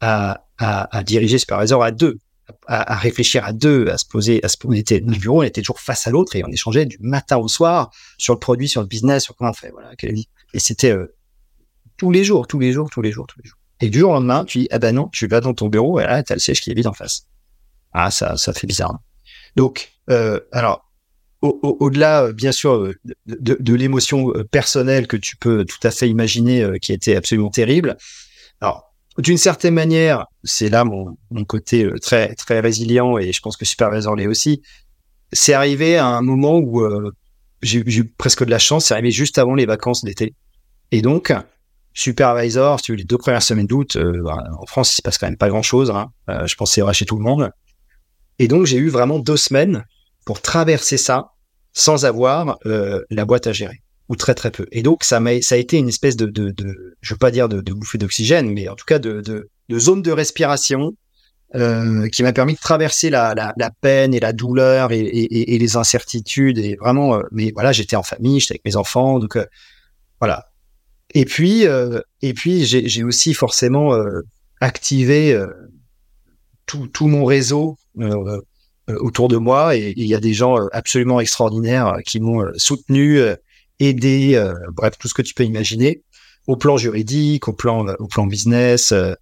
à, 0.00 0.44
à, 0.58 0.96
à 0.96 1.02
diriger 1.02 1.38
Supervisor 1.38 1.82
à 1.82 1.90
deux 1.90 2.18
à, 2.66 2.92
à, 2.92 2.96
réfléchir 2.96 3.44
à 3.44 3.52
deux, 3.52 3.88
à 3.88 3.98
se 3.98 4.06
poser, 4.06 4.40
à 4.44 4.48
se, 4.48 4.56
on 4.64 4.72
était 4.72 5.00
dans 5.00 5.12
le 5.12 5.18
bureau, 5.18 5.40
on 5.40 5.42
était 5.42 5.62
toujours 5.62 5.80
face 5.80 6.06
à 6.06 6.10
l'autre 6.10 6.36
et 6.36 6.44
on 6.44 6.48
échangeait 6.48 6.86
du 6.86 6.96
matin 7.00 7.38
au 7.38 7.48
soir 7.48 7.90
sur 8.18 8.34
le 8.34 8.38
produit, 8.38 8.68
sur 8.68 8.80
le 8.80 8.86
business, 8.86 9.24
sur 9.24 9.36
comment 9.36 9.50
on 9.50 9.54
fait, 9.54 9.70
voilà, 9.70 9.94
quelle 9.96 10.14
vie. 10.14 10.28
Et 10.56 10.58
c'était 10.58 10.90
euh, 10.90 11.14
tous 11.96 12.10
les 12.10 12.24
jours, 12.24 12.46
tous 12.46 12.58
les 12.58 12.72
jours, 12.72 12.90
tous 12.90 13.02
les 13.02 13.12
jours, 13.12 13.26
tous 13.26 13.40
les 13.42 13.48
jours. 13.48 13.58
Et 13.80 13.90
du 13.90 13.98
jour 13.98 14.10
au 14.10 14.14
lendemain, 14.14 14.44
tu 14.44 14.60
dis, 14.60 14.68
ah 14.70 14.78
ben 14.78 14.94
non, 14.94 15.08
tu 15.08 15.28
vas 15.28 15.40
dans 15.40 15.54
ton 15.54 15.68
bureau 15.68 16.00
et 16.00 16.04
là, 16.04 16.22
t'as 16.22 16.34
le 16.34 16.40
siège 16.40 16.60
qui 16.60 16.70
est 16.70 16.74
vide 16.74 16.86
en 16.86 16.94
face. 16.94 17.26
Ah, 17.92 18.10
ça, 18.10 18.36
ça 18.36 18.52
fait 18.52 18.66
bizarre. 18.66 18.98
Donc, 19.54 19.92
euh, 20.10 20.40
alors, 20.50 20.90
au-delà, 21.42 22.24
au, 22.24 22.30
au 22.30 22.32
bien 22.32 22.52
sûr, 22.52 22.92
de, 23.26 23.74
l'émotion 23.74 24.32
euh, 24.34 24.44
personnelle 24.44 25.06
que 25.06 25.16
tu 25.16 25.36
peux 25.36 25.64
tout 25.64 25.78
à 25.82 25.90
fait 25.90 26.08
imaginer, 26.08 26.62
euh, 26.62 26.78
qui 26.78 26.92
était 26.92 27.16
absolument 27.16 27.50
terrible. 27.50 27.96
Alors, 28.60 28.94
d'une 29.18 29.38
certaine 29.38 29.74
manière, 29.74 30.26
c'est 30.44 30.68
là 30.68 30.84
mon, 30.84 31.16
mon, 31.30 31.44
côté 31.44 31.84
euh, 31.84 31.98
très 31.98 32.34
très 32.34 32.60
résilient 32.60 33.18
et 33.18 33.32
je 33.32 33.40
pense 33.40 33.56
que 33.56 33.64
Supervisor 33.64 34.14
l'est 34.16 34.26
aussi. 34.26 34.62
C'est 35.32 35.54
arrivé 35.54 35.96
à 35.96 36.06
un 36.06 36.22
moment 36.22 36.58
où 36.58 36.82
euh, 36.82 37.12
j'ai 37.62 37.78
eu 37.78 38.04
presque 38.04 38.44
de 38.44 38.50
la 38.50 38.58
chance. 38.58 38.86
C'est 38.86 38.94
arrivé 38.94 39.10
juste 39.10 39.38
avant 39.38 39.54
les 39.54 39.66
vacances 39.66 40.04
d'été. 40.04 40.34
Et 40.92 41.02
donc, 41.02 41.32
Supervisor, 41.92 42.78
si 42.78 42.84
tu 42.84 42.92
veux, 42.92 42.98
les 42.98 43.04
deux 43.04 43.18
premières 43.18 43.42
semaines 43.42 43.66
d'août, 43.66 43.96
euh, 43.96 44.22
en 44.58 44.66
France, 44.66 44.92
il 44.92 44.96
se 44.96 45.02
passe 45.02 45.18
quand 45.18 45.26
même 45.26 45.36
pas 45.36 45.48
grand-chose. 45.48 45.90
Hein. 45.90 46.10
Euh, 46.28 46.46
je 46.46 46.54
pense 46.56 46.72
c'est 46.72 47.04
tout 47.04 47.16
le 47.16 47.22
monde. 47.22 47.50
Et 48.38 48.48
donc, 48.48 48.66
j'ai 48.66 48.76
eu 48.78 48.88
vraiment 48.88 49.18
deux 49.18 49.36
semaines 49.36 49.84
pour 50.24 50.40
traverser 50.40 50.96
ça 50.98 51.32
sans 51.72 52.04
avoir 52.04 52.58
la 52.64 53.24
boîte 53.24 53.46
à 53.46 53.52
gérer 53.52 53.82
ou 54.08 54.16
très 54.16 54.34
très 54.34 54.50
peu. 54.50 54.66
Et 54.72 54.82
donc 54.82 55.04
ça 55.04 55.20
m'a 55.20 55.40
ça 55.42 55.54
a 55.54 55.58
été 55.58 55.78
une 55.78 55.88
espèce 55.88 56.16
de, 56.16 56.26
de, 56.26 56.50
de 56.50 56.96
je 57.00 57.14
veux 57.14 57.18
pas 57.18 57.30
dire 57.30 57.48
de, 57.48 57.60
de 57.60 57.72
bouffée 57.72 57.98
d'oxygène, 57.98 58.50
mais 58.52 58.68
en 58.68 58.76
tout 58.76 58.84
cas 58.84 58.98
de, 58.98 59.20
de, 59.20 59.48
de 59.68 59.78
zone 59.78 60.02
de 60.02 60.12
respiration 60.12 60.92
euh, 61.54 62.08
qui 62.08 62.22
m'a 62.22 62.32
permis 62.32 62.54
de 62.54 62.58
traverser 62.58 63.10
la, 63.10 63.34
la, 63.34 63.54
la, 63.56 63.70
peine 63.70 64.14
et 64.14 64.20
la 64.20 64.32
douleur 64.32 64.92
et, 64.92 65.00
et, 65.00 65.54
et 65.54 65.58
les 65.58 65.76
incertitudes 65.76 66.58
et 66.58 66.76
vraiment. 66.76 67.16
Euh, 67.16 67.22
mais 67.32 67.52
voilà, 67.54 67.72
j'étais 67.72 67.96
en 67.96 68.02
famille, 68.02 68.40
j'étais 68.40 68.54
avec 68.54 68.64
mes 68.64 68.76
enfants, 68.76 69.18
donc 69.18 69.36
euh, 69.36 69.46
voilà. 70.20 70.46
Et 71.16 71.24
puis 71.24 71.66
euh, 71.66 72.00
et 72.20 72.34
puis 72.34 72.64
j'ai 72.64 73.04
aussi 73.04 73.32
forcément 73.34 73.96
activé 74.60 75.36
tout, 76.66 76.86
tout 76.88 77.08
mon 77.08 77.24
réseau 77.24 77.76
autour 78.88 79.28
de 79.28 79.36
moi 79.36 79.76
et 79.76 79.94
il 79.96 80.06
y 80.06 80.14
a 80.14 80.20
des 80.20 80.34
gens 80.34 80.56
absolument 80.72 81.18
extraordinaires 81.18 81.96
qui 82.04 82.20
m'ont 82.20 82.44
soutenu 82.56 83.20
euh, 83.82 84.54
bref, 84.72 84.94
tout 84.98 85.08
ce 85.08 85.14
que 85.14 85.22
tu 85.22 85.34
peux 85.34 85.44
imaginer, 85.44 86.02
au 86.46 86.56
plan 86.56 86.76
juridique, 86.76 87.48
au 87.48 87.52
plan, 87.52 87.86
euh, 87.86 87.94
au 87.98 88.06
plan 88.06 88.26
business, 88.26 88.92
euh, 88.92 89.14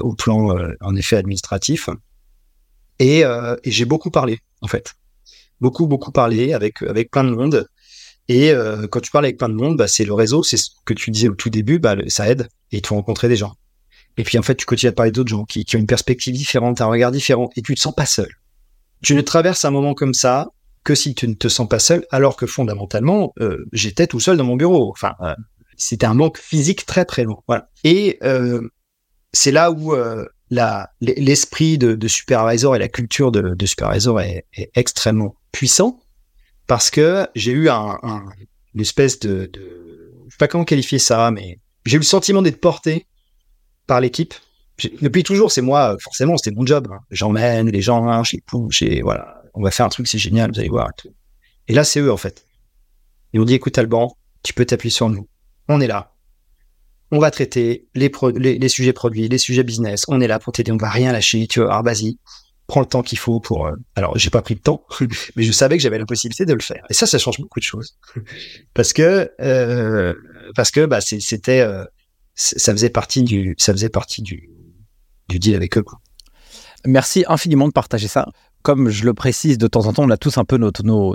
au 0.00 0.14
plan, 0.14 0.56
en 0.80 0.96
effet, 0.96 1.16
administratif. 1.16 1.90
Et, 2.98 3.20
et 3.20 3.70
j'ai 3.70 3.84
beaucoup 3.84 4.10
parlé, 4.10 4.38
en 4.62 4.66
fait. 4.66 4.94
Beaucoup, 5.60 5.86
beaucoup 5.86 6.10
parlé 6.10 6.54
avec, 6.54 6.80
avec 6.80 7.10
plein 7.10 7.24
de 7.24 7.30
monde. 7.30 7.68
Et 8.28 8.52
quand 8.90 9.00
tu 9.00 9.10
parles 9.10 9.26
avec 9.26 9.36
plein 9.36 9.50
de 9.50 9.54
monde, 9.54 9.76
bah, 9.76 9.86
c'est 9.86 10.04
le 10.04 10.14
réseau, 10.14 10.42
c'est 10.42 10.56
ce 10.56 10.70
que 10.86 10.94
tu 10.94 11.10
disais 11.10 11.28
au 11.28 11.34
tout 11.34 11.50
début, 11.50 11.78
bah, 11.78 11.94
ça 12.08 12.28
aide 12.30 12.48
et 12.72 12.80
tu 12.80 12.92
rencontrer 12.92 13.28
des 13.28 13.36
gens. 13.36 13.54
Et 14.16 14.24
puis 14.24 14.38
en 14.38 14.42
fait, 14.42 14.54
tu 14.54 14.66
continues 14.66 14.90
à 14.90 14.92
parler 14.92 15.12
d'autres 15.12 15.28
gens 15.28 15.44
qui, 15.44 15.64
qui, 15.64 15.76
ont 15.76 15.80
une 15.80 15.86
perspective 15.86 16.34
différente, 16.34 16.80
un 16.80 16.86
regard 16.86 17.10
différent, 17.10 17.50
et 17.56 17.62
tu 17.62 17.74
te 17.74 17.80
sens 17.80 17.94
pas 17.94 18.06
seul. 18.06 18.28
Tu 19.02 19.14
ne 19.14 19.20
traverses 19.20 19.64
un 19.64 19.70
moment 19.70 19.94
comme 19.94 20.14
ça 20.14 20.48
que 20.84 20.94
si 20.94 21.14
tu 21.14 21.26
ne 21.26 21.34
te 21.34 21.48
sens 21.48 21.68
pas 21.68 21.78
seul, 21.78 22.06
alors 22.10 22.36
que 22.36 22.46
fondamentalement, 22.46 23.32
euh, 23.40 23.64
j'étais 23.72 24.06
tout 24.06 24.20
seul 24.20 24.36
dans 24.36 24.44
mon 24.44 24.56
bureau. 24.56 24.90
Enfin, 24.90 25.14
euh, 25.20 25.34
c'était 25.76 26.06
un 26.06 26.14
manque 26.14 26.38
physique 26.38 26.86
très 26.86 27.04
très 27.04 27.24
long. 27.24 27.42
Voilà. 27.48 27.70
Et 27.82 28.18
euh, 28.22 28.60
c'est 29.32 29.50
là 29.50 29.70
où 29.70 29.94
euh, 29.94 30.26
l'esprit 31.00 31.78
de, 31.78 31.94
de, 31.94 32.08
supervisor 32.08 32.76
et 32.76 32.78
la 32.78 32.88
culture 32.88 33.32
de, 33.32 33.54
de 33.54 33.66
supervisor 33.66 34.20
est, 34.20 34.46
est, 34.54 34.70
extrêmement 34.74 35.36
puissant 35.52 36.00
parce 36.66 36.90
que 36.90 37.26
j'ai 37.34 37.52
eu 37.52 37.68
un, 37.68 37.98
un, 38.02 38.24
une 38.74 38.80
espèce 38.80 39.18
de, 39.20 39.50
de, 39.52 40.12
je 40.26 40.30
sais 40.30 40.38
pas 40.38 40.48
comment 40.48 40.64
qualifier 40.64 40.98
ça, 40.98 41.30
mais 41.30 41.58
j'ai 41.84 41.96
eu 41.96 42.00
le 42.00 42.04
sentiment 42.04 42.42
d'être 42.42 42.60
porté 42.60 43.06
par 43.86 44.00
l'équipe. 44.00 44.34
Depuis 45.02 45.22
toujours, 45.22 45.52
c'est 45.52 45.62
moi, 45.62 45.96
forcément, 46.00 46.36
c'était 46.36 46.54
mon 46.54 46.66
job. 46.66 46.88
Hein. 46.90 46.98
J'emmène 47.10 47.70
les 47.70 47.82
gens, 47.82 48.08
hein, 48.08 48.24
je 48.24 48.36
les 48.36 48.42
pousse, 48.42 48.82
voilà 49.02 49.44
on 49.54 49.62
va 49.62 49.70
faire 49.70 49.86
un 49.86 49.88
truc, 49.88 50.06
c'est 50.06 50.18
génial, 50.18 50.50
vous 50.52 50.58
allez 50.58 50.68
voir. 50.68 50.90
Et, 51.68 51.74
là, 51.74 51.84
c'est 51.84 52.00
eux, 52.00 52.12
en 52.12 52.16
fait. 52.16 52.46
Ils 53.32 53.40
ont 53.40 53.44
dit, 53.44 53.54
écoute, 53.54 53.78
Alban, 53.78 54.16
tu 54.42 54.52
peux 54.52 54.64
t'appuyer 54.64 54.90
sur 54.90 55.08
nous. 55.08 55.28
On 55.68 55.80
est 55.80 55.86
là. 55.86 56.12
On 57.10 57.18
va 57.18 57.30
traiter 57.30 57.86
les, 57.94 58.10
les, 58.36 58.68
sujets 58.68 58.92
produits, 58.92 59.28
les 59.28 59.38
sujets 59.38 59.62
business. 59.62 60.04
On 60.08 60.20
est 60.20 60.26
là 60.26 60.40
pour 60.40 60.52
t'aider. 60.52 60.72
On 60.72 60.76
va 60.76 60.90
rien 60.90 61.12
lâcher. 61.12 61.46
Tu 61.46 61.60
vois, 61.60 61.70
alors 61.70 61.84
vas-y, 61.84 62.18
prends 62.66 62.80
le 62.80 62.86
temps 62.86 63.02
qu'il 63.02 63.18
faut 63.18 63.40
pour. 63.40 63.66
Euh... 63.66 63.72
Alors, 63.94 64.16
j'ai 64.18 64.30
pas 64.30 64.42
pris 64.42 64.54
de 64.54 64.60
temps, 64.60 64.84
mais 65.36 65.42
je 65.42 65.52
savais 65.52 65.76
que 65.76 65.82
j'avais 65.82 65.98
la 65.98 66.06
possibilité 66.06 66.44
de 66.46 66.54
le 66.54 66.60
faire. 66.60 66.84
Et 66.90 66.94
ça, 66.94 67.06
ça 67.06 67.18
change 67.18 67.38
beaucoup 67.40 67.60
de 67.60 67.64
choses, 67.64 67.96
parce 68.74 68.92
que 68.92 69.30
euh, 69.40 70.14
parce 70.54 70.70
que 70.70 70.86
bah 70.86 71.00
c'était 71.00 71.60
euh, 71.60 71.84
ça 72.34 72.72
faisait 72.72 72.90
partie 72.90 73.22
du 73.22 73.54
ça 73.58 73.72
faisait 73.72 73.88
partie 73.88 74.22
du 74.22 74.48
deal 75.28 75.54
avec 75.54 75.76
eux. 75.76 75.84
Merci 76.86 77.24
infiniment 77.28 77.66
de 77.66 77.72
partager 77.72 78.08
ça 78.08 78.26
comme 78.64 78.88
je 78.88 79.04
le 79.04 79.14
précise 79.14 79.58
de 79.58 79.68
temps 79.68 79.86
en 79.86 79.92
temps, 79.92 80.04
on 80.04 80.10
a 80.10 80.16
tous 80.16 80.38
un 80.38 80.44
peu 80.44 80.56
nos, 80.56 80.72
nos, 80.82 81.14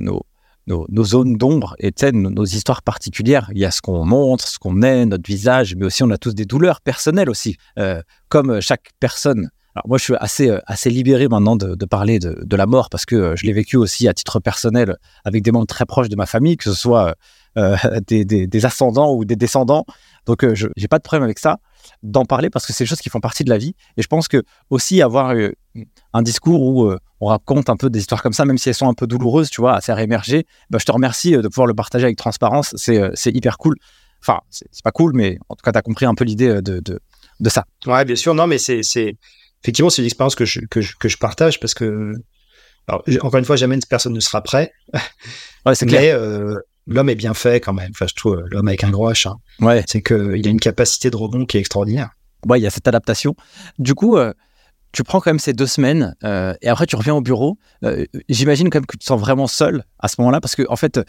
nos, 0.67 0.85
nos 0.87 1.03
zones 1.03 1.35
d'ombre 1.35 1.75
et 1.79 1.91
nos, 2.13 2.29
nos 2.29 2.45
histoires 2.45 2.83
particulières. 2.83 3.49
Il 3.53 3.57
y 3.57 3.65
a 3.65 3.71
ce 3.71 3.81
qu'on 3.81 4.05
montre, 4.05 4.47
ce 4.47 4.59
qu'on 4.59 4.83
est, 4.83 5.05
notre 5.07 5.27
visage, 5.27 5.75
mais 5.75 5.85
aussi 5.85 6.03
on 6.03 6.11
a 6.11 6.17
tous 6.19 6.35
des 6.35 6.45
douleurs 6.45 6.79
personnelles 6.79 7.29
aussi, 7.29 7.57
euh, 7.79 8.01
comme 8.29 8.61
chaque 8.61 8.91
personne. 8.99 9.49
Alors 9.75 9.87
moi, 9.87 9.97
je 9.97 10.03
suis 10.03 10.15
assez, 10.19 10.49
euh, 10.49 10.59
assez 10.65 10.89
libéré 10.89 11.27
maintenant 11.27 11.55
de, 11.55 11.85
parler 11.85 12.19
de, 12.19 12.55
la 12.55 12.65
mort 12.65 12.89
parce 12.89 13.05
que 13.05 13.15
euh, 13.15 13.35
je 13.35 13.45
l'ai 13.45 13.53
vécu 13.53 13.77
aussi 13.77 14.07
à 14.07 14.13
titre 14.13 14.39
personnel 14.39 14.97
avec 15.25 15.43
des 15.43 15.51
membres 15.51 15.67
très 15.67 15.85
proches 15.85 16.09
de 16.09 16.15
ma 16.15 16.25
famille, 16.25 16.57
que 16.57 16.63
ce 16.63 16.73
soit 16.73 17.15
euh, 17.57 17.77
des, 18.07 18.25
des, 18.25 18.65
ascendants 18.65 19.13
ou 19.13 19.25
des 19.25 19.35
descendants. 19.35 19.85
Donc, 20.25 20.53
je 20.53 20.67
n'ai 20.75 20.87
pas 20.87 20.97
de 20.97 21.03
problème 21.03 21.23
avec 21.23 21.39
ça 21.39 21.59
d'en 22.03 22.25
parler 22.25 22.49
parce 22.49 22.65
que 22.65 22.73
c'est 22.73 22.83
des 22.83 22.87
choses 22.89 22.99
qui 22.99 23.09
font 23.09 23.19
partie 23.19 23.43
de 23.43 23.49
la 23.49 23.57
vie. 23.57 23.73
Et 23.97 24.01
je 24.01 24.07
pense 24.07 24.27
que 24.27 24.43
aussi 24.69 25.01
avoir 25.01 25.33
un 26.13 26.21
discours 26.21 26.61
où 26.61 26.93
on 27.21 27.27
raconte 27.27 27.69
un 27.69 27.77
peu 27.77 27.89
des 27.89 27.99
histoires 27.99 28.21
comme 28.21 28.33
ça, 28.33 28.45
même 28.45 28.57
si 28.57 28.69
elles 28.69 28.75
sont 28.75 28.89
un 28.89 28.93
peu 28.93 29.07
douloureuses, 29.07 29.49
tu 29.49 29.61
vois, 29.61 29.75
à 29.75 29.81
faire 29.81 29.97
émerger, 29.99 30.45
bah, 30.69 30.77
je 30.79 30.85
te 30.85 30.91
remercie 30.91 31.31
de 31.31 31.47
pouvoir 31.47 31.67
le 31.67 31.73
partager 31.73 32.05
avec 32.05 32.17
transparence. 32.17 32.73
C'est, 32.75 33.31
hyper 33.31 33.57
cool. 33.57 33.75
Enfin, 34.21 34.41
c'est, 34.49 34.67
pas 34.83 34.91
cool, 34.91 35.13
mais 35.15 35.37
en 35.47 35.55
tout 35.55 35.63
cas, 35.63 35.71
tu 35.71 35.77
as 35.77 35.81
compris 35.81 36.05
un 36.05 36.15
peu 36.15 36.25
l'idée 36.25 36.61
de, 36.61 36.81
de, 36.81 37.49
ça. 37.49 37.65
Ouais, 37.85 38.03
bien 38.03 38.15
sûr. 38.15 38.33
Non, 38.33 38.45
mais 38.45 38.57
c'est... 38.57 38.81
effectivement, 39.63 39.89
c'est 39.89 40.01
une 40.01 40.07
expérience 40.07 40.35
que 40.35 40.45
je, 40.45 40.61
que, 40.69 40.81
je, 40.81 40.95
que 40.99 41.09
je 41.09 41.17
partage 41.17 41.59
parce 41.59 41.73
que, 41.73 42.13
alors, 42.87 43.03
encore 43.21 43.37
une 43.37 43.45
fois, 43.45 43.55
jamais 43.55 43.75
une 43.75 43.81
personne 43.87 44.13
ne 44.13 44.19
sera 44.19 44.41
prêt. 44.41 44.71
Ouais, 45.65 45.75
c'est 45.75 45.85
clair. 45.85 46.17
Mais, 46.17 46.55
l'homme 46.89 47.09
est 47.09 47.15
bien 47.15 47.33
fait 47.33 47.61
quand 47.61 47.73
même. 47.73 47.91
Enfin, 47.91 48.07
je 48.07 48.15
trouve 48.15 48.41
l'homme 48.49 48.67
avec 48.67 48.83
un 48.83 48.89
gros 48.89 49.09
H. 49.11 49.27
Hein. 49.27 49.35
Ouais. 49.59 49.83
C'est 49.87 50.01
qu'il 50.01 50.47
a 50.47 50.49
une 50.49 50.59
capacité 50.59 51.09
de 51.09 51.15
rebond 51.15 51.45
qui 51.45 51.57
est 51.57 51.59
extraordinaire. 51.59 52.09
Ouais, 52.47 52.59
il 52.59 52.63
y 52.63 52.67
a 52.67 52.69
cette 52.69 52.87
adaptation. 52.87 53.35
Du 53.77 53.93
coup, 53.93 54.17
euh, 54.17 54.33
tu 54.91 55.03
prends 55.03 55.19
quand 55.19 55.29
même 55.29 55.39
ces 55.39 55.53
deux 55.53 55.67
semaines 55.67 56.15
euh, 56.23 56.53
et 56.61 56.69
après 56.69 56.85
tu 56.87 56.95
reviens 56.95 57.13
au 57.13 57.21
bureau. 57.21 57.57
Euh, 57.83 58.05
J'imagine 58.27 58.69
quand 58.69 58.79
même 58.79 58.85
que 58.85 58.93
tu 58.93 58.99
te 58.99 59.05
sens 59.05 59.19
vraiment 59.19 59.47
seul 59.47 59.83
à 59.99 60.07
ce 60.07 60.15
moment-là 60.19 60.41
parce 60.41 60.55
que 60.55 60.63
en 60.69 60.75
fait, 60.75 60.99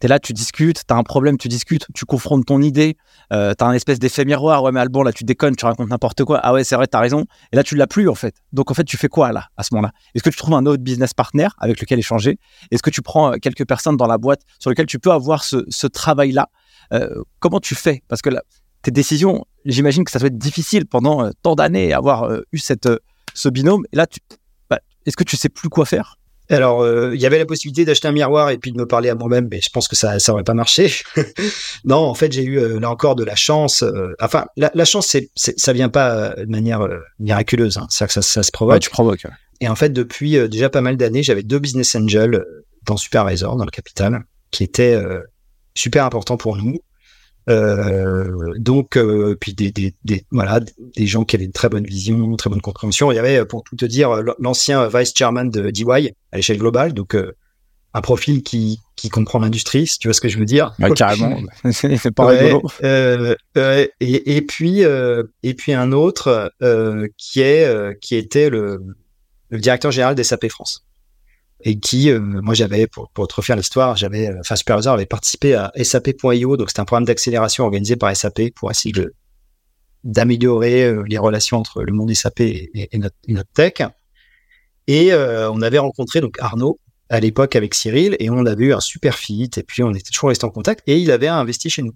tu 0.00 0.06
es 0.06 0.08
là, 0.08 0.18
tu 0.18 0.32
discutes, 0.32 0.82
tu 0.86 0.94
as 0.94 0.96
un 0.96 1.02
problème, 1.02 1.38
tu 1.38 1.48
discutes, 1.48 1.86
tu 1.94 2.04
confrontes 2.04 2.44
ton 2.44 2.60
idée, 2.60 2.96
euh, 3.32 3.54
tu 3.56 3.64
as 3.64 3.66
un 3.66 3.72
espèce 3.72 3.98
d'effet 3.98 4.24
miroir. 4.24 4.62
Ouais, 4.62 4.72
mais 4.72 4.80
Albon, 4.80 5.02
là, 5.02 5.12
tu 5.12 5.24
déconnes, 5.24 5.56
tu 5.56 5.64
racontes 5.64 5.88
n'importe 5.88 6.24
quoi. 6.24 6.38
Ah 6.42 6.52
ouais, 6.52 6.64
c'est 6.64 6.76
vrai, 6.76 6.86
tu 6.86 6.96
as 6.96 7.00
raison. 7.00 7.24
Et 7.52 7.56
là, 7.56 7.62
tu 7.62 7.76
l'as 7.76 7.86
plus 7.86 8.08
en 8.08 8.14
fait. 8.14 8.34
Donc 8.52 8.70
en 8.70 8.74
fait, 8.74 8.84
tu 8.84 8.96
fais 8.96 9.08
quoi 9.08 9.32
là, 9.32 9.48
à 9.56 9.62
ce 9.62 9.74
moment-là? 9.74 9.92
Est-ce 10.14 10.22
que 10.22 10.30
tu 10.30 10.36
trouves 10.36 10.54
un 10.54 10.66
autre 10.66 10.82
business 10.82 11.14
partner 11.14 11.48
avec 11.58 11.80
lequel 11.80 11.98
échanger? 11.98 12.38
Est-ce 12.70 12.82
que 12.82 12.90
tu 12.90 13.02
prends 13.02 13.32
euh, 13.32 13.36
quelques 13.40 13.66
personnes 13.66 13.96
dans 13.96 14.06
la 14.06 14.18
boîte 14.18 14.42
sur 14.58 14.70
lesquelles 14.70 14.86
tu 14.86 14.98
peux 14.98 15.12
avoir 15.12 15.44
ce, 15.44 15.86
travail-là? 15.86 16.48
Euh, 16.92 17.22
Comment 17.38 17.60
tu 17.60 17.74
fais? 17.74 18.02
Parce 18.08 18.20
que 18.20 18.30
tes 18.82 18.90
décisions, 18.90 19.44
j'imagine 19.64 20.04
que 20.04 20.10
ça 20.10 20.18
doit 20.18 20.28
être 20.28 20.38
difficile 20.38 20.86
pendant 20.86 21.24
euh, 21.24 21.30
tant 21.42 21.54
d'années 21.54 21.92
avoir 21.92 22.30
eu 22.52 22.58
ce 22.58 23.48
binôme. 23.48 23.84
Et 23.92 23.96
là, 23.96 24.06
bah, 24.68 24.80
est-ce 25.06 25.16
que 25.16 25.24
tu 25.24 25.36
sais 25.36 25.48
plus 25.48 25.68
quoi 25.68 25.86
faire? 25.86 26.18
Alors, 26.54 26.82
euh, 26.82 27.14
il 27.14 27.20
y 27.20 27.26
avait 27.26 27.38
la 27.38 27.46
possibilité 27.46 27.84
d'acheter 27.84 28.08
un 28.08 28.12
miroir 28.12 28.50
et 28.50 28.58
puis 28.58 28.72
de 28.72 28.78
me 28.78 28.86
parler 28.86 29.08
à 29.08 29.14
moi-même, 29.14 29.48
mais 29.50 29.60
je 29.60 29.70
pense 29.70 29.88
que 29.88 29.96
ça, 29.96 30.18
ça 30.18 30.32
aurait 30.32 30.44
pas 30.44 30.54
marché. 30.54 30.92
non, 31.84 31.96
en 31.96 32.14
fait, 32.14 32.32
j'ai 32.32 32.44
eu 32.44 32.58
euh, 32.58 32.78
là 32.78 32.90
encore 32.90 33.16
de 33.16 33.24
la 33.24 33.34
chance. 33.34 33.82
Euh, 33.82 34.14
enfin, 34.20 34.46
la, 34.56 34.70
la 34.74 34.84
chance, 34.84 35.06
c'est, 35.06 35.30
c'est, 35.34 35.58
ça 35.58 35.72
vient 35.72 35.88
pas 35.88 36.34
de 36.36 36.50
manière 36.50 36.86
miraculeuse. 37.18 37.78
Hein. 37.78 37.86
C'est-à-dire 37.90 38.14
que 38.14 38.22
ça, 38.22 38.22
ça 38.22 38.42
se 38.42 38.52
provoque. 38.52 38.74
Ouais, 38.74 38.80
tu 38.80 38.90
provoques. 38.90 39.24
Ouais. 39.24 39.30
Et 39.60 39.68
en 39.68 39.74
fait, 39.74 39.90
depuis 39.90 40.48
déjà 40.48 40.68
pas 40.68 40.82
mal 40.82 40.96
d'années, 40.96 41.22
j'avais 41.22 41.42
deux 41.42 41.58
business 41.58 41.94
angels 41.94 42.44
dans 42.84 42.96
Supervisor, 42.96 43.56
dans 43.56 43.64
le 43.64 43.70
capital, 43.70 44.22
qui 44.50 44.62
étaient 44.64 45.00
super 45.74 46.04
importants 46.04 46.36
pour 46.36 46.56
nous. 46.56 46.78
Euh, 47.48 48.54
donc, 48.56 48.96
euh, 48.96 49.36
puis 49.40 49.54
des, 49.54 49.70
des, 49.70 49.94
des, 50.04 50.24
voilà, 50.30 50.60
des 50.96 51.06
gens 51.06 51.24
qui 51.24 51.36
avaient 51.36 51.44
une 51.44 51.52
très 51.52 51.68
bonne 51.68 51.84
vision, 51.84 52.16
une 52.16 52.36
très 52.36 52.50
bonne 52.50 52.60
compréhension. 52.60 53.12
Il 53.12 53.16
y 53.16 53.18
avait, 53.18 53.44
pour 53.44 53.62
tout 53.62 53.76
te 53.76 53.84
dire, 53.84 54.22
l'ancien 54.38 54.88
vice 54.88 55.12
chairman 55.14 55.50
de 55.50 55.70
DY 55.70 55.84
à 56.32 56.36
l'échelle 56.36 56.58
globale, 56.58 56.92
donc 56.92 57.14
euh, 57.14 57.36
un 57.94 58.00
profil 58.00 58.42
qui, 58.42 58.80
qui 58.96 59.08
comprend 59.08 59.38
l'industrie, 59.38 59.86
si 59.86 59.98
tu 59.98 60.08
vois 60.08 60.14
ce 60.14 60.20
que 60.20 60.28
je 60.28 60.38
veux 60.38 60.44
dire. 60.44 60.74
Ouais, 60.78 60.90
carrément, 60.90 61.40
c'est 61.70 62.10
pas 62.10 62.26
ouais, 62.26 62.38
rigolo. 62.46 62.68
Euh, 62.82 63.36
et, 63.54 64.36
et, 64.36 64.42
puis, 64.42 64.80
et 64.80 65.54
puis 65.54 65.72
un 65.72 65.92
autre 65.92 66.52
qui 67.16 67.40
est, 67.40 68.00
qui 68.00 68.16
était 68.16 68.50
le, 68.50 68.82
le 69.50 69.58
directeur 69.58 69.92
général 69.92 70.14
des 70.14 70.24
SAP 70.24 70.48
France 70.48 70.86
et 71.66 71.80
qui, 71.80 72.10
euh, 72.10 72.20
moi 72.20 72.54
j'avais, 72.54 72.86
pour, 72.86 73.10
pour 73.10 73.26
te 73.26 73.34
refaire 73.34 73.56
l'histoire, 73.56 73.96
j'avais, 73.96 74.28
euh, 74.28 74.38
enfin 74.38 74.54
Supervisor 74.54 74.94
avait 74.94 75.04
participé 75.04 75.54
à 75.56 75.72
SAP.io, 75.82 76.56
donc 76.56 76.70
c'était 76.70 76.78
un 76.78 76.84
programme 76.84 77.06
d'accélération 77.06 77.64
organisé 77.64 77.96
par 77.96 78.16
SAP 78.16 78.54
pour 78.54 78.70
essayer 78.70 78.94
d'améliorer 80.04 80.84
euh, 80.84 81.02
les 81.08 81.18
relations 81.18 81.56
entre 81.56 81.82
le 81.82 81.92
monde 81.92 82.14
SAP 82.14 82.38
et, 82.40 82.88
notre, 82.94 83.52
tech. 83.52 83.82
Et 84.86 85.12
on 85.12 85.60
avait 85.62 85.78
rencontré 85.78 86.20
donc 86.20 86.36
Arnaud 86.38 86.78
à 87.08 87.18
l'époque 87.18 87.56
avec 87.56 87.74
Cyril 87.74 88.16
et 88.20 88.30
on 88.30 88.46
avait 88.46 88.66
eu 88.66 88.72
un 88.72 88.78
super 88.78 89.16
fit 89.16 89.50
et 89.56 89.64
puis 89.64 89.82
on 89.82 89.92
était 89.92 90.12
toujours 90.12 90.28
resté 90.28 90.46
en 90.46 90.50
contact 90.50 90.84
et 90.86 91.00
il 91.00 91.10
avait 91.10 91.26
investi 91.26 91.68
chez 91.68 91.82
nous. 91.82 91.94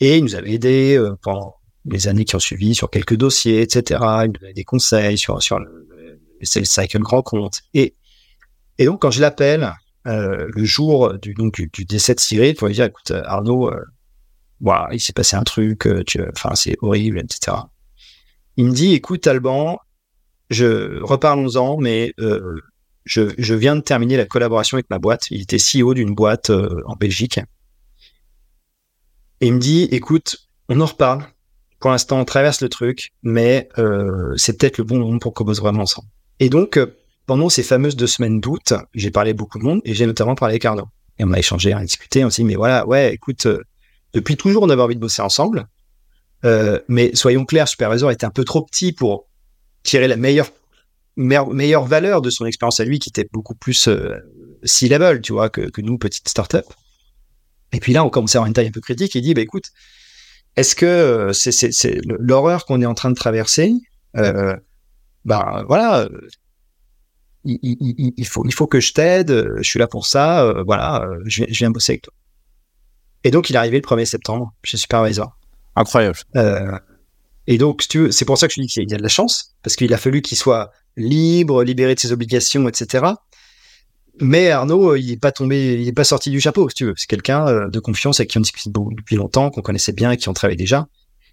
Et 0.00 0.18
il 0.18 0.24
nous 0.24 0.34
avait 0.34 0.52
aidé 0.52 1.02
pendant 1.22 1.54
les 1.86 2.08
années 2.08 2.26
qui 2.26 2.36
ont 2.36 2.40
suivi 2.40 2.74
sur 2.74 2.90
quelques 2.90 3.16
dossiers, 3.16 3.62
etc. 3.62 3.98
Il 4.24 4.26
nous 4.26 4.32
donnait 4.38 4.52
des 4.52 4.64
conseils 4.64 5.16
sur, 5.16 5.42
sur 5.42 5.58
le, 5.58 5.88
le 6.38 6.64
cycle 6.64 6.98
grand 6.98 7.22
compte. 7.22 7.62
Et 7.72 7.94
et 8.80 8.86
donc, 8.86 9.02
quand 9.02 9.10
je 9.10 9.20
l'appelle 9.20 9.74
euh, 10.06 10.48
le 10.50 10.64
jour 10.64 11.18
du, 11.18 11.34
donc, 11.34 11.54
du, 11.54 11.68
du 11.72 11.84
décès 11.84 12.14
de 12.14 12.20
Cyril, 12.20 12.56
pour 12.56 12.66
lui 12.66 12.74
dire, 12.74 12.86
écoute, 12.86 13.12
Arnaud, 13.12 13.70
euh, 13.70 13.84
il 14.90 14.98
s'est 15.00 15.12
passé 15.12 15.36
un 15.36 15.44
truc, 15.44 15.86
euh, 15.86 16.02
enfin, 16.34 16.54
c'est 16.54 16.76
horrible, 16.80 17.18
etc. 17.18 17.58
Il 18.56 18.64
me 18.64 18.72
dit, 18.72 18.94
écoute, 18.94 19.26
Alban, 19.26 19.78
je 20.48 21.02
reparlons-en, 21.02 21.76
mais 21.76 22.14
euh, 22.20 22.58
je, 23.04 23.32
je 23.36 23.54
viens 23.54 23.76
de 23.76 23.82
terminer 23.82 24.16
la 24.16 24.24
collaboration 24.24 24.76
avec 24.76 24.88
ma 24.88 24.98
boîte. 24.98 25.30
Il 25.30 25.42
était 25.42 25.58
CEO 25.58 25.92
d'une 25.92 26.14
boîte 26.14 26.48
euh, 26.48 26.80
en 26.86 26.96
Belgique. 26.96 27.38
Et 29.42 29.48
il 29.48 29.54
me 29.54 29.60
dit, 29.60 29.88
écoute, 29.92 30.48
on 30.70 30.80
en 30.80 30.86
reparle. 30.86 31.26
Pour 31.80 31.90
l'instant, 31.90 32.18
on 32.18 32.24
traverse 32.24 32.62
le 32.62 32.70
truc, 32.70 33.12
mais 33.22 33.68
euh, 33.76 34.32
c'est 34.36 34.58
peut-être 34.58 34.78
le 34.78 34.84
bon 34.84 34.98
moment 34.98 35.18
pour 35.18 35.34
qu'on 35.34 35.44
bosse 35.44 35.60
vraiment 35.60 35.82
ensemble. 35.82 36.08
Et 36.38 36.48
donc, 36.48 36.76
euh, 36.76 36.94
pendant 37.30 37.48
ces 37.48 37.62
fameuses 37.62 37.94
deux 37.94 38.08
semaines 38.08 38.40
d'août, 38.40 38.74
j'ai 38.92 39.12
parlé 39.12 39.30
à 39.30 39.34
beaucoup 39.34 39.60
de 39.60 39.62
monde 39.62 39.80
et 39.84 39.94
j'ai 39.94 40.04
notamment 40.04 40.34
parlé 40.34 40.54
avec 40.54 40.64
Arnaud. 40.64 40.88
Et 41.16 41.22
on 41.22 41.32
a 41.32 41.38
échangé, 41.38 41.72
on 41.72 41.78
a 41.78 41.84
discuté, 41.84 42.24
on 42.24 42.30
s'est 42.30 42.42
dit, 42.42 42.48
mais 42.48 42.56
voilà, 42.56 42.84
ouais, 42.88 43.14
écoute, 43.14 43.46
euh, 43.46 43.62
depuis 44.12 44.36
toujours, 44.36 44.64
on 44.64 44.68
avait 44.68 44.82
envie 44.82 44.96
de 44.96 45.00
bosser 45.00 45.22
ensemble. 45.22 45.68
Euh, 46.44 46.80
mais 46.88 47.14
soyons 47.14 47.44
clairs, 47.44 47.68
Supervisor 47.68 48.10
était 48.10 48.26
un 48.26 48.30
peu 48.30 48.42
trop 48.42 48.62
petit 48.62 48.90
pour 48.90 49.28
tirer 49.84 50.08
la 50.08 50.16
meilleure 50.16 50.48
meilleure, 51.16 51.50
meilleure 51.50 51.84
valeur 51.84 52.20
de 52.20 52.30
son 52.30 52.46
expérience 52.46 52.80
à 52.80 52.84
lui, 52.84 52.98
qui 52.98 53.10
était 53.10 53.28
beaucoup 53.32 53.54
plus 53.54 53.86
euh, 53.86 54.16
C-level, 54.64 55.20
tu 55.20 55.32
vois, 55.32 55.50
que, 55.50 55.60
que 55.70 55.80
nous, 55.82 55.98
petite 55.98 56.28
startup. 56.28 56.66
Et 57.70 57.78
puis 57.78 57.92
là, 57.92 58.04
on 58.04 58.10
commençait 58.10 58.38
à 58.38 58.40
avoir 58.40 58.48
une 58.48 58.54
taille 58.54 58.66
un 58.66 58.72
peu 58.72 58.80
critique. 58.80 59.14
Il 59.14 59.22
dit, 59.22 59.34
bah 59.34 59.42
écoute, 59.42 59.70
est-ce 60.56 60.74
que 60.74 60.84
euh, 60.84 61.32
c'est 61.32 61.52
c'est 61.52 62.00
l'horreur 62.06 62.66
qu'on 62.66 62.82
est 62.82 62.86
en 62.86 62.94
train 62.94 63.10
de 63.10 63.14
traverser 63.14 63.72
euh, 64.16 64.56
Ben 65.24 65.64
voilà, 65.68 66.08
il, 67.44 67.58
il, 67.62 68.12
il- 68.16 68.26
faut 68.26 68.44
il 68.46 68.52
faut 68.52 68.66
que 68.66 68.80
je 68.80 68.92
t'aide. 68.92 69.30
Je 69.58 69.62
suis 69.62 69.78
là 69.78 69.86
pour 69.88 70.06
ça. 70.06 70.44
euh, 70.44 70.62
voilà, 70.64 71.02
euh, 71.02 71.18
je, 71.26 71.36
viens- 71.44 71.52
je 71.52 71.58
viens 71.58 71.70
bosser 71.70 71.92
avec 71.92 72.02
toi. 72.02 72.12
Et 73.24 73.30
donc, 73.30 73.50
il 73.50 73.54
est 73.56 73.58
arrivé 73.58 73.76
le 73.78 73.82
1er 73.86 74.04
septembre 74.06 74.52
chez 74.64 74.76
Supervisor. 74.76 75.36
Incroyable. 75.76 76.18
Euh, 76.36 76.78
et 77.46 77.58
donc, 77.58 77.82
si 77.82 77.88
tu 77.88 77.98
veux, 77.98 78.12
c'est 78.12 78.24
pour 78.24 78.38
ça 78.38 78.48
que 78.48 78.54
je 78.54 78.60
dis 78.60 78.66
qu'il 78.66 78.88
y 78.90 78.94
a 78.94 78.96
de 78.96 79.02
la 79.02 79.08
chance, 79.08 79.54
parce 79.62 79.76
qu'il 79.76 79.92
a 79.92 79.98
fallu 79.98 80.22
qu'il 80.22 80.38
soit 80.38 80.70
libre, 80.96 81.62
libéré 81.64 81.94
de 81.94 82.00
ses 82.00 82.12
obligations, 82.12 82.66
etc. 82.68 83.06
Mais 84.20 84.50
Arnaud, 84.50 84.92
euh, 84.92 84.98
il 84.98 85.06
n'est 85.08 85.16
pas 85.16 85.32
tombé, 85.32 85.74
il 85.80 85.84
n'est 85.86 85.92
pas 85.92 86.04
sorti 86.04 86.30
du 86.30 86.40
chapeau, 86.40 86.68
si 86.68 86.74
tu 86.76 86.84
veux. 86.86 86.94
C'est 86.96 87.06
quelqu'un 87.06 87.46
euh, 87.46 87.68
de 87.68 87.78
confiance 87.80 88.20
avec 88.20 88.30
qui 88.30 88.38
on 88.38 88.42
discute 88.42 88.66
depuis 88.72 89.16
longtemps, 89.16 89.50
qu'on 89.50 89.62
connaissait 89.62 89.92
bien 89.92 90.10
et 90.12 90.16
qui 90.16 90.28
on 90.28 90.32
travaille 90.34 90.56
déjà. 90.56 90.88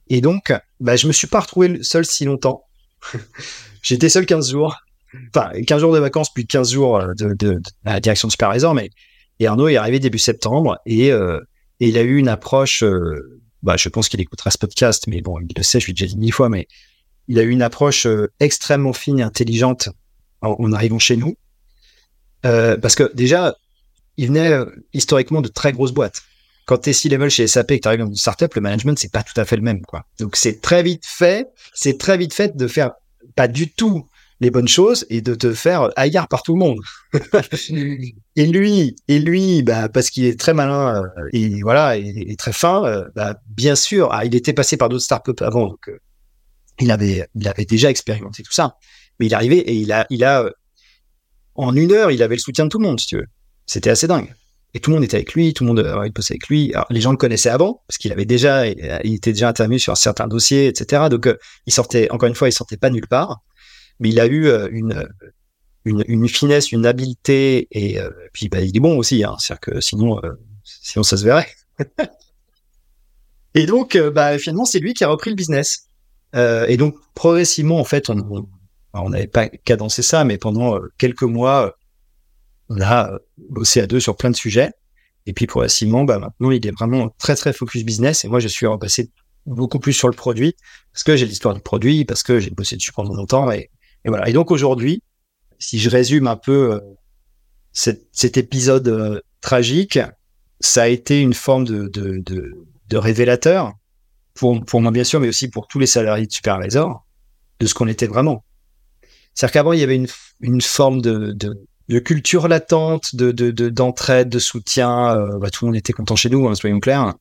Et 0.09 0.21
donc, 0.21 0.53
bah, 0.79 0.95
je 0.95 1.07
me 1.07 1.11
suis 1.13 1.27
pas 1.27 1.41
retrouvé 1.41 1.83
seul 1.83 2.05
si 2.05 2.23
longtemps. 2.25 2.63
J'étais 3.81 4.09
seul 4.09 4.25
15 4.25 4.51
jours. 4.51 4.75
Enfin, 5.35 5.51
15 5.61 5.81
jours 5.81 5.93
de 5.93 5.99
vacances, 5.99 6.33
puis 6.33 6.45
15 6.45 6.71
jours 6.71 6.97
euh, 6.97 7.13
de, 7.13 7.33
de, 7.33 7.61
à 7.85 7.93
la 7.93 7.99
direction 7.99 8.27
de 8.27 8.31
Supervisor, 8.31 8.73
mais 8.73 8.89
et 9.39 9.47
Arnaud 9.47 9.67
est 9.67 9.77
arrivé 9.77 9.99
début 9.99 10.17
septembre 10.17 10.79
et, 10.85 11.11
euh, 11.11 11.39
il 11.79 11.97
a 11.97 12.01
eu 12.01 12.17
une 12.17 12.27
approche 12.27 12.81
euh, 12.83 13.39
bah, 13.61 13.77
je 13.77 13.87
pense 13.89 14.09
qu'il 14.09 14.19
écoutera 14.19 14.49
ce 14.49 14.57
podcast, 14.57 15.05
mais 15.07 15.21
bon, 15.21 15.39
il 15.39 15.47
le 15.55 15.61
sait, 15.61 15.79
je 15.79 15.85
lui 15.85 15.91
ai 15.91 15.93
déjà 15.93 16.07
dit 16.07 16.17
mille 16.17 16.33
fois, 16.33 16.49
mais 16.49 16.67
il 17.27 17.37
a 17.37 17.43
eu 17.43 17.49
une 17.49 17.61
approche 17.61 18.07
extrêmement 18.39 18.93
fine 18.93 19.19
et 19.19 19.23
intelligente 19.23 19.89
en, 20.41 20.71
arrivant 20.73 20.99
chez 20.99 21.17
nous. 21.17 21.35
Parce 22.41 22.95
que 22.95 23.11
déjà, 23.13 23.55
il 24.15 24.27
venait 24.27 24.57
historiquement 24.93 25.41
de 25.41 25.49
très 25.49 25.73
grosses 25.73 25.91
boîtes. 25.91 26.21
Quand 26.65 26.77
tu 26.77 26.89
es 26.89 26.93
C-level 26.93 27.29
chez 27.29 27.47
SAP 27.47 27.71
et 27.71 27.77
que 27.77 27.83
tu 27.83 27.87
arrives 27.87 28.01
dans 28.01 28.07
une 28.07 28.15
startup, 28.15 28.53
le 28.53 28.61
management, 28.61 28.97
c'est 28.97 29.11
pas 29.11 29.23
tout 29.23 29.39
à 29.39 29.45
fait 29.45 29.55
le 29.55 29.61
même. 29.61 29.81
quoi. 29.81 30.05
Donc 30.19 30.35
c'est 30.35 30.61
très 30.61 30.81
vite 30.81 31.05
fait, 31.05 31.47
c'est 31.73 31.97
très 31.97 32.17
vite 32.17 32.33
fait 32.33 32.55
de 32.55 32.67
faire 32.67 32.91
pas 33.35 33.47
du 33.47 33.71
tout 33.71 34.07
les 34.39 34.51
bonnes 34.51 34.67
choses 34.67 35.05
et 35.09 35.21
de 35.21 35.33
te 35.35 35.53
faire 35.53 35.89
haïr 35.95 36.27
par 36.27 36.43
tout 36.43 36.53
le 36.53 36.59
monde. 36.59 36.79
et 38.35 38.45
lui, 38.45 38.95
et 39.07 39.19
lui, 39.19 39.63
bah, 39.63 39.89
parce 39.89 40.09
qu'il 40.09 40.25
est 40.25 40.39
très 40.39 40.53
malin 40.53 41.03
euh, 41.03 41.29
et 41.33 41.61
voilà, 41.61 41.97
et, 41.97 42.25
et 42.27 42.35
très 42.35 42.53
fin, 42.53 42.85
euh, 42.85 43.05
bah, 43.15 43.39
bien 43.47 43.75
sûr, 43.75 44.09
ah, 44.11 44.25
il 44.25 44.35
était 44.35 44.53
passé 44.53 44.77
par 44.77 44.89
d'autres 44.89 45.03
startups 45.03 45.31
avant, 45.41 45.67
donc 45.67 45.89
euh, 45.89 45.99
il 46.79 46.91
avait, 46.91 47.27
il 47.35 47.47
avait 47.47 47.65
déjà 47.65 47.89
expérimenté 47.89 48.43
tout 48.43 48.53
ça. 48.53 48.75
Mais 49.19 49.25
il 49.25 49.31
est 49.31 49.35
arrivé 49.35 49.57
et 49.57 49.73
il 49.73 49.91
a, 49.91 50.05
il 50.11 50.23
a, 50.23 50.43
euh, 50.43 50.51
en 51.55 51.75
une 51.75 51.91
heure, 51.91 52.11
il 52.11 52.21
avait 52.21 52.35
le 52.35 52.41
soutien 52.41 52.65
de 52.65 52.69
tout 52.69 52.77
le 52.77 52.85
monde, 52.85 52.99
si 52.99 53.07
tu 53.07 53.17
veux. 53.17 53.25
C'était 53.65 53.89
assez 53.89 54.07
dingue. 54.07 54.31
Et 54.73 54.79
tout 54.79 54.91
le 54.91 54.97
monde 54.97 55.03
était 55.03 55.15
avec 55.15 55.33
lui, 55.33 55.53
tout 55.53 55.63
le 55.63 55.69
monde 55.69 55.79
avait 55.79 55.91
envie 55.91 56.09
de 56.09 56.13
bosser 56.13 56.33
avec 56.33 56.47
lui. 56.49 56.71
Alors, 56.73 56.85
les 56.91 57.01
gens 57.01 57.09
le 57.09 57.17
connaissaient 57.17 57.49
avant, 57.49 57.81
parce 57.87 57.97
qu'il 57.97 58.11
avait 58.11 58.25
déjà, 58.25 58.67
il 58.67 59.15
était 59.15 59.31
déjà 59.31 59.49
intervenu 59.49 59.79
sur 59.79 59.97
certains 59.97 60.27
dossiers, 60.27 60.67
etc. 60.67 61.05
Donc, 61.09 61.27
il 61.65 61.73
sortait, 61.73 62.11
encore 62.11 62.27
une 62.27 62.35
fois, 62.35 62.47
il 62.47 62.51
sortait 62.51 62.77
pas 62.77 62.91
nulle 62.91 63.07
part. 63.07 63.41
Mais 63.99 64.09
il 64.09 64.19
a 64.19 64.27
eu 64.27 64.47
euh, 64.47 64.67
une, 64.71 65.07
une, 65.85 66.03
une 66.07 66.27
finesse, 66.27 66.71
une 66.71 66.85
habileté, 66.85 67.67
et 67.71 67.99
euh, 67.99 68.09
puis 68.33 68.49
bah, 68.49 68.61
il 68.61 68.75
est 68.75 68.79
bon 68.79 68.97
aussi. 68.97 69.23
Hein, 69.23 69.35
C'est-à-dire 69.39 69.61
que 69.61 69.81
sinon, 69.81 70.19
euh, 70.23 70.33
sinon 70.63 71.03
ça 71.03 71.17
se 71.17 71.23
verrait. 71.23 71.47
et 73.55 73.65
donc, 73.65 73.95
euh, 73.95 74.11
bah, 74.11 74.37
finalement, 74.37 74.65
c'est 74.65 74.79
lui 74.79 74.93
qui 74.93 75.03
a 75.03 75.07
repris 75.07 75.29
le 75.29 75.35
business. 75.35 75.87
Euh, 76.35 76.65
et 76.67 76.77
donc, 76.77 76.95
progressivement, 77.15 77.79
en 77.79 77.83
fait, 77.83 78.09
on 78.09 78.47
on- 78.93 79.09
n'avait 79.09 79.27
pas 79.27 79.47
cadencé 79.47 80.01
ça, 80.01 80.23
mais 80.23 80.37
pendant 80.37 80.75
euh, 80.75 80.91
quelques 80.97 81.23
mois, 81.23 81.67
euh, 81.67 81.71
on 82.69 82.81
a 82.81 83.13
euh, 83.13 83.19
bossé 83.37 83.79
à 83.79 83.87
deux 83.87 83.99
sur 83.99 84.17
plein 84.17 84.29
de 84.31 84.35
sujets. 84.35 84.71
Et 85.25 85.33
puis, 85.33 85.45
progressivement, 85.45 86.03
bah, 86.03 86.19
maintenant, 86.19 86.51
il 86.51 86.65
est 86.65 86.71
vraiment 86.71 87.09
très, 87.19 87.35
très 87.35 87.53
focus 87.53 87.83
business. 87.83 88.25
Et 88.25 88.27
moi, 88.27 88.39
je 88.39 88.47
suis 88.47 88.65
repassé 88.65 89.11
beaucoup 89.45 89.79
plus 89.79 89.93
sur 89.93 90.07
le 90.07 90.13
produit, 90.13 90.55
parce 90.91 91.03
que 91.03 91.15
j'ai 91.15 91.25
l'histoire 91.25 91.53
du 91.53 91.61
produit, 91.61 92.05
parce 92.05 92.23
que 92.23 92.39
j'ai 92.39 92.49
bossé 92.49 92.75
dessus 92.75 92.91
pendant 92.91 93.13
longtemps. 93.13 93.49
Et, 93.51 93.69
et 94.05 94.09
voilà. 94.09 94.29
Et 94.29 94.33
donc, 94.33 94.51
aujourd'hui, 94.51 95.01
si 95.59 95.79
je 95.79 95.89
résume 95.89 96.27
un 96.27 96.35
peu 96.35 96.73
euh, 96.73 96.79
cet, 97.71 98.37
épisode 98.37 98.87
euh, 98.87 99.19
tragique, 99.41 99.99
ça 100.59 100.83
a 100.83 100.87
été 100.87 101.21
une 101.21 101.33
forme 101.33 101.65
de, 101.65 102.43
révélateur 102.93 103.73
pour, 104.33 104.63
pour 104.63 104.81
moi 104.81 104.91
bien 104.91 105.03
sûr, 105.03 105.19
mais 105.19 105.27
aussi 105.27 105.49
pour 105.49 105.67
tous 105.67 105.79
les 105.79 105.87
salariés 105.87 106.27
de 106.27 106.31
Supervisor, 106.31 107.05
de 107.59 107.65
ce 107.65 107.73
qu'on 107.73 107.87
était 107.87 108.07
vraiment. 108.07 108.43
C'est-à-dire 109.33 109.53
qu'avant, 109.53 109.73
il 109.73 109.79
y 109.79 109.83
avait 109.83 109.95
une, 110.41 110.61
forme 110.61 111.01
de, 111.01 111.99
culture 111.99 112.47
latente, 112.47 113.15
de, 113.15 113.31
de, 113.31 113.51
de- 113.51 113.69
d'entraide, 113.69 114.29
de 114.29 114.39
soutien. 114.39 115.15
euh, 115.15 115.37
bah, 115.39 115.49
tout 115.49 115.65
le 115.65 115.69
monde 115.69 115.77
était 115.77 115.93
content 115.93 116.15
chez 116.15 116.29
nous, 116.29 116.47
hein, 116.47 116.55
soyons 116.55 116.79
clairs. 116.79 117.13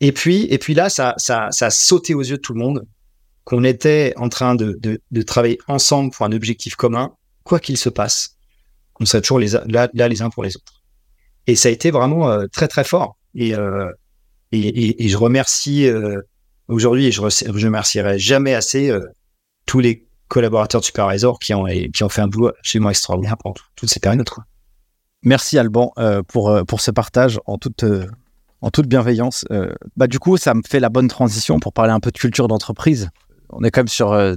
Et 0.00 0.10
puis, 0.10 0.46
et 0.50 0.58
puis 0.58 0.74
là, 0.74 0.88
ça, 0.88 1.14
ça, 1.16 1.48
ça 1.52 1.66
a 1.66 1.70
sauté 1.70 2.14
aux 2.14 2.22
yeux 2.22 2.36
de 2.36 2.42
tout 2.42 2.54
le 2.54 2.58
monde 2.58 2.84
qu'on 3.44 3.64
était 3.64 4.12
en 4.16 4.28
train 4.28 4.54
de, 4.54 4.78
de, 4.80 5.22
travailler 5.22 5.58
ensemble 5.68 6.10
pour 6.12 6.26
un 6.26 6.32
objectif 6.32 6.76
commun, 6.76 7.12
quoi 7.44 7.58
qu'il 7.58 7.76
se 7.76 7.88
passe. 7.88 8.36
On 9.00 9.04
serait 9.04 9.20
toujours 9.20 9.40
là, 9.40 10.08
les 10.08 10.22
uns 10.22 10.30
pour 10.30 10.44
les 10.44 10.56
autres. 10.56 10.82
Et 11.46 11.56
ça 11.56 11.68
a 11.68 11.72
été 11.72 11.90
vraiment 11.90 12.30
euh, 12.30 12.46
très 12.52 12.68
très 12.68 12.84
fort. 12.84 13.16
Et, 13.34 13.54
euh, 13.54 13.90
et, 14.52 14.60
et, 14.60 15.04
et 15.04 15.08
je 15.08 15.16
remercie 15.16 15.86
euh, 15.86 16.20
aujourd'hui, 16.68 17.06
et 17.06 17.12
je, 17.12 17.20
je 17.20 17.66
remercierai 17.66 18.18
jamais 18.18 18.54
assez 18.54 18.92
tous 19.66 19.80
les 19.80 20.06
collaborateurs 20.28 20.80
de 20.80 20.86
Supervisor 20.86 21.38
qui 21.38 21.52
ont, 21.52 21.66
qui 21.92 22.04
ont 22.04 22.08
fait 22.08 22.22
un 22.22 22.28
boulot 22.28 22.48
absolument 22.58 22.90
extraordinaire 22.90 23.36
pendant 23.38 23.54
tout- 23.54 23.64
toutes 23.74 23.90
ces 23.90 24.00
périodes. 24.00 24.24
Merci 25.24 25.58
Alban 25.58 25.92
pour, 26.28 26.56
pour 26.66 26.80
ce 26.80 26.90
partage 26.90 27.38
en 27.46 27.58
toute, 27.58 27.84
en 28.60 28.70
toute 28.70 28.86
bienveillance. 28.86 29.44
Bah, 29.96 30.06
du 30.06 30.18
coup, 30.18 30.36
ça 30.36 30.54
me 30.54 30.62
fait 30.66 30.80
la 30.80 30.88
bonne 30.88 31.08
transition 31.08 31.60
pour 31.60 31.72
parler 31.72 31.92
un 31.92 32.00
peu 32.00 32.10
de 32.10 32.18
culture 32.18 32.48
d'entreprise. 32.48 33.10
On 33.52 33.62
est 33.64 33.70
quand 33.70 33.80
même 33.80 33.88
sur 33.88 34.12
euh, 34.12 34.34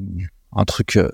un 0.55 0.63
truc. 0.65 0.97
euh, 0.97 1.09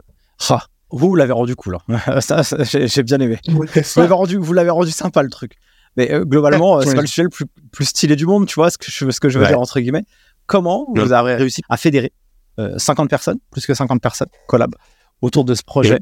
ah, 0.49 0.63
vous, 0.91 1.09
vous 1.09 1.15
l'avez 1.15 1.31
rendu 1.33 1.55
cool. 1.55 1.77
hein. 1.87 1.99
ça, 2.21 2.43
ça, 2.43 2.63
j'ai 2.63 2.87
j'ai 2.87 3.03
bien 3.03 3.19
aimé. 3.19 3.39
Vous 3.47 3.63
l'avez 3.97 4.13
rendu, 4.13 4.37
vous 4.37 4.53
l'avez 4.53 4.69
rendu 4.69 4.91
sympa 4.91 5.23
le 5.23 5.29
truc. 5.29 5.53
Mais 5.97 6.11
euh, 6.13 6.23
globalement, 6.25 6.81
c'est 6.81 6.95
pas 6.95 7.01
le 7.01 7.07
sujet 7.07 7.23
le 7.23 7.29
plus, 7.29 7.45
plus 7.71 7.85
stylé 7.85 8.15
du 8.15 8.25
monde, 8.25 8.47
tu 8.47 8.55
vois 8.55 8.69
ce 8.69 8.77
que 8.77 8.85
je, 8.89 9.09
ce 9.11 9.19
que 9.19 9.29
je 9.29 9.37
veux 9.37 9.43
Ouais. 9.45 9.49
dire 9.51 9.59
entre 9.59 9.79
guillemets. 9.79 10.05
Comment 10.47 10.89
Ouais. 10.91 11.03
vous 11.03 11.11
avez 11.13 11.35
réussi 11.35 11.61
à 11.69 11.77
fédérer 11.77 12.11
euh, 12.59 12.77
50 12.77 13.09
personnes, 13.09 13.39
plus 13.51 13.65
que 13.65 13.73
50 13.73 14.01
personnes, 14.01 14.27
collab, 14.47 14.73
autour 15.21 15.43
de 15.45 15.53
ce 15.53 15.63
projet? 15.63 15.99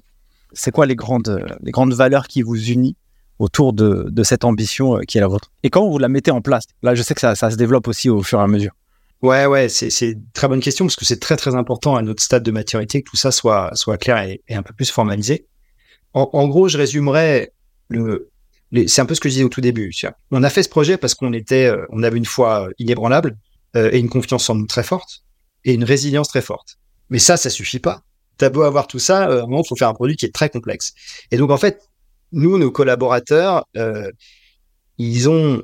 C'est 0.53 0.71
quoi 0.71 0.85
les 0.85 0.95
grandes, 0.95 1.43
les 1.61 1.71
grandes 1.71 1.93
valeurs 1.93 2.27
qui 2.27 2.41
vous 2.43 2.55
unissent 2.69 2.95
autour 3.39 3.73
de, 3.73 4.07
de 4.09 4.23
cette 4.23 4.43
ambition 4.45 4.97
euh, 4.97 5.01
qui 5.01 5.17
est 5.17 5.21
la 5.21 5.27
vôtre? 5.27 5.51
Et 5.63 5.69
comment 5.69 5.89
vous 5.89 5.97
la 5.99 6.07
mettez 6.09 6.31
en 6.31 6.41
place? 6.41 6.63
Là, 6.81 6.93
je 6.95 7.01
sais 7.03 7.13
que 7.13 7.21
ça, 7.21 7.35
ça 7.35 7.49
se 7.51 7.55
développe 7.55 7.87
aussi 7.87 8.09
au 8.09 8.21
fur 8.23 8.39
et 8.39 8.43
à 8.43 8.47
mesure. 8.47 8.71
Ouais, 9.21 9.45
ouais, 9.45 9.67
c'est 9.67 9.89
une 10.01 10.23
très 10.33 10.47
bonne 10.47 10.61
question 10.61 10.85
parce 10.85 10.95
que 10.95 11.05
c'est 11.05 11.19
très 11.19 11.35
très 11.35 11.55
important 11.55 11.95
à 11.95 12.01
notre 12.01 12.23
stade 12.23 12.43
de 12.43 12.51
maturité 12.51 13.01
que 13.03 13.09
tout 13.09 13.17
ça 13.17 13.31
soit 13.31 13.69
soit 13.75 13.97
clair 13.97 14.17
et, 14.19 14.41
un 14.49 14.63
peu 14.63 14.73
plus 14.73 14.89
formalisé. 14.89 15.47
En, 16.13 16.29
en 16.31 16.47
gros, 16.47 16.69
je 16.69 16.77
résumerais 16.77 17.51
le. 17.89 18.29
C'est 18.87 19.01
un 19.01 19.05
peu 19.05 19.15
ce 19.15 19.19
que 19.19 19.29
je 19.29 19.33
disais 19.33 19.43
au 19.43 19.49
tout 19.49 19.61
début. 19.61 19.91
On 20.31 20.43
a 20.43 20.49
fait 20.49 20.63
ce 20.63 20.69
projet 20.69 20.97
parce 20.97 21.15
qu'on 21.15 21.33
était, 21.33 21.65
euh, 21.65 21.85
on 21.89 22.03
avait 22.03 22.17
une 22.17 22.25
foi 22.25 22.69
inébranlable 22.77 23.35
euh, 23.75 23.89
et 23.91 23.99
une 23.99 24.09
confiance 24.09 24.49
en 24.49 24.55
nous 24.55 24.67
très 24.67 24.83
forte 24.83 25.23
et 25.65 25.73
une 25.73 25.83
résilience 25.83 26.27
très 26.27 26.41
forte. 26.41 26.77
Mais 27.09 27.19
ça, 27.19 27.37
ça 27.37 27.49
suffit 27.49 27.79
pas. 27.79 28.03
T'as 28.37 28.49
beau 28.49 28.61
avoir 28.61 28.87
tout 28.87 28.99
ça, 28.99 29.29
euh, 29.29 29.41
moment, 29.41 29.63
faut 29.63 29.75
faire 29.75 29.89
un 29.89 29.93
produit 29.93 30.15
qui 30.15 30.25
est 30.25 30.33
très 30.33 30.49
complexe. 30.49 30.93
Et 31.31 31.37
donc, 31.37 31.51
en 31.51 31.57
fait, 31.57 31.81
nous, 32.31 32.57
nos 32.57 32.71
collaborateurs, 32.71 33.65
euh, 33.75 34.09
ils 34.97 35.29
ont, 35.29 35.63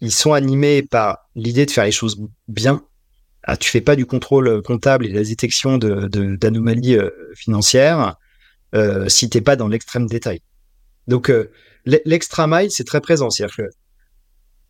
ils 0.00 0.12
sont 0.12 0.32
animés 0.32 0.82
par 0.82 1.18
l'idée 1.34 1.66
de 1.66 1.70
faire 1.70 1.84
les 1.84 1.92
choses 1.92 2.20
bien. 2.48 2.82
Ah, 3.46 3.56
tu 3.56 3.68
fais 3.70 3.80
pas 3.82 3.94
du 3.96 4.06
contrôle 4.06 4.48
euh, 4.48 4.62
comptable 4.62 5.06
et 5.06 5.10
de 5.10 5.14
la 5.14 5.22
détection 5.24 5.76
de, 5.78 6.06
de- 6.08 6.36
d'anomalies 6.36 6.96
euh, 6.96 7.10
financières 7.36 8.16
euh, 8.74 9.08
si 9.08 9.28
t'es 9.28 9.40
pas 9.42 9.56
dans 9.56 9.68
l'extrême 9.68 10.06
détail. 10.06 10.40
Donc, 11.06 11.30
euh, 11.30 11.50
l'e- 11.84 12.00
l'extra 12.06 12.46
mile, 12.46 12.70
c'est 12.70 12.84
très 12.84 13.00
présent. 13.00 13.30
C'est-à-dire 13.30 13.56
que 13.56 13.62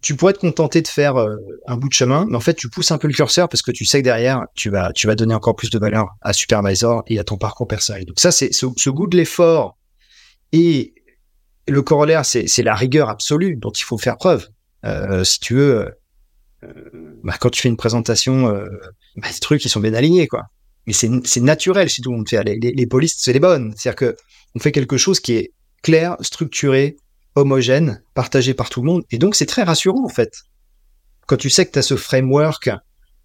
tu 0.03 0.17
pourrais 0.17 0.35
te 0.35 0.41
contenter 0.41 0.83
de 0.83 0.89
faire 0.89 1.17
euh, 1.17 1.37
un 1.67 1.77
bout 1.77 1.89
de 1.89 1.95
chemin, 1.95 2.27
mais 2.29 2.37
en 2.37 2.41
fait, 2.41 2.55
tu 2.55 2.69
pousses 2.69 2.91
un 2.91 2.99
peu 2.99 3.09
le 3.09 3.15
curseur 3.15 3.49
parce 3.49 3.63
que 3.63 3.71
tu 3.71 3.85
sais 3.87 4.01
que 4.01 4.05
derrière, 4.05 4.45
tu 4.55 4.69
vas, 4.71 4.93
tu 4.93 5.07
vas 5.07 5.15
donner 5.15 5.35
encore 5.35 5.57
plus 5.57 5.71
de 5.71 5.79
valeur 5.79 6.09
à 6.21 6.33
Supervisor 6.33 7.03
et 7.07 7.19
à 7.19 7.25
ton 7.25 7.39
parcours 7.39 7.67
personnel. 7.69 8.05
Donc 8.05 8.19
ça, 8.21 8.31
c'est 8.33 8.53
ce, 8.53 8.67
ce 8.77 8.91
goût 8.91 9.07
de 9.07 9.17
l'effort 9.17 9.79
Et 10.53 10.95
le 11.67 11.81
corollaire, 11.81 12.27
c'est 12.27 12.63
la 12.63 12.75
rigueur 12.75 13.09
absolue 13.09 13.57
dont 13.57 13.71
il 13.71 13.85
faut 13.85 13.97
faire 13.97 14.17
preuve. 14.19 14.49
Si 15.25 15.41
tu 15.41 15.55
veux, 15.55 15.95
bah, 17.23 17.35
quand 17.41 17.51
tu 17.51 17.61
fais 17.61 17.69
une 17.69 17.77
présentation, 17.77 18.49
euh, 18.49 18.69
bah, 19.17 19.29
des 19.33 19.41
trucs 19.41 19.61
qui 19.61 19.69
sont 19.69 19.81
bien 19.81 19.95
alignés, 19.95 20.27
quoi. 20.27 20.45
Mais 20.87 20.93
c'est 20.93 21.41
naturel 21.41 21.89
si 21.89 22.03
tout 22.03 22.11
le 22.11 22.19
monde 22.19 22.29
fait. 22.29 22.43
Les, 22.45 22.59
les, 22.59 22.73
les 22.73 22.87
polices, 22.87 23.15
c'est 23.17 23.33
les 23.33 23.41
bonnes. 23.41 23.73
C'est-à-dire 23.77 23.97
que 23.97 24.17
on 24.55 24.59
fait 24.59 24.73
quelque 24.73 24.99
chose 24.99 25.19
qui 25.19 25.33
est 25.33 25.53
clair, 25.83 26.17
structuré, 26.21 26.97
homogène, 27.35 28.03
partagé 28.15 28.55
par 28.55 28.71
tout 28.71 28.81
le 28.81 28.87
monde. 28.87 29.03
Et 29.11 29.19
donc, 29.19 29.35
c'est 29.35 29.47
très 29.47 29.63
rassurant, 29.63 30.05
en 30.05 30.09
fait. 30.09 30.43
Quand 31.27 31.37
tu 31.37 31.51
sais 31.51 31.67
que 31.67 31.73
tu 31.73 31.79
as 31.79 31.83
ce 31.83 31.97
framework 31.97 32.71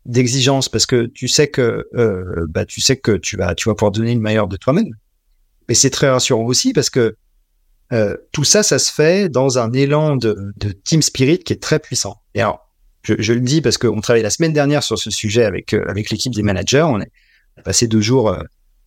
d'exigence, 0.05 0.69
parce 0.69 0.85
que 0.85 1.05
tu 1.05 1.27
sais 1.27 1.49
que, 1.49 1.87
euh, 1.95 2.45
bah, 2.49 2.65
tu 2.65 2.81
sais 2.81 2.97
que 2.97 3.11
tu 3.17 3.37
vas, 3.37 3.53
pouvoir 3.55 3.91
donner 3.91 4.13
le 4.13 4.21
meilleur 4.21 4.47
de 4.47 4.57
toi-même. 4.57 4.91
Mais 5.67 5.75
c'est 5.75 5.89
très 5.89 6.09
rassurant 6.09 6.45
aussi 6.45 6.73
parce 6.73 6.89
que 6.89 7.15
euh, 7.91 8.15
tout 8.31 8.43
ça, 8.43 8.63
ça 8.63 8.79
se 8.79 8.91
fait 8.91 9.29
dans 9.29 9.59
un 9.59 9.71
élan 9.73 10.15
de, 10.15 10.53
de, 10.57 10.71
team 10.71 11.01
spirit 11.01 11.39
qui 11.39 11.53
est 11.53 11.61
très 11.61 11.79
puissant. 11.79 12.21
Et 12.33 12.41
alors, 12.41 12.68
je, 13.17 13.33
le 13.33 13.39
dis 13.39 13.61
parce 13.61 13.77
qu'on 13.77 14.01
travaille 14.01 14.21
la 14.21 14.29
semaine 14.29 14.53
dernière 14.53 14.83
sur 14.83 14.97
ce 14.97 15.09
sujet 15.09 15.43
avec 15.43 15.73
euh, 15.73 15.93
l'équipe 15.93 16.33
des 16.33 16.43
managers. 16.43 16.83
On, 16.83 16.99
a 16.99 17.61
passé 17.63 17.87
deux 17.87 18.01
jours 18.01 18.29
euh, 18.29 18.41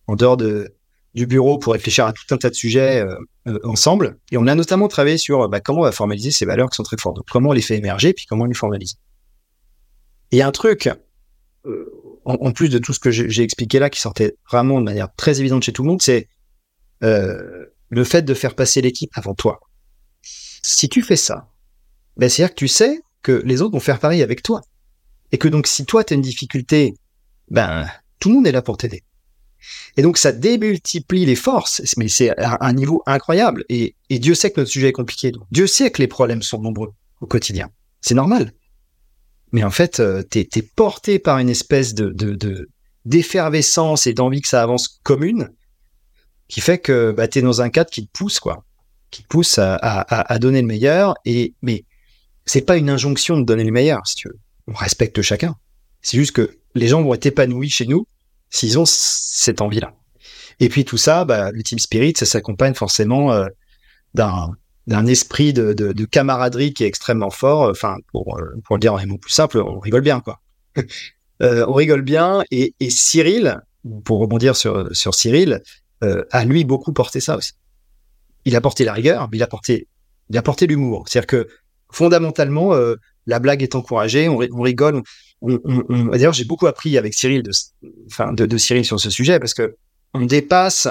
en 0.07 0.15
dehors 0.15 0.37
de 0.37 0.73
du 1.13 1.27
bureau 1.27 1.59
pour 1.59 1.73
réfléchir 1.73 2.07
à 2.07 2.13
tout 2.13 2.23
un 2.31 2.37
tas 2.37 2.49
de 2.49 2.55
sujets 2.55 3.05
euh, 3.45 3.59
ensemble. 3.63 4.17
Et 4.31 4.37
on 4.37 4.47
a 4.47 4.55
notamment 4.55 4.87
travaillé 4.87 5.19
sur 5.19 5.47
bah, 5.47 5.59
comment 5.59 5.81
on 5.81 5.83
va 5.83 5.91
formaliser 5.91 6.31
ces 6.31 6.45
valeurs 6.45 6.71
qui 6.71 6.75
sont 6.75 6.81
très 6.83 6.97
fortes. 6.97 7.17
Donc, 7.17 7.27
comment 7.29 7.49
on 7.49 7.53
les 7.53 7.61
fait 7.61 7.77
émerger, 7.77 8.13
puis 8.13 8.25
comment 8.25 8.45
on 8.45 8.47
les 8.47 8.55
formalise. 8.55 8.95
Et 10.31 10.41
un 10.41 10.51
truc, 10.51 10.89
en, 12.25 12.51
plus 12.51 12.69
de 12.69 12.79
tout 12.79 12.93
ce 12.93 12.99
que 12.99 13.11
j'ai 13.11 13.43
expliqué 13.43 13.77
là, 13.77 13.91
qui 13.91 14.01
sortait 14.01 14.37
vraiment 14.49 14.79
de 14.79 14.85
manière 14.85 15.13
très 15.15 15.39
évidente 15.39 15.61
chez 15.61 15.71
tout 15.71 15.83
le 15.83 15.89
monde, 15.89 16.01
c'est 16.01 16.29
le 17.01 18.03
fait 18.03 18.23
de 18.23 18.33
faire 18.33 18.55
passer 18.55 18.81
l'équipe 18.81 19.11
avant 19.13 19.35
toi. 19.35 19.59
Si 20.23 20.89
tu 20.89 21.03
fais 21.03 21.15
ça, 21.15 21.51
ben 22.17 22.27
c'est-à-dire 22.27 22.55
que 22.55 22.59
tu 22.59 22.67
sais 22.67 23.03
que 23.23 23.41
les 23.45 23.61
autres 23.61 23.73
vont 23.73 23.79
faire 23.79 23.99
pareil 23.99 24.21
avec 24.21 24.43
toi. 24.43 24.61
Et 25.31 25.37
que 25.37 25.47
donc 25.47 25.67
si 25.67 25.85
toi 25.85 26.03
tu 26.03 26.13
as 26.13 26.15
une 26.15 26.21
difficulté, 26.21 26.93
ben 27.49 27.87
tout 28.19 28.29
le 28.29 28.35
monde 28.35 28.47
est 28.47 28.51
là 28.51 28.61
pour 28.61 28.77
t'aider. 28.77 29.03
Et 29.97 30.01
donc 30.01 30.17
ça 30.17 30.31
démultiplie 30.31 31.25
les 31.25 31.35
forces, 31.35 31.81
mais 31.97 32.07
c'est 32.07 32.37
à 32.37 32.57
un 32.65 32.73
niveau 32.73 33.01
incroyable. 33.05 33.65
Et, 33.69 33.95
et, 34.09 34.19
Dieu 34.19 34.35
sait 34.35 34.51
que 34.51 34.59
notre 34.59 34.71
sujet 34.71 34.89
est 34.89 34.93
compliqué. 34.93 35.31
Dieu 35.51 35.67
sait 35.67 35.89
que 35.89 36.01
les 36.01 36.07
problèmes 36.07 36.43
sont 36.43 36.61
nombreux 36.61 36.93
au 37.21 37.25
quotidien. 37.25 37.69
C'est 38.01 38.15
normal. 38.15 38.51
Mais 39.53 39.63
en 39.63 39.71
fait, 39.71 39.99
euh, 39.99 40.21
t'es 40.21 40.47
es 40.55 40.61
porté 40.61 41.19
par 41.19 41.37
une 41.37 41.49
espèce 41.49 41.93
de 41.93 42.13
d'effervescence 43.05 44.07
et 44.07 44.13
d'envie 44.13 44.41
que 44.41 44.47
ça 44.47 44.61
avance 44.63 44.99
commune 45.03 45.49
qui 46.47 46.61
fait 46.61 46.77
que 46.77 47.11
bah, 47.11 47.27
tu 47.27 47.39
es 47.39 47.41
dans 47.41 47.61
un 47.61 47.69
cadre 47.69 47.89
qui 47.89 48.05
te 48.05 48.11
pousse, 48.11 48.39
quoi, 48.39 48.63
qui 49.11 49.23
te 49.23 49.27
pousse 49.27 49.57
à, 49.57 49.75
à, 49.75 50.33
à 50.33 50.39
donner 50.39 50.61
le 50.61 50.67
meilleur. 50.67 51.15
Et 51.25 51.53
mais 51.61 51.85
c'est 52.45 52.61
pas 52.61 52.77
une 52.77 52.89
injonction 52.89 53.37
de 53.37 53.43
donner 53.43 53.63
le 53.63 53.71
meilleur, 53.71 54.05
si 54.05 54.15
tu 54.15 54.27
veux. 54.27 54.39
On 54.67 54.73
respecte 54.73 55.21
chacun. 55.21 55.55
C'est 56.01 56.17
juste 56.17 56.31
que 56.31 56.57
les 56.75 56.87
gens 56.87 57.01
vont 57.01 57.13
être 57.13 57.25
épanouis 57.25 57.69
chez 57.69 57.85
nous 57.85 58.07
s'ils 58.49 58.77
ont 58.77 58.85
cette 58.85 59.61
envie-là. 59.61 59.93
Et 60.59 60.69
puis 60.69 60.85
tout 60.85 60.97
ça, 60.97 61.25
bah, 61.25 61.51
le 61.51 61.63
team 61.63 61.79
spirit, 61.79 62.13
ça 62.15 62.25
s'accompagne 62.25 62.73
forcément 62.73 63.31
euh, 63.31 63.47
d'un 64.13 65.05
esprit 65.07 65.53
de, 65.53 65.73
de, 65.73 65.91
de, 65.91 66.05
camaraderie 66.05 66.73
qui 66.73 66.83
est 66.83 66.87
extrêmement 66.87 67.31
fort. 67.31 67.69
Enfin, 67.69 67.97
pour, 68.11 68.37
euh, 68.37 68.55
pour 68.65 68.75
le 68.75 68.79
dire 68.79 68.93
en 68.93 68.97
un 68.97 69.05
mot 69.05 69.17
plus 69.17 69.31
simple, 69.31 69.57
on 69.59 69.79
rigole 69.79 70.01
bien, 70.01 70.19
quoi. 70.19 70.41
euh, 71.41 71.65
on 71.67 71.73
rigole 71.73 72.03
bien. 72.03 72.43
Et, 72.51 72.75
et 72.79 72.89
Cyril, 72.89 73.61
pour 74.05 74.19
rebondir 74.19 74.55
sur, 74.55 74.95
sur 74.95 75.15
Cyril, 75.15 75.61
euh, 76.03 76.23
a 76.31 76.43
lui 76.45 76.65
beaucoup 76.65 76.93
porté 76.93 77.19
ça 77.19 77.37
aussi. 77.37 77.53
Il 78.45 78.55
a 78.55 78.61
porté 78.61 78.83
la 78.83 78.93
rigueur, 78.93 79.29
mais 79.31 79.37
il 79.37 79.43
a 79.43 79.47
porté, 79.47 79.87
il 80.29 80.37
a 80.37 80.41
porté 80.41 80.67
l'humour. 80.67 81.05
C'est-à-dire 81.07 81.27
que 81.27 81.47
fondamentalement, 81.93 82.73
euh, 82.73 82.95
la 83.25 83.39
blague 83.39 83.63
est 83.63 83.75
encouragée, 83.75 84.27
on, 84.27 84.37
rigole. 84.37 85.01
D'ailleurs, 85.41 86.33
j'ai 86.33 86.43
beaucoup 86.43 86.67
appris 86.67 86.97
avec 86.97 87.13
Cyril, 87.13 87.43
de, 87.43 88.57
Cyril 88.57 88.83
sur 88.83 88.99
ce 88.99 89.09
sujet, 89.09 89.39
parce 89.39 89.53
que 89.53 89.75
on 90.13 90.25
dépasse 90.25 90.87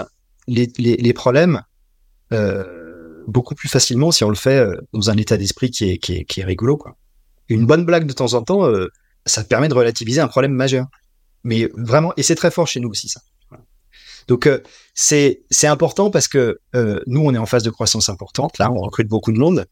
les, 0.47 1.13
problèmes 1.13 1.63
euh, 2.33 3.23
beaucoup 3.27 3.55
plus 3.55 3.69
facilement 3.69 4.11
si 4.11 4.25
on 4.25 4.31
le 4.31 4.35
fait 4.35 4.59
euh, 4.59 4.77
dans 4.93 5.11
un 5.11 5.17
état 5.17 5.37
d'esprit 5.37 5.71
qui 5.71 5.91
est, 5.91 6.45
rigolo. 6.45 6.83
Une 7.49 7.67
bonne 7.67 7.85
blague 7.85 8.07
de 8.07 8.13
temps 8.13 8.33
en 8.35 8.43
temps, 8.43 8.73
ça 9.27 9.45
permet 9.45 9.69
de 9.69 9.75
relativiser 9.75 10.21
un 10.21 10.29
problème 10.29 10.53
majeur. 10.53 10.87
Mais 11.45 11.69
vraiment, 11.75 12.13
et 12.17 12.23
c'est 12.23 12.37
très 12.37 12.53
fort 12.53 12.69
chez 12.69 12.81
nous 12.81 12.89
aussi 12.89 13.09
ça. 13.09 13.21
Donc 14.29 14.49
c'est 14.95 15.45
important 15.65 16.11
parce 16.11 16.29
que 16.29 16.61
nous 17.07 17.21
on 17.21 17.35
est 17.35 17.39
en 17.39 17.47
phase 17.47 17.65
de 17.65 17.71
croissance 17.71 18.09
importante. 18.09 18.59
Là, 18.59 18.71
on 18.73 18.81
recrute 18.81 19.09
beaucoup 19.09 19.33
de 19.33 19.39
monde 19.39 19.67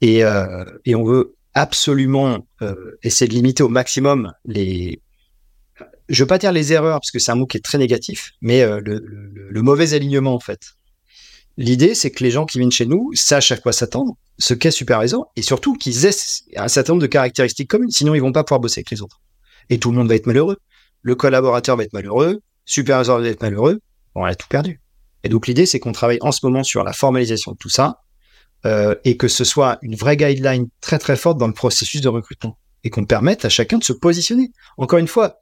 et 0.00 0.24
euh, 0.24 0.64
et 0.84 0.94
on 0.94 1.04
veut 1.04 1.34
absolument 1.54 2.46
euh, 2.62 2.98
essayer 3.02 3.28
de 3.28 3.34
limiter 3.34 3.62
au 3.62 3.68
maximum 3.68 4.32
les 4.44 5.00
je 6.08 6.22
veux 6.22 6.26
pas 6.26 6.38
dire 6.38 6.52
les 6.52 6.72
erreurs 6.72 7.00
parce 7.00 7.10
que 7.10 7.18
c'est 7.18 7.32
un 7.32 7.36
mot 7.36 7.46
qui 7.46 7.56
est 7.56 7.64
très 7.64 7.78
négatif, 7.78 8.32
mais 8.40 8.62
euh, 8.62 8.80
le, 8.80 8.98
le, 8.98 9.48
le, 9.50 9.62
mauvais 9.62 9.92
alignement 9.94 10.34
en 10.34 10.40
fait. 10.40 10.60
L'idée, 11.56 11.94
c'est 11.94 12.10
que 12.10 12.22
les 12.22 12.30
gens 12.30 12.44
qui 12.44 12.58
viennent 12.58 12.70
chez 12.70 12.86
nous 12.86 13.10
sachent 13.14 13.50
à 13.50 13.56
quoi 13.56 13.72
s'attendre, 13.72 14.14
ce 14.38 14.54
qu'est 14.54 14.70
supervisor, 14.70 15.32
et 15.36 15.42
surtout 15.42 15.74
qu'ils 15.74 16.04
aient 16.04 16.14
un 16.56 16.68
certain 16.68 16.92
nombre 16.92 17.02
de 17.02 17.06
caractéristiques 17.06 17.70
communes. 17.70 17.90
Sinon, 17.90 18.14
ils 18.14 18.20
vont 18.20 18.32
pas 18.32 18.44
pouvoir 18.44 18.60
bosser 18.60 18.80
avec 18.80 18.90
les 18.90 19.00
autres. 19.00 19.20
Et 19.70 19.78
tout 19.78 19.90
le 19.90 19.96
monde 19.96 20.08
va 20.08 20.14
être 20.14 20.26
malheureux. 20.26 20.58
Le 21.00 21.14
collaborateur 21.14 21.76
va 21.76 21.84
être 21.84 21.94
malheureux, 21.94 22.40
superviseur 22.66 23.20
va 23.20 23.26
être 23.28 23.42
malheureux, 23.42 23.80
on 24.14 24.24
a 24.24 24.34
tout 24.34 24.48
perdu. 24.48 24.80
Et 25.24 25.28
donc 25.28 25.46
l'idée, 25.46 25.66
c'est 25.66 25.80
qu'on 25.80 25.92
travaille 25.92 26.18
en 26.20 26.30
ce 26.30 26.44
moment 26.44 26.62
sur 26.62 26.84
la 26.84 26.92
formalisation 26.92 27.52
de 27.52 27.56
tout 27.56 27.68
ça 27.68 28.02
et 29.04 29.16
que 29.16 29.28
ce 29.28 29.44
soit 29.44 29.78
une 29.82 29.96
vraie 29.96 30.16
guideline 30.16 30.68
très 30.80 30.98
très 30.98 31.16
forte 31.16 31.38
dans 31.38 31.46
le 31.46 31.52
processus 31.52 32.00
de 32.00 32.08
recrutement 32.08 32.58
et 32.84 32.90
qu'on 32.90 33.04
permette 33.04 33.44
à 33.44 33.48
chacun 33.48 33.78
de 33.78 33.84
se 33.84 33.92
positionner. 33.92 34.52
Encore 34.76 34.98
une 34.98 35.08
fois, 35.08 35.40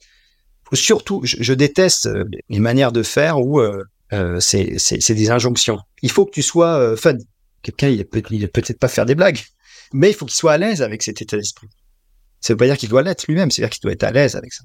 surtout, 0.73 1.21
je, 1.25 1.53
déteste 1.53 2.07
euh, 2.07 2.25
les 2.49 2.59
manières 2.59 2.91
de 2.91 3.03
faire 3.03 3.39
où 3.39 3.61
euh, 3.61 3.85
euh, 4.13 4.41
c'est 4.41 5.13
des 5.13 5.31
injonctions. 5.31 5.79
Il 6.03 6.11
faut 6.11 6.25
que 6.25 6.31
tu 6.31 6.43
sois 6.43 6.79
euh, 6.79 6.97
fun. 6.97 7.17
Quelqu'un, 7.63 7.89
il, 7.89 8.05
peut, 8.05 8.23
il 8.31 8.49
peut-être 8.49 8.79
pas 8.79 8.89
faire 8.89 9.07
des 9.07 9.15
blagues, 9.15 9.41
mais 9.93 10.11
il 10.11 10.15
faut 10.15 10.27
qu'il 10.27 10.35
soit 10.35 10.53
à 10.53 10.59
l'aise 10.59 10.83
avec 10.83 11.03
cet 11.03 11.23
état 11.23 11.37
d'esprit. 11.37 11.69
Ça 12.41 12.53
veut 12.53 12.57
pas 12.59 12.67
dire 12.67 12.77
qu'il 12.77 12.89
doit 12.89 13.03
l'être 13.03 13.27
lui-même, 13.27 13.51
c'est-à-dire 13.51 13.71
qu'il 13.71 13.83
doit 13.83 13.93
être 13.93 14.05
à 14.05 14.11
l'aise 14.11 14.37
avec 14.37 14.53
ça. 14.53 14.65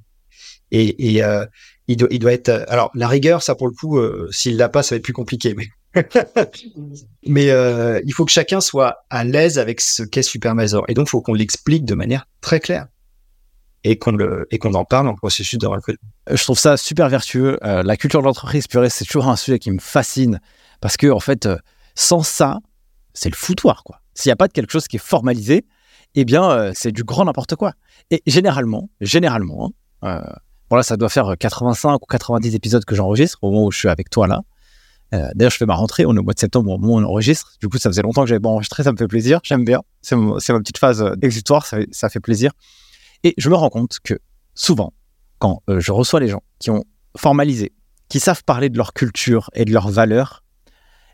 Et, 0.71 1.23
euh, 1.23 1.45
il 1.87 1.97
doit, 1.97 2.33
être. 2.33 2.49
Euh, 2.49 2.65
alors 2.67 2.91
la 2.93 3.07
rigueur, 3.07 3.41
ça 3.41 3.55
pour 3.55 3.67
le 3.67 3.73
coup, 3.73 3.97
euh, 3.97 4.27
s'il 4.31 4.57
l'a 4.57 4.69
pas, 4.69 4.83
ça 4.83 4.95
va 4.95 4.97
être 4.97 5.03
plus 5.03 5.13
compliqué. 5.13 5.53
Mais 5.55 5.67
mais 7.25 7.49
euh, 7.49 7.99
il 8.05 8.13
faut 8.13 8.25
que 8.25 8.31
chacun 8.31 8.61
soit 8.61 9.05
à 9.09 9.23
l'aise 9.23 9.57
avec 9.57 9.81
ce 9.81 10.03
qu'est 10.03 10.21
Supervisor. 10.21 10.85
Et 10.87 10.93
donc, 10.93 11.07
il 11.07 11.11
faut 11.11 11.21
qu'on 11.21 11.33
l'explique 11.33 11.85
de 11.85 11.95
manière 11.95 12.27
très 12.41 12.59
claire 12.59 12.87
et 13.83 13.97
qu'on 13.97 14.17
qu'on 14.59 14.73
en 14.73 14.85
parle 14.85 15.07
en 15.07 15.15
processus 15.15 15.57
de 15.57 15.67
recrutement. 15.67 16.09
Je 16.29 16.43
trouve 16.43 16.59
ça 16.59 16.77
super 16.77 17.09
vertueux. 17.09 17.57
Euh, 17.63 17.83
la 17.83 17.97
culture 17.97 18.19
de 18.21 18.25
l'entreprise, 18.25 18.67
purée, 18.67 18.89
c'est 18.89 19.05
toujours 19.05 19.27
un 19.27 19.35
sujet 19.35 19.59
qui 19.59 19.71
me 19.71 19.79
fascine 19.79 20.39
parce 20.81 20.97
que 20.97 21.07
en 21.07 21.19
fait, 21.19 21.45
euh, 21.45 21.57
sans 21.95 22.23
ça, 22.23 22.59
c'est 23.13 23.29
le 23.29 23.35
foutoir. 23.35 23.83
S'il 24.13 24.29
n'y 24.29 24.33
a 24.33 24.35
pas 24.35 24.47
de 24.47 24.53
quelque 24.53 24.71
chose 24.71 24.87
qui 24.87 24.97
est 24.97 25.03
formalisé, 25.03 25.65
eh 26.15 26.25
bien, 26.25 26.49
euh, 26.49 26.71
c'est 26.75 26.91
du 26.91 27.03
grand 27.03 27.25
n'importe 27.25 27.55
quoi. 27.55 27.73
Et 28.11 28.21
généralement, 28.27 28.89
généralement, 29.01 29.71
hein, 30.01 30.23
Bon 30.69 30.75
là, 30.75 30.83
ça 30.83 30.97
doit 30.97 31.09
faire 31.09 31.35
85 31.39 31.95
ou 31.95 32.05
90 32.05 32.53
épisodes 32.53 32.85
que 32.85 32.93
j'enregistre 32.93 33.39
au 33.41 33.49
moment 33.49 33.65
où 33.65 33.71
je 33.71 33.79
suis 33.79 33.89
avec 33.89 34.11
toi 34.11 34.27
là. 34.27 34.41
Euh, 35.13 35.29
D'ailleurs, 35.35 35.51
je 35.51 35.57
fais 35.57 35.65
ma 35.65 35.75
rentrée, 35.75 36.05
on 36.05 36.15
est 36.15 36.19
au 36.19 36.23
mois 36.23 36.33
de 36.33 36.39
septembre 36.39 36.71
au 36.71 36.79
on 36.81 37.03
enregistre. 37.03 37.53
Du 37.59 37.67
coup, 37.67 37.77
ça 37.77 37.89
faisait 37.89 38.01
longtemps 38.01 38.21
que 38.21 38.29
j'avais 38.29 38.39
pas 38.39 38.49
enregistré, 38.49 38.83
ça 38.83 38.91
me 38.91 38.97
fait 38.97 39.07
plaisir, 39.07 39.39
j'aime 39.43 39.65
bien. 39.65 39.81
C'est 40.01 40.15
ma 40.15 40.59
petite 40.59 40.77
phase 40.77 41.03
exutoire, 41.21 41.65
ça, 41.65 42.09
fait 42.09 42.19
plaisir. 42.19 42.51
Et 43.23 43.33
je 43.37 43.49
me 43.49 43.55
rends 43.55 43.69
compte 43.69 43.97
que 44.03 44.19
souvent, 44.53 44.93
quand 45.39 45.61
euh, 45.69 45.79
je 45.79 45.91
reçois 45.91 46.19
les 46.19 46.27
gens 46.27 46.43
qui 46.59 46.69
ont 46.69 46.83
formalisé, 47.17 47.73
qui 48.07 48.19
savent 48.19 48.43
parler 48.43 48.69
de 48.69 48.77
leur 48.77 48.93
culture 48.93 49.49
et 49.53 49.65
de 49.65 49.73
leurs 49.73 49.89
valeurs, 49.89 50.43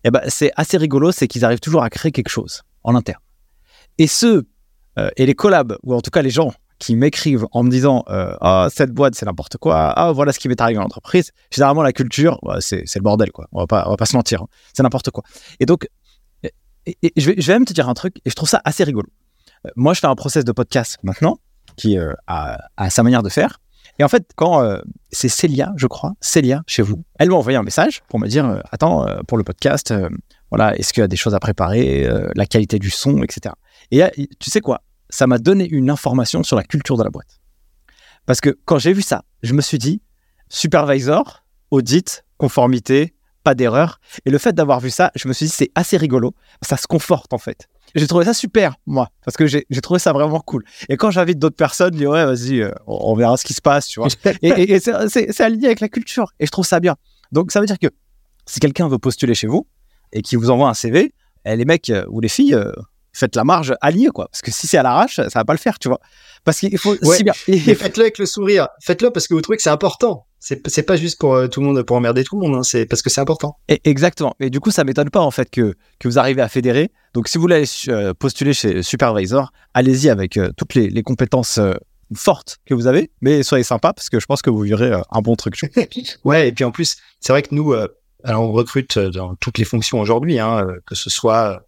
eh 0.04 0.12
ben, 0.12 0.22
c'est 0.28 0.52
assez 0.56 0.78
rigolo, 0.78 1.12
c'est 1.12 1.28
qu'ils 1.28 1.46
arrivent 1.46 1.60
toujours 1.60 1.84
à 1.84 1.90
créer 1.90 2.12
quelque 2.12 2.30
chose 2.30 2.62
en 2.84 2.96
interne. 2.96 3.22
Et 3.98 4.08
ceux, 4.08 4.48
euh, 5.00 5.10
et 5.18 5.26
les 5.26 5.34
collabs, 5.34 5.78
ou 5.84 5.96
en 5.96 6.02
tout 6.02 6.12
cas 6.12 6.22
les 6.22 6.30
gens 6.30 6.54
qui 6.80 6.96
m'écrivent 6.96 7.46
en 7.52 7.64
me 7.64 7.70
disant 7.70 8.04
euh, 8.10 8.36
ah 8.42 8.68
cette 8.72 8.92
boîte 8.92 9.16
c'est 9.16 9.26
n'importe 9.26 9.58
quoi. 9.58 9.92
Ah 9.92 10.12
voilà 10.12 10.34
ce 10.34 10.40
qui 10.40 10.48
m'est 10.48 10.60
arrivé 10.60 10.76
dans 10.76 10.84
l'entreprise. 10.84 11.32
Généralement 11.52 11.84
la 11.84 11.94
culture 11.94 12.40
bah, 12.44 12.58
c'est 12.60 12.84
le 12.96 13.02
bordel 13.02 13.32
quoi. 13.32 13.48
On 13.52 13.60
va 13.60 13.68
pas 13.68 13.84
on 13.88 13.92
va 13.92 13.98
pas 13.98 14.06
se 14.06 14.16
mentir 14.16 14.44
hein. 14.44 14.48
c'est 14.74 14.84
n'importe 14.84 15.12
quoi. 15.12 15.24
Et 15.60 15.66
donc 15.66 15.88
je 16.46 16.92
vais 17.30 17.36
je 17.38 17.48
vais 17.48 17.54
même 17.54 17.66
te 17.66 17.74
dire 17.74 17.90
un 17.90 17.94
truc 17.94 18.18
et 18.26 18.30
je 18.30 18.36
trouve 18.36 18.50
ça 18.50 18.62
assez 18.66 18.84
rigolo. 18.84 19.08
Euh, 19.66 19.70
moi 19.76 19.94
je 19.94 20.00
fais 20.00 20.08
un 20.08 20.16
process 20.16 20.44
de 20.44 20.52
podcast 20.52 20.98
maintenant 21.04 21.38
qui 21.76 21.98
euh, 21.98 22.14
a, 22.28 22.58
a 22.78 22.90
sa 22.90 23.04
manière 23.04 23.24
de 23.24 23.30
faire. 23.30 23.60
Et 24.00 24.04
en 24.04 24.10
fait 24.10 24.32
quand 24.36 24.62
euh, 24.62 24.80
c'est 25.12 25.30
Célia 25.30 25.72
je 25.78 25.88
crois 25.88 26.14
Célia 26.20 26.64
chez 26.68 26.82
vous 26.82 27.04
elle 27.20 27.30
m'a 27.30 27.36
envoyé 27.36 27.58
un 27.58 27.64
message 27.64 28.02
pour 28.10 28.20
me 28.20 28.28
dire 28.28 28.62
attends 28.72 29.06
pour 29.28 29.38
le 29.38 29.44
podcast 29.46 29.94
voilà 30.50 30.76
est-ce 30.76 30.92
qu'il 30.92 31.02
y 31.02 31.04
a 31.04 31.08
des 31.08 31.16
choses 31.16 31.34
à 31.36 31.40
préparer 31.40 32.10
la 32.36 32.46
qualité 32.46 32.80
du 32.80 32.90
son 32.90 33.24
etc 33.24 33.56
et 33.92 34.28
tu 34.40 34.50
sais 34.50 34.62
quoi? 34.62 34.82
Ça 35.10 35.28
m'a 35.28 35.38
donné 35.38 35.68
une 35.68 35.90
information 35.90 36.44
sur 36.44 36.56
la 36.56 36.64
culture 36.64 36.98
de 36.98 37.04
la 37.04 37.10
boîte. 37.10 37.40
Parce 38.26 38.42
que 38.42 38.58
quand 38.66 38.80
j'ai 38.80 38.94
vu 38.94 39.02
ça, 39.02 39.24
je 39.44 39.54
me 39.54 39.62
suis 39.62 39.78
dit, 39.78 40.02
supervisor, 40.50 41.46
audit, 41.72 42.26
conformité, 42.38 43.14
pas 43.44 43.54
d'erreur. 43.54 44.00
Et 44.26 44.32
le 44.32 44.38
fait 44.38 44.54
d'avoir 44.54 44.80
vu 44.80 44.90
ça, 44.90 45.12
je 45.16 45.28
me 45.28 45.34
suis 45.34 45.46
dit, 45.46 45.52
c'est 45.52 45.72
assez 45.76 45.98
rigolo. 45.98 46.34
Ça 46.62 46.78
se 46.78 46.88
conforte, 46.88 47.34
en 47.34 47.38
fait. 47.38 47.68
J'ai 47.94 48.08
trouvé 48.08 48.26
ça 48.26 48.34
super, 48.34 48.76
moi, 48.88 49.10
parce 49.24 49.38
que 49.38 49.46
j'ai 49.46 49.82
trouvé 49.82 50.00
ça 50.00 50.12
vraiment 50.12 50.40
cool. 50.40 50.66
Et 50.90 50.98
quand 50.98 51.12
j'invite 51.12 51.38
d'autres 51.38 51.56
personnes, 51.56 51.94
je 51.94 52.00
dis, 52.00 52.08
ouais, 52.08 52.26
vas-y, 52.26 52.62
euh, 52.62 52.72
on 52.88 53.16
verra 53.16 53.38
ce 53.38 53.46
qui 53.46 53.54
se 53.54 53.62
passe, 53.62 53.88
tu 53.88 54.00
vois. 54.00 54.10
et, 54.42 54.74
et 54.74 54.80
c'est 54.80 55.42
aligné 55.42 55.68
avec 55.68 55.80
la 55.80 55.90
culture. 55.90 56.34
Et 56.40 56.48
je 56.48 56.52
trouve 56.52 56.66
ça 56.66 56.80
bien. 56.80 56.96
Donc, 57.32 57.52
ça 57.52 57.60
veut 57.60 57.68
dire 57.68 57.80
que 57.80 57.88
si 58.46 58.60
quelqu'un 58.60 58.88
veut 58.88 58.98
postuler 59.00 59.36
chez 59.36 59.48
vous 59.48 59.68
et 60.12 60.22
qui 60.22 60.36
vous 60.36 60.50
envoie 60.50 60.70
un 60.70 60.74
CV, 60.74 61.14
eh, 61.46 61.56
les 61.56 61.66
mecs 61.66 61.90
euh, 61.90 62.06
ou 62.10 62.22
les 62.22 62.30
filles, 62.30 62.56
euh, 62.56 62.72
faites 63.16 63.36
la 63.36 63.44
marge 63.44 63.76
alliée, 63.82 64.10
quoi. 64.14 64.28
Parce 64.32 64.42
que 64.42 64.52
si 64.52 64.68
c'est 64.68 64.78
à 64.78 64.84
l'arrache, 64.84 65.16
ça 65.16 65.40
va 65.40 65.46
pas 65.46 65.54
le 65.54 65.60
faire, 65.60 65.80
tu 65.80 65.88
vois. 65.88 66.00
Parce 66.44 66.60
qu'il 66.60 66.78
faut 66.78 66.96
si 67.02 67.24
bien. 67.24 67.34
faites-le 67.34 68.04
avec 68.04 68.18
le 68.18 68.26
sourire. 68.26 68.68
Faites-le 68.82 69.10
parce 69.10 69.28
que 69.28 69.34
vous 69.34 69.42
trouvez 69.42 69.58
que 69.58 69.64
c'est 69.64 69.70
important. 69.70 70.28
C'est 70.40 70.86
pas 70.86 70.96
juste 70.96 71.20
pour 71.20 71.34
euh, 71.34 71.48
tout 71.48 71.60
le 71.60 71.66
monde, 71.66 71.82
pour 71.82 71.96
emmerder 71.96 72.24
tout 72.24 72.40
le 72.40 72.48
monde. 72.48 72.56
Hein. 72.56 72.64
C'est 72.64 72.86
parce 72.86 73.02
que 73.02 73.10
c'est 73.10 73.22
important. 73.22 73.58
Et 73.68 73.82
exactement. 73.86 74.36
Et 74.40 74.52
du 74.52 74.60
coup, 74.60 74.70
ça 74.70 74.84
m'étonne 74.84 75.10
pas 75.10 75.22
en 75.22 75.32
fait 75.32 75.50
que, 75.50 75.76
que 76.00 76.08
vous 76.08 76.20
arrivez 76.20 76.44
à 76.44 76.50
fédérer. 76.50 76.92
Donc, 77.16 77.28
si 77.28 77.40
vous 77.40 77.42
voulez 77.42 77.64
postuler 78.20 78.54
chez 78.54 78.84
Supervisor, 78.84 79.52
allez-y 79.74 80.10
avec 80.10 80.38
toutes 80.56 80.76
les, 80.76 80.90
les 80.90 81.02
compétences 81.02 81.60
fortes 82.14 82.58
que 82.68 82.76
vous 82.76 82.86
avez, 82.86 83.10
mais 83.22 83.42
soyez 83.42 83.64
sympa 83.64 83.92
parce 83.92 84.10
que 84.10 84.20
je 84.20 84.28
pense 84.28 84.44
que 84.44 84.52
vous 84.52 84.60
verrez 84.60 84.92
un 84.94 85.22
bon 85.22 85.36
truc. 85.36 85.60
ouais, 86.26 86.50
et 86.50 86.52
puis 86.52 86.64
en 86.64 86.72
plus, 86.72 86.98
c'est 87.20 87.34
vrai 87.34 87.42
que 87.42 87.56
nous, 87.56 87.74
alors, 88.26 88.42
on 88.42 88.52
recrute 88.52 88.98
euh, 88.98 89.12
dans 89.12 89.36
toutes 89.36 89.60
les 89.60 89.66
fonctions 89.66 90.00
aujourd'hui, 90.00 90.40
hein, 90.40 90.66
euh, 90.66 90.80
que 90.88 90.96
ce 90.96 91.12
soit 91.12 91.52
euh, 91.52 91.60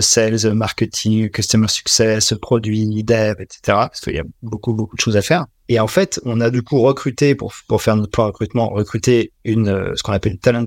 sales, 0.00 0.52
marketing, 0.54 1.30
customer 1.30 1.68
success, 1.68 2.34
produit, 2.40 3.02
dev, 3.04 3.40
etc. 3.40 3.60
Parce 3.66 4.00
qu'il 4.00 4.14
y 4.14 4.18
a 4.18 4.24
beaucoup, 4.42 4.72
beaucoup 4.72 4.96
de 4.96 5.00
choses 5.00 5.16
à 5.16 5.22
faire. 5.22 5.46
Et 5.68 5.80
en 5.80 5.86
fait, 5.86 6.20
on 6.24 6.40
a 6.40 6.50
du 6.50 6.62
coup 6.62 6.80
recruté, 6.80 7.34
pour, 7.34 7.54
pour 7.68 7.82
faire 7.82 7.96
notre 7.96 8.10
plan 8.10 8.26
recrutement, 8.26 8.68
recruté 8.70 9.32
une, 9.44 9.94
ce 9.94 10.02
qu'on 10.02 10.12
appelle 10.12 10.32
une 10.32 10.38
talent 10.38 10.66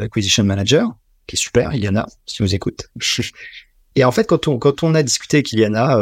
acquisition 0.00 0.44
manager, 0.44 0.88
qui 1.26 1.36
est 1.36 1.38
super, 1.38 1.74
Iliana, 1.74 2.06
si 2.26 2.42
vous 2.42 2.54
écoute. 2.54 2.90
Et 3.94 4.04
en 4.04 4.12
fait, 4.12 4.24
quand 4.24 4.48
on, 4.48 4.58
quand 4.58 4.82
on 4.82 4.94
a 4.94 5.02
discuté 5.02 5.38
avec 5.38 5.52
Iliana, 5.52 5.98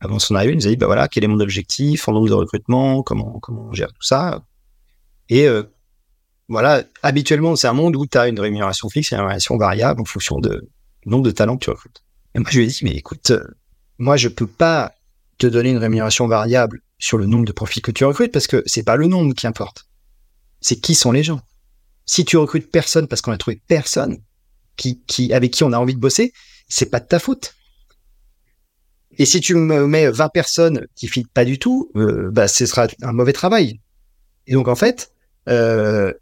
avant 0.00 0.18
son 0.18 0.34
arrivée, 0.34 0.52
il 0.52 0.56
nous 0.56 0.66
a 0.66 0.70
dit, 0.70 0.76
bah 0.76 0.86
voilà, 0.86 1.08
quel 1.08 1.24
est 1.24 1.28
mon 1.28 1.40
objectif 1.40 2.08
en 2.08 2.12
nombre 2.12 2.28
de 2.28 2.34
recrutement, 2.34 3.02
comment, 3.02 3.38
comment 3.40 3.68
on 3.70 3.72
gère 3.72 3.92
tout 3.92 4.02
ça. 4.02 4.42
Et 5.28 5.46
voilà, 6.48 6.82
habituellement, 7.02 7.54
c'est 7.56 7.68
un 7.68 7.74
monde 7.74 7.94
où 7.94 8.06
tu 8.06 8.16
as 8.16 8.28
une 8.28 8.40
rémunération 8.40 8.88
fixe 8.88 9.12
et 9.12 9.14
une 9.14 9.20
rémunération 9.20 9.56
variable 9.56 10.00
en 10.00 10.04
fonction 10.04 10.40
de, 10.40 10.68
nombre 11.06 11.24
de 11.24 11.30
talents 11.30 11.56
que 11.56 11.64
tu 11.64 11.70
recrutes. 11.70 12.02
Et 12.34 12.38
moi, 12.38 12.48
je 12.50 12.58
lui 12.58 12.64
ai 12.64 12.68
dit, 12.68 12.80
mais 12.82 12.92
écoute, 12.92 13.30
euh, 13.30 13.44
moi, 13.98 14.16
je 14.16 14.28
peux 14.28 14.46
pas 14.46 14.94
te 15.38 15.46
donner 15.46 15.70
une 15.70 15.78
rémunération 15.78 16.26
variable 16.26 16.80
sur 16.98 17.18
le 17.18 17.26
nombre 17.26 17.44
de 17.44 17.52
profils 17.52 17.82
que 17.82 17.90
tu 17.90 18.04
recrutes 18.04 18.32
parce 18.32 18.46
que 18.46 18.62
c'est 18.66 18.82
pas 18.82 18.96
le 18.96 19.06
nombre 19.06 19.34
qui 19.34 19.46
importe. 19.46 19.86
C'est 20.60 20.76
qui 20.76 20.94
sont 20.94 21.12
les 21.12 21.22
gens. 21.22 21.40
Si 22.06 22.24
tu 22.24 22.36
recrutes 22.36 22.70
personne 22.70 23.06
parce 23.06 23.22
qu'on 23.22 23.32
a 23.32 23.38
trouvé 23.38 23.60
personne 23.68 24.18
qui, 24.76 25.00
qui, 25.06 25.32
avec 25.32 25.52
qui 25.52 25.64
on 25.64 25.72
a 25.72 25.78
envie 25.78 25.94
de 25.94 26.00
bosser, 26.00 26.32
c'est 26.68 26.90
pas 26.90 27.00
de 27.00 27.06
ta 27.06 27.18
faute. 27.18 27.54
Et 29.18 29.26
si 29.26 29.40
tu 29.40 29.54
me 29.54 29.86
mets 29.86 30.10
20 30.10 30.28
personnes 30.28 30.86
qui 30.94 31.08
fitent 31.08 31.32
pas 31.32 31.44
du 31.44 31.58
tout, 31.58 31.90
euh, 31.96 32.30
bah, 32.30 32.48
ce 32.48 32.66
sera 32.66 32.86
un 33.02 33.12
mauvais 33.12 33.32
travail. 33.32 33.80
Et 34.46 34.54
donc, 34.54 34.68
en 34.68 34.76
fait, 34.76 35.12
euh, 35.48 36.12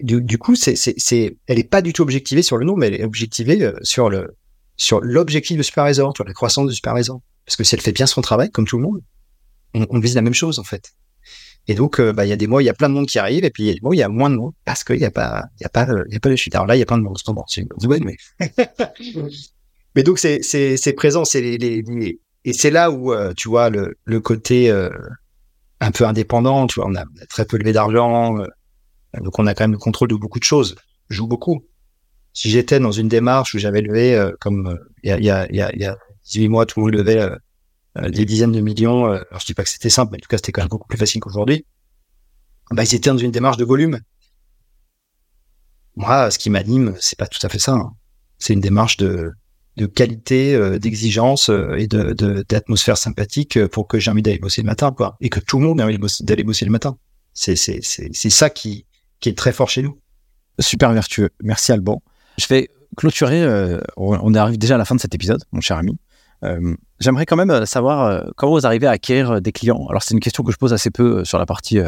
du, 0.00 0.38
coup, 0.38 0.56
c'est, 0.56 0.74
c'est, 0.76 1.36
elle 1.46 1.58
est 1.58 1.68
pas 1.68 1.82
du 1.82 1.92
tout 1.92 2.02
objectivée 2.02 2.42
sur 2.42 2.56
le 2.56 2.64
nom, 2.64 2.76
mais 2.76 2.88
elle 2.88 2.94
est 2.94 3.04
objectivée 3.04 3.62
euh, 3.62 3.74
sur 3.82 4.10
le, 4.10 4.36
sur 4.76 5.00
l'objectif 5.00 5.56
de 5.56 5.62
supervisor, 5.62 6.12
sur 6.16 6.24
la 6.24 6.32
croissance 6.32 6.66
de 6.66 6.72
supervisor. 6.72 7.20
Parce 7.46 7.56
que 7.56 7.64
si 7.64 7.74
elle 7.74 7.80
fait 7.80 7.92
bien 7.92 8.06
son 8.06 8.20
travail, 8.20 8.50
comme 8.50 8.66
tout 8.66 8.76
le 8.76 8.82
monde, 8.82 9.02
on, 9.74 9.98
vise 9.98 10.14
la 10.14 10.22
même 10.22 10.34
chose, 10.34 10.58
en 10.58 10.64
fait. 10.64 10.92
Et 11.66 11.74
donc, 11.74 12.00
euh, 12.00 12.12
bah, 12.12 12.26
il 12.26 12.28
y 12.28 12.32
a 12.32 12.36
des 12.36 12.46
mois, 12.46 12.62
il 12.62 12.66
y 12.66 12.70
a 12.70 12.74
plein 12.74 12.88
de 12.88 12.94
monde 12.94 13.06
qui 13.06 13.18
arrive, 13.18 13.44
et 13.44 13.50
puis 13.50 13.64
il 13.64 13.66
y 13.66 13.70
a 13.70 13.74
des 13.74 13.80
mois, 13.82 13.94
il 13.94 13.98
y 13.98 14.02
a 14.02 14.08
moins 14.08 14.30
de 14.30 14.36
monde, 14.36 14.52
parce 14.64 14.84
qu'il 14.84 14.98
n'y 14.98 15.04
a 15.04 15.10
pas, 15.10 15.44
il 15.60 15.62
y 15.62 15.66
a 15.66 15.68
pas, 15.68 15.86
il 16.08 16.12
y 16.12 16.16
a 16.16 16.20
pas 16.20 16.28
de 16.28 16.36
chute. 16.36 16.54
Alors 16.54 16.66
là, 16.66 16.76
il 16.76 16.78
y 16.78 16.82
a 16.82 16.86
plein 16.86 16.98
de 16.98 17.02
monde 17.02 17.14
en 17.14 17.16
ce 17.16 17.30
moment, 17.30 17.44
c'est 17.48 17.66
mais. 18.00 18.16
mais 19.94 20.02
donc, 20.02 20.18
c'est, 20.18 20.42
c'est, 20.42 20.76
c'est 20.76 20.92
présent, 20.92 21.24
c'est 21.24 21.40
les, 21.40 21.58
les, 21.58 22.20
et 22.44 22.52
c'est 22.52 22.70
là 22.70 22.90
où, 22.90 23.12
euh, 23.12 23.32
tu 23.36 23.48
vois, 23.48 23.70
le, 23.70 23.96
le 24.04 24.20
côté, 24.20 24.70
un 25.80 25.90
peu 25.90 26.04
indépendant, 26.04 26.66
tu 26.66 26.80
vois, 26.80 26.88
on 26.88 26.94
a 26.94 27.04
très 27.28 27.44
peu 27.44 27.56
levé 27.58 27.72
d'argent, 27.72 28.38
donc 29.20 29.38
on 29.38 29.46
a 29.46 29.54
quand 29.54 29.64
même 29.64 29.72
le 29.72 29.78
contrôle 29.78 30.08
de 30.08 30.14
beaucoup 30.14 30.38
de 30.38 30.44
choses. 30.44 30.76
Je 31.08 31.16
joue 31.16 31.26
beaucoup. 31.26 31.64
Si 32.32 32.50
j'étais 32.50 32.80
dans 32.80 32.90
une 32.90 33.08
démarche 33.08 33.54
où 33.54 33.58
j'avais 33.58 33.80
levé, 33.80 34.14
euh, 34.14 34.32
comme 34.40 34.66
euh, 34.66 34.90
il 35.04 35.10
y, 35.10 35.12
a, 35.12 35.20
y, 35.20 35.60
a, 35.60 35.74
y, 35.76 35.84
a, 35.84 35.96
18 36.24 36.48
mois, 36.48 36.66
tout 36.66 36.80
le 36.80 36.86
monde 36.86 36.94
levait 36.94 37.20
euh, 37.20 38.10
des 38.10 38.24
dizaines 38.24 38.52
de 38.52 38.60
millions. 38.60 39.04
alors 39.06 39.40
je 39.40 39.46
dis 39.46 39.54
pas 39.54 39.62
que 39.62 39.70
c'était 39.70 39.90
simple, 39.90 40.12
mais 40.12 40.18
en 40.18 40.20
tout 40.20 40.28
cas 40.28 40.38
c'était 40.38 40.50
quand 40.50 40.62
même 40.62 40.68
beaucoup 40.68 40.88
plus 40.88 40.98
facile 40.98 41.20
qu'aujourd'hui. 41.20 41.64
Bah, 42.72 42.82
ils 42.82 42.94
étaient 42.94 43.10
dans 43.10 43.18
une 43.18 43.30
démarche 43.30 43.56
de 43.56 43.64
volume. 43.64 44.00
Moi, 45.96 46.30
ce 46.30 46.38
qui 46.38 46.50
m'anime, 46.50 46.96
c'est 46.98 47.16
pas 47.16 47.28
tout 47.28 47.38
à 47.46 47.48
fait 47.48 47.60
ça. 47.60 47.72
Hein. 47.72 47.92
C'est 48.38 48.54
une 48.54 48.60
démarche 48.60 48.96
de, 48.96 49.30
de 49.76 49.86
qualité, 49.86 50.78
d'exigence 50.80 51.50
et 51.76 51.86
de, 51.86 52.42
d'atmosphère 52.48 52.98
sympathique 52.98 53.64
pour 53.66 53.86
que 53.86 54.00
j'ai 54.00 54.10
envie 54.10 54.22
d'aller 54.22 54.38
bosser 54.38 54.62
le 54.62 54.66
matin, 54.66 54.90
quoi. 54.90 55.16
Et 55.20 55.28
que 55.28 55.38
tout 55.38 55.60
le 55.60 55.66
monde 55.66 55.80
ait 55.80 55.84
envie 55.84 55.98
d'aller 56.22 56.42
bosser 56.42 56.64
le 56.64 56.72
matin. 56.72 56.98
C'est, 57.32 57.54
c'est, 57.54 57.80
c'est 57.82 58.30
ça 58.30 58.50
qui, 58.50 58.86
qui 59.24 59.30
est 59.30 59.38
très 59.38 59.52
fort 59.52 59.70
chez 59.70 59.80
nous. 59.80 59.98
Super 60.58 60.92
vertueux. 60.92 61.30
Merci 61.42 61.72
Alban. 61.72 62.02
Je 62.36 62.46
vais 62.46 62.68
clôturer. 62.94 63.42
Euh, 63.42 63.80
on 63.96 64.34
arrive 64.34 64.58
déjà 64.58 64.74
à 64.74 64.78
la 64.78 64.84
fin 64.84 64.94
de 64.94 65.00
cet 65.00 65.14
épisode, 65.14 65.42
mon 65.50 65.62
cher 65.62 65.78
ami. 65.78 65.96
Euh, 66.42 66.76
j'aimerais 67.00 67.24
quand 67.24 67.36
même 67.36 67.50
euh, 67.50 67.64
savoir 67.64 68.22
comment 68.36 68.52
vous 68.52 68.66
arrivez 68.66 68.86
à 68.86 68.90
acquérir 68.90 69.40
des 69.40 69.50
clients. 69.50 69.86
Alors, 69.88 70.02
c'est 70.02 70.12
une 70.12 70.20
question 70.20 70.44
que 70.44 70.52
je 70.52 70.58
pose 70.58 70.74
assez 70.74 70.90
peu 70.90 71.24
sur 71.24 71.38
la 71.38 71.46
partie, 71.46 71.78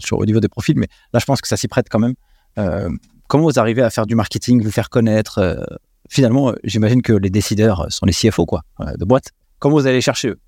sur, 0.00 0.18
au 0.18 0.26
niveau 0.26 0.38
des 0.38 0.50
profils, 0.50 0.78
mais 0.78 0.88
là, 1.14 1.18
je 1.18 1.24
pense 1.24 1.40
que 1.40 1.48
ça 1.48 1.56
s'y 1.56 1.66
prête 1.66 1.86
quand 1.88 1.98
même. 1.98 2.14
comment 3.26 3.44
vous 3.44 3.58
arrivez 3.58 3.80
à 3.80 3.88
faire 3.88 4.04
du 4.04 4.14
marketing, 4.14 4.62
vous 4.62 4.70
faire 4.70 4.90
connaître 4.90 5.66
Finalement, 6.10 6.52
j'imagine 6.62 7.00
que 7.00 7.14
les 7.14 7.30
décideurs 7.30 7.86
sont 7.90 8.04
les 8.04 8.12
CFO 8.12 8.44
quoi, 8.44 8.64
de 8.98 9.04
boîte. 9.06 9.30
Comment 9.60 9.76
vous 9.76 9.86
allez 9.86 10.02
chercher 10.02 10.28
eux? 10.28 10.40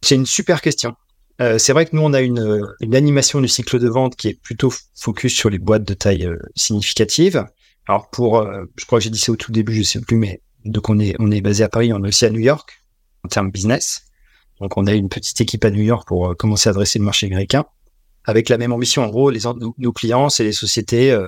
C'est 0.00 0.14
une 0.14 0.26
super 0.26 0.62
question. 0.62 0.94
Euh, 1.40 1.58
c'est 1.58 1.72
vrai 1.72 1.86
que 1.86 1.96
nous, 1.96 2.02
on 2.02 2.12
a 2.12 2.20
une, 2.20 2.74
une, 2.80 2.94
animation 2.94 3.40
du 3.40 3.48
cycle 3.48 3.78
de 3.78 3.88
vente 3.88 4.16
qui 4.16 4.28
est 4.28 4.40
plutôt 4.40 4.72
focus 4.94 5.34
sur 5.34 5.50
les 5.50 5.58
boîtes 5.58 5.84
de 5.84 5.94
taille 5.94 6.26
euh, 6.26 6.38
significative. 6.54 7.46
Alors 7.88 8.10
pour, 8.10 8.38
euh, 8.38 8.64
je 8.76 8.84
crois 8.84 8.98
que 8.98 9.04
j'ai 9.04 9.10
dit 9.10 9.18
ça 9.18 9.32
au 9.32 9.36
tout 9.36 9.50
début, 9.50 9.74
je 9.74 9.82
sais 9.82 10.00
plus, 10.00 10.16
mais 10.16 10.42
donc 10.64 10.88
on 10.88 10.98
est 10.98 11.16
on 11.18 11.30
est 11.30 11.40
basé 11.40 11.64
à 11.64 11.68
Paris, 11.68 11.92
on 11.92 12.04
est 12.04 12.08
aussi 12.08 12.24
à 12.24 12.30
New 12.30 12.40
York 12.40 12.84
en 13.24 13.28
termes 13.28 13.50
business. 13.50 14.02
Donc 14.60 14.76
on 14.76 14.86
a 14.86 14.92
une 14.92 15.08
petite 15.08 15.40
équipe 15.40 15.64
à 15.64 15.70
New 15.70 15.82
York 15.82 16.06
pour 16.06 16.36
commencer 16.36 16.68
à 16.68 16.70
adresser 16.70 16.98
le 16.98 17.04
marché 17.04 17.26
américain 17.26 17.64
avec 18.24 18.48
la 18.48 18.58
même 18.58 18.72
ambition. 18.72 19.04
En 19.04 19.08
gros, 19.08 19.30
les 19.30 19.40
nos, 19.78 19.92
clients, 19.92 20.28
c'est 20.28 20.44
les 20.44 20.52
sociétés 20.52 21.18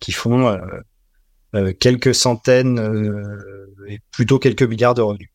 qui 0.00 0.10
font 0.10 0.58
quelques 1.78 2.16
centaines 2.16 2.80
et 3.88 4.00
plutôt 4.10 4.40
quelques 4.40 4.64
milliards 4.64 4.94
de 4.94 5.02
revenus. 5.02 5.28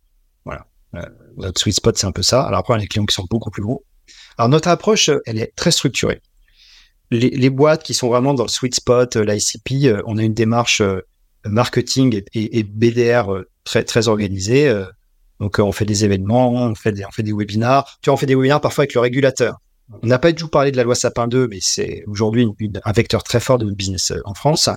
Voilà. 0.43 0.67
notre 1.37 1.61
sweet 1.61 1.75
spot, 1.75 1.97
c'est 1.97 2.07
un 2.07 2.11
peu 2.11 2.23
ça. 2.23 2.43
Alors 2.43 2.59
après, 2.59 2.73
on 2.73 2.77
a 2.77 2.81
des 2.81 2.87
clients 2.87 3.05
qui 3.05 3.15
sont 3.15 3.27
beaucoup 3.29 3.51
plus 3.51 3.63
gros. 3.63 3.85
Alors 4.37 4.49
notre 4.49 4.67
approche, 4.67 5.09
euh, 5.09 5.21
elle 5.25 5.39
est 5.39 5.53
très 5.55 5.71
structurée. 5.71 6.21
Les, 7.09 7.49
boîtes 7.49 7.83
qui 7.83 7.93
sont 7.93 8.09
vraiment 8.09 8.33
dans 8.33 8.43
le 8.43 8.49
sweet 8.49 8.75
spot, 8.75 9.15
euh, 9.15 9.23
l'ICP, 9.23 9.85
euh, 9.85 10.01
on 10.05 10.17
a 10.17 10.23
une 10.23 10.33
démarche 10.33 10.81
marketing 11.45 12.21
et, 12.33 12.63
BDR 12.63 13.43
très 13.63 13.85
très 13.85 14.09
organisée. 14.09 14.69
Donc 15.39 15.59
on 15.59 15.71
fait 15.71 15.85
des 15.85 16.03
événements, 16.03 16.51
on 16.51 16.75
fait 16.75 16.91
des, 16.91 17.05
on 17.05 17.11
fait 17.11 17.23
des 17.23 17.31
webinars. 17.31 17.97
Tu 18.01 18.09
vois, 18.09 18.15
on 18.15 18.17
fait 18.17 18.25
des 18.25 18.35
webinars 18.35 18.59
parfois 18.59 18.81
avec 18.81 18.93
le 18.93 18.99
régulateur. 18.99 19.55
On 20.03 20.07
n'a 20.07 20.19
pas 20.19 20.33
du 20.33 20.35
tout 20.35 20.49
parlé 20.49 20.71
de 20.71 20.77
la 20.77 20.83
loi 20.83 20.95
Sapin 20.95 21.29
2, 21.29 21.47
mais 21.47 21.59
c'est 21.61 22.03
aujourd'hui 22.07 22.45
un 22.83 22.91
vecteur 22.91 23.23
très 23.23 23.39
fort 23.39 23.57
de 23.57 23.63
notre 23.63 23.77
business 23.77 24.11
en 24.25 24.33
France. 24.33 24.69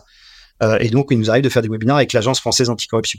et 0.78 0.90
donc, 0.90 1.08
il 1.10 1.18
nous 1.18 1.30
arrive 1.30 1.42
de 1.42 1.48
faire 1.48 1.62
des 1.62 1.68
webinars 1.68 1.96
avec 1.96 2.12
l'Agence 2.12 2.38
française 2.38 2.70
anticorruption. 2.70 3.18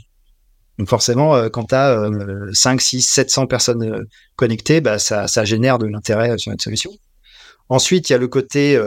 Donc 0.78 0.88
forcément, 0.88 1.34
euh, 1.34 1.48
quand 1.48 1.64
tu 1.66 1.74
as 1.74 2.10
5, 2.52 2.80
6, 2.80 3.02
700 3.02 3.46
personnes 3.46 3.82
euh, 3.82 4.08
connectées, 4.36 4.80
bah, 4.80 4.98
ça, 4.98 5.44
génère 5.44 5.78
de 5.78 5.86
l'intérêt 5.86 6.30
euh, 6.30 6.38
sur 6.38 6.50
notre 6.50 6.64
solution. 6.64 6.90
Ensuite, 7.68 8.08
il 8.10 8.12
y 8.12 8.16
a 8.16 8.18
le 8.18 8.28
côté 8.28 8.78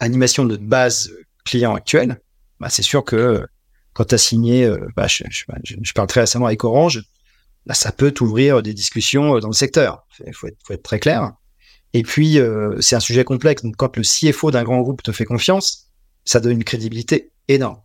animation 0.00 0.44
de 0.44 0.56
base 0.56 1.12
client 1.44 1.74
actuel. 1.74 2.20
Bah, 2.58 2.68
c'est 2.70 2.82
sûr 2.82 3.04
que 3.04 3.46
quand 3.92 4.06
tu 4.06 4.14
as 4.14 4.18
signé, 4.18 4.68
bah, 4.96 5.06
je, 5.06 5.92
parle 5.92 6.08
très 6.08 6.22
récemment 6.22 6.46
avec 6.46 6.64
Orange, 6.64 7.02
ça 7.70 7.92
peut 7.92 8.10
t'ouvrir 8.10 8.62
des 8.62 8.74
discussions 8.74 9.38
dans 9.38 9.48
le 9.48 9.54
secteur. 9.54 10.04
Il 10.26 10.34
faut 10.34 10.48
être 10.48 10.82
très 10.82 10.98
clair. 10.98 11.34
Et 11.92 12.02
puis, 12.02 12.40
c'est 12.80 12.96
un 12.96 13.00
sujet 13.00 13.22
complexe. 13.22 13.62
Donc, 13.62 13.76
quand 13.76 13.96
le 13.96 14.02
CFO 14.02 14.50
d'un 14.50 14.64
grand 14.64 14.80
groupe 14.80 15.02
te 15.02 15.12
fait 15.12 15.26
confiance, 15.26 15.90
ça 16.24 16.40
donne 16.40 16.52
une 16.52 16.64
crédibilité 16.64 17.30
énorme. 17.46 17.80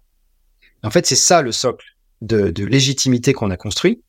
En 0.81 0.89
fait, 0.89 1.05
c'est 1.05 1.15
ça 1.15 1.43
le 1.43 1.51
socle 1.51 1.96
de, 2.21 2.65
légitimité 2.65 3.33
qu'on 3.33 3.51
a 3.51 3.57
construit 3.57 4.01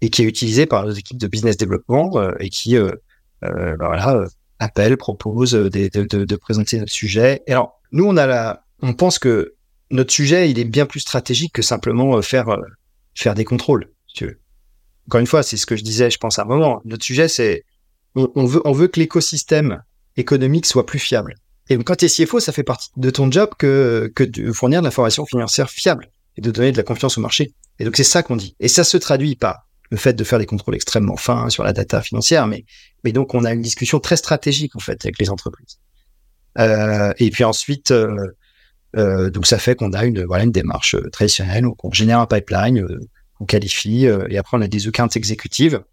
et 0.00 0.10
qui 0.10 0.22
est 0.22 0.26
utilisé 0.26 0.66
par 0.66 0.84
nos 0.84 0.92
équipes 0.92 1.18
de 1.18 1.26
business 1.26 1.56
développement 1.56 2.18
euh, 2.18 2.32
et 2.38 2.50
qui 2.50 2.76
euh, 2.76 2.92
euh, 3.44 3.76
bah 3.76 3.88
voilà, 3.88 4.26
appelle, 4.58 4.96
propose 4.96 5.52
de, 5.52 5.68
de, 5.68 6.36
présenter 6.36 6.78
notre 6.78 6.92
sujet. 6.92 7.42
Et 7.46 7.52
alors, 7.52 7.80
nous, 7.92 8.04
on 8.04 8.16
a 8.16 8.26
la, 8.26 8.64
on 8.82 8.94
pense 8.94 9.18
que 9.18 9.54
notre 9.90 10.12
sujet, 10.12 10.50
il 10.50 10.58
est 10.58 10.64
bien 10.64 10.86
plus 10.86 11.00
stratégique 11.00 11.52
que 11.52 11.62
simplement 11.62 12.20
faire 12.22 12.56
faire 13.14 13.34
des 13.34 13.44
contrôles. 13.44 13.90
tu 14.14 14.26
veux. 14.26 14.40
Encore 15.06 15.20
une 15.20 15.26
fois, 15.26 15.42
c'est 15.42 15.56
ce 15.56 15.66
que 15.66 15.76
je 15.76 15.82
disais, 15.82 16.10
je 16.10 16.18
pense 16.18 16.38
à 16.38 16.42
un 16.42 16.44
moment. 16.44 16.82
Notre 16.84 17.04
sujet, 17.04 17.28
c'est 17.28 17.64
on, 18.14 18.44
veut 18.44 18.60
on 18.64 18.72
veut 18.72 18.88
que 18.88 19.00
l'écosystème 19.00 19.82
économique 20.16 20.66
soit 20.66 20.84
plus 20.84 20.98
fiable. 20.98 21.34
Et 21.70 21.78
quand 21.78 21.96
tu 21.96 22.04
es 22.04 22.08
CFO, 22.08 22.40
ça 22.40 22.52
fait 22.52 22.64
partie 22.64 22.90
de 22.96 23.10
ton 23.10 23.30
job 23.30 23.50
que, 23.58 24.10
que 24.14 24.24
de 24.24 24.52
fournir 24.52 24.80
de 24.80 24.86
l'information 24.86 25.24
financière 25.24 25.70
fiable 25.70 26.10
et 26.38 26.40
de 26.40 26.50
donner 26.50 26.72
de 26.72 26.76
la 26.76 26.84
confiance 26.84 27.18
au 27.18 27.20
marché. 27.20 27.52
Et 27.78 27.84
donc 27.84 27.96
c'est 27.96 28.04
ça 28.04 28.22
qu'on 28.22 28.36
dit. 28.36 28.54
Et 28.60 28.68
ça 28.68 28.84
se 28.84 28.96
traduit 28.96 29.34
par 29.34 29.66
le 29.90 29.96
fait 29.96 30.12
de 30.12 30.24
faire 30.24 30.38
des 30.38 30.46
contrôles 30.46 30.76
extrêmement 30.76 31.16
fins 31.16 31.50
sur 31.50 31.64
la 31.64 31.72
data 31.72 32.00
financière, 32.00 32.46
mais, 32.46 32.64
mais 33.02 33.12
donc 33.12 33.34
on 33.34 33.44
a 33.44 33.52
une 33.52 33.62
discussion 33.62 33.98
très 33.98 34.16
stratégique 34.16 34.76
en 34.76 34.78
fait 34.78 35.04
avec 35.04 35.18
les 35.18 35.30
entreprises. 35.30 35.78
Euh, 36.58 37.12
et 37.18 37.30
puis 37.30 37.44
ensuite, 37.44 37.90
euh, 37.90 38.16
euh, 38.96 39.30
donc 39.30 39.46
ça 39.46 39.58
fait 39.58 39.74
qu'on 39.74 39.92
a 39.92 40.04
une 40.04 40.24
voilà 40.24 40.44
une 40.44 40.52
démarche 40.52 40.94
euh, 40.94 41.10
traditionnelle, 41.10 41.66
où 41.66 41.76
on 41.82 41.92
génère 41.92 42.20
un 42.20 42.26
pipeline, 42.26 42.78
euh, 42.78 43.00
on 43.40 43.46
qualifie, 43.46 44.04
et 44.04 44.36
après 44.38 44.56
on 44.56 44.60
a 44.60 44.68
des 44.68 44.88
accounts 44.88 45.08
exécutives 45.14 45.84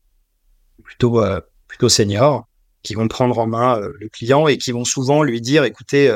plutôt 0.84 1.24
plutôt 1.68 1.90
seniors 1.90 2.48
qui 2.82 2.96
vont 2.96 3.08
prendre 3.08 3.38
en 3.38 3.46
main 3.46 3.80
le 3.80 4.10
client 4.10 4.48
et 4.48 4.58
qui 4.58 4.72
vont 4.72 4.84
souvent 4.84 5.22
lui 5.22 5.42
dire 5.42 5.64
écoutez, 5.64 6.12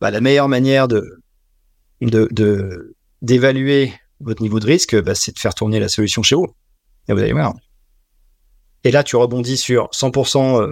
bah, 0.00 0.12
la 0.12 0.20
meilleure 0.20 0.46
manière 0.46 0.86
de 0.86 1.20
de 2.00 2.94
d'évaluer 3.22 3.94
votre 4.20 4.42
niveau 4.42 4.60
de 4.60 4.66
risque, 4.66 5.00
bah, 5.02 5.14
c'est 5.14 5.34
de 5.34 5.38
faire 5.38 5.54
tourner 5.54 5.80
la 5.80 5.88
solution 5.88 6.22
chez 6.22 6.34
vous. 6.34 6.48
Et 7.08 7.12
vous 7.12 7.18
allez 7.18 7.32
voir. 7.32 7.54
Et 8.84 8.90
là, 8.90 9.02
tu 9.02 9.16
rebondis 9.16 9.56
sur 9.56 9.88
100% 9.90 10.68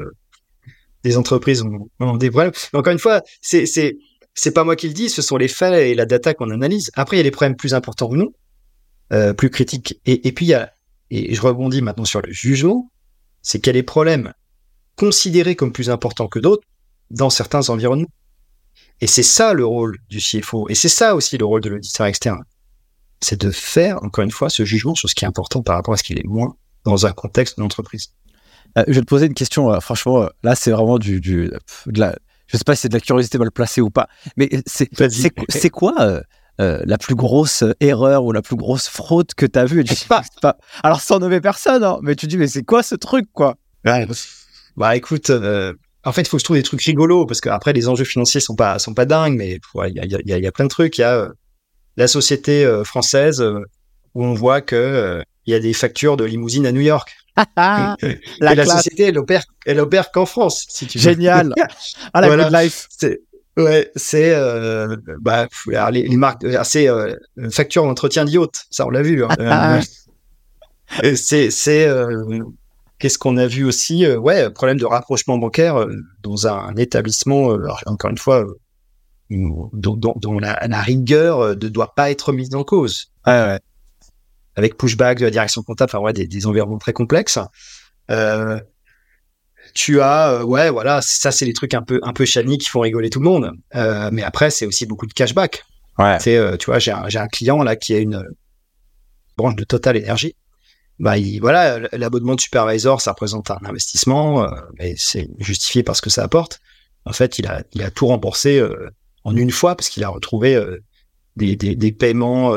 des 1.03 1.17
entreprises 1.17 1.63
ont, 2.01 2.17
des 2.17 2.31
problèmes. 2.31 2.53
encore 2.73 2.93
une 2.93 2.99
fois, 2.99 3.23
c'est 3.41 3.65
c'est 4.35 4.53
pas 4.53 4.65
moi 4.65 4.77
qui 4.77 4.87
le 4.87 4.95
dis, 4.95 5.11
ce 5.11 5.23
sont 5.23 5.37
les 5.37 5.49
faits 5.49 5.75
et 5.75 5.95
la 5.95 6.07
data 6.07 6.35
qu'on 6.35 6.51
analyse. 6.51 6.91
Après, 6.95 7.17
il 7.17 7.19
y 7.19 7.21
a 7.21 7.25
des 7.25 7.31
problèmes 7.31 7.57
plus 7.57 7.75
importants 7.75 8.09
ou 8.09 8.17
non, 8.17 8.33
euh, 9.13 9.33
plus 9.33 9.51
critiques. 9.51 10.01
Et, 10.07 10.33
puis 10.33 10.47
il 10.47 10.51
y 10.51 10.55
a 10.55 10.73
et 11.11 11.35
je 11.35 11.43
rebondis 11.43 11.83
maintenant 11.83 12.05
sur 12.05 12.23
le 12.23 12.33
jugement, 12.33 12.91
c'est 13.43 13.59
qu'il 13.59 13.67
y 13.69 13.71
a 13.71 13.81
des 13.81 13.83
problèmes 13.83 14.33
considérés 14.97 15.57
comme 15.57 15.73
plus 15.73 15.91
importants 15.91 16.29
que 16.29 16.39
d'autres 16.39 16.63
dans 17.11 17.31
certains 17.31 17.69
environnements. 17.69 18.11
Et 19.01 19.07
c'est 19.07 19.23
ça 19.23 19.55
le 19.55 19.65
rôle 19.65 19.99
du 20.09 20.19
CFO. 20.19 20.69
Et 20.69 20.75
c'est 20.75 20.89
ça 20.89 21.15
aussi 21.15 21.39
le 21.39 21.45
rôle 21.45 21.61
de 21.61 21.71
l'auditeur 21.71 22.07
externe. 22.07 22.45
C'est 23.23 23.41
de 23.41 23.51
faire, 23.51 24.03
encore 24.03 24.25
une 24.25 24.31
fois, 24.31 24.51
ce 24.51 24.65
jugement 24.65 24.95
sur 24.95 25.09
ce 25.09 25.15
qui 25.15 25.25
est 25.25 25.29
important 25.29 25.63
par 25.63 25.77
rapport 25.77 25.95
à 25.95 25.97
ce 25.97 26.03
qui 26.03 26.15
est 26.15 26.25
moins 26.25 26.55
dans 26.85 27.07
un 27.07 27.13
contexte 27.13 27.59
d'entreprise. 27.59 28.13
Euh, 28.79 28.85
je 28.89 28.95
vais 28.95 29.01
te 29.01 29.07
poser 29.07 29.27
une 29.27 29.35
question, 29.35 29.73
euh, 29.73 29.81
franchement, 29.81 30.23
euh, 30.23 30.29
là, 30.43 30.55
c'est 30.55 30.71
vraiment 30.71 30.99
du, 30.99 31.21
du, 31.21 31.51
de 31.87 32.01
la, 32.01 32.15
je 32.47 32.57
sais 32.57 32.65
pas 32.65 32.75
si 32.75 32.83
c'est 32.83 32.89
de 32.89 32.95
la 32.95 33.01
curiosité 33.01 33.39
mal 33.39 33.51
placée 33.51 33.81
ou 33.81 33.91
pas, 33.91 34.09
mais 34.37 34.49
c'est, 34.67 34.89
c'est, 35.49 35.71
quoi 35.71 36.23
la 36.59 36.99
plus 36.99 37.15
grosse 37.15 37.65
erreur 37.81 38.25
ou 38.25 38.33
la 38.33 38.43
plus 38.43 38.57
grosse 38.57 38.87
fraude 38.87 39.33
que 39.35 39.47
tu 39.47 39.59
as 39.59 39.65
vue 39.65 39.83
pas, 40.09 40.23
pas, 40.43 40.59
Alors, 40.83 41.01
sans 41.01 41.19
nommer 41.19 41.41
personne, 41.41 41.83
hein, 41.83 41.99
mais 42.03 42.15
tu 42.15 42.27
dis, 42.27 42.37
mais 42.37 42.49
c'est 42.49 42.65
quoi 42.65 42.83
ce 42.83 42.95
truc, 42.95 43.29
quoi? 43.33 43.57
Bah, 44.77 44.95
écoute, 44.95 45.31
en 46.05 46.13
fait, 46.13 46.23
il 46.23 46.29
faut 46.29 46.37
que 46.37 46.41
je 46.41 46.45
trouve 46.45 46.57
des 46.57 46.63
trucs 46.63 46.83
rigolos 46.83 47.27
parce 47.27 47.41
qu'après, 47.41 47.73
les 47.73 47.89
enjeux 47.89 48.05
financiers 48.05 48.41
sont 48.41 48.57
pas, 48.57 48.79
sont 48.79 48.95
pas 48.95 49.05
dingues, 49.05 49.37
mais 49.37 49.59
il 49.87 49.95
y, 49.95 50.01
a, 50.01 50.05
y, 50.05 50.33
a, 50.33 50.39
y, 50.39 50.47
a, 50.47 50.53
plein 50.53 50.65
de 50.65 50.71
trucs. 50.71 50.99
Il 50.99 51.03
y 51.03 51.05
a 51.05 51.29
la 51.97 52.09
société 52.09 52.67
française 52.85 53.45
où 54.15 54.25
on 54.25 54.35
voit 54.35 54.61
que 54.61 55.23
il 55.47 55.53
y 55.53 55.57
a 55.57 55.61
des 55.61 55.73
factures 55.73 56.17
de 56.17 56.25
limousine 56.25 56.67
à 56.67 56.73
New 56.73 56.81
York. 56.81 57.15
la, 57.57 57.97
la 58.41 58.67
société, 58.67 59.05
elle 59.05 59.19
opère, 59.19 59.43
elle 59.67 59.81
opère 59.81 60.11
qu'en 60.11 60.27
France, 60.27 60.67
si 60.69 60.87
tu 60.87 60.99
veux. 60.99 61.03
Génial. 61.03 61.55
Ah, 62.13 62.21
la 62.21 62.37
good 62.37 62.53
life. 62.53 62.89
C'est, 62.91 63.21
ouais, 63.57 63.91
c'est, 63.95 64.35
euh, 64.35 64.97
bah, 65.21 65.49
les, 65.91 66.03
les, 66.03 66.17
marques, 66.17 66.45
euh, 66.45 66.61
c'est 66.65 66.89
euh, 66.89 67.15
facture 67.51 67.85
d'entretien 67.85 68.25
d'yacht. 68.25 68.67
Ça, 68.71 68.87
on 68.87 68.91
l'a 68.91 69.03
vu. 69.03 69.25
Hein. 69.25 69.81
euh, 71.05 71.15
c'est, 71.15 71.51
c'est, 71.51 71.87
euh, 71.87 72.43
qu'est-ce 73.01 73.19
qu'on 73.19 73.37
a 73.37 73.47
vu 73.47 73.65
aussi? 73.65 74.07
ouais, 74.07 74.51
problème 74.51 74.79
de 74.79 74.85
rapprochement 74.85 75.39
bancaire 75.39 75.87
dans 76.23 76.47
un, 76.47 76.77
établissement, 76.77 77.57
encore 77.87 78.11
une 78.11 78.19
fois, 78.19 78.45
dont, 79.31 79.71
dont, 79.73 80.15
dont 80.17 80.39
la, 80.39 80.67
la, 80.69 80.81
rigueur 80.81 81.49
ne 81.49 81.69
doit 81.69 81.95
pas 81.95 82.11
être 82.11 82.33
mise 82.33 82.55
en 82.55 82.63
cause. 82.63 83.11
Ouais, 83.27 83.33
ouais 83.33 83.61
avec 84.57 84.77
pushback 84.77 85.19
de 85.19 85.25
la 85.25 85.31
direction 85.31 85.63
comptable, 85.63 85.91
enfin 85.93 86.03
ouais, 86.03 86.13
des, 86.13 86.27
des 86.27 86.47
environnements 86.47 86.79
très 86.79 86.93
complexes. 86.93 87.39
Euh, 88.11 88.61
tu 89.75 90.01
as, 90.01 90.33
euh, 90.33 90.43
ouais, 90.43 90.71
voilà, 90.71 91.01
ça 91.03 91.31
c'est 91.31 91.45
les 91.45 91.53
trucs 91.53 91.75
un 91.75 91.83
peu 91.83 92.01
un 92.03 92.13
peu 92.13 92.25
shiny 92.25 92.59
qui 92.59 92.69
font 92.69 92.81
rigoler 92.81 93.11
tout 93.11 93.21
le 93.21 93.25
monde. 93.25 93.53
Euh, 93.75 94.11
mais 94.13 94.23
après, 94.23 94.51
c'est 94.51 94.67
aussi 94.67 94.87
beaucoup 94.87 95.07
de 95.07 95.13
cashback. 95.13 95.65
Ouais. 95.99 96.19
C'est, 96.21 96.37
euh, 96.37 96.57
tu 96.57 96.67
vois, 96.67 96.79
j'ai 96.79 96.93
un, 96.93 97.09
j'ai 97.09 97.19
un 97.19 97.29
client 97.29 97.63
là 97.63 97.77
qui 97.77 97.95
a 97.95 97.99
une 97.99 98.25
branche 99.37 99.57
de 99.57 99.65
Total 99.65 99.97
Energy. 99.97 100.35
Bah, 101.01 101.19
il, 101.19 101.41
voilà, 101.41 101.81
l'abonnement 101.93 102.37
de 102.37 102.41
supervisor, 102.41 103.01
ça 103.01 103.13
représente 103.13 103.51
un 103.51 103.59
investissement, 103.65 104.45
euh, 104.45 104.51
mais 104.79 104.95
c'est 104.97 105.29
justifié 105.39 105.83
par 105.83 105.97
ce 105.97 106.03
que 106.03 106.11
ça 106.11 106.23
apporte. 106.23 106.61
En 107.05 107.13
fait, 107.13 107.39
il 107.39 107.47
a, 107.47 107.65
il 107.73 107.83
a 107.83 107.91
tout 107.91 108.07
remboursé 108.07 108.63
en 109.25 109.35
une 109.35 109.51
fois 109.51 109.75
parce 109.75 109.89
qu'il 109.89 110.05
a 110.05 110.09
retrouvé 110.09 110.63
des, 111.37 111.57
des, 111.57 111.75
des, 111.75 111.93
paiements 111.93 112.55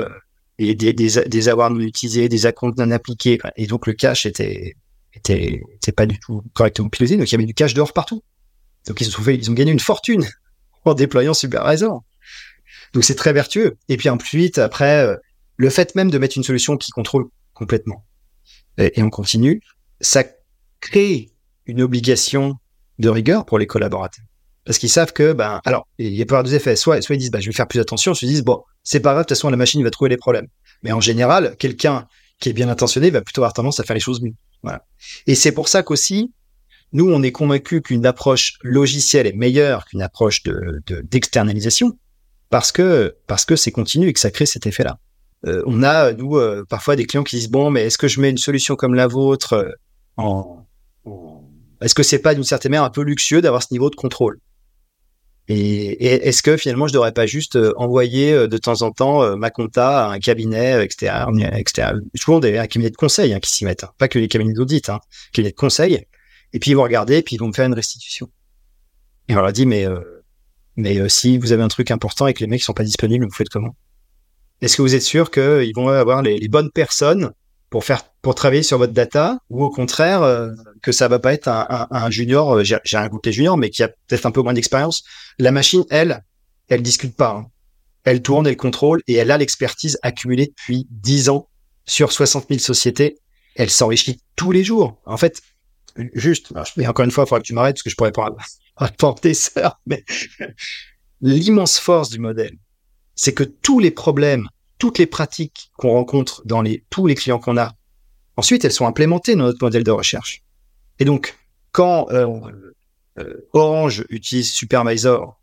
et 0.60 0.76
des, 0.76 0.94
des, 0.94 1.10
des 1.26 1.50
avoirs 1.50 1.72
non 1.72 1.80
utilisés, 1.80 2.30
des 2.30 2.46
accounts 2.46 2.74
non 2.78 2.92
appliqués. 2.92 3.40
Et 3.56 3.68
donc, 3.68 3.88
le 3.88 3.94
cash 3.94 4.26
était, 4.26 4.76
était, 5.14 5.62
était 5.76 5.92
pas 5.92 6.06
du 6.06 6.20
tout 6.20 6.44
correctement 6.54 6.90
piloté. 6.90 7.18
Donc, 7.18 7.30
il 7.30 7.32
y 7.32 7.36
avait 7.36 7.46
du 7.46 7.54
cash 7.54 7.74
dehors 7.74 7.94
partout. 7.94 8.24
Donc, 8.88 9.02
ils 9.02 9.08
ont, 9.08 9.22
fait, 9.22 9.36
ils 9.36 9.50
ont 9.50 9.54
gagné 9.54 9.72
une 9.72 9.80
fortune 9.80 10.26
en 10.86 10.94
déployant 10.94 11.34
Supervisor. 11.34 12.04
Donc, 12.94 13.04
c'est 13.04 13.16
très 13.16 13.34
vertueux. 13.34 13.78
Et 13.90 13.98
puis, 13.98 14.10
ensuite, 14.10 14.58
après, 14.58 15.06
euh, 15.06 15.16
le 15.58 15.70
fait 15.70 15.96
même 15.96 16.12
de 16.12 16.18
mettre 16.18 16.38
une 16.38 16.44
solution 16.44 16.78
qui 16.78 16.92
contrôle 16.92 17.26
complètement, 17.54 18.06
et, 18.78 19.00
et 19.00 19.04
on 19.04 19.10
continue, 19.10 19.62
ça 20.02 20.24
crée 20.80 21.32
une 21.66 21.82
obligation 21.82 22.58
de 23.00 23.10
rigueur 23.10 23.46
pour 23.46 23.58
les 23.58 23.68
collaborateurs. 23.68 24.26
Parce 24.66 24.78
qu'ils 24.78 24.90
savent 24.90 25.12
que, 25.12 25.34
ben, 25.34 25.62
alors, 25.66 25.88
il 25.98 26.14
y 26.14 26.22
a 26.22 26.26
pas 26.26 26.42
deux 26.42 26.56
effets. 26.56 26.76
Soit, 26.76 27.02
soit 27.02 27.16
ils 27.16 27.20
disent, 27.20 27.32
ben, 27.32 27.42
je 27.42 27.48
vais 27.48 27.54
faire 27.54 27.68
plus 27.68 27.80
attention, 27.80 28.14
soit 28.14 28.26
ils 28.26 28.32
disent, 28.32 28.44
bon, 28.44 28.64
c'est 28.84 29.00
pas 29.00 29.12
grave, 29.12 29.24
de 29.24 29.28
toute 29.28 29.38
façon, 29.38 29.50
la 29.50 29.58
machine 29.58 29.84
va 29.84 29.90
trouver 29.90 30.10
les 30.10 30.18
problèmes. 30.18 30.48
Mais 30.84 30.92
en 30.92 31.02
général, 31.02 31.56
quelqu'un 31.58 32.08
qui 32.40 32.50
est 32.50 32.54
bien 32.54 32.70
intentionné 32.70 33.10
va 33.10 33.22
plutôt 33.22 33.42
avoir 33.42 33.54
tendance 33.54 33.80
à 33.80 33.84
faire 33.84 33.94
les 33.94 34.00
choses 34.00 34.22
mieux. 34.22 34.34
Voilà. 34.62 34.86
Et 35.28 35.36
c'est 35.36 35.52
pour 35.52 35.68
ça 35.68 35.84
qu'aussi, 35.84 36.32
nous, 36.94 37.12
on 37.12 37.24
est 37.24 37.32
convaincu 37.32 37.82
qu'une 37.82 38.06
approche 38.06 38.54
logicielle 38.62 39.28
est 39.28 39.34
meilleure 39.34 39.86
qu'une 39.86 40.02
approche 40.02 40.44
de, 40.44 40.82
d'externalisation 41.04 41.98
parce 42.50 42.72
que, 42.72 43.16
parce 43.28 43.46
que 43.46 43.56
c'est 43.56 43.72
continu 43.72 44.08
et 44.08 44.14
que 44.14 44.20
ça 44.20 44.32
crée 44.32 44.46
cet 44.46 44.68
effet-là. 44.68 45.00
Euh, 45.46 45.62
on 45.66 45.84
a, 45.84 46.14
nous, 46.14 46.38
euh, 46.38 46.66
parfois 46.68 46.96
des 46.96 47.06
clients 47.06 47.24
qui 47.24 47.36
disent, 47.36 47.50
bon, 47.50 47.70
mais 47.70 47.84
est-ce 47.84 47.98
que 47.98 48.08
je 48.08 48.22
mets 48.22 48.30
une 48.30 48.38
solution 48.38 48.76
comme 48.76 48.94
la 48.94 49.08
vôtre 49.08 49.54
euh, 49.54 49.72
en, 50.18 50.64
est-ce 51.84 51.96
que 51.96 52.04
c'est 52.04 52.20
pas 52.20 52.34
d'une 52.34 52.46
certaine 52.46 52.72
manière 52.72 52.86
un 52.86 52.90
peu 52.90 53.02
luxueux 53.02 53.42
d'avoir 53.42 53.62
ce 53.62 53.68
niveau 53.72 53.90
de 53.90 53.96
contrôle? 53.96 54.40
Et, 55.50 56.06
est-ce 56.06 56.42
que 56.42 56.56
finalement 56.56 56.88
je 56.88 56.94
devrais 56.94 57.12
pas 57.12 57.26
juste 57.26 57.58
euh, 57.58 57.74
envoyer 57.76 58.32
euh, 58.32 58.48
de 58.48 58.58
temps 58.58 58.82
en 58.82 58.92
temps 58.92 59.22
euh, 59.22 59.36
ma 59.36 59.50
compta 59.50 60.06
à 60.06 60.12
un 60.14 60.20
cabinet 60.20 60.82
externe, 60.82 61.42
externe 61.42 62.02
souvent 62.16 62.40
des 62.40 62.58
un 62.58 62.68
cabinet 62.68 62.92
de 62.92 62.96
conseil 62.96 63.34
hein, 63.34 63.42
qui 63.42 63.52
s'y 63.52 63.66
mettent, 63.66 63.84
hein. 63.84 63.92
pas 63.98 64.08
que 64.08 64.20
les 64.20 64.30
cabinets 64.30 64.54
d'audit, 64.54 64.88
hein, 64.88 65.02
cabinet 65.34 65.52
de 65.52 65.58
conseil. 65.58 66.06
Et 66.54 66.60
puis 66.60 66.72
ils 66.72 66.76
vont 66.76 66.84
regarder, 66.84 67.18
et 67.18 67.22
puis 67.22 67.36
ils 67.36 67.40
vont 67.40 67.48
me 67.48 67.54
faire 67.54 67.66
une 67.66 67.74
restitution. 67.74 68.30
Et 69.28 69.36
on 69.36 69.42
leur 69.42 69.52
dit 69.52 69.66
mais 69.66 69.86
mais 70.78 71.10
si 71.10 71.38
vous 71.38 71.52
avez 71.52 71.64
un 71.64 71.68
truc 71.68 71.92
important 71.92 72.28
et 72.28 72.34
que 72.34 72.40
les 72.40 72.48
mecs 72.48 72.64
sont 72.64 72.74
pas 72.74 72.84
disponibles, 72.84 73.26
vous 73.26 73.34
faites 73.34 73.50
comment? 73.50 73.76
Est-ce 74.64 74.78
que 74.78 74.82
vous 74.82 74.96
êtes 74.96 75.04
sûr 75.04 75.30
qu'ils 75.30 75.74
vont 75.76 75.90
avoir 75.90 76.22
les, 76.22 76.48
bonnes 76.48 76.72
personnes 76.72 77.34
pour 77.70 77.84
faire 77.84 78.04
pour 78.22 78.34
travailler 78.34 78.64
sur 78.64 78.78
votre 78.78 78.94
data 78.94 79.40
ou 79.50 79.62
au 79.62 79.70
contraire 79.70 80.24
euh, 80.24 80.52
que 80.82 80.94
ça 80.94 81.10
va 81.10 81.20
pas 81.20 81.34
être 81.34 81.50
un, 81.50 81.68
un, 81.70 81.88
un 81.92 82.10
junior 82.10 82.60
euh, 82.60 82.64
j'ai 82.64 82.98
un 82.98 83.08
goûter 83.10 83.34
junior 83.34 83.58
mais 83.58 83.70
qui 83.70 83.84
a 83.84 83.90
peut-être 83.90 84.26
un 84.26 84.32
peu 84.32 84.42
moins 84.42 84.54
d'expérience? 84.54 85.04
La 85.38 85.52
machine 85.52 85.84
elle 85.90 86.24
elle 86.70 86.82
discute 86.82 87.14
pas 87.14 87.32
hein. 87.32 87.48
elle 88.06 88.22
tourne 88.22 88.48
elle 88.48 88.56
contrôle 88.56 89.02
et 89.08 89.16
elle 89.16 89.32
a 89.32 89.38
l'expertise 89.38 90.00
accumulée 90.02 90.48
depuis 90.48 90.88
10 90.92 91.28
ans 91.28 91.50
sur 91.84 92.14
60 92.14 92.46
000 92.48 92.62
sociétés. 92.62 93.18
Elle 93.56 93.70
s'enrichit 93.70 94.22
tous 94.38 94.54
les 94.54 94.64
jours. 94.64 94.98
En 95.06 95.18
fait 95.18 95.42
juste 96.14 96.54
mais 96.78 96.88
encore 96.88 97.04
une 97.04 97.12
fois 97.12 97.26
il 97.26 97.28
faudra 97.28 97.42
que 97.42 97.48
tu 97.48 97.54
m'arrêtes 97.54 97.76
parce 97.76 97.84
que 97.84 97.90
je 97.90 97.98
pourrais 97.98 98.14
pas 98.14 98.34
apporter 98.78 99.34
ça 99.34 99.78
mais 99.86 100.06
l'immense 101.22 101.78
force 101.78 102.10
du 102.10 102.20
modèle 102.20 102.56
c'est 103.16 103.34
que 103.34 103.44
tous 103.44 103.80
les 103.80 103.92
problèmes 103.92 104.48
toutes 104.84 104.98
les 104.98 105.06
pratiques 105.06 105.72
qu'on 105.78 105.92
rencontre 105.92 106.42
dans 106.44 106.62
les, 106.62 106.84
tous 106.90 107.08
les 107.08 107.16
clients 107.16 107.40
qu'on 107.40 107.56
a, 107.56 107.72
ensuite, 108.36 108.66
elles 108.66 108.74
sont 108.74 108.86
implémentées 108.86 109.34
dans 109.34 109.46
notre 109.46 109.64
modèle 109.64 109.86
de 109.86 109.92
recherche. 109.92 110.44
Et 111.00 111.06
donc, 111.06 111.38
quand 111.72 112.12
euh, 112.12 112.28
euh, 113.18 113.48
Orange 113.54 114.04
utilise 114.10 114.52
Supervisor, 114.52 115.40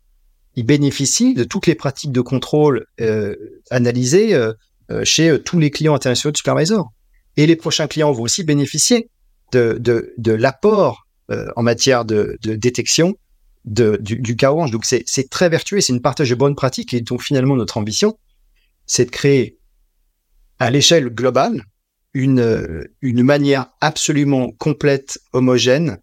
il 0.55 0.63
bénéficie 0.63 1.33
de 1.33 1.43
toutes 1.43 1.65
les 1.65 1.73
pratiques 1.73 2.11
de 2.11 2.21
contrôle 2.21 2.85
euh, 2.99 3.35
analysées 3.71 4.39
chez 5.03 5.41
tous 5.43 5.57
les 5.57 5.71
clients 5.71 5.95
internationaux 5.95 6.33
de 6.33 6.37
Supervisor. 6.37 6.91
Et 7.35 7.47
les 7.47 7.55
prochains 7.55 7.87
clients 7.87 8.11
vont 8.11 8.21
aussi 8.21 8.43
bénéficier 8.43 9.09
de, 9.53 10.13
l'apport 10.27 11.07
en 11.29 11.63
matière 11.63 12.05
de 12.05 12.37
détection 12.43 13.15
du, 13.65 13.97
du 13.99 14.37
Orange. 14.45 14.71
Donc, 14.71 14.85
c'est 14.85 15.29
très 15.29 15.49
vertueux, 15.49 15.81
c'est 15.81 15.93
une 15.93 16.01
partage 16.01 16.29
de 16.29 16.35
bonnes 16.35 16.55
pratiques. 16.55 16.93
Et 16.93 17.01
donc, 17.01 17.21
finalement, 17.21 17.55
notre 17.55 17.77
ambition, 17.77 18.17
c'est 18.85 19.05
de 19.05 19.11
créer 19.11 19.57
à 20.59 20.69
l'échelle 20.71 21.09
globale 21.09 21.63
une, 22.13 22.87
une 23.01 23.23
manière 23.23 23.67
absolument 23.79 24.51
complète, 24.51 25.19
homogène 25.33 25.99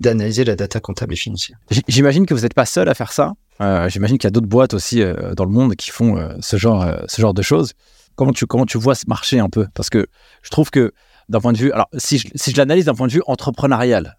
d'analyser 0.00 0.44
la 0.44 0.56
data 0.56 0.80
comptable 0.80 1.12
et 1.12 1.16
financière. 1.16 1.58
J'imagine 1.86 2.26
que 2.26 2.34
vous 2.34 2.40
n'êtes 2.40 2.54
pas 2.54 2.66
seul 2.66 2.88
à 2.88 2.94
faire 2.94 3.12
ça. 3.12 3.32
Euh, 3.60 3.88
J'imagine 3.88 4.18
qu'il 4.18 4.26
y 4.26 4.28
a 4.28 4.32
d'autres 4.32 4.48
boîtes 4.48 4.74
aussi 4.74 5.00
euh, 5.00 5.34
dans 5.34 5.44
le 5.44 5.52
monde 5.52 5.76
qui 5.76 5.90
font 5.90 6.16
euh, 6.16 6.34
ce, 6.40 6.56
genre, 6.56 6.84
ce 7.06 7.20
genre 7.20 7.34
de 7.34 7.42
choses. 7.42 7.74
Comment 8.16 8.32
tu, 8.32 8.46
comment 8.46 8.66
tu 8.66 8.78
vois 8.78 8.94
ce 8.94 9.04
marché 9.06 9.38
un 9.38 9.48
peu? 9.48 9.66
Parce 9.74 9.90
que 9.90 10.06
je 10.42 10.50
trouve 10.50 10.70
que 10.70 10.92
d'un 11.28 11.40
point 11.40 11.52
de 11.52 11.58
vue, 11.58 11.72
alors 11.72 11.88
si 11.96 12.18
je, 12.18 12.28
si 12.34 12.50
je 12.50 12.56
l'analyse 12.56 12.86
d'un 12.86 12.94
point 12.94 13.06
de 13.06 13.12
vue 13.12 13.22
entrepreneurial, 13.26 14.16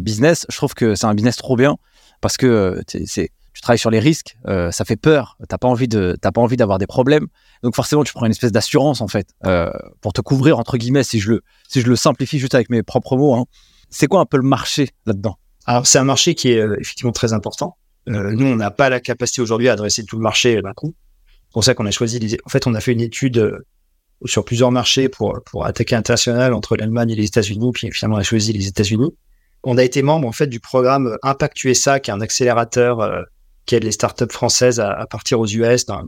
business, 0.00 0.46
je 0.48 0.56
trouve 0.56 0.74
que 0.74 0.94
c'est 0.94 1.06
un 1.06 1.14
business 1.14 1.36
trop 1.36 1.56
bien 1.56 1.76
parce 2.20 2.36
que 2.36 2.46
euh, 2.46 2.82
tu 2.86 3.60
travailles 3.62 3.78
sur 3.78 3.90
les 3.90 3.98
risques, 3.98 4.36
euh, 4.46 4.70
ça 4.70 4.84
fait 4.84 4.96
peur, 4.96 5.36
t'as 5.48 5.58
pas 5.58 5.68
envie 5.68 5.88
de, 5.88 6.16
t'as 6.20 6.30
pas 6.30 6.40
envie 6.40 6.56
d'avoir 6.56 6.78
des 6.78 6.86
problèmes, 6.86 7.26
donc 7.62 7.74
forcément 7.74 8.04
tu 8.04 8.12
prends 8.12 8.26
une 8.26 8.32
espèce 8.32 8.52
d'assurance 8.52 9.00
en 9.00 9.08
fait 9.08 9.28
euh, 9.46 9.70
pour 10.00 10.12
te 10.12 10.20
couvrir 10.20 10.58
entre 10.58 10.76
guillemets 10.76 11.04
si 11.04 11.18
je 11.20 11.32
le, 11.32 11.42
si 11.68 11.80
je 11.80 11.88
le 11.88 11.96
simplifie 11.96 12.38
juste 12.38 12.54
avec 12.54 12.70
mes 12.70 12.82
propres 12.82 13.16
mots. 13.16 13.34
Hein. 13.34 13.44
C'est 13.90 14.06
quoi 14.06 14.20
un 14.20 14.26
peu 14.26 14.36
le 14.36 14.42
marché 14.42 14.90
là-dedans? 15.06 15.38
Alors, 15.66 15.86
c'est 15.86 15.98
un 15.98 16.04
marché 16.04 16.34
qui 16.34 16.50
est 16.50 16.64
effectivement 16.80 17.12
très 17.12 17.32
important. 17.32 17.76
Nous, 18.06 18.46
on 18.46 18.56
n'a 18.56 18.70
pas 18.70 18.88
la 18.88 19.00
capacité 19.00 19.42
aujourd'hui 19.42 19.68
à 19.68 19.74
adresser 19.74 20.02
tout 20.04 20.16
le 20.16 20.22
marché 20.22 20.62
d'un 20.62 20.72
coup. 20.72 20.94
C'est 21.26 21.52
pour 21.52 21.64
ça 21.64 21.74
qu'on 21.74 21.84
a 21.84 21.90
choisi. 21.90 22.38
En 22.46 22.48
fait, 22.48 22.66
on 22.66 22.74
a 22.74 22.80
fait 22.80 22.92
une 22.92 23.02
étude 23.02 23.62
sur 24.24 24.46
plusieurs 24.46 24.70
marchés 24.70 25.10
pour 25.10 25.40
pour 25.44 25.66
attaquer 25.66 25.94
international 25.94 26.54
entre 26.54 26.74
l'Allemagne 26.76 27.10
et 27.10 27.16
les 27.16 27.26
États-Unis. 27.26 27.70
Puis 27.74 27.90
finalement, 27.92 28.16
on 28.16 28.20
a 28.20 28.22
choisi 28.22 28.54
les 28.54 28.66
États-Unis. 28.66 29.14
On 29.64 29.76
a 29.76 29.84
été 29.84 30.02
membre 30.02 30.28
en 30.28 30.32
fait 30.32 30.46
du 30.46 30.60
programme 30.60 31.16
Impact 31.22 31.64
USA, 31.64 32.00
qui 32.00 32.10
est 32.10 32.14
un 32.14 32.20
accélérateur 32.20 33.00
euh, 33.00 33.22
qui 33.66 33.74
aide 33.74 33.84
les 33.84 33.92
startups 33.92 34.30
françaises 34.30 34.80
à, 34.80 35.06
partir 35.10 35.40
aux 35.40 35.46
US, 35.46 35.84
dans, 35.84 36.02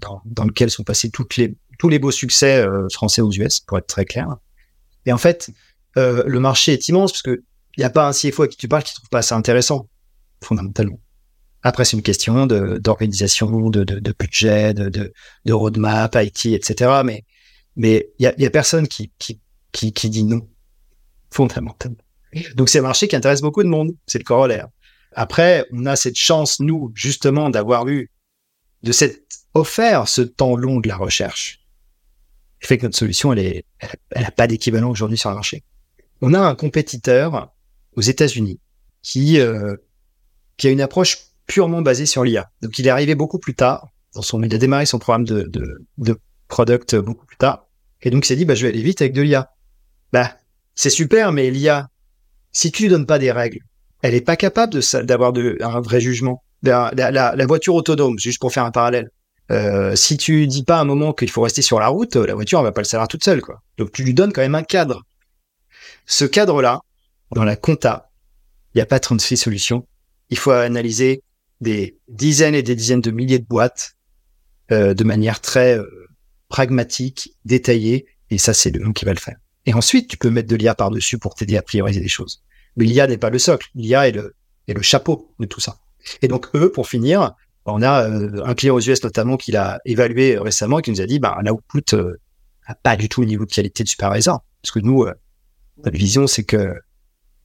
lequel 0.45 0.71
sont 0.71 0.85
passés 0.85 1.11
toutes 1.11 1.37
les 1.37 1.55
tous 1.79 1.89
les 1.89 1.99
beaux 1.99 2.11
succès 2.11 2.59
euh, 2.59 2.89
français 2.93 3.23
aux 3.23 3.31
US, 3.33 3.61
pour 3.61 3.79
être 3.79 3.87
très 3.87 4.05
clair. 4.05 4.37
Et 5.07 5.13
en 5.13 5.19
fait, 5.19 5.51
euh, 5.97 6.23
le 6.27 6.41
marché 6.41 6.75
est 6.75 6.89
immense 6.89 7.13
parce 7.13 7.23
que 7.23 7.43
il 7.77 7.81
n'y 7.81 7.85
a 7.85 7.91
pas 7.91 8.07
un 8.07 8.13
CFO 8.13 8.43
à 8.43 8.49
qui 8.49 8.57
tu 8.57 8.69
parles 8.69 8.83
qui 8.83 8.95
trouve 8.95 9.09
pas 9.09 9.23
ça 9.23 9.37
intéressant, 9.37 9.89
fondamentalement. 10.43 11.01
Après, 11.63 11.85
c'est 11.85 11.97
une 11.97 12.03
question 12.03 12.47
d'organisation, 12.47 13.71
de, 13.71 13.85
de, 13.85 13.99
de 13.99 14.15
budget, 14.19 14.75
de, 14.75 15.13
de, 15.45 15.53
roadmap, 15.53 16.15
IT, 16.17 16.47
etc. 16.47 17.03
Mais, 17.05 17.25
mais 17.77 18.09
il 18.19 18.25
y 18.25 18.27
a, 18.27 18.35
y 18.39 18.47
a 18.47 18.51
personne 18.51 18.89
qui, 18.89 19.13
qui, 19.19 19.41
qui, 19.73 19.93
qui 19.93 20.11
dit 20.11 20.25
non, 20.25 20.49
fondamentalement. 21.31 21.99
Donc, 22.55 22.69
c'est 22.69 22.79
un 22.79 22.83
marché 22.83 23.09
qui 23.09 23.17
intéresse 23.17 23.41
beaucoup 23.41 23.63
de 23.63 23.69
monde. 23.69 23.93
C'est 24.07 24.19
le 24.19 24.25
corollaire. 24.25 24.69
Après, 25.13 25.67
on 25.73 25.87
a 25.87 25.97
cette 25.97 26.19
chance, 26.19 26.61
nous, 26.61 26.93
justement, 26.95 27.51
d'avoir 27.51 27.89
eu, 27.89 28.11
de 28.83 28.93
s'être 28.93 29.21
offert 29.55 30.09
ce 30.09 30.23
temps 30.23 30.57
long 30.57 30.81
de 30.81 30.89
la 30.89 30.97
recherche. 30.97 31.61
Qui 32.61 32.69
fait 32.69 32.79
que 32.79 32.85
notre 32.85 32.97
solution, 32.97 33.33
elle 33.33 33.41
est, 33.41 33.65
elle, 33.79 33.91
elle 34.11 34.25
a 34.25 34.31
pas 34.31 34.47
d'équivalent 34.47 34.91
aujourd'hui 34.91 35.19
sur 35.19 35.31
le 35.31 35.35
marché. 35.35 35.65
On 36.21 36.35
a 36.35 36.41
un 36.41 36.55
compétiteur 36.55 37.53
aux 37.97 38.03
États-Unis 38.03 38.61
qui, 39.03 39.41
euh, 39.41 39.77
qui 40.57 40.69
a 40.69 40.71
une 40.71 40.81
approche 40.81 41.19
purement 41.47 41.83
basée 41.83 42.07
sur 42.07 42.23
l'IA. 42.23 42.51
Donc, 42.63 42.79
il 42.79 42.87
est 42.87 42.91
arrivé 42.91 43.15
beaucoup 43.15 43.39
plus 43.39 43.55
tard. 43.55 43.89
Dans 44.15 44.23
son, 44.23 44.43
il 44.43 44.55
a 44.55 44.59
démarré 44.59 44.87
son 44.87 44.99
programme 44.99 45.25
de, 45.25 45.43
de, 45.43 45.85
de 45.99 46.21
product 46.49 46.97
beaucoup 46.97 47.27
plus 47.27 47.37
tard. 47.37 47.67
Et 48.03 48.11
donc, 48.11 48.25
il 48.25 48.29
s'est 48.29 48.37
dit, 48.37 48.45
bah, 48.45 48.55
je 48.55 48.67
vais 48.67 48.73
aller 48.73 48.83
vite 48.83 49.01
avec 49.01 49.13
de 49.13 49.23
l'IA. 49.23 49.51
Bah, 50.13 50.37
c'est 50.75 50.91
super, 50.91 51.33
mais 51.33 51.51
l'IA, 51.51 51.91
si 52.53 52.73
tu 52.73 52.85
lui 52.85 52.91
donnes 52.91 53.07
pas 53.07 53.19
des 53.19 53.33
règles, 53.33 53.61
elle 54.03 54.15
est 54.15 54.21
pas 54.21 54.37
capable 54.37 54.81
d'avoir 55.05 55.33
un 55.35 55.81
vrai 55.81 56.01
jugement. 56.01 56.43
La, 56.63 57.47
voiture 57.47 57.75
autonome, 57.75 58.19
juste 58.19 58.41
pour 58.41 58.53
faire 58.53 58.65
un 58.65 58.71
parallèle. 58.71 59.11
Euh, 59.51 59.97
si 59.97 60.17
tu 60.17 60.47
dis 60.47 60.63
pas 60.63 60.79
à 60.79 60.81
un 60.81 60.85
moment 60.85 61.13
qu'il 61.13 61.31
faut 61.31 61.43
rester 61.43 61.63
sur 61.63 61.81
la 61.81 61.89
route, 61.89 62.15
la 62.15 62.35
voiture 62.35 62.61
elle 62.61 62.67
va 62.67 62.73
pas 62.73 62.83
le 62.83 62.87
savoir 62.87 63.09
toute 63.09 63.25
seule, 63.25 63.41
quoi. 63.41 63.63
Donc 63.79 63.91
tu 63.93 64.05
lui 64.05 64.15
donnes 64.15 64.33
quand 64.33 64.43
même 64.43 64.55
un 64.55 64.63
cadre. 64.63 65.03
Ce 66.07 66.25
cadre-là, 66.25 66.81
dans 67.33 67.45
la 67.45 67.57
compta, 67.57 68.11
il 68.75 68.79
n'y 68.79 68.83
a 68.83 68.87
pas 68.87 69.01
36 69.01 69.37
solutions. 69.37 69.87
Il 70.29 70.39
faut 70.39 70.53
analyser 70.53 71.23
des 71.61 71.99
dizaines 72.09 72.55
et 72.55 72.63
des 72.63 72.77
dizaines 72.77 73.01
de 73.01 73.11
milliers 73.11 73.41
de 73.41 73.47
boîtes 73.47 73.97
euh, 74.71 74.95
de 74.95 75.05
manière 75.05 75.41
très 75.41 75.77
euh, 75.77 76.09
pragmatique, 76.49 77.35
détaillée, 77.45 78.07
et 78.31 78.39
ça 78.39 78.55
c'est 78.55 78.71
le 78.71 78.93
qui 78.93 79.05
va 79.05 79.13
le 79.13 79.19
faire. 79.19 79.37
Et 79.67 79.75
ensuite, 79.75 80.09
tu 80.09 80.17
peux 80.17 80.31
mettre 80.31 80.49
de 80.49 80.57
l'IA 80.57 80.75
par-dessus 80.75 81.19
pour 81.19 81.35
t'aider 81.35 81.57
à 81.57 81.63
prioriser 81.63 82.01
les 82.01 82.09
choses. 82.09 82.43
Mais 82.77 82.85
l'IA 82.85 83.07
n'est 83.07 83.19
pas 83.19 83.31
le 83.31 83.39
socle. 83.39 83.69
L'IA 83.75 84.09
est 84.09 84.13
le, 84.13 84.35
est 84.69 84.75
le 84.75 84.83
chapeau 84.83 85.35
de 85.39 85.47
tout 85.47 85.61
ça. 85.61 85.79
Et 86.23 86.29
donc, 86.29 86.47
eux, 86.55 86.73
pour 86.73 86.89
finir, 86.89 87.35
on 87.67 87.83
a 87.83 88.09
euh, 88.09 88.43
un 88.45 88.55
client 88.55 88.75
aux 88.75 88.81
US 88.81 89.03
notamment 89.05 89.37
qui 89.37 89.53
l'a 89.53 89.81
évalué 89.85 90.39
récemment 90.39 90.79
et 90.79 90.83
qui 90.83 90.91
nous 90.91 91.01
a 91.01 91.07
dit, 91.07 91.19
bah, 91.19 91.37
un 91.39 91.47
output 91.51 91.95
euh, 91.95 92.17
pas 92.83 92.97
du 92.97 93.09
tout 93.09 93.21
le 93.21 93.27
niveau 93.27 93.45
de 93.45 93.53
qualité 93.53 93.85
de 93.85 93.89
supervisor. 93.89 94.41
Parce 94.63 94.73
que 94.73 94.81
nous, 94.81 95.03
euh, 95.03 95.15
notre 95.85 95.97
vision, 95.97 96.27
c'est 96.27 96.45
que 96.45 96.75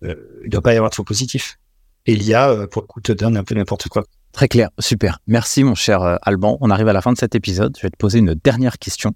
euh, 0.04 0.42
il 0.44 0.50
doit 0.50 0.62
pas 0.62 0.74
y 0.74 0.78
avoir 0.78 0.90
de 0.90 0.96
faux 0.96 1.04
positifs. 1.04 1.58
Et 2.06 2.16
l'IA, 2.16 2.50
euh, 2.50 2.68
pour 2.68 2.82
le 2.82 2.88
coup, 2.88 3.02
te 3.02 3.12
donne 3.12 3.38
un 3.38 3.44
peu 3.44 3.56
n'importe 3.56 3.88
quoi. 3.88 4.04
Très 4.32 4.48
clair, 4.48 4.70
super. 4.80 5.20
Merci 5.28 5.64
mon 5.64 5.76
cher 5.76 6.02
euh, 6.02 6.18
Alban. 6.22 6.58
On 6.62 6.70
arrive 6.70 6.88
à 6.88 6.94
la 6.94 7.02
fin 7.02 7.14
de 7.14 7.18
cet 7.18 7.36
épisode. 7.36 7.76
Je 7.78 7.84
vais 7.84 7.90
te 7.90 7.98
poser 7.98 8.20
une 8.20 8.36
dernière 8.36 8.78
question, 8.78 9.14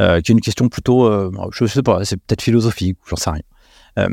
euh, 0.00 0.20
qui 0.20 0.32
est 0.32 0.34
une 0.34 0.40
question 0.40 0.68
plutôt, 0.68 1.06
euh, 1.06 1.30
je 1.52 1.66
sais 1.66 1.82
pas, 1.82 2.04
c'est 2.04 2.16
peut-être 2.16 2.42
philosophique, 2.42 2.98
j'en 3.08 3.16
sais 3.16 3.30
rien. 3.30 3.42
Euh, 3.98 4.08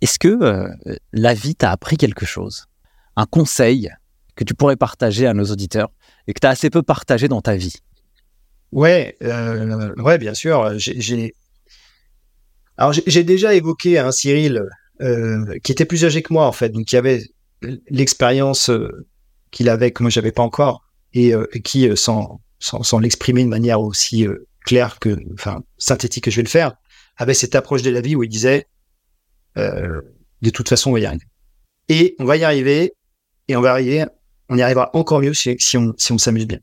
Est-ce 0.00 0.18
que 0.18 0.28
euh, 0.28 0.68
la 1.12 1.34
vie 1.34 1.54
t'a 1.54 1.70
appris 1.70 1.96
quelque 1.96 2.26
chose? 2.26 2.66
Un 3.16 3.26
conseil 3.26 3.90
que 4.36 4.44
tu 4.44 4.54
pourrais 4.54 4.76
partager 4.76 5.26
à 5.26 5.34
nos 5.34 5.44
auditeurs 5.44 5.90
et 6.26 6.34
que 6.34 6.40
tu 6.40 6.46
as 6.46 6.50
assez 6.50 6.70
peu 6.70 6.82
partagé 6.82 7.28
dans 7.28 7.40
ta 7.40 7.56
vie? 7.56 7.76
Ouais, 8.72 9.16
euh, 9.22 9.94
ouais, 9.96 10.18
bien 10.18 10.34
sûr. 10.34 10.78
J'ai, 10.78 11.34
alors 12.76 12.92
j'ai 12.92 13.24
déjà 13.24 13.54
évoqué 13.54 13.98
un 13.98 14.12
Cyril 14.12 14.62
euh, 15.00 15.58
qui 15.64 15.72
était 15.72 15.84
plus 15.84 16.04
âgé 16.04 16.22
que 16.22 16.32
moi 16.32 16.46
en 16.46 16.52
fait, 16.52 16.68
donc 16.68 16.86
qui 16.86 16.96
avait 16.96 17.24
l'expérience 17.88 18.70
qu'il 19.50 19.68
avait 19.68 19.90
que 19.90 20.02
moi 20.02 20.10
j'avais 20.10 20.32
pas 20.32 20.42
encore 20.42 20.84
et 21.12 21.34
qui 21.64 21.94
sans 21.96 22.40
sans, 22.60 22.98
l'exprimer 22.98 23.42
de 23.42 23.48
manière 23.48 23.80
aussi 23.80 24.26
claire 24.64 24.98
que 24.98 25.16
enfin 25.34 25.62
synthétique 25.78 26.24
que 26.24 26.30
je 26.30 26.36
vais 26.36 26.42
le 26.42 26.48
faire 26.48 26.74
avait 27.16 27.34
cette 27.34 27.54
approche 27.54 27.82
de 27.82 27.90
la 27.90 28.00
vie 28.00 28.16
où 28.16 28.22
il 28.22 28.28
disait 28.28 28.66
euh, 29.56 30.00
de 30.42 30.50
toute 30.50 30.68
façon 30.68 30.90
on 30.90 30.92
va 30.94 31.00
y 31.00 31.06
arriver 31.06 31.24
et 31.88 32.16
on 32.18 32.24
va 32.24 32.36
y 32.36 32.44
arriver 32.44 32.94
et 33.48 33.56
on 33.56 33.60
va 33.60 33.72
arriver 33.72 34.04
on 34.48 34.56
y 34.56 34.62
arrivera 34.62 34.90
encore 34.94 35.20
mieux 35.20 35.34
si, 35.34 35.56
on 35.76 35.94
si 35.96 36.12
on 36.12 36.18
s'amuse 36.18 36.46
bien 36.46 36.60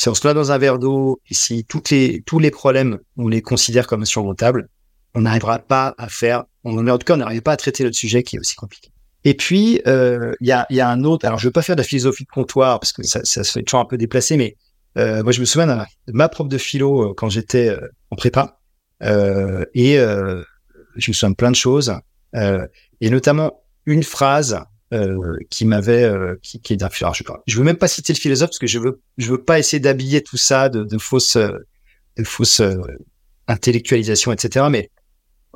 si 0.00 0.08
on 0.08 0.14
se 0.14 0.26
noie 0.26 0.32
dans 0.32 0.50
un 0.50 0.56
verre 0.56 0.78
d'eau 0.78 1.20
et 1.28 1.34
si 1.34 1.66
toutes 1.66 1.90
les, 1.90 2.22
tous 2.24 2.38
les 2.38 2.50
problèmes, 2.50 3.00
on 3.18 3.28
les 3.28 3.42
considère 3.42 3.86
comme 3.86 4.00
insurmontables, 4.00 4.70
on 5.14 5.20
n'arrivera 5.20 5.58
pas 5.58 5.94
à 5.98 6.08
faire, 6.08 6.44
on, 6.64 6.88
en 6.88 6.96
tout 6.96 7.04
cas, 7.04 7.12
on 7.12 7.18
n'arrive 7.18 7.42
pas 7.42 7.52
à 7.52 7.58
traiter 7.58 7.84
notre 7.84 7.96
sujet 7.96 8.22
qui 8.22 8.36
est 8.36 8.38
aussi 8.38 8.54
compliqué. 8.54 8.88
Et 9.24 9.34
puis, 9.34 9.82
euh, 9.86 10.32
il 10.40 10.46
y, 10.46 10.52
a, 10.52 10.66
y 10.70 10.80
a 10.80 10.88
un 10.88 11.04
autre, 11.04 11.26
alors 11.26 11.38
je 11.38 11.48
veux 11.48 11.52
pas 11.52 11.60
faire 11.60 11.76
de 11.76 11.82
la 11.82 11.86
philosophie 11.86 12.24
de 12.24 12.30
comptoir 12.30 12.80
parce 12.80 12.94
que 12.94 13.02
ça, 13.02 13.20
ça 13.24 13.44
se 13.44 13.52
fait 13.52 13.62
toujours 13.62 13.80
un 13.80 13.84
peu 13.84 13.98
déplacé, 13.98 14.38
mais 14.38 14.56
euh, 14.98 15.22
moi 15.22 15.32
je 15.32 15.40
me 15.40 15.44
souviens 15.44 15.66
de, 15.66 16.12
ma 16.12 16.28
prof 16.28 16.48
de 16.48 16.58
philo 16.58 17.10
euh, 17.10 17.14
quand 17.14 17.28
j'étais 17.28 17.68
euh, 17.68 17.88
en 18.10 18.16
prépa. 18.16 18.60
Euh, 19.02 19.64
et 19.74 19.98
euh, 19.98 20.42
je 20.96 21.10
me 21.10 21.14
souviens 21.14 21.30
de 21.30 21.36
plein 21.36 21.50
de 21.50 21.56
choses. 21.56 21.94
Euh, 22.34 22.66
et 23.00 23.10
notamment 23.10 23.62
une 23.86 24.02
phrase 24.02 24.58
qui 25.50 25.66
m'avait 25.66 26.12
qui, 26.42 26.60
qui 26.60 26.72
est 26.72 26.76
d'un 26.76 26.88
alors, 27.02 27.14
je, 27.14 27.22
je 27.46 27.56
veux 27.56 27.62
même 27.62 27.76
pas 27.76 27.86
citer 27.86 28.12
le 28.12 28.18
philosophe 28.18 28.48
parce 28.48 28.58
que 28.58 28.66
je 28.66 28.80
veux 28.80 29.00
je 29.18 29.30
veux 29.30 29.40
pas 29.40 29.60
essayer 29.60 29.78
d'habiller 29.78 30.20
tout 30.20 30.36
ça 30.36 30.68
de, 30.68 30.82
de 30.82 30.98
fausses 30.98 31.36
de 31.36 32.24
fausses 32.24 32.60
intellectualisations 33.46 34.32
etc 34.32 34.66
mais 34.68 34.90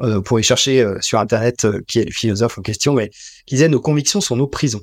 euh, 0.02 0.20
pour 0.20 0.38
y 0.38 0.44
chercher 0.44 0.82
euh, 0.82 1.00
sur 1.00 1.18
internet 1.18 1.64
euh, 1.64 1.80
qui 1.86 1.98
est 1.98 2.04
le 2.04 2.12
philosophe 2.12 2.58
en 2.58 2.62
question 2.62 2.94
mais 2.94 3.10
qui 3.46 3.56
disait 3.56 3.68
nos 3.68 3.80
convictions 3.80 4.20
sont 4.20 4.36
nos 4.36 4.46
prisons 4.46 4.82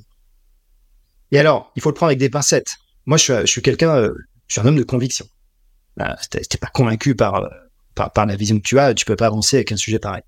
et 1.30 1.38
alors 1.38 1.72
il 1.74 1.82
faut 1.82 1.88
le 1.88 1.94
prendre 1.94 2.08
avec 2.08 2.18
des 2.18 2.30
pincettes. 2.30 2.76
Moi 3.06 3.16
je 3.16 3.22
suis 3.22 3.32
je 3.40 3.46
suis 3.46 3.62
quelqu'un 3.62 4.10
je 4.52 4.60
suis 4.60 4.66
un 4.66 4.66
homme 4.66 4.76
de 4.76 4.82
conviction 4.82 5.26
euh, 6.00 6.04
si 6.20 6.48
t'es 6.48 6.58
pas 6.58 6.68
convaincu 6.68 7.14
par, 7.14 7.48
par 7.94 8.12
par 8.12 8.26
la 8.26 8.36
vision 8.36 8.56
que 8.58 8.62
tu 8.62 8.78
as 8.78 8.94
tu 8.94 9.04
peux 9.04 9.16
pas 9.16 9.26
avancer 9.26 9.56
avec 9.56 9.72
un 9.72 9.76
sujet 9.76 9.98
pareil 9.98 10.22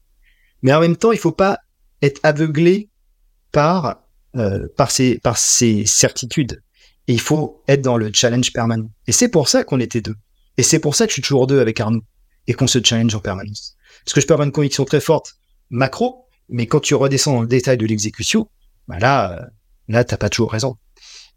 mais 0.62 0.72
en 0.72 0.80
même 0.80 0.96
temps 0.96 1.12
il 1.12 1.18
faut 1.18 1.32
pas 1.32 1.59
être 2.02 2.20
aveuglé 2.22 2.90
par 3.52 4.05
euh, 4.36 4.66
par 4.76 4.90
ces 4.90 5.18
par 5.18 5.38
ces 5.38 5.86
certitudes. 5.86 6.60
Et 7.06 7.12
il 7.12 7.20
faut 7.20 7.62
être 7.68 7.82
dans 7.82 7.96
le 7.96 8.10
challenge 8.12 8.52
permanent. 8.52 8.90
Et 9.06 9.12
c'est 9.12 9.28
pour 9.28 9.48
ça 9.48 9.62
qu'on 9.62 9.78
était 9.78 10.01
deux. 10.01 10.16
Et 10.56 10.62
c'est 10.62 10.78
pour 10.78 10.94
ça 10.94 11.05
que 11.05 11.10
je 11.10 11.14
suis 11.14 11.22
toujours 11.22 11.46
deux 11.46 11.60
avec 11.60 11.78
Arnaud 11.78 12.02
et 12.46 12.55
qu'on 12.55 12.66
se 12.66 12.78
challenge 12.82 13.14
en 13.14 13.20
permanence. 13.20 13.76
Parce 14.05 14.14
que 14.14 14.20
je 14.20 14.26
peux 14.26 14.34
avoir 14.34 14.46
une 14.46 14.52
conviction 14.52 14.84
très 14.84 15.01
forte 15.01 15.34
macro, 15.70 16.26
mais 16.48 16.66
quand 16.66 16.80
tu 16.80 16.94
redescends 16.94 17.34
dans 17.34 17.42
le 17.42 17.46
détail 17.46 17.76
de 17.76 17.86
l'exécution, 17.86 18.48
bah 18.88 18.98
là, 18.98 19.32
euh, 19.32 19.46
là, 19.88 20.02
t'as 20.02 20.16
pas 20.16 20.30
toujours 20.30 20.51
raison. 20.51 20.76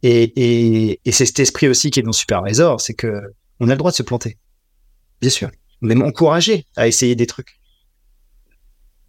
Et, 0.04 1.00
c'est 1.06 1.26
cet 1.26 1.40
esprit 1.40 1.68
aussi 1.68 1.92
qui 1.92 2.00
est 2.00 2.04
dans 2.04 2.12
Supervisor, 2.12 2.80
c'est 2.80 2.94
que 2.94 3.22
on 3.60 3.70
a 3.70 3.72
le 3.72 3.78
droit 3.78 3.92
de 3.92 3.96
se 3.96 4.04
planter. 4.04 4.38
Bien 5.22 5.30
sûr. 5.30 5.50
On 5.82 5.90
est 5.90 6.02
encouragé 6.02 6.66
à 6.76 6.88
essayer 6.88 7.16
des 7.16 7.28
trucs. 7.28 7.60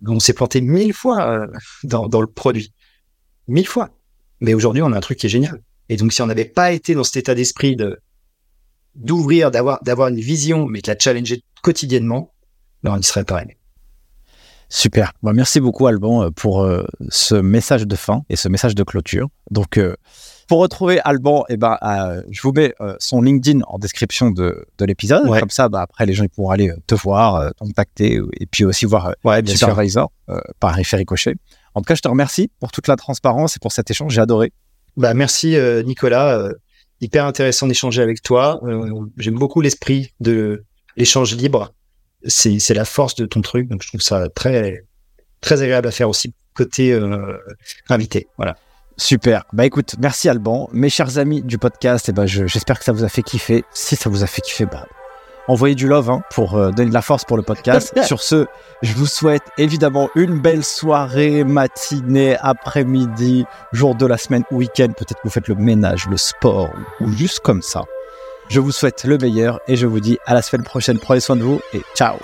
On 0.06 0.20
s'est 0.20 0.32
planté 0.32 0.60
mille 0.60 0.92
fois 0.92 1.30
euh, 1.30 1.46
dans, 1.82 2.20
le 2.20 2.26
produit 2.26 2.72
mille 3.46 3.66
fois. 3.66 3.90
Mais 4.40 4.54
aujourd'hui, 4.54 4.82
on 4.82 4.92
a 4.92 4.96
un 4.96 5.00
truc 5.00 5.18
qui 5.18 5.26
est 5.26 5.30
génial. 5.30 5.62
Et 5.88 5.96
donc, 5.96 6.12
si 6.12 6.22
on 6.22 6.26
n'avait 6.26 6.44
pas 6.44 6.72
été 6.72 6.94
dans 6.94 7.04
cet 7.04 7.16
état 7.16 7.34
d'esprit 7.34 7.76
de 7.76 7.98
d'ouvrir, 8.94 9.50
d'avoir 9.50 9.82
d'avoir 9.82 10.08
une 10.08 10.20
vision, 10.20 10.66
mais 10.66 10.80
de 10.80 10.90
la 10.90 10.98
challenger 10.98 11.42
quotidiennement, 11.62 12.32
ben 12.82 12.92
on 12.92 12.98
y 12.98 13.02
serait 13.02 13.24
pas 13.24 13.36
arrivé. 13.36 13.56
Super. 14.68 15.12
Bah, 15.22 15.32
merci 15.32 15.60
beaucoup, 15.60 15.86
Alban, 15.86 16.24
euh, 16.24 16.30
pour 16.30 16.62
euh, 16.62 16.84
ce 17.08 17.34
message 17.34 17.86
de 17.86 17.96
fin 17.96 18.24
et 18.28 18.36
ce 18.36 18.48
message 18.48 18.74
de 18.74 18.82
clôture. 18.82 19.28
Donc, 19.50 19.78
pour 20.48 20.60
retrouver 20.60 20.98
Alban, 21.04 21.44
eh 21.48 21.56
ben, 21.56 21.76
euh, 21.82 22.22
je 22.30 22.40
vous 22.42 22.52
mets 22.52 22.74
euh, 22.80 22.96
son 22.98 23.22
LinkedIn 23.22 23.60
en 23.68 23.78
description 23.78 24.30
de, 24.30 24.66
de 24.78 24.84
l'épisode. 24.84 25.28
Ouais. 25.28 25.40
Comme 25.40 25.50
ça, 25.50 25.68
bah, 25.68 25.82
après, 25.82 26.06
les 26.06 26.14
gens 26.14 26.24
ils 26.24 26.30
pourront 26.30 26.50
aller 26.50 26.70
euh, 26.70 26.76
te 26.86 26.94
voir, 26.94 27.52
te 27.54 27.58
contacter 27.58 28.20
et 28.40 28.46
puis 28.46 28.64
aussi 28.64 28.86
voir 28.86 29.14
Ouais, 29.24 29.42
bien. 29.42 29.54
Supervisor 29.54 30.10
par 30.58 30.78
effet 30.78 30.96
ricochet. 30.96 31.36
En 31.74 31.82
tout 31.82 31.86
cas, 31.86 31.94
je 31.94 32.00
te 32.00 32.08
remercie 32.08 32.50
pour 32.60 32.72
toute 32.72 32.88
la 32.88 32.96
transparence 32.96 33.56
et 33.56 33.60
pour 33.60 33.72
cet 33.72 33.90
échange. 33.90 34.14
J'ai 34.14 34.20
adoré. 34.20 34.52
Bah, 34.96 35.14
merci 35.14 35.56
Nicolas. 35.84 36.48
Hyper 37.00 37.26
intéressant 37.26 37.68
d'échanger 37.68 38.02
avec 38.02 38.22
toi. 38.22 38.60
J'aime 39.18 39.38
beaucoup 39.38 39.60
l'esprit 39.60 40.12
de 40.20 40.64
l'échange 40.96 41.36
libre. 41.36 41.72
C'est 42.24 42.58
c'est 42.58 42.74
la 42.74 42.84
force 42.84 43.14
de 43.14 43.26
ton 43.26 43.42
truc. 43.42 43.68
Donc 43.68 43.82
je 43.82 43.88
trouve 43.88 44.00
ça 44.00 44.28
très 44.30 44.82
très 45.40 45.62
agréable 45.62 45.86
à 45.86 45.92
faire 45.92 46.08
aussi 46.08 46.34
côté 46.58 46.92
euh, 46.92 47.38
invité. 47.88 48.26
Voilà. 48.36 48.56
Super. 48.98 49.44
Bah 49.52 49.64
écoute, 49.64 49.94
merci 50.00 50.28
Alban. 50.28 50.68
Mes 50.72 50.90
chers 50.90 51.18
amis 51.18 51.42
du 51.42 51.56
podcast, 51.56 52.08
eh 52.08 52.12
ben, 52.12 52.26
je- 52.26 52.46
j'espère 52.46 52.78
que 52.78 52.84
ça 52.84 52.92
vous 52.92 53.04
a 53.04 53.08
fait 53.08 53.22
kiffer. 53.22 53.64
Si 53.72 53.94
ça 53.96 54.10
vous 54.10 54.22
a 54.24 54.26
fait 54.26 54.42
kiffer, 54.42 54.66
bah, 54.66 54.86
envoyez 55.46 55.74
du 55.76 55.86
love 55.86 56.10
hein, 56.10 56.22
pour 56.32 56.56
euh, 56.56 56.70
donner 56.72 56.88
de 56.88 56.94
la 56.94 57.00
force 57.02 57.24
pour 57.24 57.36
le 57.36 57.42
podcast. 57.44 57.94
Sur 58.04 58.20
ce, 58.20 58.46
je 58.82 58.92
vous 58.94 59.06
souhaite 59.06 59.44
évidemment 59.56 60.10
une 60.16 60.40
belle 60.40 60.64
soirée, 60.64 61.44
matinée, 61.44 62.36
après-midi, 62.40 63.44
jour 63.72 63.94
de 63.94 64.04
la 64.04 64.18
semaine 64.18 64.42
week-end. 64.50 64.88
Peut-être 64.88 65.14
que 65.14 65.24
vous 65.24 65.30
faites 65.30 65.48
le 65.48 65.54
ménage, 65.54 66.06
le 66.10 66.16
sport 66.16 66.68
ou 67.00 67.10
juste 67.12 67.38
comme 67.40 67.62
ça. 67.62 67.84
Je 68.48 68.58
vous 68.60 68.72
souhaite 68.72 69.04
le 69.04 69.16
meilleur 69.18 69.60
et 69.68 69.76
je 69.76 69.86
vous 69.86 70.00
dis 70.00 70.18
à 70.26 70.34
la 70.34 70.42
semaine 70.42 70.64
prochaine. 70.64 70.98
Prenez 70.98 71.20
soin 71.20 71.36
de 71.36 71.42
vous 71.42 71.60
et 71.72 71.82
ciao. 71.94 72.16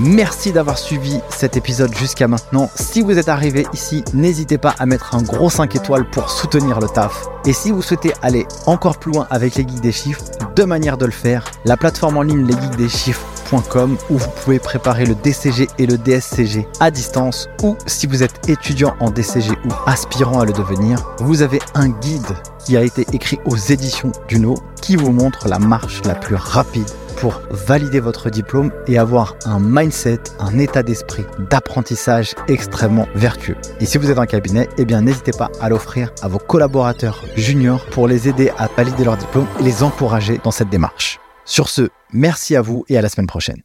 Merci 0.00 0.52
d'avoir 0.52 0.78
suivi 0.78 1.18
cet 1.28 1.56
épisode 1.56 1.92
jusqu'à 1.92 2.28
maintenant. 2.28 2.70
Si 2.76 3.02
vous 3.02 3.18
êtes 3.18 3.28
arrivé 3.28 3.66
ici, 3.72 4.04
n'hésitez 4.14 4.56
pas 4.56 4.72
à 4.78 4.86
mettre 4.86 5.16
un 5.16 5.22
gros 5.22 5.50
5 5.50 5.74
étoiles 5.74 6.08
pour 6.08 6.30
soutenir 6.30 6.78
le 6.78 6.86
taf. 6.86 7.26
Et 7.44 7.52
si 7.52 7.72
vous 7.72 7.82
souhaitez 7.82 8.12
aller 8.22 8.46
encore 8.66 8.98
plus 8.98 9.10
loin 9.10 9.26
avec 9.30 9.56
les 9.56 9.66
geeks 9.66 9.80
des 9.80 9.90
chiffres, 9.90 10.22
deux 10.54 10.66
manières 10.66 10.98
de 10.98 11.06
le 11.06 11.10
faire. 11.10 11.44
La 11.64 11.76
plateforme 11.76 12.16
en 12.16 12.22
ligne 12.22 12.46
où 14.10 14.18
vous 14.18 14.30
pouvez 14.42 14.58
préparer 14.58 15.06
le 15.06 15.14
DCG 15.14 15.68
et 15.78 15.86
le 15.86 15.96
DSCG 15.96 16.66
à 16.80 16.90
distance 16.90 17.48
ou 17.62 17.76
si 17.86 18.06
vous 18.06 18.22
êtes 18.22 18.48
étudiant 18.48 18.94
en 19.00 19.10
DCG 19.10 19.52
ou 19.52 19.72
aspirant 19.86 20.40
à 20.40 20.44
le 20.44 20.52
devenir, 20.52 20.98
vous 21.18 21.40
avez 21.42 21.58
un 21.74 21.88
guide 21.88 22.36
qui 22.64 22.76
a 22.76 22.82
été 22.82 23.06
écrit 23.12 23.38
aux 23.46 23.56
éditions 23.56 24.12
Duno 24.28 24.54
qui 24.82 24.96
vous 24.96 25.12
montre 25.12 25.48
la 25.48 25.58
marche 25.58 26.02
la 26.04 26.14
plus 26.14 26.34
rapide 26.34 26.90
pour 27.16 27.40
valider 27.50 28.00
votre 28.00 28.30
diplôme 28.30 28.70
et 28.86 28.98
avoir 28.98 29.34
un 29.44 29.58
mindset, 29.58 30.20
un 30.38 30.58
état 30.58 30.82
d'esprit 30.82 31.24
d'apprentissage 31.50 32.34
extrêmement 32.48 33.08
vertueux. 33.14 33.56
Et 33.80 33.86
si 33.86 33.98
vous 33.98 34.10
êtes 34.10 34.18
en 34.18 34.26
cabinet, 34.26 34.68
eh 34.76 34.84
bien 34.84 35.00
n'hésitez 35.00 35.32
pas 35.32 35.50
à 35.60 35.68
l'offrir 35.68 36.12
à 36.22 36.28
vos 36.28 36.38
collaborateurs 36.38 37.24
juniors 37.36 37.84
pour 37.86 38.06
les 38.06 38.28
aider 38.28 38.50
à 38.58 38.68
valider 38.68 39.04
leur 39.04 39.16
diplôme 39.16 39.46
et 39.58 39.62
les 39.62 39.82
encourager 39.82 40.38
dans 40.44 40.52
cette 40.52 40.68
démarche. 40.68 41.18
Sur 41.48 41.70
ce, 41.70 41.88
merci 42.12 42.56
à 42.56 42.60
vous 42.60 42.84
et 42.90 42.98
à 42.98 43.00
la 43.00 43.08
semaine 43.08 43.26
prochaine. 43.26 43.62